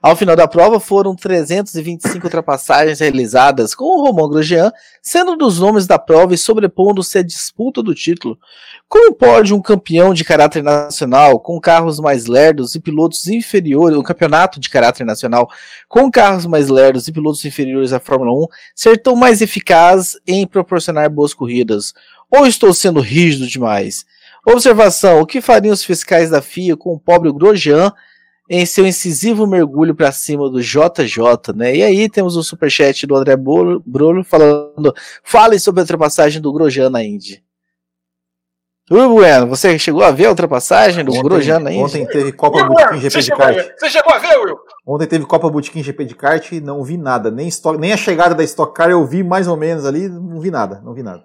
Ao 0.00 0.14
final 0.14 0.36
da 0.36 0.46
prova 0.46 0.78
foram 0.78 1.16
325 1.16 2.24
ultrapassagens 2.24 3.00
realizadas, 3.00 3.74
com 3.74 3.84
o 3.84 4.04
Romain 4.04 4.30
Grosjean 4.30 4.72
sendo 5.02 5.32
um 5.32 5.36
dos 5.36 5.58
nomes 5.58 5.88
da 5.88 5.98
prova 5.98 6.34
e 6.34 6.38
sobrepondo-se 6.38 7.18
à 7.18 7.22
disputa 7.22 7.82
do 7.82 7.94
título. 7.94 8.38
Como 8.88 9.12
pode 9.12 9.52
um 9.52 9.60
campeão 9.60 10.14
de 10.14 10.22
caráter 10.22 10.62
nacional, 10.62 11.40
com 11.40 11.60
carros 11.60 11.98
mais 11.98 12.26
lerdos 12.26 12.76
e 12.76 12.80
pilotos 12.80 13.26
inferiores, 13.26 13.98
um 13.98 14.02
campeonato 14.02 14.60
de 14.60 14.70
caráter 14.70 15.04
nacional, 15.04 15.48
com 15.88 16.08
carros 16.10 16.46
mais 16.46 16.68
lerdos 16.68 17.08
e 17.08 17.12
pilotos 17.12 17.44
inferiores 17.44 17.92
à 17.92 17.98
Fórmula 17.98 18.32
1, 18.32 18.46
ser 18.74 19.02
tão 19.02 19.16
mais 19.16 19.42
eficaz 19.42 20.16
em 20.26 20.46
proporcionar 20.46 21.10
boas 21.10 21.34
corridas? 21.34 21.92
Ou 22.30 22.46
estou 22.46 22.72
sendo 22.72 23.00
rígido 23.00 23.48
demais? 23.48 24.06
Observação: 24.46 25.20
o 25.20 25.26
que 25.26 25.40
fariam 25.40 25.74
os 25.74 25.84
fiscais 25.84 26.30
da 26.30 26.40
FIA 26.40 26.76
com 26.76 26.94
o 26.94 27.00
pobre 27.00 27.32
Grosjean 27.32 27.92
em 28.48 28.64
seu 28.64 28.86
incisivo 28.86 29.46
mergulho 29.46 29.94
para 29.94 30.10
cima 30.10 30.48
do 30.48 30.62
JJ, 30.62 31.52
né? 31.54 31.76
E 31.76 31.82
aí 31.82 32.08
temos 32.08 32.36
o 32.36 32.42
superchat 32.42 33.06
do 33.06 33.14
André 33.14 33.36
Bruno 33.36 34.24
falando: 34.24 34.94
fale 35.22 35.58
sobre 35.58 35.80
a 35.80 35.82
ultrapassagem 35.82 36.40
do 36.40 36.52
Grosjean 36.52 36.88
na 36.88 37.04
Indy. 37.04 37.44
Will 38.90 39.10
Bueno, 39.10 39.46
você 39.46 39.78
chegou 39.78 40.02
a 40.02 40.10
ver 40.10 40.26
a 40.26 40.30
ultrapassagem 40.30 41.04
do 41.04 41.10
ontem, 41.10 41.22
Grosjean 41.22 41.58
na 41.58 41.70
Indy? 41.70 41.82
Ontem 41.82 42.06
teve 42.06 42.32
Copa 42.32 42.64
Botequim 42.64 43.00
GP 43.00 43.20
de 43.20 43.30
kart. 43.30 43.70
Você 43.78 43.90
chegou 43.90 44.14
a 44.14 44.18
ver, 44.18 44.38
Will? 44.38 44.56
Ontem 44.86 45.06
teve 45.06 45.26
Copa 45.26 45.50
Botequim 45.50 45.82
GP 45.82 46.06
de 46.06 46.14
kart 46.14 46.52
e 46.52 46.60
não 46.60 46.82
vi 46.82 46.96
nada. 46.96 47.30
Nem, 47.30 47.46
stock, 47.48 47.78
nem 47.78 47.92
a 47.92 47.98
chegada 47.98 48.34
da 48.34 48.42
Stock 48.44 48.74
Car 48.74 48.88
eu 48.88 49.04
vi 49.06 49.22
mais 49.22 49.46
ou 49.46 49.58
menos 49.58 49.84
ali, 49.84 50.08
não 50.08 50.40
vi 50.40 50.50
nada, 50.50 50.80
não 50.82 50.94
vi 50.94 51.02
nada. 51.02 51.22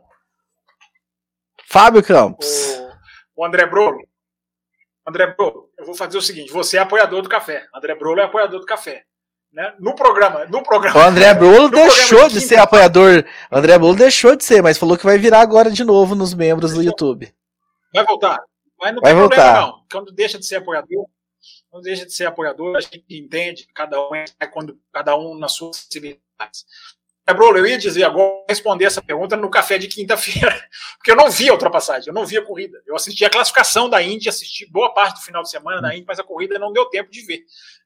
Fábio 1.70 2.04
Campos. 2.04 2.82
O, 3.34 3.42
o 3.42 3.46
André 3.46 3.66
Brolo. 3.66 3.98
André 5.06 5.28
Brolo, 5.28 5.70
eu 5.78 5.86
vou 5.86 5.96
fazer 5.96 6.18
o 6.18 6.22
seguinte: 6.22 6.52
você 6.52 6.78
é 6.78 6.80
apoiador 6.80 7.22
do 7.22 7.30
café. 7.30 7.68
André 7.74 7.96
Brolo 7.96 8.20
é 8.20 8.24
apoiador 8.24 8.60
do 8.60 8.66
café. 8.66 9.06
Né? 9.52 9.72
No 9.80 9.94
programa, 9.94 10.46
no 10.46 10.64
programa. 10.64 11.00
O 11.00 11.04
André 11.04 11.32
Brolo 11.34 11.70
deixou 11.70 12.28
de, 12.28 12.36
de 12.36 12.42
ser 12.42 12.56
apoiador. 12.56 13.24
O 13.52 13.56
André 13.56 13.78
Brolo 13.78 13.96
deixou 13.96 14.36
de 14.36 14.44
ser, 14.44 14.64
mas 14.64 14.80
falou 14.80 14.98
que 14.98 15.06
vai 15.06 15.18
virar 15.20 15.42
agora 15.42 15.70
de 15.70 15.84
novo 15.84 16.16
nos 16.16 16.34
membros 16.34 16.74
do 16.74 16.82
YouTube. 16.82 17.32
Vai 17.94 18.04
voltar. 18.04 18.40
Mas 18.80 18.96
não 18.96 19.02
vai 19.02 19.14
voltar. 19.14 19.36
Problema, 19.36 19.68
não. 19.68 19.86
Quando 19.92 20.12
deixa 20.12 20.40
de 20.40 20.46
ser 20.46 20.56
apoiador, 20.56 21.06
quando 21.70 21.84
deixa 21.84 22.06
de 22.06 22.14
ser 22.14 22.26
apoiador, 22.26 22.78
a 22.78 22.82
gente 22.82 23.04
entende 23.12 23.68
cada 23.76 24.00
um 24.00 24.16
é 24.16 24.48
quando 24.48 24.80
cada 24.92 25.16
um 25.16 25.38
nas 25.38 25.54
suas 25.54 25.86
possibilidades. 25.86 26.66
É, 27.26 27.34
Bruno, 27.34 27.58
eu 27.58 27.66
ia 27.66 27.78
dizer 27.78 28.04
agora, 28.04 28.44
responder 28.50 28.86
essa 28.86 29.02
pergunta 29.02 29.38
no 29.38 29.50
café 29.50 29.78
de 29.78 29.88
quinta-feira, 29.88 30.54
porque 30.98 31.12
eu 31.12 31.16
não 31.16 31.32
vi 31.32 31.50
a 31.50 31.54
ultrapassagem, 31.54 32.10
eu 32.10 32.14
não 32.14 32.26
vi 32.26 32.38
a 32.38 32.46
corrida. 32.46 32.82
Eu 32.86 32.96
assisti 32.96 33.24
a 33.24 33.30
classificação 33.30 33.90
da 33.90 34.02
Indy, 34.02 34.28
assisti 34.28 34.70
boa 34.70 34.94
parte 34.94 35.20
do 35.20 35.26
final 35.26 35.42
de 35.42 35.50
semana 35.50 35.82
da 35.82 35.96
Indy, 35.96 36.06
mas 36.06 36.20
a 36.20 36.24
corrida 36.24 36.60
não 36.60 36.74
deu 36.74 36.86
tempo 36.86 37.10
de 37.10 37.22
ver. 37.26 37.44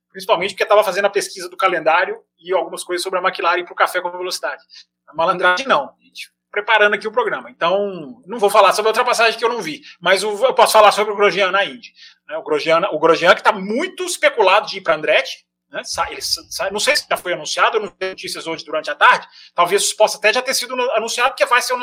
Principalmente 0.10 0.52
porque 0.52 0.64
estava 0.64 0.84
fazendo 0.84 1.06
a 1.06 1.10
pesquisa 1.10 1.48
do 1.50 1.56
calendário 1.56 2.20
e 2.40 2.52
algumas 2.52 2.84
coisas 2.84 3.04
sobre 3.04 3.20
a 3.20 3.22
McLaren 3.22 3.64
para 3.64 3.74
o 3.74 3.76
café 3.76 4.02
com 4.02 4.10
velocidade. 4.10 4.64
A 5.08 5.14
malandragem 5.14 5.68
não, 5.68 5.94
gente, 6.02 6.32
preparando 6.50 6.96
aqui 6.96 7.08
o 7.08 7.12
programa. 7.12 7.52
Então, 7.52 8.20
não 8.26 8.40
vou 8.40 8.50
falar 8.50 8.74
sobre 8.74 8.90
a 8.90 8.92
ultrapassagem 8.92 9.38
que 9.38 9.46
eu 9.46 9.50
não 9.50 9.62
vi, 9.62 9.82
mas 10.02 10.24
eu 10.24 10.54
posso 10.56 10.74
falar 10.74 10.92
sobre 10.92 11.14
o 11.14 11.16
Grosjean 11.16 11.52
na 11.52 11.64
Indy. 11.64 11.94
Né? 12.28 12.38
O, 12.38 12.44
Grosjean, 12.44 12.82
o 12.92 12.98
Grosjean 12.98 13.36
que 13.36 13.42
está 13.42 13.52
muito 13.52 14.04
especulado 14.04 14.68
de 14.68 14.78
ir 14.78 14.82
para 14.82 14.96
Andretti, 14.96 15.47
Né? 15.70 15.82
Ele, 16.10 16.22
não 16.72 16.80
sei 16.80 16.96
se 16.96 17.06
já 17.10 17.18
foi 17.18 17.34
anunciado, 17.34 17.80
não 17.80 17.90
tem 17.90 18.10
notícias 18.10 18.48
hoje 18.48 18.64
durante 18.64 18.90
a 18.90 18.96
tarde. 18.96 19.28
Talvez 19.54 19.94
possa 19.94 20.18
até 20.18 20.34
já 20.34 20.42
ter 20.42 20.54
sido 20.54 20.74
anunciado, 20.92 21.32
porque 21.32 21.46
vai 21.46 21.62
ser 21.62 21.74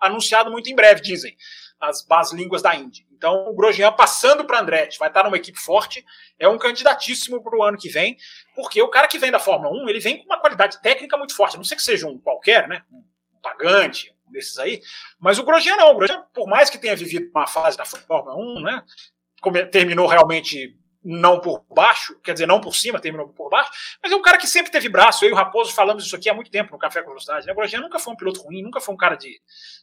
anunciado, 0.00 0.50
muito 0.50 0.70
em 0.70 0.74
breve, 0.74 1.00
dizem 1.00 1.36
as 1.80 2.02
bases 2.06 2.32
línguas 2.32 2.62
da 2.62 2.74
Indy. 2.74 3.06
Então, 3.12 3.46
o 3.48 3.54
Grosjean 3.54 3.92
passando 3.92 4.44
para 4.44 4.60
Andretti, 4.60 4.98
vai 4.98 5.08
estar 5.08 5.24
numa 5.24 5.36
equipe 5.36 5.58
forte, 5.58 6.04
é 6.38 6.48
um 6.48 6.56
candidatíssimo 6.56 7.42
para 7.42 7.58
o 7.58 7.62
ano 7.62 7.76
que 7.76 7.88
vem, 7.88 8.16
porque 8.54 8.80
o 8.80 8.88
cara 8.88 9.08
que 9.08 9.18
vem 9.18 9.30
da 9.30 9.38
Fórmula 9.38 9.74
1, 9.84 9.88
ele 9.88 10.00
vem 10.00 10.18
com 10.18 10.24
uma 10.24 10.40
qualidade 10.40 10.80
técnica 10.80 11.16
muito 11.16 11.36
forte. 11.36 11.56
Não 11.56 11.64
sei 11.64 11.76
que 11.76 11.82
seja 11.82 12.06
um 12.06 12.18
qualquer, 12.18 12.66
né? 12.68 12.82
Um 12.90 13.02
pagante, 13.42 14.14
um 14.26 14.32
desses 14.32 14.58
aí, 14.58 14.80
mas 15.18 15.38
o 15.38 15.44
Grosjean 15.44 15.76
não. 15.76 15.90
O 15.90 15.96
Grosjean, 15.96 16.24
por 16.32 16.46
mais 16.48 16.70
que 16.70 16.78
tenha 16.78 16.96
vivido 16.96 17.30
uma 17.34 17.46
fase 17.46 17.76
da 17.76 17.84
Fórmula 17.84 18.36
1, 18.36 18.60
né? 18.62 18.82
Terminou 19.70 20.06
realmente 20.06 20.74
não 21.04 21.38
por 21.40 21.64
baixo, 21.70 22.18
quer 22.20 22.32
dizer, 22.32 22.46
não 22.46 22.60
por 22.60 22.74
cima, 22.74 22.98
terminou 22.98 23.28
por 23.28 23.50
baixo, 23.50 23.70
mas 24.02 24.10
é 24.10 24.16
um 24.16 24.22
cara 24.22 24.38
que 24.38 24.46
sempre 24.46 24.72
teve 24.72 24.88
braço. 24.88 25.24
Eu 25.24 25.30
e 25.30 25.32
o 25.32 25.36
Raposo 25.36 25.72
falamos 25.74 26.06
isso 26.06 26.16
aqui 26.16 26.30
há 26.30 26.34
muito 26.34 26.50
tempo 26.50 26.72
no 26.72 26.78
Café 26.78 27.02
com 27.02 27.08
Velocidade. 27.08 27.46
Né? 27.46 27.52
O 27.52 27.56
Grosjean 27.56 27.80
nunca 27.80 27.98
foi 27.98 28.14
um 28.14 28.16
piloto 28.16 28.42
ruim, 28.42 28.62
nunca 28.62 28.80
foi 28.80 28.94
um 28.94 28.98
cara 28.98 29.16
de, 29.16 29.40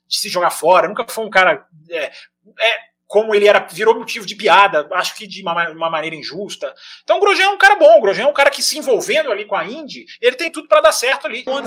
de 0.07 0.18
se 0.18 0.30
jogar 0.30 0.49
fora, 0.49 0.88
nunca 0.88 1.06
foi 1.07 1.23
um 1.23 1.30
cara. 1.30 1.68
É, 1.89 2.11
é, 2.60 2.91
como 3.11 3.35
ele 3.35 3.45
era, 3.45 3.60
virou 3.60 3.93
motivo 3.93 4.26
de 4.26 4.38
piada, 4.38 4.88
acho 4.93 5.15
que 5.15 5.27
de 5.27 5.41
uma, 5.41 5.69
uma, 5.72 5.89
maneira 5.89 6.15
injusta. 6.15 6.73
Então 7.03 7.18
o 7.18 7.19
Grosjean 7.19 7.48
é 7.48 7.49
um 7.49 7.57
cara 7.57 7.76
bom, 7.76 7.98
o 7.98 8.02
Grosjean 8.02 8.23
é 8.23 8.27
um 8.27 8.34
cara 8.34 8.49
que 8.49 8.64
se 8.64 8.77
envolvendo 8.80 9.30
ali 9.30 9.43
com 9.43 9.53
a 9.53 9.65
Indy, 9.65 10.06
ele 10.22 10.38
tem 10.38 10.49
tudo 10.49 10.69
para 10.69 10.80
dar 10.80 10.93
certo 10.93 11.27
ali. 11.27 11.41
Então, 11.41 11.61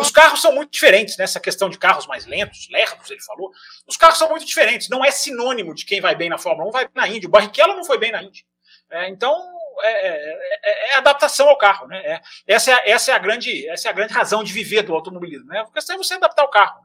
os 0.00 0.10
carros 0.10 0.42
são 0.42 0.52
muito 0.52 0.72
diferentes, 0.72 1.16
nessa 1.16 1.38
né? 1.38 1.44
questão 1.44 1.70
de 1.70 1.78
carros 1.78 2.08
mais 2.08 2.26
lentos, 2.26 2.68
lerdos, 2.72 3.08
ele 3.08 3.22
falou. 3.22 3.52
Os 3.86 3.96
carros 3.96 4.18
são 4.18 4.28
muito 4.28 4.44
diferentes, 4.44 4.88
não 4.88 5.04
é 5.04 5.12
sinônimo 5.12 5.72
de 5.76 5.86
quem 5.86 6.00
vai 6.00 6.16
bem 6.16 6.28
na 6.28 6.38
Fórmula 6.38 6.68
1 6.70 6.72
vai 6.72 6.84
bem 6.86 6.92
na 6.96 7.08
Indy. 7.08 7.26
O 7.28 7.30
Barrichello 7.30 7.76
não 7.76 7.84
foi 7.84 7.96
bem 7.96 8.10
na 8.10 8.24
Indy. 8.24 8.44
É, 8.90 9.08
então 9.08 9.34
é, 9.82 10.08
é, 10.08 10.38
é, 10.62 10.92
é, 10.92 10.96
adaptação 10.96 11.48
ao 11.48 11.58
carro, 11.58 11.86
né? 11.86 11.98
É, 11.98 12.20
essa, 12.46 12.72
é, 12.72 12.90
essa, 12.90 13.12
é 13.12 13.14
a 13.14 13.18
grande, 13.18 13.68
essa 13.68 13.88
é 13.88 13.90
a 13.90 13.94
grande 13.94 14.12
razão 14.12 14.44
de 14.44 14.52
viver 14.52 14.82
do 14.82 14.94
automobilismo, 14.94 15.46
né? 15.46 15.64
Porque 15.64 15.92
é 15.92 15.96
você 15.96 16.14
adaptar 16.14 16.44
o 16.44 16.50
carro. 16.50 16.84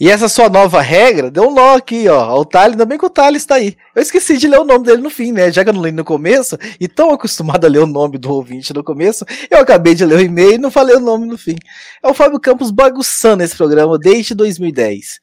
E 0.00 0.10
essa 0.10 0.28
sua 0.28 0.48
nova 0.48 0.80
regra 0.80 1.30
deu 1.30 1.48
um 1.48 1.54
nó 1.54 1.76
aqui, 1.76 2.08
ó. 2.08 2.40
O 2.40 2.44
Thales, 2.44 2.72
ainda 2.72 2.86
bem 2.86 2.98
que 2.98 3.04
o 3.04 3.10
Thales 3.10 3.42
está 3.42 3.56
aí. 3.56 3.76
Eu 3.94 4.02
esqueci 4.02 4.36
de 4.38 4.48
ler 4.48 4.58
o 4.58 4.64
nome 4.64 4.84
dele 4.84 5.02
no 5.02 5.10
fim, 5.10 5.30
né? 5.30 5.52
Já 5.52 5.62
que 5.62 5.70
eu 5.70 5.74
não 5.74 5.82
li 5.82 5.92
no 5.92 6.04
começo, 6.04 6.58
e 6.80 6.88
tão 6.88 7.10
acostumado 7.10 7.64
a 7.66 7.68
ler 7.68 7.80
o 7.80 7.86
nome 7.86 8.18
do 8.18 8.32
ouvinte 8.32 8.72
no 8.72 8.82
começo, 8.82 9.24
eu 9.50 9.58
acabei 9.58 9.94
de 9.94 10.04
ler 10.04 10.16
o 10.16 10.20
e-mail 10.20 10.54
e 10.54 10.58
não 10.58 10.70
falei 10.70 10.96
o 10.96 11.00
nome 11.00 11.26
no 11.26 11.38
fim. 11.38 11.56
É 12.02 12.08
o 12.08 12.14
Fábio 12.14 12.40
Campos 12.40 12.70
bagunçando 12.70 13.42
esse 13.42 13.56
programa 13.56 13.98
desde 13.98 14.34
2010. 14.34 15.20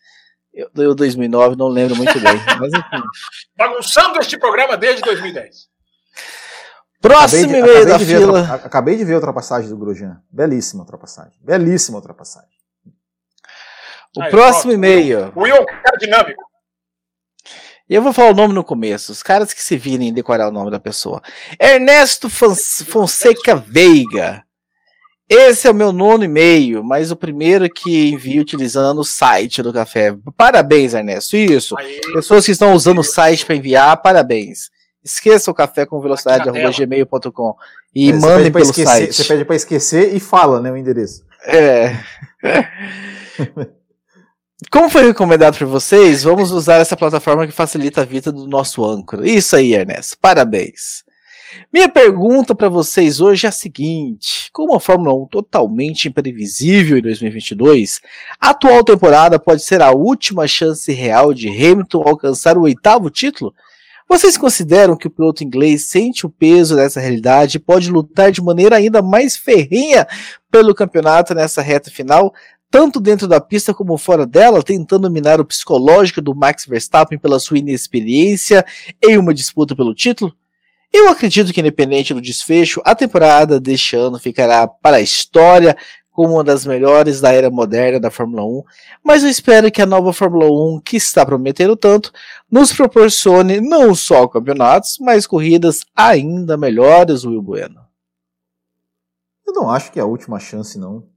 Eu, 0.54 0.70
eu 0.76 0.96
2009 0.96 1.56
não 1.56 1.68
lembro 1.68 1.96
muito 1.96 2.20
bem. 2.20 2.36
Mas 2.60 2.74
enfim. 2.74 3.04
Bagunçando 3.56 4.20
este 4.20 4.38
programa 4.38 4.76
desde 4.76 5.02
2010. 5.02 5.70
Próximo 7.02 7.56
e-mail 7.56 7.86
da 7.86 8.00
fila. 8.00 8.56
acabei 8.56 8.98
de 8.98 9.06
ver 9.06 9.14
a 9.14 9.18
ultrapassagem 9.18 9.70
do 9.70 9.78
Grosjean. 9.78 10.22
Belíssima 10.30 10.82
ultrapassagem. 10.82 11.40
Belíssima 11.42 11.98
ultrapassagem. 11.98 12.50
O 14.18 14.24
Aí, 14.24 14.32
próximo 14.32 14.74
e-mail. 14.74 15.32
O 15.36 15.42
Will, 15.44 15.66
cara 15.66 15.98
dinâmico. 15.98 16.44
Eu 17.88 18.04
vou 18.04 18.14
falar 18.14 18.32
o 18.32 18.36
nome 18.36 18.54
no 18.54 18.64
começo. 18.64 19.12
Os 19.12 19.24
caras 19.24 19.54
que 19.54 19.64
se 19.64 19.78
virem 19.78 20.14
decorar 20.14 20.50
o 20.50 20.52
nome 20.52 20.70
da 20.70 20.80
pessoa. 20.80 21.22
Ernesto 21.60 22.30
Fonseca 22.30 23.56
Veiga. 23.56 24.44
Esse 25.30 25.68
é 25.68 25.72
o 25.72 25.76
meu 25.76 25.91
nono 25.91 26.23
e-mail, 26.23 26.84
mas 26.84 27.11
o 27.11 27.15
primeiro 27.15 27.69
que 27.69 28.10
envio 28.10 28.41
utilizando 28.41 28.99
o 28.99 29.06
site 29.06 29.61
do 29.61 29.72
café. 29.72 30.15
Parabéns, 30.35 30.95
Ernesto. 30.95 31.38
Isso. 31.38 31.77
Aí. 31.77 32.01
Pessoas 32.14 32.45
que 32.45 32.51
estão 32.51 32.73
usando 32.73 32.97
o 32.99 33.03
site 33.03 33.45
para 33.45 33.56
enviar, 33.56 33.95
parabéns. 34.01 34.72
Esqueça 35.03 35.51
o 35.51 35.53
café 35.53 35.85
com 35.85 36.01
velocidade 36.01 36.49
gmail.com 36.49 37.56
e 37.93 38.10
é, 38.10 38.14
mandem 38.14 38.51
pelo 38.51 38.65
esquecer, 38.65 38.88
site. 38.88 39.14
Você 39.14 39.23
pede 39.23 39.45
para 39.45 39.56
esquecer 39.56 40.15
e 40.15 40.19
fala, 40.19 40.60
né, 40.60 40.72
o 40.72 40.77
endereço. 40.77 41.23
É. 41.45 41.95
Como 44.72 44.89
foi 44.89 45.06
recomendado 45.06 45.57
por 45.57 45.68
vocês, 45.68 46.23
vamos 46.23 46.51
usar 46.51 46.77
essa 46.77 46.97
plataforma 46.97 47.45
que 47.45 47.53
facilita 47.53 48.01
a 48.01 48.06
vida 48.06 48.31
do 48.31 48.47
nosso 48.47 48.84
âncora. 48.84 49.27
Isso 49.30 49.56
aí, 49.56 49.73
Ernesto. 49.73 50.18
Parabéns. 50.19 51.03
Minha 51.74 51.90
pergunta 51.90 52.54
para 52.54 52.70
vocês 52.70 53.20
hoje 53.20 53.46
é 53.46 53.50
a 53.50 53.52
seguinte: 53.52 54.50
como 54.54 54.76
a 54.76 54.80
Fórmula 54.80 55.14
1 55.24 55.28
totalmente 55.28 56.08
imprevisível 56.08 56.98
em 56.98 57.02
2022, 57.02 58.02
a 58.40 58.50
atual 58.50 58.84
temporada 58.84 59.40
pode 59.40 59.64
ser 59.64 59.82
a 59.82 59.92
última 59.92 60.48
chance 60.48 60.92
real 60.92 61.34
de 61.34 61.50
Hamilton 61.50 62.04
alcançar 62.06 62.58
o 62.58 62.62
oitavo 62.62 63.10
título? 63.10 63.54
Vocês 64.08 64.38
consideram 64.38 64.98
que 64.98 65.06
o 65.06 65.12
piloto 65.12 65.44
inglês 65.44 65.86
sente 65.86 66.26
o 66.26 66.30
peso 66.30 66.76
dessa 66.76 67.00
realidade 67.00 67.58
e 67.58 67.60
pode 67.60 67.92
lutar 67.92 68.32
de 68.32 68.42
maneira 68.42 68.76
ainda 68.76 69.04
mais 69.04 69.38
ferrenha 69.38 70.08
pelo 70.52 70.74
campeonato 70.74 71.36
nessa 71.36 71.62
reta 71.62 71.92
final, 71.92 72.34
tanto 72.72 73.00
dentro 73.00 73.28
da 73.28 73.40
pista 73.40 73.72
como 73.72 73.98
fora 74.00 74.26
dela, 74.26 74.64
tentando 74.64 75.12
minar 75.12 75.40
o 75.40 75.46
psicológico 75.46 76.22
do 76.22 76.34
Max 76.34 76.66
Verstappen 76.66 77.20
pela 77.20 77.40
sua 77.40 77.60
inexperiência 77.60 78.66
em 79.04 79.16
uma 79.16 79.34
disputa 79.34 79.76
pelo 79.76 79.94
título? 79.94 80.34
Eu 80.91 81.10
acredito 81.10 81.53
que, 81.53 81.60
independente 81.60 82.14
do 82.14 82.22
desfecho, 82.22 82.82
a 82.84 82.95
temporada 82.95 83.60
deste 83.60 83.95
ano 83.95 84.18
ficará 84.18 84.68
para 84.68 84.98
a 84.98 85.02
história 85.02 85.78
como 86.11 86.34
uma 86.34 86.44
das 86.44 86.66
melhores 86.66 87.22
da 87.22 87.32
era 87.32 87.49
moderna 87.49 87.99
da 87.99 88.11
Fórmula 88.11 88.44
1, 88.44 88.64
mas 89.02 89.24
eu 89.24 89.30
espero 89.30 89.72
que 89.72 89.82
a 89.82 89.86
nova 89.86 90.11
Fórmula 90.11 90.52
1, 90.52 90.82
que 90.82 90.98
está 90.98 91.26
prometendo 91.26 91.78
tanto, 91.78 92.11
nos 92.52 92.74
proporcione 92.74 93.61
não 93.61 93.95
só 93.95 94.28
campeonatos, 94.28 94.98
mas 94.99 95.26
corridas 95.26 95.86
ainda 95.95 96.57
melhores, 96.57 97.24
Will 97.24 97.41
Bueno. 97.41 97.80
Eu 99.48 99.53
não 99.53 99.70
acho 99.70 99.91
que 99.94 99.99
é 99.99 100.02
a 100.02 100.06
última 100.06 100.40
chance, 100.40 100.78
não. 100.78 101.07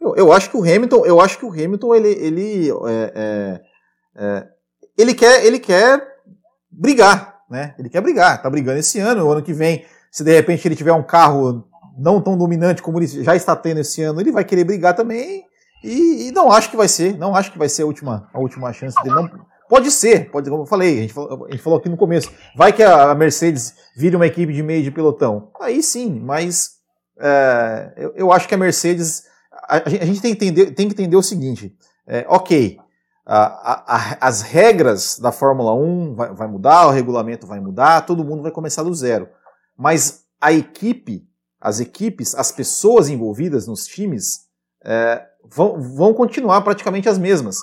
Eu, 0.00 0.14
eu 0.14 0.32
acho 0.32 0.48
que 0.48 0.56
o 0.56 0.62
Hamilton, 0.62 1.04
eu 1.04 1.20
acho 1.20 1.38
que 1.38 1.44
o 1.44 1.50
Hamilton, 1.50 1.94
ele, 1.94 2.08
ele, 2.10 2.70
é, 2.70 3.12
é, 3.16 3.60
é, 4.14 4.48
ele 4.96 5.14
quer, 5.14 5.44
ele 5.44 5.58
quer 5.58 6.06
brigar 6.70 7.35
né? 7.50 7.74
Ele 7.78 7.88
quer 7.88 8.00
brigar, 8.00 8.40
tá 8.42 8.50
brigando 8.50 8.78
esse 8.78 8.98
ano, 8.98 9.24
o 9.24 9.30
ano 9.30 9.42
que 9.42 9.52
vem, 9.52 9.84
se 10.10 10.24
de 10.24 10.34
repente 10.34 10.66
ele 10.66 10.76
tiver 10.76 10.92
um 10.92 11.02
carro 11.02 11.64
não 11.98 12.20
tão 12.20 12.36
dominante 12.36 12.82
como 12.82 12.98
ele 12.98 13.06
já 13.06 13.34
está 13.34 13.56
tendo 13.56 13.80
esse 13.80 14.02
ano, 14.02 14.20
ele 14.20 14.32
vai 14.32 14.44
querer 14.44 14.64
brigar 14.64 14.94
também. 14.94 15.44
E, 15.82 16.28
e 16.28 16.32
não 16.32 16.50
acho 16.50 16.70
que 16.70 16.76
vai 16.76 16.88
ser, 16.88 17.16
não 17.16 17.34
acho 17.34 17.52
que 17.52 17.58
vai 17.58 17.68
ser 17.68 17.82
a 17.82 17.86
última, 17.86 18.28
a 18.32 18.38
última 18.38 18.72
chance 18.72 18.96
dele. 19.02 19.14
Não, 19.14 19.30
pode 19.68 19.90
ser, 19.90 20.30
pode, 20.30 20.50
como 20.50 20.62
eu 20.62 20.66
falei, 20.66 20.98
a 20.98 21.00
gente 21.02 21.12
falou, 21.12 21.46
a 21.46 21.50
gente 21.50 21.62
falou 21.62 21.78
aqui 21.78 21.88
no 21.88 21.96
começo, 21.96 22.30
vai 22.56 22.72
que 22.72 22.82
a 22.82 23.14
Mercedes 23.14 23.74
vire 23.96 24.16
uma 24.16 24.26
equipe 24.26 24.52
de 24.52 24.62
meio 24.62 24.82
de 24.82 24.90
pelotão. 24.90 25.50
Aí 25.60 25.82
sim, 25.82 26.20
mas 26.20 26.76
é, 27.18 27.92
eu, 27.96 28.12
eu, 28.16 28.32
acho 28.32 28.48
que 28.48 28.54
a 28.54 28.58
Mercedes. 28.58 29.24
A, 29.68 29.76
a, 29.76 30.04
gente 30.04 30.20
tem 30.20 30.34
que 30.34 30.44
entender, 30.44 30.70
tem 30.72 30.86
que 30.88 30.94
entender 30.94 31.16
o 31.16 31.22
seguinte: 31.22 31.74
é, 32.06 32.24
ok, 32.28 32.78
a, 33.26 33.96
a, 33.96 34.18
as 34.20 34.42
regras 34.42 35.18
da 35.18 35.32
Fórmula 35.32 35.74
1 35.74 36.14
vai, 36.14 36.32
vai, 36.32 36.46
mudar, 36.46 36.86
o 36.86 36.92
regulamento 36.92 37.46
vai 37.46 37.58
mudar, 37.58 38.06
todo 38.06 38.24
mundo 38.24 38.42
vai 38.42 38.52
começar 38.52 38.84
do 38.84 38.94
zero. 38.94 39.28
Mas 39.76 40.24
a 40.40 40.52
equipe, 40.52 41.26
as 41.60 41.80
equipes, 41.80 42.36
as 42.36 42.52
pessoas 42.52 43.08
envolvidas 43.08 43.66
nos 43.66 43.84
times 43.84 44.46
é, 44.84 45.26
vão, 45.44 45.80
vão 45.80 46.14
continuar 46.14 46.60
praticamente 46.62 47.08
as 47.08 47.18
mesmas. 47.18 47.58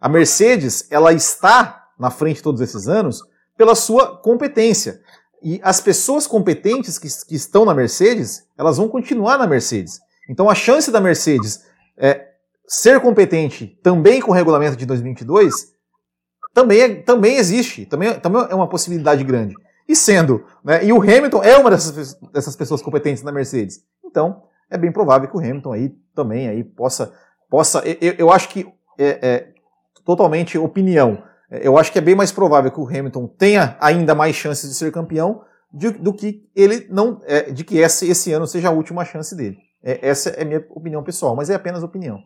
A 0.00 0.08
Mercedes, 0.08 0.86
ela 0.88 1.12
está 1.12 1.88
na 1.98 2.10
frente 2.10 2.40
todos 2.40 2.60
esses 2.60 2.86
anos 2.86 3.20
pela 3.56 3.74
sua 3.74 4.16
competência. 4.18 5.00
E 5.42 5.60
as 5.64 5.80
pessoas 5.80 6.28
competentes 6.28 6.96
que, 6.96 7.08
que 7.26 7.34
estão 7.34 7.64
na 7.64 7.74
Mercedes, 7.74 8.44
elas 8.56 8.76
vão 8.76 8.88
continuar 8.88 9.36
na 9.36 9.48
Mercedes. 9.48 10.00
Então 10.28 10.48
a 10.48 10.54
chance 10.54 10.92
da 10.92 11.00
Mercedes 11.00 11.64
é, 11.96 12.27
ser 12.68 13.00
competente 13.00 13.66
também 13.82 14.20
com 14.20 14.30
o 14.30 14.34
regulamento 14.34 14.76
de 14.76 14.86
2022 14.86 15.72
também, 16.52 16.80
é, 16.80 16.94
também 16.96 17.36
existe, 17.36 17.86
também, 17.86 18.18
também 18.20 18.46
é 18.50 18.54
uma 18.54 18.68
possibilidade 18.68 19.22
grande. 19.24 19.54
E 19.88 19.96
sendo, 19.96 20.44
né, 20.62 20.84
e 20.84 20.92
o 20.92 21.00
Hamilton 21.00 21.42
é 21.42 21.56
uma 21.56 21.70
dessas, 21.70 22.14
dessas 22.32 22.54
pessoas 22.54 22.82
competentes 22.82 23.22
na 23.22 23.32
Mercedes. 23.32 23.80
Então, 24.04 24.42
é 24.70 24.76
bem 24.76 24.92
provável 24.92 25.28
que 25.28 25.36
o 25.36 25.40
Hamilton 25.40 25.72
aí 25.72 25.94
também 26.14 26.48
aí 26.48 26.62
possa, 26.62 27.12
possa 27.48 27.82
eu, 28.00 28.14
eu 28.18 28.30
acho 28.30 28.50
que 28.50 28.66
é, 28.98 29.18
é 29.22 29.48
totalmente 30.04 30.58
opinião. 30.58 31.22
Eu 31.50 31.78
acho 31.78 31.90
que 31.90 31.98
é 31.98 32.02
bem 32.02 32.14
mais 32.14 32.30
provável 32.30 32.70
que 32.70 32.80
o 32.80 32.86
Hamilton 32.86 33.26
tenha 33.26 33.76
ainda 33.80 34.14
mais 34.14 34.36
chances 34.36 34.68
de 34.68 34.76
ser 34.76 34.92
campeão 34.92 35.42
de, 35.72 35.90
do 35.90 36.12
que 36.12 36.46
ele 36.54 36.86
não, 36.90 37.20
é, 37.24 37.50
de 37.50 37.64
que 37.64 37.78
esse, 37.78 38.10
esse 38.10 38.32
ano 38.32 38.46
seja 38.46 38.68
a 38.68 38.72
última 38.72 39.04
chance 39.04 39.34
dele. 39.34 39.56
É, 39.82 40.06
essa 40.08 40.30
é 40.30 40.42
a 40.42 40.44
minha 40.44 40.64
opinião 40.70 41.02
pessoal, 41.02 41.34
mas 41.34 41.48
é 41.48 41.54
apenas 41.54 41.82
opinião. 41.82 42.18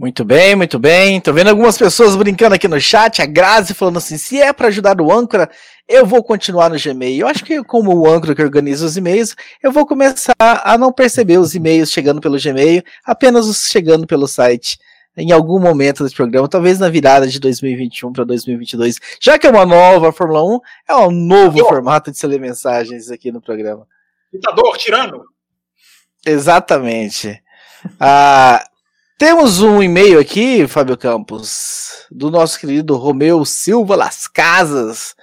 Muito 0.00 0.24
bem, 0.24 0.56
muito 0.56 0.78
bem. 0.78 1.20
Tô 1.20 1.30
vendo 1.30 1.50
algumas 1.50 1.76
pessoas 1.76 2.16
brincando 2.16 2.54
aqui 2.54 2.66
no 2.66 2.80
chat. 2.80 3.20
A 3.20 3.26
Grazi 3.26 3.74
falando 3.74 3.98
assim: 3.98 4.16
se 4.16 4.40
é 4.40 4.50
para 4.50 4.68
ajudar 4.68 4.98
o 4.98 5.12
âncora, 5.12 5.50
eu 5.86 6.06
vou 6.06 6.24
continuar 6.24 6.70
no 6.70 6.80
Gmail. 6.80 7.20
Eu 7.20 7.28
acho 7.28 7.44
que, 7.44 7.62
como 7.62 7.94
o 7.94 8.08
âncora 8.08 8.34
que 8.34 8.40
organiza 8.42 8.86
os 8.86 8.96
e-mails, 8.96 9.36
eu 9.62 9.70
vou 9.70 9.84
começar 9.84 10.32
a 10.40 10.78
não 10.78 10.90
perceber 10.90 11.36
os 11.36 11.54
e-mails 11.54 11.90
chegando 11.90 12.18
pelo 12.18 12.40
Gmail, 12.40 12.82
apenas 13.04 13.46
os 13.46 13.66
chegando 13.66 14.06
pelo 14.06 14.26
site 14.26 14.78
em 15.18 15.32
algum 15.32 15.60
momento 15.60 16.02
desse 16.02 16.16
programa, 16.16 16.48
talvez 16.48 16.78
na 16.78 16.88
virada 16.88 17.28
de 17.28 17.38
2021 17.38 18.10
para 18.10 18.24
2022, 18.24 18.98
já 19.20 19.38
que 19.38 19.46
é 19.46 19.50
uma 19.50 19.66
nova 19.66 20.12
Fórmula 20.12 20.42
1, 20.42 20.60
é 20.88 20.96
um 20.96 21.10
novo 21.10 21.58
Eu. 21.58 21.66
formato 21.66 22.10
de 22.10 22.16
se 22.16 22.26
ler 22.26 22.40
mensagens 22.40 23.10
aqui 23.10 23.30
no 23.30 23.42
programa. 23.42 23.86
Ditador, 24.32 24.78
tirando. 24.78 25.24
Exatamente. 26.24 27.42
ah, 28.00 28.64
temos 29.20 29.60
um 29.60 29.82
e-mail 29.82 30.18
aqui, 30.18 30.66
Fábio 30.66 30.96
Campos, 30.96 32.06
do 32.10 32.30
nosso 32.30 32.58
querido 32.58 32.96
Romeu 32.96 33.44
Silva 33.44 33.94
Las 33.94 34.26
Casas, 34.26 35.14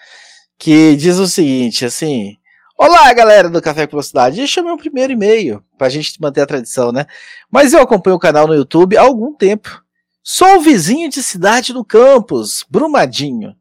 que 0.56 0.96
diz 0.96 1.18
o 1.18 1.28
seguinte, 1.28 1.84
assim, 1.84 2.38
Olá, 2.78 3.12
galera 3.12 3.50
do 3.50 3.60
Café 3.60 3.88
com 3.88 3.94
Velocidade. 3.94 4.40
Este 4.40 4.60
é 4.60 4.62
o 4.62 4.66
meu 4.66 4.78
primeiro 4.78 5.14
e-mail, 5.14 5.64
para 5.80 5.88
a 5.88 5.90
gente 5.90 6.22
manter 6.22 6.42
a 6.42 6.46
tradição, 6.46 6.92
né? 6.92 7.08
Mas 7.50 7.74
eu 7.74 7.82
acompanho 7.82 8.18
o 8.18 8.20
canal 8.20 8.46
no 8.46 8.54
YouTube 8.54 8.96
há 8.96 9.02
algum 9.02 9.34
tempo. 9.34 9.84
Sou 10.22 10.62
vizinho 10.62 11.10
de 11.10 11.24
cidade 11.24 11.74
do 11.74 11.84
campus, 11.84 12.64
Brumadinho. 12.70 13.56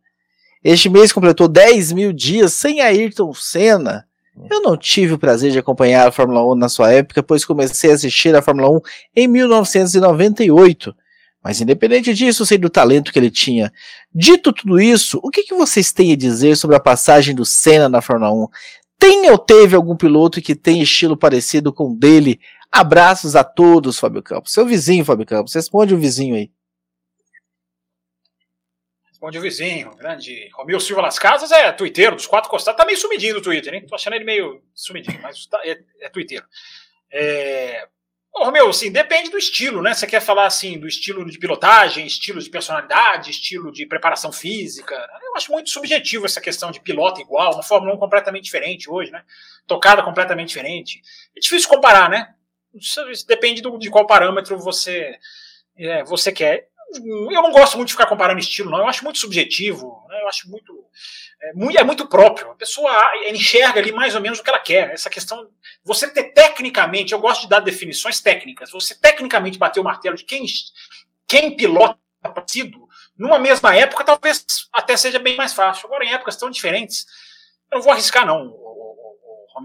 Este 0.62 0.90
mês 0.90 1.14
completou 1.14 1.48
10 1.48 1.92
mil 1.92 2.12
dias 2.12 2.52
sem 2.52 2.82
Ayrton 2.82 3.32
Senna. 3.32 4.05
Eu 4.50 4.60
não 4.60 4.76
tive 4.76 5.14
o 5.14 5.18
prazer 5.18 5.50
de 5.50 5.58
acompanhar 5.58 6.06
a 6.06 6.12
Fórmula 6.12 6.44
1 6.52 6.54
na 6.56 6.68
sua 6.68 6.92
época, 6.92 7.22
pois 7.22 7.44
comecei 7.44 7.90
a 7.90 7.94
assistir 7.94 8.34
a 8.36 8.42
Fórmula 8.42 8.70
1 8.70 8.80
em 9.16 9.28
1998. 9.28 10.94
Mas 11.42 11.60
independente 11.60 12.12
disso, 12.12 12.44
sei 12.44 12.58
do 12.58 12.68
talento 12.68 13.12
que 13.12 13.18
ele 13.18 13.30
tinha. 13.30 13.72
Dito 14.14 14.52
tudo 14.52 14.80
isso, 14.80 15.20
o 15.22 15.30
que, 15.30 15.44
que 15.44 15.54
vocês 15.54 15.92
têm 15.92 16.12
a 16.12 16.16
dizer 16.16 16.56
sobre 16.56 16.76
a 16.76 16.80
passagem 16.80 17.34
do 17.34 17.44
Senna 17.44 17.88
na 17.88 18.02
Fórmula 18.02 18.32
1? 18.32 18.48
Tem 18.98 19.30
ou 19.30 19.38
teve 19.38 19.76
algum 19.76 19.96
piloto 19.96 20.42
que 20.42 20.54
tem 20.54 20.82
estilo 20.82 21.16
parecido 21.16 21.72
com 21.72 21.92
o 21.92 21.96
dele? 21.96 22.40
Abraços 22.70 23.36
a 23.36 23.44
todos, 23.44 23.98
Fábio 23.98 24.22
Campos. 24.22 24.52
Seu 24.52 24.66
vizinho, 24.66 25.04
Fábio 25.04 25.24
Campos. 25.24 25.54
Responde 25.54 25.94
o 25.94 25.98
vizinho 25.98 26.34
aí. 26.34 26.50
O 29.26 29.40
vizinho, 29.40 29.94
grande. 29.96 30.48
Romeu 30.54 30.78
Silva 30.78 31.02
Las 31.02 31.18
Casas 31.18 31.50
é 31.50 31.72
twitteiro, 31.72 32.14
dos 32.14 32.26
quatro 32.26 32.48
costados. 32.48 32.78
Tá 32.78 32.86
meio 32.86 32.98
sumidinho 32.98 33.34
no 33.34 33.42
Twitter, 33.42 33.74
hein? 33.74 33.84
Tô 33.86 33.94
achando 33.94 34.14
ele 34.14 34.24
meio 34.24 34.62
sumidinho, 34.74 35.20
mas 35.20 35.46
tá, 35.46 35.60
é, 35.64 35.78
é 36.00 36.08
twitteiro. 36.08 36.44
É, 37.10 37.88
Ô, 38.38 38.50
meu, 38.50 38.68
assim, 38.68 38.92
depende 38.92 39.30
do 39.30 39.38
estilo, 39.38 39.80
né? 39.80 39.94
Você 39.94 40.06
quer 40.06 40.20
falar 40.20 40.44
assim 40.44 40.78
do 40.78 40.86
estilo 40.86 41.24
de 41.24 41.38
pilotagem, 41.38 42.06
estilo 42.06 42.38
de 42.38 42.50
personalidade, 42.50 43.30
estilo 43.30 43.72
de 43.72 43.86
preparação 43.86 44.30
física. 44.30 44.94
Eu 45.22 45.34
acho 45.36 45.50
muito 45.50 45.70
subjetivo 45.70 46.26
essa 46.26 46.38
questão 46.38 46.70
de 46.70 46.78
piloto 46.78 47.18
igual, 47.18 47.54
uma 47.54 47.62
Fórmula 47.62 47.94
1 47.94 47.98
completamente 47.98 48.44
diferente 48.44 48.90
hoje, 48.90 49.10
né? 49.10 49.24
Tocada 49.66 50.02
completamente 50.02 50.48
diferente. 50.48 51.00
É 51.34 51.40
difícil 51.40 51.66
comparar, 51.66 52.10
né? 52.10 52.34
Isso 52.74 53.26
depende 53.26 53.62
do, 53.62 53.78
de 53.78 53.88
qual 53.88 54.06
parâmetro 54.06 54.58
você, 54.58 55.18
é, 55.78 56.04
você 56.04 56.30
quer. 56.30 56.68
Eu 56.94 57.42
não 57.42 57.50
gosto 57.50 57.76
muito 57.76 57.88
de 57.88 57.94
ficar 57.94 58.06
comparando 58.06 58.38
estilo, 58.38 58.70
não. 58.70 58.78
Eu 58.78 58.88
acho 58.88 59.04
muito 59.04 59.18
subjetivo, 59.18 60.04
né? 60.08 60.22
eu 60.22 60.28
acho 60.28 60.48
muito 60.48 60.84
é 61.42 61.52
muito, 61.52 61.78
é 61.78 61.84
muito 61.84 62.08
próprio. 62.08 62.50
A 62.50 62.54
pessoa 62.54 62.90
enxerga 63.28 63.80
ali 63.80 63.92
mais 63.92 64.14
ou 64.14 64.20
menos 64.20 64.38
o 64.38 64.42
que 64.42 64.48
ela 64.48 64.58
quer. 64.58 64.90
Essa 64.90 65.10
questão. 65.10 65.48
Você 65.84 66.08
ter 66.08 66.32
tecnicamente, 66.32 67.12
eu 67.12 67.18
gosto 67.18 67.42
de 67.42 67.48
dar 67.48 67.60
definições 67.60 68.20
técnicas, 68.20 68.70
você 68.70 68.94
tecnicamente 68.94 69.58
bater 69.58 69.80
o 69.80 69.84
martelo 69.84 70.16
de 70.16 70.24
quem, 70.24 70.44
quem 71.26 71.56
pilota 71.56 71.98
partido, 72.34 72.88
numa 73.16 73.38
mesma 73.38 73.74
época, 73.74 74.02
talvez 74.02 74.44
até 74.72 74.96
seja 74.96 75.18
bem 75.18 75.36
mais 75.36 75.52
fácil. 75.52 75.86
Agora, 75.86 76.04
em 76.04 76.12
épocas 76.12 76.36
tão 76.36 76.50
diferentes, 76.50 77.06
eu 77.70 77.76
não 77.76 77.82
vou 77.82 77.92
arriscar, 77.92 78.26
não. 78.26 78.65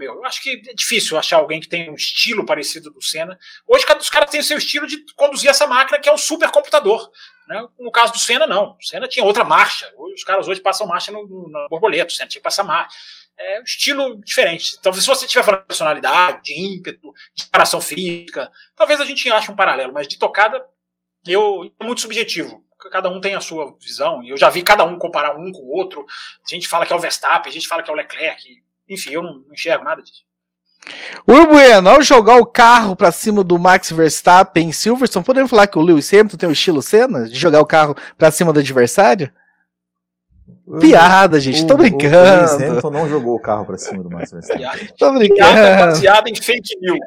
Eu 0.00 0.24
acho 0.24 0.42
que 0.42 0.62
é 0.68 0.74
difícil 0.74 1.18
achar 1.18 1.36
alguém 1.36 1.60
que 1.60 1.68
tenha 1.68 1.90
um 1.90 1.94
estilo 1.94 2.46
parecido 2.46 2.90
do 2.90 3.02
Senna. 3.02 3.38
Hoje, 3.66 3.84
cada 3.84 3.98
dos 3.98 4.08
caras 4.08 4.30
tem 4.30 4.40
o 4.40 4.44
seu 4.44 4.56
estilo 4.56 4.86
de 4.86 5.04
conduzir 5.14 5.50
essa 5.50 5.66
máquina, 5.66 5.98
que 5.98 6.08
é 6.08 6.12
um 6.12 6.18
supercomputador. 6.18 7.10
Né? 7.46 7.66
No 7.78 7.90
caso 7.90 8.12
do 8.12 8.18
Senna, 8.18 8.46
não. 8.46 8.76
O 8.80 8.82
Senna 8.82 9.06
tinha 9.06 9.24
outra 9.24 9.44
marcha. 9.44 9.92
Os 9.96 10.24
caras 10.24 10.48
hoje 10.48 10.60
passam 10.60 10.86
marcha 10.86 11.12
no, 11.12 11.26
no, 11.26 11.68
borboleta, 11.68 12.06
o 12.06 12.10
Senna 12.10 12.28
tinha 12.28 12.40
que 12.40 12.44
passar 12.44 12.64
marcha. 12.64 12.96
É 13.38 13.60
um 13.60 13.64
estilo 13.64 14.20
diferente. 14.22 14.80
Talvez 14.80 15.04
se 15.04 15.08
você 15.08 15.26
estiver 15.26 15.42
falando 15.42 15.62
de 15.62 15.66
personalidade, 15.66 16.42
de 16.44 16.58
ímpeto, 16.58 17.12
de 17.34 17.42
separação 17.42 17.80
física, 17.80 18.50
talvez 18.76 19.00
a 19.00 19.04
gente 19.04 19.30
ache 19.30 19.50
um 19.50 19.56
paralelo, 19.56 19.92
mas 19.92 20.06
de 20.06 20.18
tocada, 20.18 20.64
eu 21.26 21.70
é 21.78 21.84
muito 21.84 22.00
subjetivo. 22.00 22.64
Cada 22.90 23.08
um 23.08 23.20
tem 23.20 23.34
a 23.34 23.40
sua 23.40 23.76
visão, 23.80 24.22
e 24.24 24.30
eu 24.30 24.36
já 24.36 24.50
vi 24.50 24.62
cada 24.62 24.84
um 24.84 24.98
comparar 24.98 25.36
um 25.36 25.52
com 25.52 25.60
o 25.60 25.76
outro. 25.76 26.04
A 26.44 26.54
gente 26.54 26.66
fala 26.66 26.84
que 26.84 26.92
é 26.92 26.96
o 26.96 26.98
Verstappen, 26.98 27.48
a 27.48 27.52
gente 27.52 27.68
fala 27.68 27.82
que 27.82 27.90
é 27.90 27.92
o 27.92 27.96
Leclerc. 27.96 28.62
Enfim, 28.92 29.10
eu 29.10 29.22
não 29.22 29.44
enxergo 29.52 29.84
nada 29.84 30.02
disso. 30.02 30.22
O 31.26 31.46
Bueno, 31.46 31.88
ao 31.88 32.02
jogar 32.02 32.36
o 32.36 32.46
carro 32.46 32.96
para 32.96 33.12
cima 33.12 33.44
do 33.44 33.58
Max 33.58 33.92
Verstappen 33.92 34.68
em 34.68 34.72
Silverstone, 34.72 35.24
podemos 35.24 35.48
falar 35.48 35.66
que 35.68 35.78
o 35.78 35.82
Lewis 35.82 36.12
Hamilton 36.12 36.36
tem 36.36 36.48
o 36.48 36.52
estilo 36.52 36.82
Senna 36.82 37.28
de 37.28 37.38
jogar 37.38 37.60
o 37.60 37.66
carro 37.66 37.96
para 38.18 38.30
cima 38.30 38.52
do 38.52 38.58
adversário? 38.58 39.32
Piada, 40.80 41.38
gente, 41.38 41.62
o, 41.62 41.66
tô 41.66 41.76
brincando. 41.76 42.16
O 42.16 42.36
Lewis 42.36 42.52
Hamilton 42.54 42.90
não 42.90 43.08
jogou 43.08 43.36
o 43.36 43.40
carro 43.40 43.64
para 43.64 43.78
cima 43.78 44.02
do 44.02 44.10
Max 44.10 44.30
Verstappen. 44.32 44.88
tô 44.98 45.12
brincando. 45.12 45.52
Piada 45.52 45.86
baseada 45.86 46.30
em 46.30 46.34
fake 46.34 46.80
news. 46.80 46.98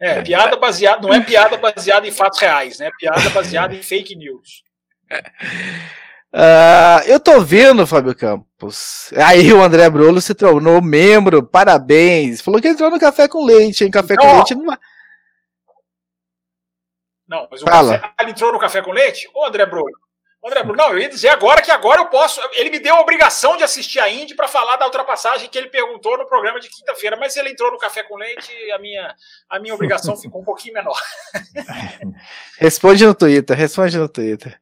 É, 0.00 0.22
piada 0.22 0.56
baseada, 0.56 1.00
não 1.06 1.14
é 1.14 1.20
piada 1.20 1.56
baseada 1.56 2.06
em 2.06 2.10
fatos 2.10 2.40
reais, 2.40 2.78
né? 2.78 2.90
Piada 2.98 3.30
baseada 3.30 3.74
em 3.74 3.82
fake 3.82 4.14
news. 4.16 4.62
Uh, 6.32 7.00
eu 7.06 7.18
tô 7.18 7.40
vendo, 7.40 7.86
Fábio 7.86 8.14
Campos. 8.14 9.10
Aí 9.16 9.52
o 9.52 9.62
André 9.62 9.88
Brolo 9.88 10.20
se 10.20 10.34
tornou 10.34 10.82
membro, 10.82 11.42
parabéns. 11.42 12.40
Falou 12.40 12.60
que 12.60 12.68
entrou 12.68 12.90
no 12.90 13.00
café 13.00 13.26
com 13.28 13.44
leite, 13.44 13.84
hein? 13.84 13.90
Café 13.90 14.14
não. 14.14 14.24
com 14.24 14.34
leite 14.34 14.54
não. 14.54 14.78
Não, 17.26 17.48
mas 17.50 17.62
o 17.62 17.64
Fala. 17.64 17.98
café, 17.98 18.14
ele 18.20 18.30
entrou 18.30 18.52
no 18.52 18.58
café 18.58 18.82
com 18.82 18.90
leite? 18.90 19.28
Ô, 19.34 19.44
André 19.44 19.66
Brolo. 19.66 20.08
André 20.44 20.62
Bruno, 20.62 20.78
não, 20.78 20.92
eu 20.92 21.00
ia 21.00 21.08
dizer 21.08 21.28
agora 21.28 21.60
que 21.60 21.70
agora 21.70 22.00
eu 22.00 22.06
posso. 22.06 22.40
Ele 22.52 22.70
me 22.70 22.78
deu 22.78 22.94
a 22.94 23.00
obrigação 23.00 23.56
de 23.56 23.64
assistir 23.64 23.98
a 23.98 24.08
Indy 24.08 24.34
para 24.34 24.46
falar 24.46 24.76
da 24.76 24.86
ultrapassagem 24.86 25.48
que 25.48 25.58
ele 25.58 25.68
perguntou 25.68 26.16
no 26.16 26.26
programa 26.26 26.60
de 26.60 26.68
quinta-feira, 26.68 27.16
mas 27.16 27.36
ele 27.36 27.50
entrou 27.50 27.72
no 27.72 27.78
café 27.78 28.02
com 28.04 28.16
leite, 28.16 28.52
a 28.72 28.78
minha, 28.78 29.14
a 29.50 29.58
minha 29.58 29.74
obrigação 29.74 30.16
ficou 30.16 30.40
um 30.40 30.44
pouquinho 30.44 30.74
menor. 30.74 30.98
responde 32.58 33.04
no 33.04 33.14
Twitter, 33.14 33.56
responde 33.56 33.98
no 33.98 34.08
Twitter. 34.08 34.58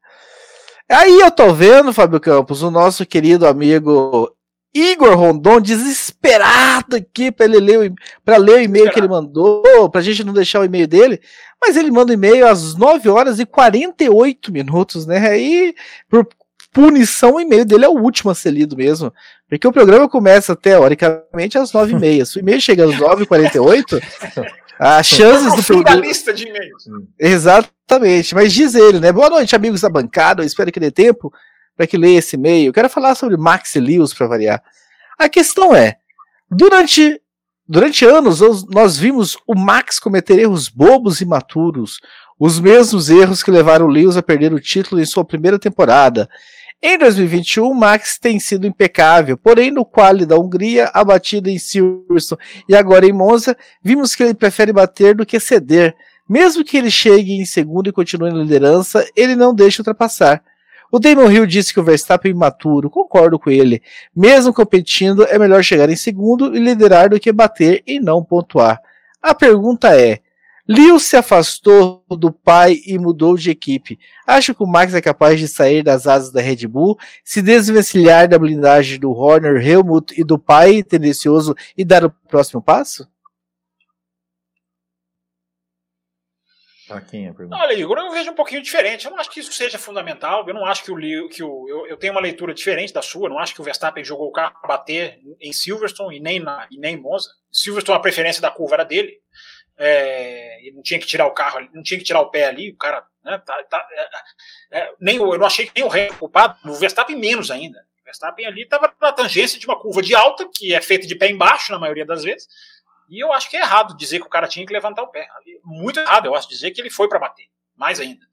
Aí 0.89 1.21
eu 1.21 1.31
tô 1.31 1.53
vendo, 1.53 1.93
Fábio 1.93 2.21
Campos, 2.21 2.63
o 2.63 2.71
nosso 2.71 3.05
querido 3.05 3.47
amigo 3.47 4.33
Igor 4.73 5.17
Rondon 5.17 5.61
desesperado 5.61 6.97
aqui 6.97 7.33
para 7.33 7.47
ele 7.47 7.59
ler, 7.59 7.93
para 8.25 8.37
ler 8.37 8.59
o 8.59 8.63
e-mail 8.63 8.91
que 8.93 9.01
ele 9.01 9.09
mandou, 9.09 9.91
pra 9.91 10.01
gente 10.01 10.23
não 10.23 10.33
deixar 10.33 10.61
o 10.61 10.65
e-mail 10.65 10.87
dele, 10.87 11.21
mas 11.61 11.77
ele 11.77 11.91
manda 11.91 12.13
o 12.13 12.15
e-mail 12.15 12.47
às 12.47 12.75
9 12.77 13.09
horas 13.09 13.41
e 13.41 13.47
48 13.47 14.53
minutos, 14.53 15.07
né? 15.07 15.19
Aí, 15.29 15.75
por 16.09 16.29
punição, 16.73 17.35
o 17.35 17.41
e-mail 17.41 17.65
dele 17.65 17.87
é 17.87 17.89
o 17.89 17.99
último 17.99 18.31
a 18.31 18.35
ser 18.35 18.51
lido 18.51 18.77
mesmo, 18.77 19.13
porque 19.49 19.67
o 19.67 19.73
programa 19.73 20.09
começa 20.09 20.55
teoricamente 20.55 21.57
às 21.59 21.73
9h30. 21.73 22.25
Se 22.27 22.39
o 22.39 22.41
e-mail 22.41 22.61
chega 22.61 22.85
às 22.85 22.95
9h48, 22.95 24.03
as 24.79 25.07
chances 25.07 25.55
do 25.55 25.63
programa. 25.63 26.01
lista 26.01 26.33
de 26.33 26.45
e-mails. 26.45 26.85
Exatamente, 27.19 28.35
mas 28.35 28.53
diz 28.53 28.75
ele, 28.75 29.01
né? 29.01 29.13
Boa 29.13 29.31
noite, 29.31 29.57
amigos 29.57 29.81
da 29.81 29.89
bancada. 29.89 30.43
Eu 30.43 30.47
espero 30.47 30.71
que 30.71 30.81
dê 30.81 30.91
tempo 30.91 31.33
para 31.77 31.87
que 31.87 31.97
leia 31.97 32.19
esse 32.19 32.37
e-mail. 32.37 32.69
Eu 32.69 32.73
quero 32.73 32.89
falar 32.89 33.15
sobre 33.15 33.37
Max 33.37 33.75
Lewis 33.75 34.13
para 34.13 34.27
variar. 34.27 34.63
A 35.19 35.29
questão 35.29 35.75
é: 35.75 35.97
durante, 36.51 37.21
durante 37.67 38.05
anos 38.05 38.41
nós 38.69 38.97
vimos 38.97 39.37
o 39.47 39.55
Max 39.55 39.99
cometer 39.99 40.39
erros 40.39 40.69
bobos 40.69 41.21
e 41.21 41.25
maturos, 41.25 42.01
os 42.39 42.61
mesmos 42.61 43.09
erros 43.09 43.43
que 43.43 43.51
levaram 43.51 43.87
o 43.87 43.91
Lewis 43.91 44.17
a 44.17 44.23
perder 44.23 44.53
o 44.53 44.61
título 44.61 45.01
em 45.01 45.07
sua 45.07 45.25
primeira 45.25 45.59
temporada. 45.59 46.29
Em 46.89 46.97
2021, 46.97 47.75
Max 47.75 48.17
tem 48.17 48.39
sido 48.39 48.65
impecável, 48.65 49.37
porém 49.37 49.73
no 49.73 49.85
quali 49.85 50.25
da 50.25 50.39
Hungria, 50.39 50.89
a 50.95 51.03
batida 51.03 51.51
em 51.51 51.59
Silverstone 51.59 52.41
e 52.69 52.77
agora 52.77 53.05
em 53.05 53.13
Monza, 53.13 53.57
vimos 53.83 54.15
que 54.15 54.23
ele 54.23 54.35
prefere 54.35 54.73
bater 54.73 55.13
do 55.13 55.27
que 55.27 55.41
ceder. 55.41 55.97
Mesmo 56.29 56.65
que 56.65 56.77
ele 56.77 56.89
chegue 56.89 57.33
em 57.33 57.45
segundo 57.45 57.89
e 57.89 57.93
continue 57.93 58.31
na 58.31 58.39
liderança, 58.39 59.05
ele 59.17 59.35
não 59.35 59.53
deixa 59.53 59.83
ultrapassar. 59.83 60.41
O 60.93 61.01
Damon 61.01 61.29
Hill 61.29 61.45
disse 61.45 61.75
que 61.75 61.81
o 61.81 61.83
Verstappen 61.83 62.31
é 62.31 62.35
imaturo, 62.37 62.89
concordo 62.89 63.37
com 63.37 63.51
ele. 63.51 63.83
Mesmo 64.15 64.55
competindo, 64.55 65.25
é 65.25 65.37
melhor 65.41 65.65
chegar 65.65 65.91
em 65.91 65.97
segundo 65.97 66.57
e 66.57 66.61
liderar 66.61 67.11
do 67.11 67.19
que 67.19 67.33
bater 67.33 67.83
e 67.85 67.99
não 67.99 68.23
pontuar. 68.23 68.81
A 69.21 69.35
pergunta 69.35 70.01
é: 70.01 70.21
Lewis 70.69 71.05
se 71.05 71.17
afastou 71.17 72.05
do 72.11 72.33
pai 72.33 72.81
e 72.87 72.99
mudou 72.99 73.37
de 73.37 73.51
equipe. 73.51 73.99
Acho 74.27 74.55
que 74.55 74.63
o 74.63 74.67
Max 74.67 74.95
é 74.95 75.01
capaz 75.01 75.39
de 75.39 75.47
sair 75.47 75.83
das 75.83 76.07
asas 76.07 76.33
da 76.33 76.41
Red 76.41 76.67
Bull, 76.67 76.99
se 77.25 77.41
desvencilhar 77.41 78.29
da 78.29 78.39
blindagem 78.39 78.99
do 78.99 79.13
Horner, 79.13 79.65
Helmut 79.65 80.19
e 80.21 80.25
do 80.25 80.39
pai 80.39 80.83
tendencioso 80.83 81.55
e 81.77 81.85
dar 81.85 82.05
o 82.05 82.11
próximo 82.11 82.61
passo? 82.61 83.07
É? 87.53 87.57
Olha, 87.57 87.73
Igor, 87.73 87.99
eu 87.99 88.13
vejo 88.13 88.31
um 88.31 88.35
pouquinho 88.35 88.63
diferente. 88.63 89.07
Eu 89.07 89.11
não 89.11 89.19
acho 89.19 89.31
que 89.31 89.41
isso 89.41 89.53
seja 89.53 89.77
fundamental. 89.77 90.47
Eu 90.47 90.55
não 90.55 90.65
acho 90.65 90.85
que 90.85 90.93
o 90.93 91.29
que 91.29 91.43
o 91.43 91.69
eu, 91.69 91.87
eu 91.89 91.97
tenho 91.97 92.13
uma 92.13 92.21
leitura 92.21 92.55
diferente 92.55 92.93
da 92.93 93.03
sua. 93.03 93.27
Eu 93.27 93.31
não 93.31 93.41
acho 93.41 93.55
que 93.55 93.61
o 93.61 93.65
Verstappen 93.65 94.05
jogou 94.05 94.29
o 94.29 94.33
carro 94.33 94.55
para 94.61 94.77
bater 94.77 95.19
em 95.41 95.53
Silverstone 95.53 96.17
e 96.17 96.21
nem 96.21 96.39
na 96.39 96.69
e 96.71 96.79
nem 96.79 96.95
em 96.95 97.01
Monza. 97.01 97.31
Silverstone 97.51 97.99
a 97.99 98.01
preferência 98.03 98.41
da 98.41 98.53
curva 98.53 98.77
era 98.77 98.85
dele. 98.85 99.21
É, 99.79 100.71
não 100.75 100.83
tinha 100.83 100.99
que 100.99 101.07
tirar 101.07 101.27
o 101.27 101.35
carro, 101.35 101.61
não 101.73 101.83
tinha 101.83 101.99
que 101.99 102.05
tirar 102.05 102.21
o 102.21 102.31
pé 102.31 102.47
ali, 102.47 102.71
o 102.71 102.77
cara, 102.77 103.07
né, 103.23 103.39
tá, 103.39 103.63
tá, 103.65 103.89
é, 104.71 104.79
é 104.79 104.95
nem 105.01 105.17
eu 105.17 105.39
não 105.39 105.47
achei 105.47 105.67
que 105.67 105.73
nem 105.75 105.85
o 105.85 105.91
Hamilton 105.91 106.19
culpado, 106.19 106.59
o 106.71 106.75
Verstappen 106.75 107.17
menos 107.17 107.51
ainda. 107.51 107.87
O 108.01 108.05
Verstappen 108.05 108.47
ali 108.47 108.63
estava 108.63 108.95
na 109.01 109.13
tangência 109.13 109.59
de 109.59 109.67
uma 109.67 109.79
curva 109.79 110.01
de 110.01 110.15
alta, 110.15 110.49
que 110.53 110.75
é 110.75 110.81
feita 110.81 111.07
de 111.07 111.15
pé 111.15 111.29
embaixo 111.29 111.73
na 111.73 111.79
maioria 111.79 112.07
das 112.07 112.25
vezes, 112.25 112.49
e 113.09 113.23
eu 113.23 113.33
acho 113.33 113.49
que 113.51 113.57
é 113.57 113.61
errado 113.61 113.97
dizer 113.97 114.19
que 114.19 114.27
o 114.27 114.31
cara 114.31 114.49
tinha 114.49 114.67
que 114.67 114.73
levantar 114.73 115.03
o 115.03 115.09
pé. 115.09 115.29
Muito 115.63 116.01
errado, 116.01 116.27
eu 116.27 116.35
acho 116.35 116.49
dizer 116.49 116.71
que 116.73 116.81
ele 116.81 116.91
foi 116.91 117.09
para 117.09 117.19
bater, 117.19 117.47
mais 117.75 118.01
ainda. 118.01 118.25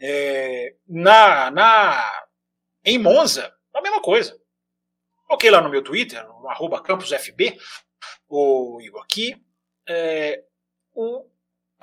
É, 0.00 0.74
na, 0.86 1.50
na, 1.50 2.26
em 2.84 2.98
Monza, 2.98 3.52
a 3.74 3.80
mesma 3.80 4.00
coisa. 4.00 4.38
Coloquei 5.26 5.50
lá 5.50 5.60
no 5.60 5.70
meu 5.70 5.82
Twitter, 5.82 6.24
no 6.26 6.48
arroba 6.48 6.82
campusfb, 6.82 7.58
o 8.28 8.80
Igor, 8.80 9.02
aqui, 9.02 9.36
é, 9.88 10.42
o, 10.94 11.26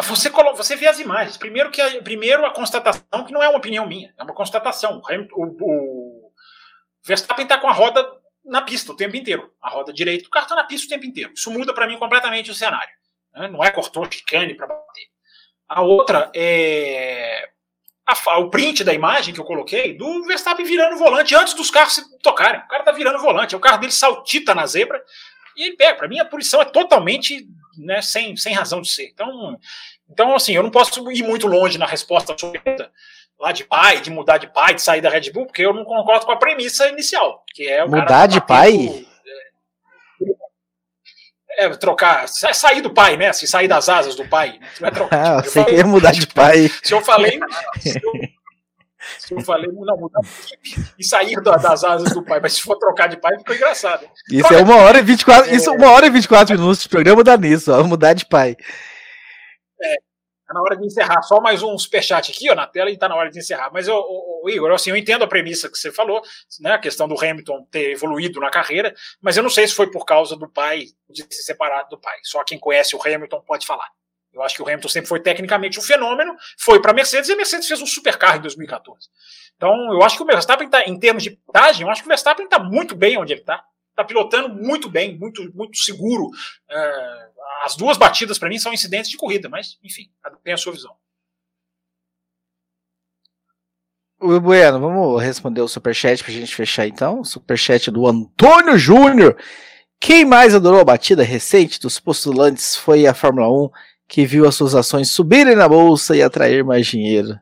você, 0.01 0.29
você 0.29 0.75
vê 0.75 0.87
as 0.87 0.99
imagens. 0.99 1.37
Primeiro, 1.37 1.69
que 1.69 1.81
a, 1.81 2.01
primeiro 2.01 2.45
a 2.45 2.51
constatação, 2.51 3.25
que 3.25 3.33
não 3.33 3.43
é 3.43 3.49
uma 3.49 3.57
opinião 3.57 3.87
minha, 3.87 4.13
é 4.17 4.23
uma 4.23 4.33
constatação. 4.33 5.01
O, 5.33 5.45
o 5.61 6.31
Verstappen 7.03 7.43
está 7.43 7.57
com 7.57 7.67
a 7.67 7.73
roda 7.73 8.05
na 8.43 8.61
pista 8.61 8.91
o 8.91 8.95
tempo 8.95 9.15
inteiro. 9.15 9.51
A 9.61 9.69
roda 9.69 9.93
direita 9.93 10.23
do 10.23 10.29
carro 10.29 10.45
está 10.45 10.55
na 10.55 10.63
pista 10.63 10.87
o 10.87 10.89
tempo 10.89 11.05
inteiro. 11.05 11.33
Isso 11.33 11.51
muda 11.51 11.73
para 11.73 11.87
mim 11.87 11.97
completamente 11.97 12.49
o 12.49 12.55
cenário. 12.55 12.93
Né? 13.33 13.47
Não 13.47 13.63
é 13.63 13.71
cortou 13.71 14.09
chicane 14.11 14.55
para 14.55 14.67
bater. 14.67 15.07
A 15.67 15.81
outra 15.81 16.31
é 16.35 17.49
a, 18.05 18.39
o 18.39 18.49
print 18.49 18.83
da 18.83 18.93
imagem 18.93 19.33
que 19.33 19.39
eu 19.39 19.45
coloquei 19.45 19.93
do 19.93 20.23
Verstappen 20.23 20.65
virando 20.65 20.95
o 20.95 20.99
volante 20.99 21.35
antes 21.35 21.53
dos 21.53 21.71
carros 21.71 21.95
se 21.95 22.19
tocarem. 22.19 22.61
O 22.61 22.67
cara 22.67 22.83
tá 22.83 22.91
virando 22.91 23.17
o 23.17 23.21
volante, 23.21 23.55
o 23.55 23.59
carro 23.59 23.77
dele 23.77 23.91
saltita 23.91 24.53
na 24.53 24.65
zebra 24.65 25.01
e 25.55 25.63
ele 25.63 25.75
pega. 25.75 25.97
Para 25.97 26.07
mim, 26.07 26.19
a 26.19 26.25
punição 26.25 26.61
é 26.61 26.65
totalmente 26.65 27.47
né, 27.77 28.01
sem, 28.01 28.35
sem 28.35 28.53
razão 28.53 28.81
de 28.81 28.89
ser. 28.89 29.09
Então, 29.09 29.57
então, 30.09 30.35
assim, 30.35 30.53
eu 30.53 30.63
não 30.63 30.69
posso 30.69 31.11
ir 31.11 31.23
muito 31.23 31.47
longe 31.47 31.77
na 31.77 31.85
resposta 31.85 32.35
lá 33.39 33.51
de 33.51 33.63
pai, 33.63 34.01
de 34.01 34.11
mudar 34.11 34.37
de 34.37 34.47
pai, 34.47 34.75
de 34.75 34.81
sair 34.81 35.01
da 35.01 35.09
Red 35.09 35.31
Bull, 35.31 35.45
porque 35.45 35.65
eu 35.65 35.73
não 35.73 35.83
concordo 35.83 36.25
com 36.25 36.31
a 36.31 36.37
premissa 36.37 36.87
inicial, 36.87 37.43
que 37.53 37.67
é 37.67 37.85
mudar 37.85 38.27
de 38.27 38.39
pai. 38.41 39.05
É, 41.57 41.69
trocar, 41.69 42.27
sair 42.27 42.81
do 42.81 42.93
pai, 42.93 43.17
né? 43.17 43.33
Se 43.33 43.45
sair 43.45 43.67
das 43.67 43.89
asas 43.89 44.15
do 44.15 44.27
pai. 44.27 44.59
Não 44.79 44.87
é 44.87 44.91
trocar. 44.91 45.21
Ah, 45.37 45.43
você 45.43 45.63
falei, 45.63 45.75
quer 45.75 45.85
mudar 45.85 46.11
de 46.11 46.27
pai. 46.27 46.69
Se 46.81 46.93
eu 46.93 47.01
falei. 47.01 47.39
Se 47.79 47.99
eu, 48.01 48.11
eu 49.29 49.41
falei, 49.41 49.69
não, 49.71 49.97
mudar 49.97 50.21
e 50.97 51.03
sair 51.03 51.41
das 51.41 51.83
asas 51.83 52.13
do 52.13 52.23
pai, 52.23 52.39
mas 52.41 52.53
se 52.53 52.61
for 52.61 52.77
trocar 52.77 53.07
de 53.07 53.17
pai, 53.17 53.37
ficou 53.37 53.55
engraçado. 53.55 54.07
Isso 54.29 54.53
é 54.53 54.61
uma 54.61 54.77
hora 54.77 54.99
e 54.99 55.01
24, 55.01 55.49
é... 55.49 55.55
isso 55.55 55.71
uma 55.71 55.91
hora 55.91 56.07
e 56.07 56.09
24 56.09 56.57
minutos 56.57 56.83
de 56.83 56.89
programa 56.89 57.23
dá 57.23 57.37
nisso, 57.37 57.71
ó, 57.71 57.83
mudar 57.83 58.13
de 58.13 58.25
pai. 58.25 58.55
É, 59.81 59.95
Tá 60.51 60.55
na 60.55 60.61
hora 60.61 60.75
de 60.75 60.85
encerrar. 60.85 61.21
Só 61.21 61.39
mais 61.39 61.63
um 61.63 61.77
superchat 61.77 62.29
aqui 62.29 62.51
ó, 62.51 62.55
na 62.55 62.67
tela 62.67 62.91
e 62.91 62.97
tá 62.97 63.07
na 63.07 63.15
hora 63.15 63.31
de 63.31 63.39
encerrar. 63.39 63.71
Mas, 63.71 63.87
eu, 63.87 63.95
o, 63.95 64.49
Igor, 64.49 64.69
assim, 64.71 64.89
eu 64.89 64.97
entendo 64.97 65.23
a 65.23 65.27
premissa 65.27 65.69
que 65.69 65.77
você 65.77 65.91
falou, 65.93 66.21
né, 66.59 66.73
a 66.73 66.77
questão 66.77 67.07
do 67.07 67.17
Hamilton 67.17 67.65
ter 67.71 67.91
evoluído 67.91 68.39
na 68.41 68.49
carreira, 68.49 68.93
mas 69.21 69.37
eu 69.37 69.43
não 69.43 69.49
sei 69.49 69.65
se 69.65 69.73
foi 69.73 69.89
por 69.89 70.03
causa 70.03 70.35
do 70.35 70.49
pai, 70.49 70.87
de 71.09 71.25
se 71.29 71.43
separar 71.43 71.83
do 71.83 71.97
pai. 71.97 72.17
Só 72.23 72.43
quem 72.43 72.59
conhece 72.59 72.97
o 72.97 73.01
Hamilton 73.01 73.41
pode 73.47 73.65
falar. 73.65 73.87
Eu 74.33 74.41
acho 74.41 74.55
que 74.55 74.61
o 74.61 74.65
Hamilton 74.65 74.87
sempre 74.87 75.09
foi 75.09 75.19
tecnicamente 75.19 75.77
um 75.77 75.81
fenômeno, 75.81 76.35
foi 76.57 76.81
para 76.81 76.91
a 76.91 76.93
Mercedes 76.93 77.29
e 77.29 77.33
a 77.33 77.35
Mercedes 77.35 77.67
fez 77.67 77.81
um 77.81 77.85
super 77.85 78.17
carro 78.17 78.37
em 78.37 78.41
2014. 78.41 79.09
Então, 79.55 79.93
eu 79.93 80.01
acho 80.01 80.17
que 80.17 80.23
o 80.23 80.25
Verstappen 80.25 80.67
está, 80.67 80.83
em 80.83 80.97
termos 80.97 81.21
de 81.21 81.31
pilotagem, 81.31 81.83
eu 81.83 81.89
acho 81.89 82.01
que 82.01 82.07
o 82.07 82.09
Verstappen 82.09 82.45
está 82.45 82.57
muito 82.57 82.95
bem 82.95 83.17
onde 83.17 83.33
ele 83.33 83.41
está. 83.41 83.63
Está 83.89 84.03
pilotando 84.03 84.49
muito 84.49 84.89
bem, 84.89 85.17
muito, 85.17 85.53
muito 85.53 85.77
seguro. 85.77 86.29
É, 86.69 87.29
as 87.63 87.75
duas 87.75 87.97
batidas, 87.97 88.39
para 88.39 88.49
mim, 88.49 88.57
são 88.57 88.73
incidentes 88.73 89.11
de 89.11 89.17
corrida, 89.17 89.49
mas, 89.49 89.77
enfim, 89.83 90.09
tem 90.43 90.53
a 90.53 90.57
sua 90.57 90.71
visão. 90.71 90.95
O 94.19 94.39
Bueno, 94.39 94.79
vamos 94.79 95.21
responder 95.21 95.61
o 95.61 95.67
superchat 95.67 96.23
pra 96.23 96.31
gente 96.31 96.55
fechar 96.55 96.87
então. 96.87 97.23
Superchat 97.23 97.89
do 97.89 98.07
Antônio 98.07 98.77
Júnior. 98.77 99.35
Quem 99.99 100.25
mais 100.25 100.55
adorou 100.55 100.79
a 100.79 100.85
batida 100.85 101.23
recente 101.23 101.79
dos 101.79 101.99
postulantes 101.99 102.75
foi 102.75 103.05
a 103.05 103.13
Fórmula 103.13 103.47
1, 103.51 103.69
que 104.11 104.25
viu 104.25 104.45
as 104.45 104.55
suas 104.55 104.75
ações 104.75 105.09
subirem 105.09 105.55
na 105.55 105.69
bolsa 105.69 106.13
e 106.13 106.21
atrair 106.21 106.65
mais 106.65 106.85
dinheiro. 106.85 107.39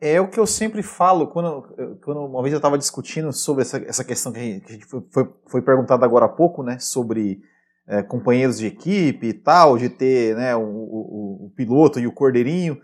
É 0.00 0.20
o 0.20 0.28
que 0.28 0.38
eu 0.38 0.46
sempre 0.46 0.84
falo, 0.84 1.26
quando, 1.26 1.62
quando 2.04 2.20
uma 2.20 2.40
vez 2.42 2.52
eu 2.52 2.58
estava 2.58 2.78
discutindo 2.78 3.32
sobre 3.32 3.62
essa, 3.62 3.78
essa 3.78 4.04
questão 4.04 4.32
que 4.32 4.62
foi, 4.88 5.02
foi, 5.10 5.28
foi 5.48 5.62
perguntada 5.62 6.06
agora 6.06 6.26
há 6.26 6.28
pouco, 6.28 6.62
né, 6.62 6.78
sobre 6.78 7.40
é, 7.88 8.04
companheiros 8.04 8.58
de 8.58 8.66
equipe 8.66 9.26
e 9.26 9.32
tal, 9.32 9.76
de 9.76 9.88
ter 9.88 10.36
né, 10.36 10.54
o, 10.54 10.62
o, 10.62 11.46
o 11.46 11.52
piloto 11.56 11.98
e 11.98 12.06
o 12.06 12.12
cordeirinho. 12.12 12.78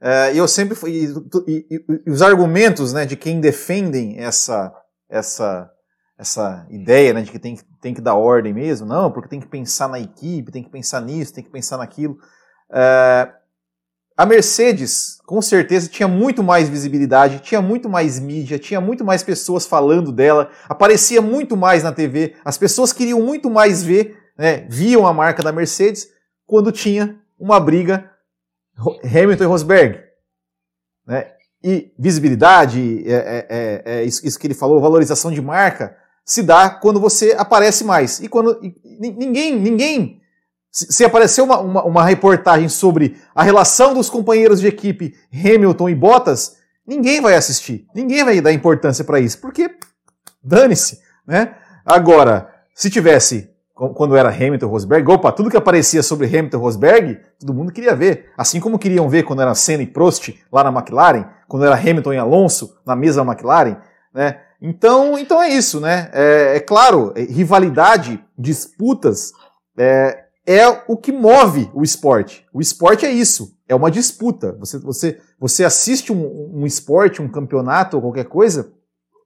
É, 0.00 0.32
eu 0.32 0.46
sempre 0.46 0.78
e, 0.88 1.06
e, 1.48 1.84
e, 2.06 2.10
os 2.10 2.22
argumentos 2.22 2.92
né, 2.92 3.04
de 3.04 3.16
quem 3.16 3.40
defendem 3.40 4.20
essa 4.20 4.72
essa 5.08 5.68
essa 6.16 6.66
ideia 6.70 7.12
né, 7.12 7.22
de 7.22 7.30
que 7.30 7.38
tem, 7.38 7.58
tem 7.80 7.92
que 7.92 8.00
dar 8.00 8.14
ordem 8.14 8.54
mesmo, 8.54 8.86
não, 8.86 9.10
porque 9.10 9.28
tem 9.28 9.40
que 9.40 9.48
pensar 9.48 9.88
na 9.88 10.00
equipe, 10.00 10.50
tem 10.50 10.62
que 10.62 10.70
pensar 10.70 11.00
nisso, 11.02 11.34
tem 11.34 11.44
que 11.44 11.50
pensar 11.50 11.76
naquilo. 11.76 12.16
É, 12.72 13.28
a 14.16 14.24
Mercedes, 14.24 15.18
com 15.26 15.42
certeza, 15.42 15.88
tinha 15.88 16.08
muito 16.08 16.42
mais 16.42 16.68
visibilidade, 16.68 17.40
tinha 17.40 17.60
muito 17.60 17.88
mais 17.88 18.18
mídia, 18.18 18.58
tinha 18.58 18.80
muito 18.80 19.04
mais 19.04 19.22
pessoas 19.22 19.66
falando 19.66 20.10
dela, 20.10 20.50
aparecia 20.68 21.20
muito 21.20 21.56
mais 21.56 21.82
na 21.82 21.92
TV, 21.92 22.34
as 22.44 22.56
pessoas 22.56 22.92
queriam 22.92 23.20
muito 23.20 23.50
mais 23.50 23.82
ver 23.82 24.16
né, 24.38 24.66
viam 24.68 25.06
a 25.06 25.12
marca 25.12 25.42
da 25.42 25.52
Mercedes 25.52 26.08
quando 26.46 26.70
tinha 26.70 27.18
uma 27.38 27.58
briga 27.58 28.10
Hamilton 29.04 29.44
e 29.44 29.46
Rosberg. 29.46 30.00
Né? 31.06 31.32
E 31.62 31.92
visibilidade, 31.98 33.02
é, 33.06 33.12
é, 33.12 33.46
é, 33.48 33.82
é 33.98 34.04
isso, 34.04 34.26
isso, 34.26 34.38
que 34.38 34.46
ele 34.46 34.54
falou, 34.54 34.80
valorização 34.80 35.30
de 35.32 35.40
marca, 35.40 35.96
se 36.24 36.42
dá 36.42 36.70
quando 36.70 37.00
você 37.00 37.34
aparece 37.38 37.82
mais. 37.82 38.20
E 38.20 38.28
quando 38.28 38.60
e, 38.62 38.74
ninguém, 38.98 39.58
ninguém, 39.58 40.20
se 40.76 41.04
aparecer 41.04 41.40
uma, 41.40 41.58
uma, 41.58 41.84
uma, 41.84 42.04
reportagem 42.04 42.68
sobre 42.68 43.16
a 43.34 43.42
relação 43.42 43.94
dos 43.94 44.10
companheiros 44.10 44.60
de 44.60 44.66
equipe 44.66 45.14
Hamilton 45.32 45.88
e 45.88 45.94
Bottas, 45.94 46.56
ninguém 46.86 47.18
vai 47.22 47.34
assistir, 47.34 47.86
ninguém 47.94 48.22
vai 48.22 48.42
dar 48.42 48.52
importância 48.52 49.02
para 49.02 49.18
isso, 49.18 49.40
porque 49.40 49.70
dane-se, 50.44 51.00
né? 51.26 51.54
Agora, 51.82 52.50
se 52.74 52.90
tivesse 52.90 53.48
quando 53.74 54.16
era 54.16 54.28
Hamilton 54.28 54.66
Rosberg, 54.66 55.10
opa, 55.10 55.32
tudo 55.32 55.50
que 55.50 55.56
aparecia 55.56 56.02
sobre 56.02 56.26
Hamilton 56.26 56.58
Rosberg, 56.58 57.20
todo 57.38 57.54
mundo 57.54 57.72
queria 57.72 57.94
ver. 57.94 58.30
Assim 58.36 58.58
como 58.58 58.78
queriam 58.78 59.08
ver 59.08 59.22
quando 59.22 59.42
era 59.42 59.54
Senna 59.54 59.82
e 59.82 59.86
Prost 59.86 60.34
lá 60.50 60.64
na 60.64 60.70
McLaren, 60.70 61.26
quando 61.46 61.64
era 61.66 61.74
Hamilton 61.74 62.14
e 62.14 62.18
Alonso 62.18 62.78
na 62.86 62.96
mesma 62.96 63.22
McLaren, 63.22 63.76
né? 64.14 64.40
Então, 64.60 65.18
então 65.18 65.42
é 65.42 65.50
isso, 65.50 65.78
né? 65.80 66.10
É, 66.12 66.56
é 66.56 66.60
claro, 66.60 67.12
é, 67.14 67.22
rivalidade, 67.22 68.22
disputas, 68.38 69.32
é, 69.76 70.25
é 70.46 70.68
o 70.86 70.96
que 70.96 71.10
move 71.10 71.68
o 71.74 71.82
esporte. 71.82 72.46
O 72.52 72.60
esporte 72.60 73.04
é 73.04 73.10
isso, 73.10 73.58
é 73.68 73.74
uma 73.74 73.90
disputa. 73.90 74.56
Você, 74.60 74.78
você, 74.78 75.20
você 75.38 75.64
assiste 75.64 76.12
um, 76.12 76.60
um 76.60 76.64
esporte, 76.64 77.20
um 77.20 77.28
campeonato 77.28 77.96
ou 77.96 78.02
qualquer 78.02 78.26
coisa, 78.26 78.72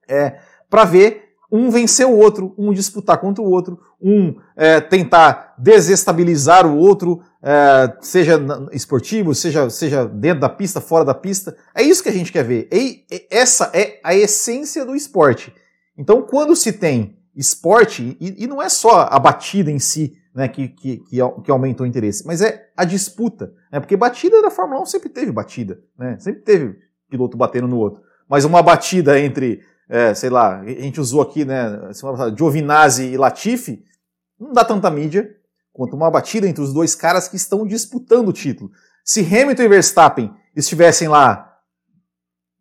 é, 0.09 0.39
para 0.69 0.83
ver 0.83 1.31
um 1.51 1.69
vencer 1.69 2.07
o 2.07 2.17
outro, 2.17 2.55
um 2.57 2.73
disputar 2.73 3.19
contra 3.19 3.43
o 3.43 3.49
outro, 3.49 3.77
um 4.01 4.35
é, 4.55 4.79
tentar 4.79 5.53
desestabilizar 5.59 6.65
o 6.65 6.77
outro, 6.77 7.21
é, 7.43 7.93
seja 7.99 8.39
esportivo, 8.71 9.35
seja, 9.35 9.69
seja 9.69 10.05
dentro 10.05 10.39
da 10.39 10.49
pista, 10.49 10.79
fora 10.79 11.03
da 11.03 11.13
pista. 11.13 11.55
É 11.75 11.83
isso 11.83 12.01
que 12.01 12.09
a 12.09 12.13
gente 12.13 12.31
quer 12.31 12.43
ver. 12.43 12.69
E, 12.71 13.05
essa 13.29 13.69
é 13.73 13.99
a 14.03 14.15
essência 14.15 14.85
do 14.85 14.95
esporte. 14.95 15.53
Então, 15.97 16.21
quando 16.21 16.55
se 16.55 16.71
tem 16.71 17.17
esporte, 17.35 18.17
e, 18.19 18.43
e 18.43 18.47
não 18.47 18.61
é 18.61 18.69
só 18.69 19.07
a 19.09 19.19
batida 19.19 19.69
em 19.69 19.79
si 19.79 20.20
né, 20.33 20.47
que, 20.47 20.69
que, 20.69 20.97
que, 20.97 21.17
que 21.43 21.51
aumenta 21.51 21.83
o 21.83 21.85
interesse, 21.85 22.25
mas 22.25 22.41
é 22.41 22.69
a 22.75 22.85
disputa. 22.85 23.53
Né, 23.71 23.79
porque 23.79 23.97
batida 23.97 24.41
da 24.41 24.51
Fórmula 24.51 24.81
1 24.81 24.85
sempre 24.85 25.09
teve 25.09 25.31
batida, 25.31 25.79
né, 25.97 26.17
sempre 26.19 26.41
teve 26.41 26.79
piloto 27.09 27.37
batendo 27.37 27.67
no 27.67 27.77
outro. 27.77 28.01
Mas 28.29 28.45
uma 28.45 28.61
batida 28.61 29.19
entre 29.19 29.61
é, 29.91 30.13
sei 30.13 30.29
lá, 30.29 30.61
a 30.61 30.65
gente 30.65 31.01
usou 31.01 31.21
aqui, 31.21 31.43
né, 31.43 31.89
Giovinazzi 32.37 33.03
e 33.03 33.17
Latifi, 33.17 33.83
não 34.39 34.53
dá 34.53 34.63
tanta 34.63 34.89
mídia 34.89 35.35
quanto 35.73 35.97
uma 35.97 36.09
batida 36.09 36.47
entre 36.47 36.63
os 36.63 36.73
dois 36.73 36.95
caras 36.95 37.27
que 37.27 37.35
estão 37.35 37.67
disputando 37.67 38.29
o 38.29 38.33
título. 38.33 38.71
Se 39.03 39.19
Hamilton 39.19 39.63
e 39.63 39.67
Verstappen 39.67 40.33
estivessem 40.55 41.09
lá 41.09 41.59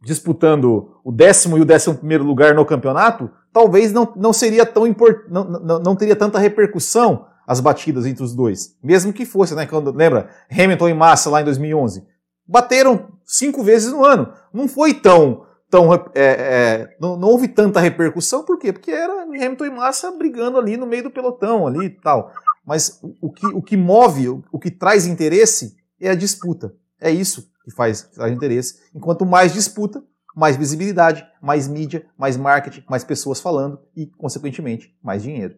disputando 0.03 1.01
o 1.05 1.13
décimo 1.13 1.57
e 1.57 1.61
o 1.61 1.65
décimo 1.65 1.99
primeiro 1.99 2.25
lugar 2.25 2.53
no 2.53 2.67
campeonato, 2.67 3.31
talvez 3.53 3.93
não, 3.93 4.13
não 4.17 4.33
seria 4.33 4.67
tão 4.67 4.85
import, 4.85 5.25
não, 5.29 5.45
não, 5.45 5.79
não 5.79 5.95
teria 5.95 6.17
tanta 6.17 6.39
repercussão 6.39 7.27
as 7.51 7.59
batidas 7.59 8.07
entre 8.07 8.23
os 8.23 8.33
dois. 8.33 8.77
Mesmo 8.81 9.13
que 9.13 9.27
fosse, 9.27 9.57
né? 9.57 9.67
Quando, 9.67 9.91
lembra? 9.91 10.31
Hamilton 10.49 10.89
e 10.89 10.95
Massa 10.95 11.29
lá 11.29 11.41
em 11.41 11.45
2011. 11.45 12.07
Bateram 12.47 13.09
cinco 13.25 13.65
vezes 13.65 13.91
no 13.91 14.05
ano. 14.05 14.33
Não 14.55 14.69
foi 14.69 14.95
tão 14.95 15.45
tão, 15.69 15.93
é, 15.93 16.01
é, 16.15 16.97
não, 17.01 17.17
não, 17.17 17.29
houve 17.29 17.49
tanta 17.49 17.81
repercussão, 17.81 18.45
por 18.45 18.57
quê? 18.57 18.73
Porque 18.73 18.93
era 18.93 19.23
Hamilton 19.23 19.65
e 19.65 19.71
Massa 19.71 20.13
brigando 20.13 20.59
ali 20.59 20.77
no 20.77 20.87
meio 20.87 21.05
do 21.05 21.11
pelotão 21.11 21.67
ali 21.67 21.87
e 21.87 21.91
tal. 21.91 22.33
mas 22.65 23.01
o 23.21 23.33
que, 23.33 23.47
o 23.47 23.61
que 23.61 23.77
move, 23.77 24.29
o, 24.29 24.45
o 24.53 24.59
que 24.59 24.71
traz 24.71 25.05
interesse 25.05 25.77
é 26.01 26.09
a 26.09 26.15
disputa. 26.15 26.73
É 27.01 27.11
isso 27.11 27.51
que 27.65 27.73
faz 27.73 28.03
que 28.03 28.15
traz 28.15 28.33
interesse. 28.33 28.79
Enquanto 28.95 29.27
mais 29.27 29.53
disputa, 29.53 30.05
mais 30.37 30.57
visibilidade, 30.57 31.27
mais 31.43 31.67
mídia, 31.67 32.07
mais 32.17 32.37
marketing, 32.37 32.85
mais 32.89 33.03
pessoas 33.03 33.41
falando 33.41 33.81
e, 33.97 34.07
consequentemente, 34.07 34.97
mais 35.03 35.25
dinheiro. 35.25 35.57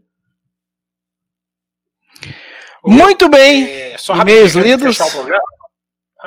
Muito 2.85 3.29
bem. 3.29 3.69
É, 3.69 3.99
só 3.99 4.15
E-mails 4.15 4.55
lidos. 4.55 4.99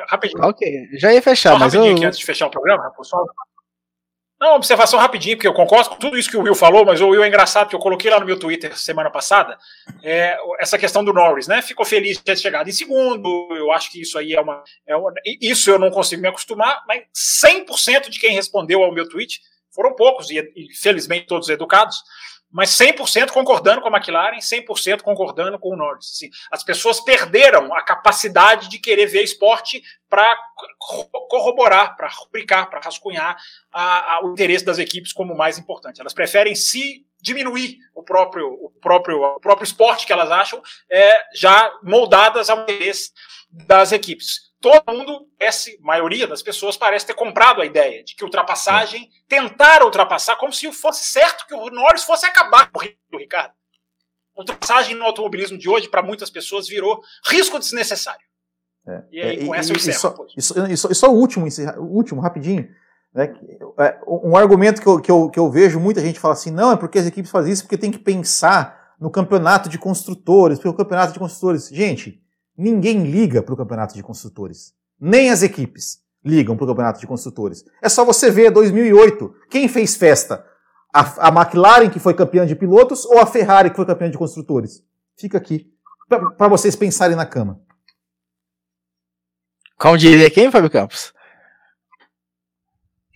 Rapidinho. 0.09 0.43
Ok, 0.43 0.89
já 0.93 1.13
ia 1.13 1.21
fechar, 1.21 1.51
só 1.53 1.59
mas 1.59 1.73
rapidinho 1.73 2.03
eu... 2.03 2.07
antes 2.07 2.19
de 2.19 2.25
fechar 2.25 2.47
o 2.47 2.51
programa, 2.51 2.91
só 3.01 3.17
não, 4.39 4.55
observação 4.55 4.99
rapidinho, 4.99 5.37
porque 5.37 5.47
eu 5.47 5.53
concordo 5.53 5.89
com 5.89 5.95
tudo 5.95 6.17
isso 6.17 6.29
que 6.29 6.35
o 6.35 6.41
Will 6.41 6.55
falou, 6.55 6.85
mas 6.85 6.99
o 6.99 7.07
Will 7.07 7.23
é 7.23 7.27
engraçado, 7.27 7.65
porque 7.65 7.75
eu 7.75 7.79
coloquei 7.79 8.11
lá 8.11 8.19
no 8.19 8.25
meu 8.25 8.37
Twitter 8.37 8.77
semana 8.77 9.09
passada 9.09 9.57
é, 10.03 10.37
essa 10.59 10.77
questão 10.77 11.05
do 11.05 11.13
Norris, 11.13 11.47
né? 11.47 11.61
Ficou 11.61 11.85
feliz 11.85 12.17
de 12.17 12.23
ter 12.23 12.37
chegado 12.37 12.69
em 12.69 12.73
segundo, 12.73 13.47
eu 13.51 13.71
acho 13.71 13.89
que 13.91 14.01
isso 14.01 14.19
aí 14.19 14.33
é 14.33 14.41
uma. 14.41 14.61
É 14.85 14.95
uma 14.95 15.13
isso 15.41 15.69
eu 15.69 15.79
não 15.79 15.89
consigo 15.89 16.21
me 16.21 16.27
acostumar, 16.27 16.83
mas 16.85 17.03
100% 17.43 18.09
de 18.09 18.19
quem 18.19 18.33
respondeu 18.33 18.83
ao 18.83 18.93
meu 18.93 19.07
tweet 19.07 19.39
foram 19.71 19.95
poucos, 19.95 20.29
e, 20.29 20.37
e 20.55 20.75
felizmente 20.75 21.27
todos 21.27 21.47
educados, 21.47 22.03
mas 22.55 22.69
100% 22.69 23.31
concordando 23.31 23.81
com 23.81 23.89
a 23.89 23.97
McLaren, 23.97 24.37
100% 24.37 25.01
concordando 25.01 25.59
com 25.59 25.73
o 25.73 25.75
Norris. 25.75 26.13
Assim, 26.13 26.29
as 26.49 26.63
pessoas 26.63 27.01
perderam 27.01 27.75
a 27.75 27.81
capacidade 27.81 28.69
de 28.69 28.79
querer 28.79 29.07
ver 29.07 29.23
esporte 29.23 29.83
para 30.09 30.39
corroborar, 31.27 31.97
para 31.97 32.07
rubricar, 32.07 32.69
para 32.69 32.79
rascunhar 32.79 33.35
a, 33.73 34.13
a, 34.13 34.25
o 34.25 34.31
interesse 34.31 34.63
das 34.63 34.79
equipes 34.79 35.11
como 35.11 35.35
mais 35.35 35.57
importante. 35.59 35.99
Elas 35.99 36.13
preferem 36.13 36.55
se 36.55 37.05
diminuir 37.21 37.77
o 37.93 38.01
próprio, 38.01 38.47
o 38.47 38.69
próprio, 38.69 39.21
o 39.21 39.39
próprio 39.41 39.65
esporte 39.65 40.07
que 40.07 40.13
elas 40.13 40.31
acham 40.31 40.61
é, 40.89 41.23
já 41.35 41.77
moldadas 41.83 42.49
ao 42.49 42.61
interesse 42.61 43.11
das 43.51 43.91
equipes 43.91 44.54
todo 44.65 44.97
mundo, 44.97 45.27
essa 45.39 45.69
maioria 45.79 46.25
das 46.25 46.41
pessoas 46.41 46.75
parece 46.75 47.05
ter 47.05 47.13
comprado 47.13 47.61
a 47.61 47.65
ideia 47.67 48.03
de 48.03 48.15
que 48.15 48.23
ultrapassagem, 48.23 49.07
tentar 49.27 49.83
ultrapassar, 49.83 50.37
como 50.37 50.51
se 50.51 50.71
fosse 50.71 51.03
certo 51.03 51.45
que 51.45 51.53
o 51.53 51.69
Norris 51.69 52.03
fosse 52.03 52.25
acabar 52.25 52.71
com 52.71 52.79
o 52.79 53.17
Ricardo. 53.19 53.53
Ultrapassagem 54.35 54.95
no 54.95 55.05
automobilismo 55.05 55.55
de 55.55 55.69
hoje, 55.69 55.87
para 55.87 56.01
muitas 56.01 56.31
pessoas, 56.31 56.67
virou 56.67 56.99
risco 57.27 57.59
desnecessário. 57.59 58.25
É, 58.87 59.03
e 59.11 59.21
aí, 59.21 59.43
é, 59.43 59.45
com 59.45 59.53
essa 59.53 59.71
eu 59.71 59.75
encerro. 59.75 60.25
E 60.35 60.75
só, 60.95 61.11
o 61.11 61.15
último, 61.15 61.45
o 61.77 61.95
último, 61.95 62.19
rapidinho. 62.19 62.67
Né, 63.13 63.35
é, 63.79 63.99
um 64.07 64.35
argumento 64.35 64.81
que 64.81 64.87
eu, 64.87 64.99
que, 64.99 65.11
eu, 65.11 65.29
que 65.29 65.39
eu 65.39 65.51
vejo 65.51 65.79
muita 65.79 66.01
gente 66.01 66.19
fala 66.19 66.33
assim, 66.33 66.49
não, 66.49 66.71
é 66.71 66.75
porque 66.75 66.97
as 66.97 67.05
equipes 67.05 67.29
fazem 67.29 67.53
isso 67.53 67.63
porque 67.63 67.77
tem 67.77 67.91
que 67.91 67.99
pensar 67.99 68.95
no 68.99 69.11
campeonato 69.11 69.69
de 69.69 69.77
construtores, 69.77 70.57
porque 70.57 70.69
o 70.69 70.73
campeonato 70.73 71.13
de 71.13 71.19
construtores. 71.19 71.69
Gente, 71.69 72.24
Ninguém 72.57 73.03
liga 73.03 73.43
para 73.43 73.53
o 73.53 73.57
campeonato 73.57 73.93
de 73.93 74.03
construtores. 74.03 74.73
Nem 74.99 75.29
as 75.29 75.43
equipes 75.43 76.01
ligam 76.23 76.55
para 76.55 76.63
o 76.63 76.67
campeonato 76.67 76.99
de 76.99 77.07
construtores. 77.07 77.63
É 77.81 77.89
só 77.89 78.03
você 78.03 78.31
ver 78.31 78.49
2008. 78.51 79.35
Quem 79.49 79.67
fez 79.67 79.95
festa? 79.95 80.45
A, 80.93 81.27
a 81.27 81.29
McLaren, 81.29 81.89
que 81.89 81.99
foi 81.99 82.13
campeã 82.13 82.45
de 82.45 82.55
pilotos, 82.55 83.05
ou 83.05 83.19
a 83.19 83.25
Ferrari, 83.25 83.69
que 83.69 83.75
foi 83.75 83.85
campeã 83.85 84.09
de 84.09 84.17
construtores? 84.17 84.83
Fica 85.17 85.37
aqui. 85.37 85.71
Para 86.07 86.47
vocês 86.47 86.75
pensarem 86.75 87.15
na 87.15 87.25
cama. 87.25 87.61
Como 89.77 89.97
diria 89.97 90.31
quem, 90.31 90.49
Fábio 90.49 90.69
Campos? 90.69 91.13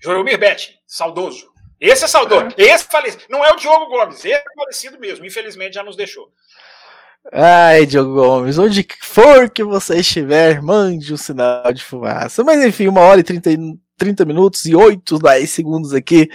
Joromir 0.02 0.38
Betti, 0.38 0.80
saudoso. 0.86 1.50
Esse 1.80 2.06
é 2.06 2.08
saudoso. 2.08 2.54
É. 2.58 2.64
Esse 2.64 2.86
falecido. 2.86 3.24
Não 3.30 3.44
é 3.44 3.52
o 3.52 3.56
Diogo 3.56 3.88
Gomes, 3.88 4.18
esse 4.18 4.34
é 4.34 4.44
falecido 4.56 5.00
mesmo. 5.00 5.26
Infelizmente 5.26 5.76
já 5.76 5.84
nos 5.84 5.96
deixou. 5.96 6.32
Ai, 7.32 7.86
Diogo 7.86 8.14
Gomes, 8.14 8.58
onde 8.58 8.88
for 9.02 9.50
que 9.50 9.64
você 9.64 9.98
estiver, 9.98 10.62
mande 10.62 11.14
um 11.14 11.18
sinal 11.18 11.72
de 11.72 11.84
fumaça. 11.84 12.44
Mas 12.44 12.64
enfim, 12.66 12.88
uma 12.88 13.02
hora 13.02 13.20
e 13.20 13.24
30, 13.24 13.50
30 13.98 14.26
minutos 14.26 14.66
e 14.66 14.76
8, 14.76 15.20
10 15.20 15.50
segundos 15.50 15.94
aqui. 15.94 16.30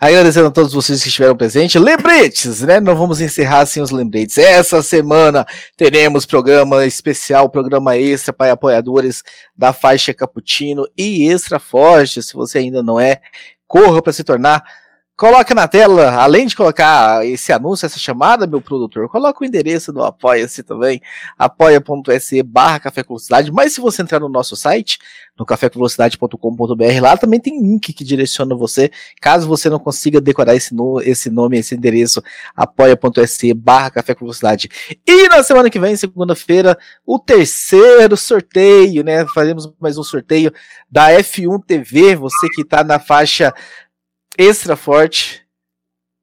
Agradecendo 0.00 0.46
a 0.46 0.50
todos 0.50 0.72
vocês 0.72 1.02
que 1.02 1.08
estiveram 1.08 1.36
presentes. 1.36 1.80
Lembretes, 1.80 2.62
né? 2.62 2.80
Não 2.80 2.96
vamos 2.96 3.20
encerrar 3.20 3.66
sem 3.66 3.82
os 3.82 3.90
lembretes. 3.90 4.38
Essa 4.38 4.82
semana 4.82 5.46
teremos 5.76 6.24
programa 6.24 6.86
especial, 6.86 7.50
programa 7.50 7.98
extra 7.98 8.32
para 8.32 8.52
apoiadores 8.52 9.22
da 9.54 9.74
faixa 9.74 10.14
Cappuccino 10.14 10.88
e 10.96 11.28
Extra 11.30 11.58
Forte. 11.58 12.22
Se 12.22 12.32
você 12.32 12.58
ainda 12.58 12.82
não 12.82 12.98
é, 12.98 13.20
corra 13.68 14.00
para 14.00 14.14
se 14.14 14.24
tornar 14.24 14.64
Coloque 15.20 15.52
na 15.52 15.68
tela, 15.68 16.14
além 16.14 16.46
de 16.46 16.56
colocar 16.56 17.26
esse 17.26 17.52
anúncio, 17.52 17.84
essa 17.84 17.98
chamada, 17.98 18.46
meu 18.46 18.58
produtor, 18.58 19.06
coloca 19.06 19.44
o 19.44 19.46
endereço 19.46 19.92
do 19.92 20.02
Apoia-se 20.02 20.62
também, 20.62 20.98
apoia.se 21.38 22.42
barra 22.42 22.80
Café 22.80 23.02
com 23.02 23.12
Velocidade, 23.12 23.52
mas 23.52 23.74
se 23.74 23.82
você 23.82 24.00
entrar 24.00 24.18
no 24.18 24.30
nosso 24.30 24.56
site, 24.56 24.98
no 25.38 25.44
cafécomvelocidade.com.br, 25.44 27.02
lá 27.02 27.18
também 27.18 27.38
tem 27.38 27.60
link 27.60 27.92
que 27.92 28.02
direciona 28.02 28.54
você, 28.54 28.90
caso 29.20 29.46
você 29.46 29.68
não 29.68 29.78
consiga 29.78 30.22
decorar 30.22 30.54
esse, 30.54 30.74
no, 30.74 31.02
esse 31.02 31.28
nome, 31.28 31.58
esse 31.58 31.74
endereço, 31.74 32.22
apoia.se 32.56 33.52
barra 33.52 33.90
Café 33.90 34.14
com 34.14 34.24
Velocidade. 34.24 34.70
E 35.06 35.28
na 35.28 35.42
semana 35.42 35.68
que 35.68 35.78
vem, 35.78 35.96
segunda-feira, 35.96 36.78
o 37.04 37.18
terceiro 37.18 38.16
sorteio, 38.16 39.04
né, 39.04 39.26
faremos 39.34 39.70
mais 39.78 39.98
um 39.98 40.02
sorteio 40.02 40.50
da 40.90 41.10
F1 41.10 41.62
TV, 41.66 42.16
você 42.16 42.48
que 42.54 42.62
está 42.62 42.82
na 42.82 42.98
faixa 42.98 43.52
extra 44.40 44.74
forte. 44.74 45.42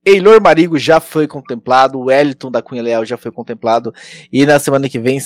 Eilor 0.03 0.41
Marigo 0.41 0.79
já 0.79 0.99
foi 0.99 1.27
contemplado, 1.27 1.99
o 1.99 2.05
Wellington 2.05 2.49
da 2.49 2.61
Cunha 2.61 2.81
Leal 2.81 3.05
já 3.05 3.17
foi 3.17 3.29
contemplado, 3.29 3.93
e 4.31 4.45
na 4.45 4.57
semana 4.57 4.87
que 4.87 4.97
vem 4.97 5.19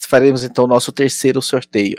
faremos 0.00 0.42
então 0.42 0.64
o 0.64 0.66
nosso 0.68 0.90
terceiro 0.90 1.40
sorteio. 1.42 1.98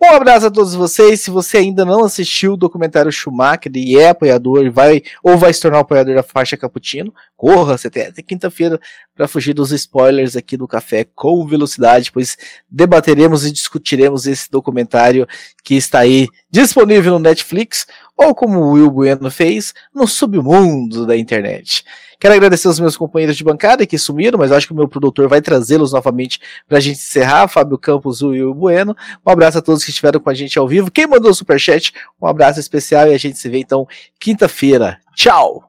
Um 0.00 0.14
abraço 0.14 0.46
a 0.46 0.50
todos 0.50 0.74
vocês. 0.74 1.20
Se 1.20 1.30
você 1.30 1.58
ainda 1.58 1.84
não 1.84 2.04
assistiu 2.04 2.52
o 2.52 2.56
documentário 2.56 3.10
Schumacher 3.10 3.72
e 3.74 3.98
é 3.98 4.10
apoiador, 4.10 4.70
vai 4.70 5.02
ou 5.24 5.36
vai 5.36 5.52
se 5.52 5.60
tornar 5.60 5.80
apoiador 5.80 6.14
da 6.14 6.22
faixa 6.22 6.56
Cappuccino, 6.56 7.12
corra, 7.36 7.76
você 7.76 7.90
tem 7.90 8.06
até 8.06 8.22
quinta-feira 8.22 8.80
para 9.14 9.26
fugir 9.26 9.54
dos 9.54 9.72
spoilers 9.72 10.36
aqui 10.36 10.56
do 10.56 10.68
Café 10.68 11.04
com 11.14 11.44
Velocidade, 11.46 12.12
pois 12.12 12.36
debateremos 12.70 13.44
e 13.44 13.50
discutiremos 13.50 14.26
esse 14.26 14.48
documentário 14.48 15.26
que 15.64 15.74
está 15.74 15.98
aí 15.98 16.28
disponível 16.48 17.14
no 17.14 17.18
Netflix, 17.18 17.84
ou 18.18 18.34
como 18.34 18.58
o 18.58 18.72
Will 18.72 18.90
Bueno 18.90 19.30
fez, 19.30 19.72
no 19.94 20.08
submundo 20.08 21.06
da 21.06 21.16
internet. 21.16 21.84
Quero 22.20 22.34
agradecer 22.34 22.66
aos 22.66 22.80
meus 22.80 22.96
companheiros 22.96 23.36
de 23.36 23.44
bancada 23.44 23.86
que 23.86 23.96
sumiram, 23.96 24.36
mas 24.36 24.50
acho 24.50 24.66
que 24.66 24.72
o 24.72 24.76
meu 24.76 24.88
produtor 24.88 25.28
vai 25.28 25.40
trazê-los 25.40 25.92
novamente 25.92 26.40
para 26.68 26.78
a 26.78 26.80
gente 26.80 26.98
encerrar. 26.98 27.46
Fábio 27.46 27.78
Campos, 27.78 28.20
o 28.22 28.30
Will 28.30 28.52
Bueno. 28.52 28.96
Um 29.24 29.30
abraço 29.30 29.58
a 29.58 29.62
todos 29.62 29.84
que 29.84 29.90
estiveram 29.90 30.18
com 30.18 30.28
a 30.28 30.34
gente 30.34 30.58
ao 30.58 30.66
vivo. 30.66 30.90
Quem 30.90 31.06
mandou 31.06 31.30
o 31.30 31.34
superchat, 31.34 31.92
um 32.20 32.26
abraço 32.26 32.58
especial 32.58 33.06
e 33.06 33.14
a 33.14 33.18
gente 33.18 33.38
se 33.38 33.48
vê 33.48 33.60
então 33.60 33.86
quinta-feira. 34.18 34.98
Tchau! 35.14 35.67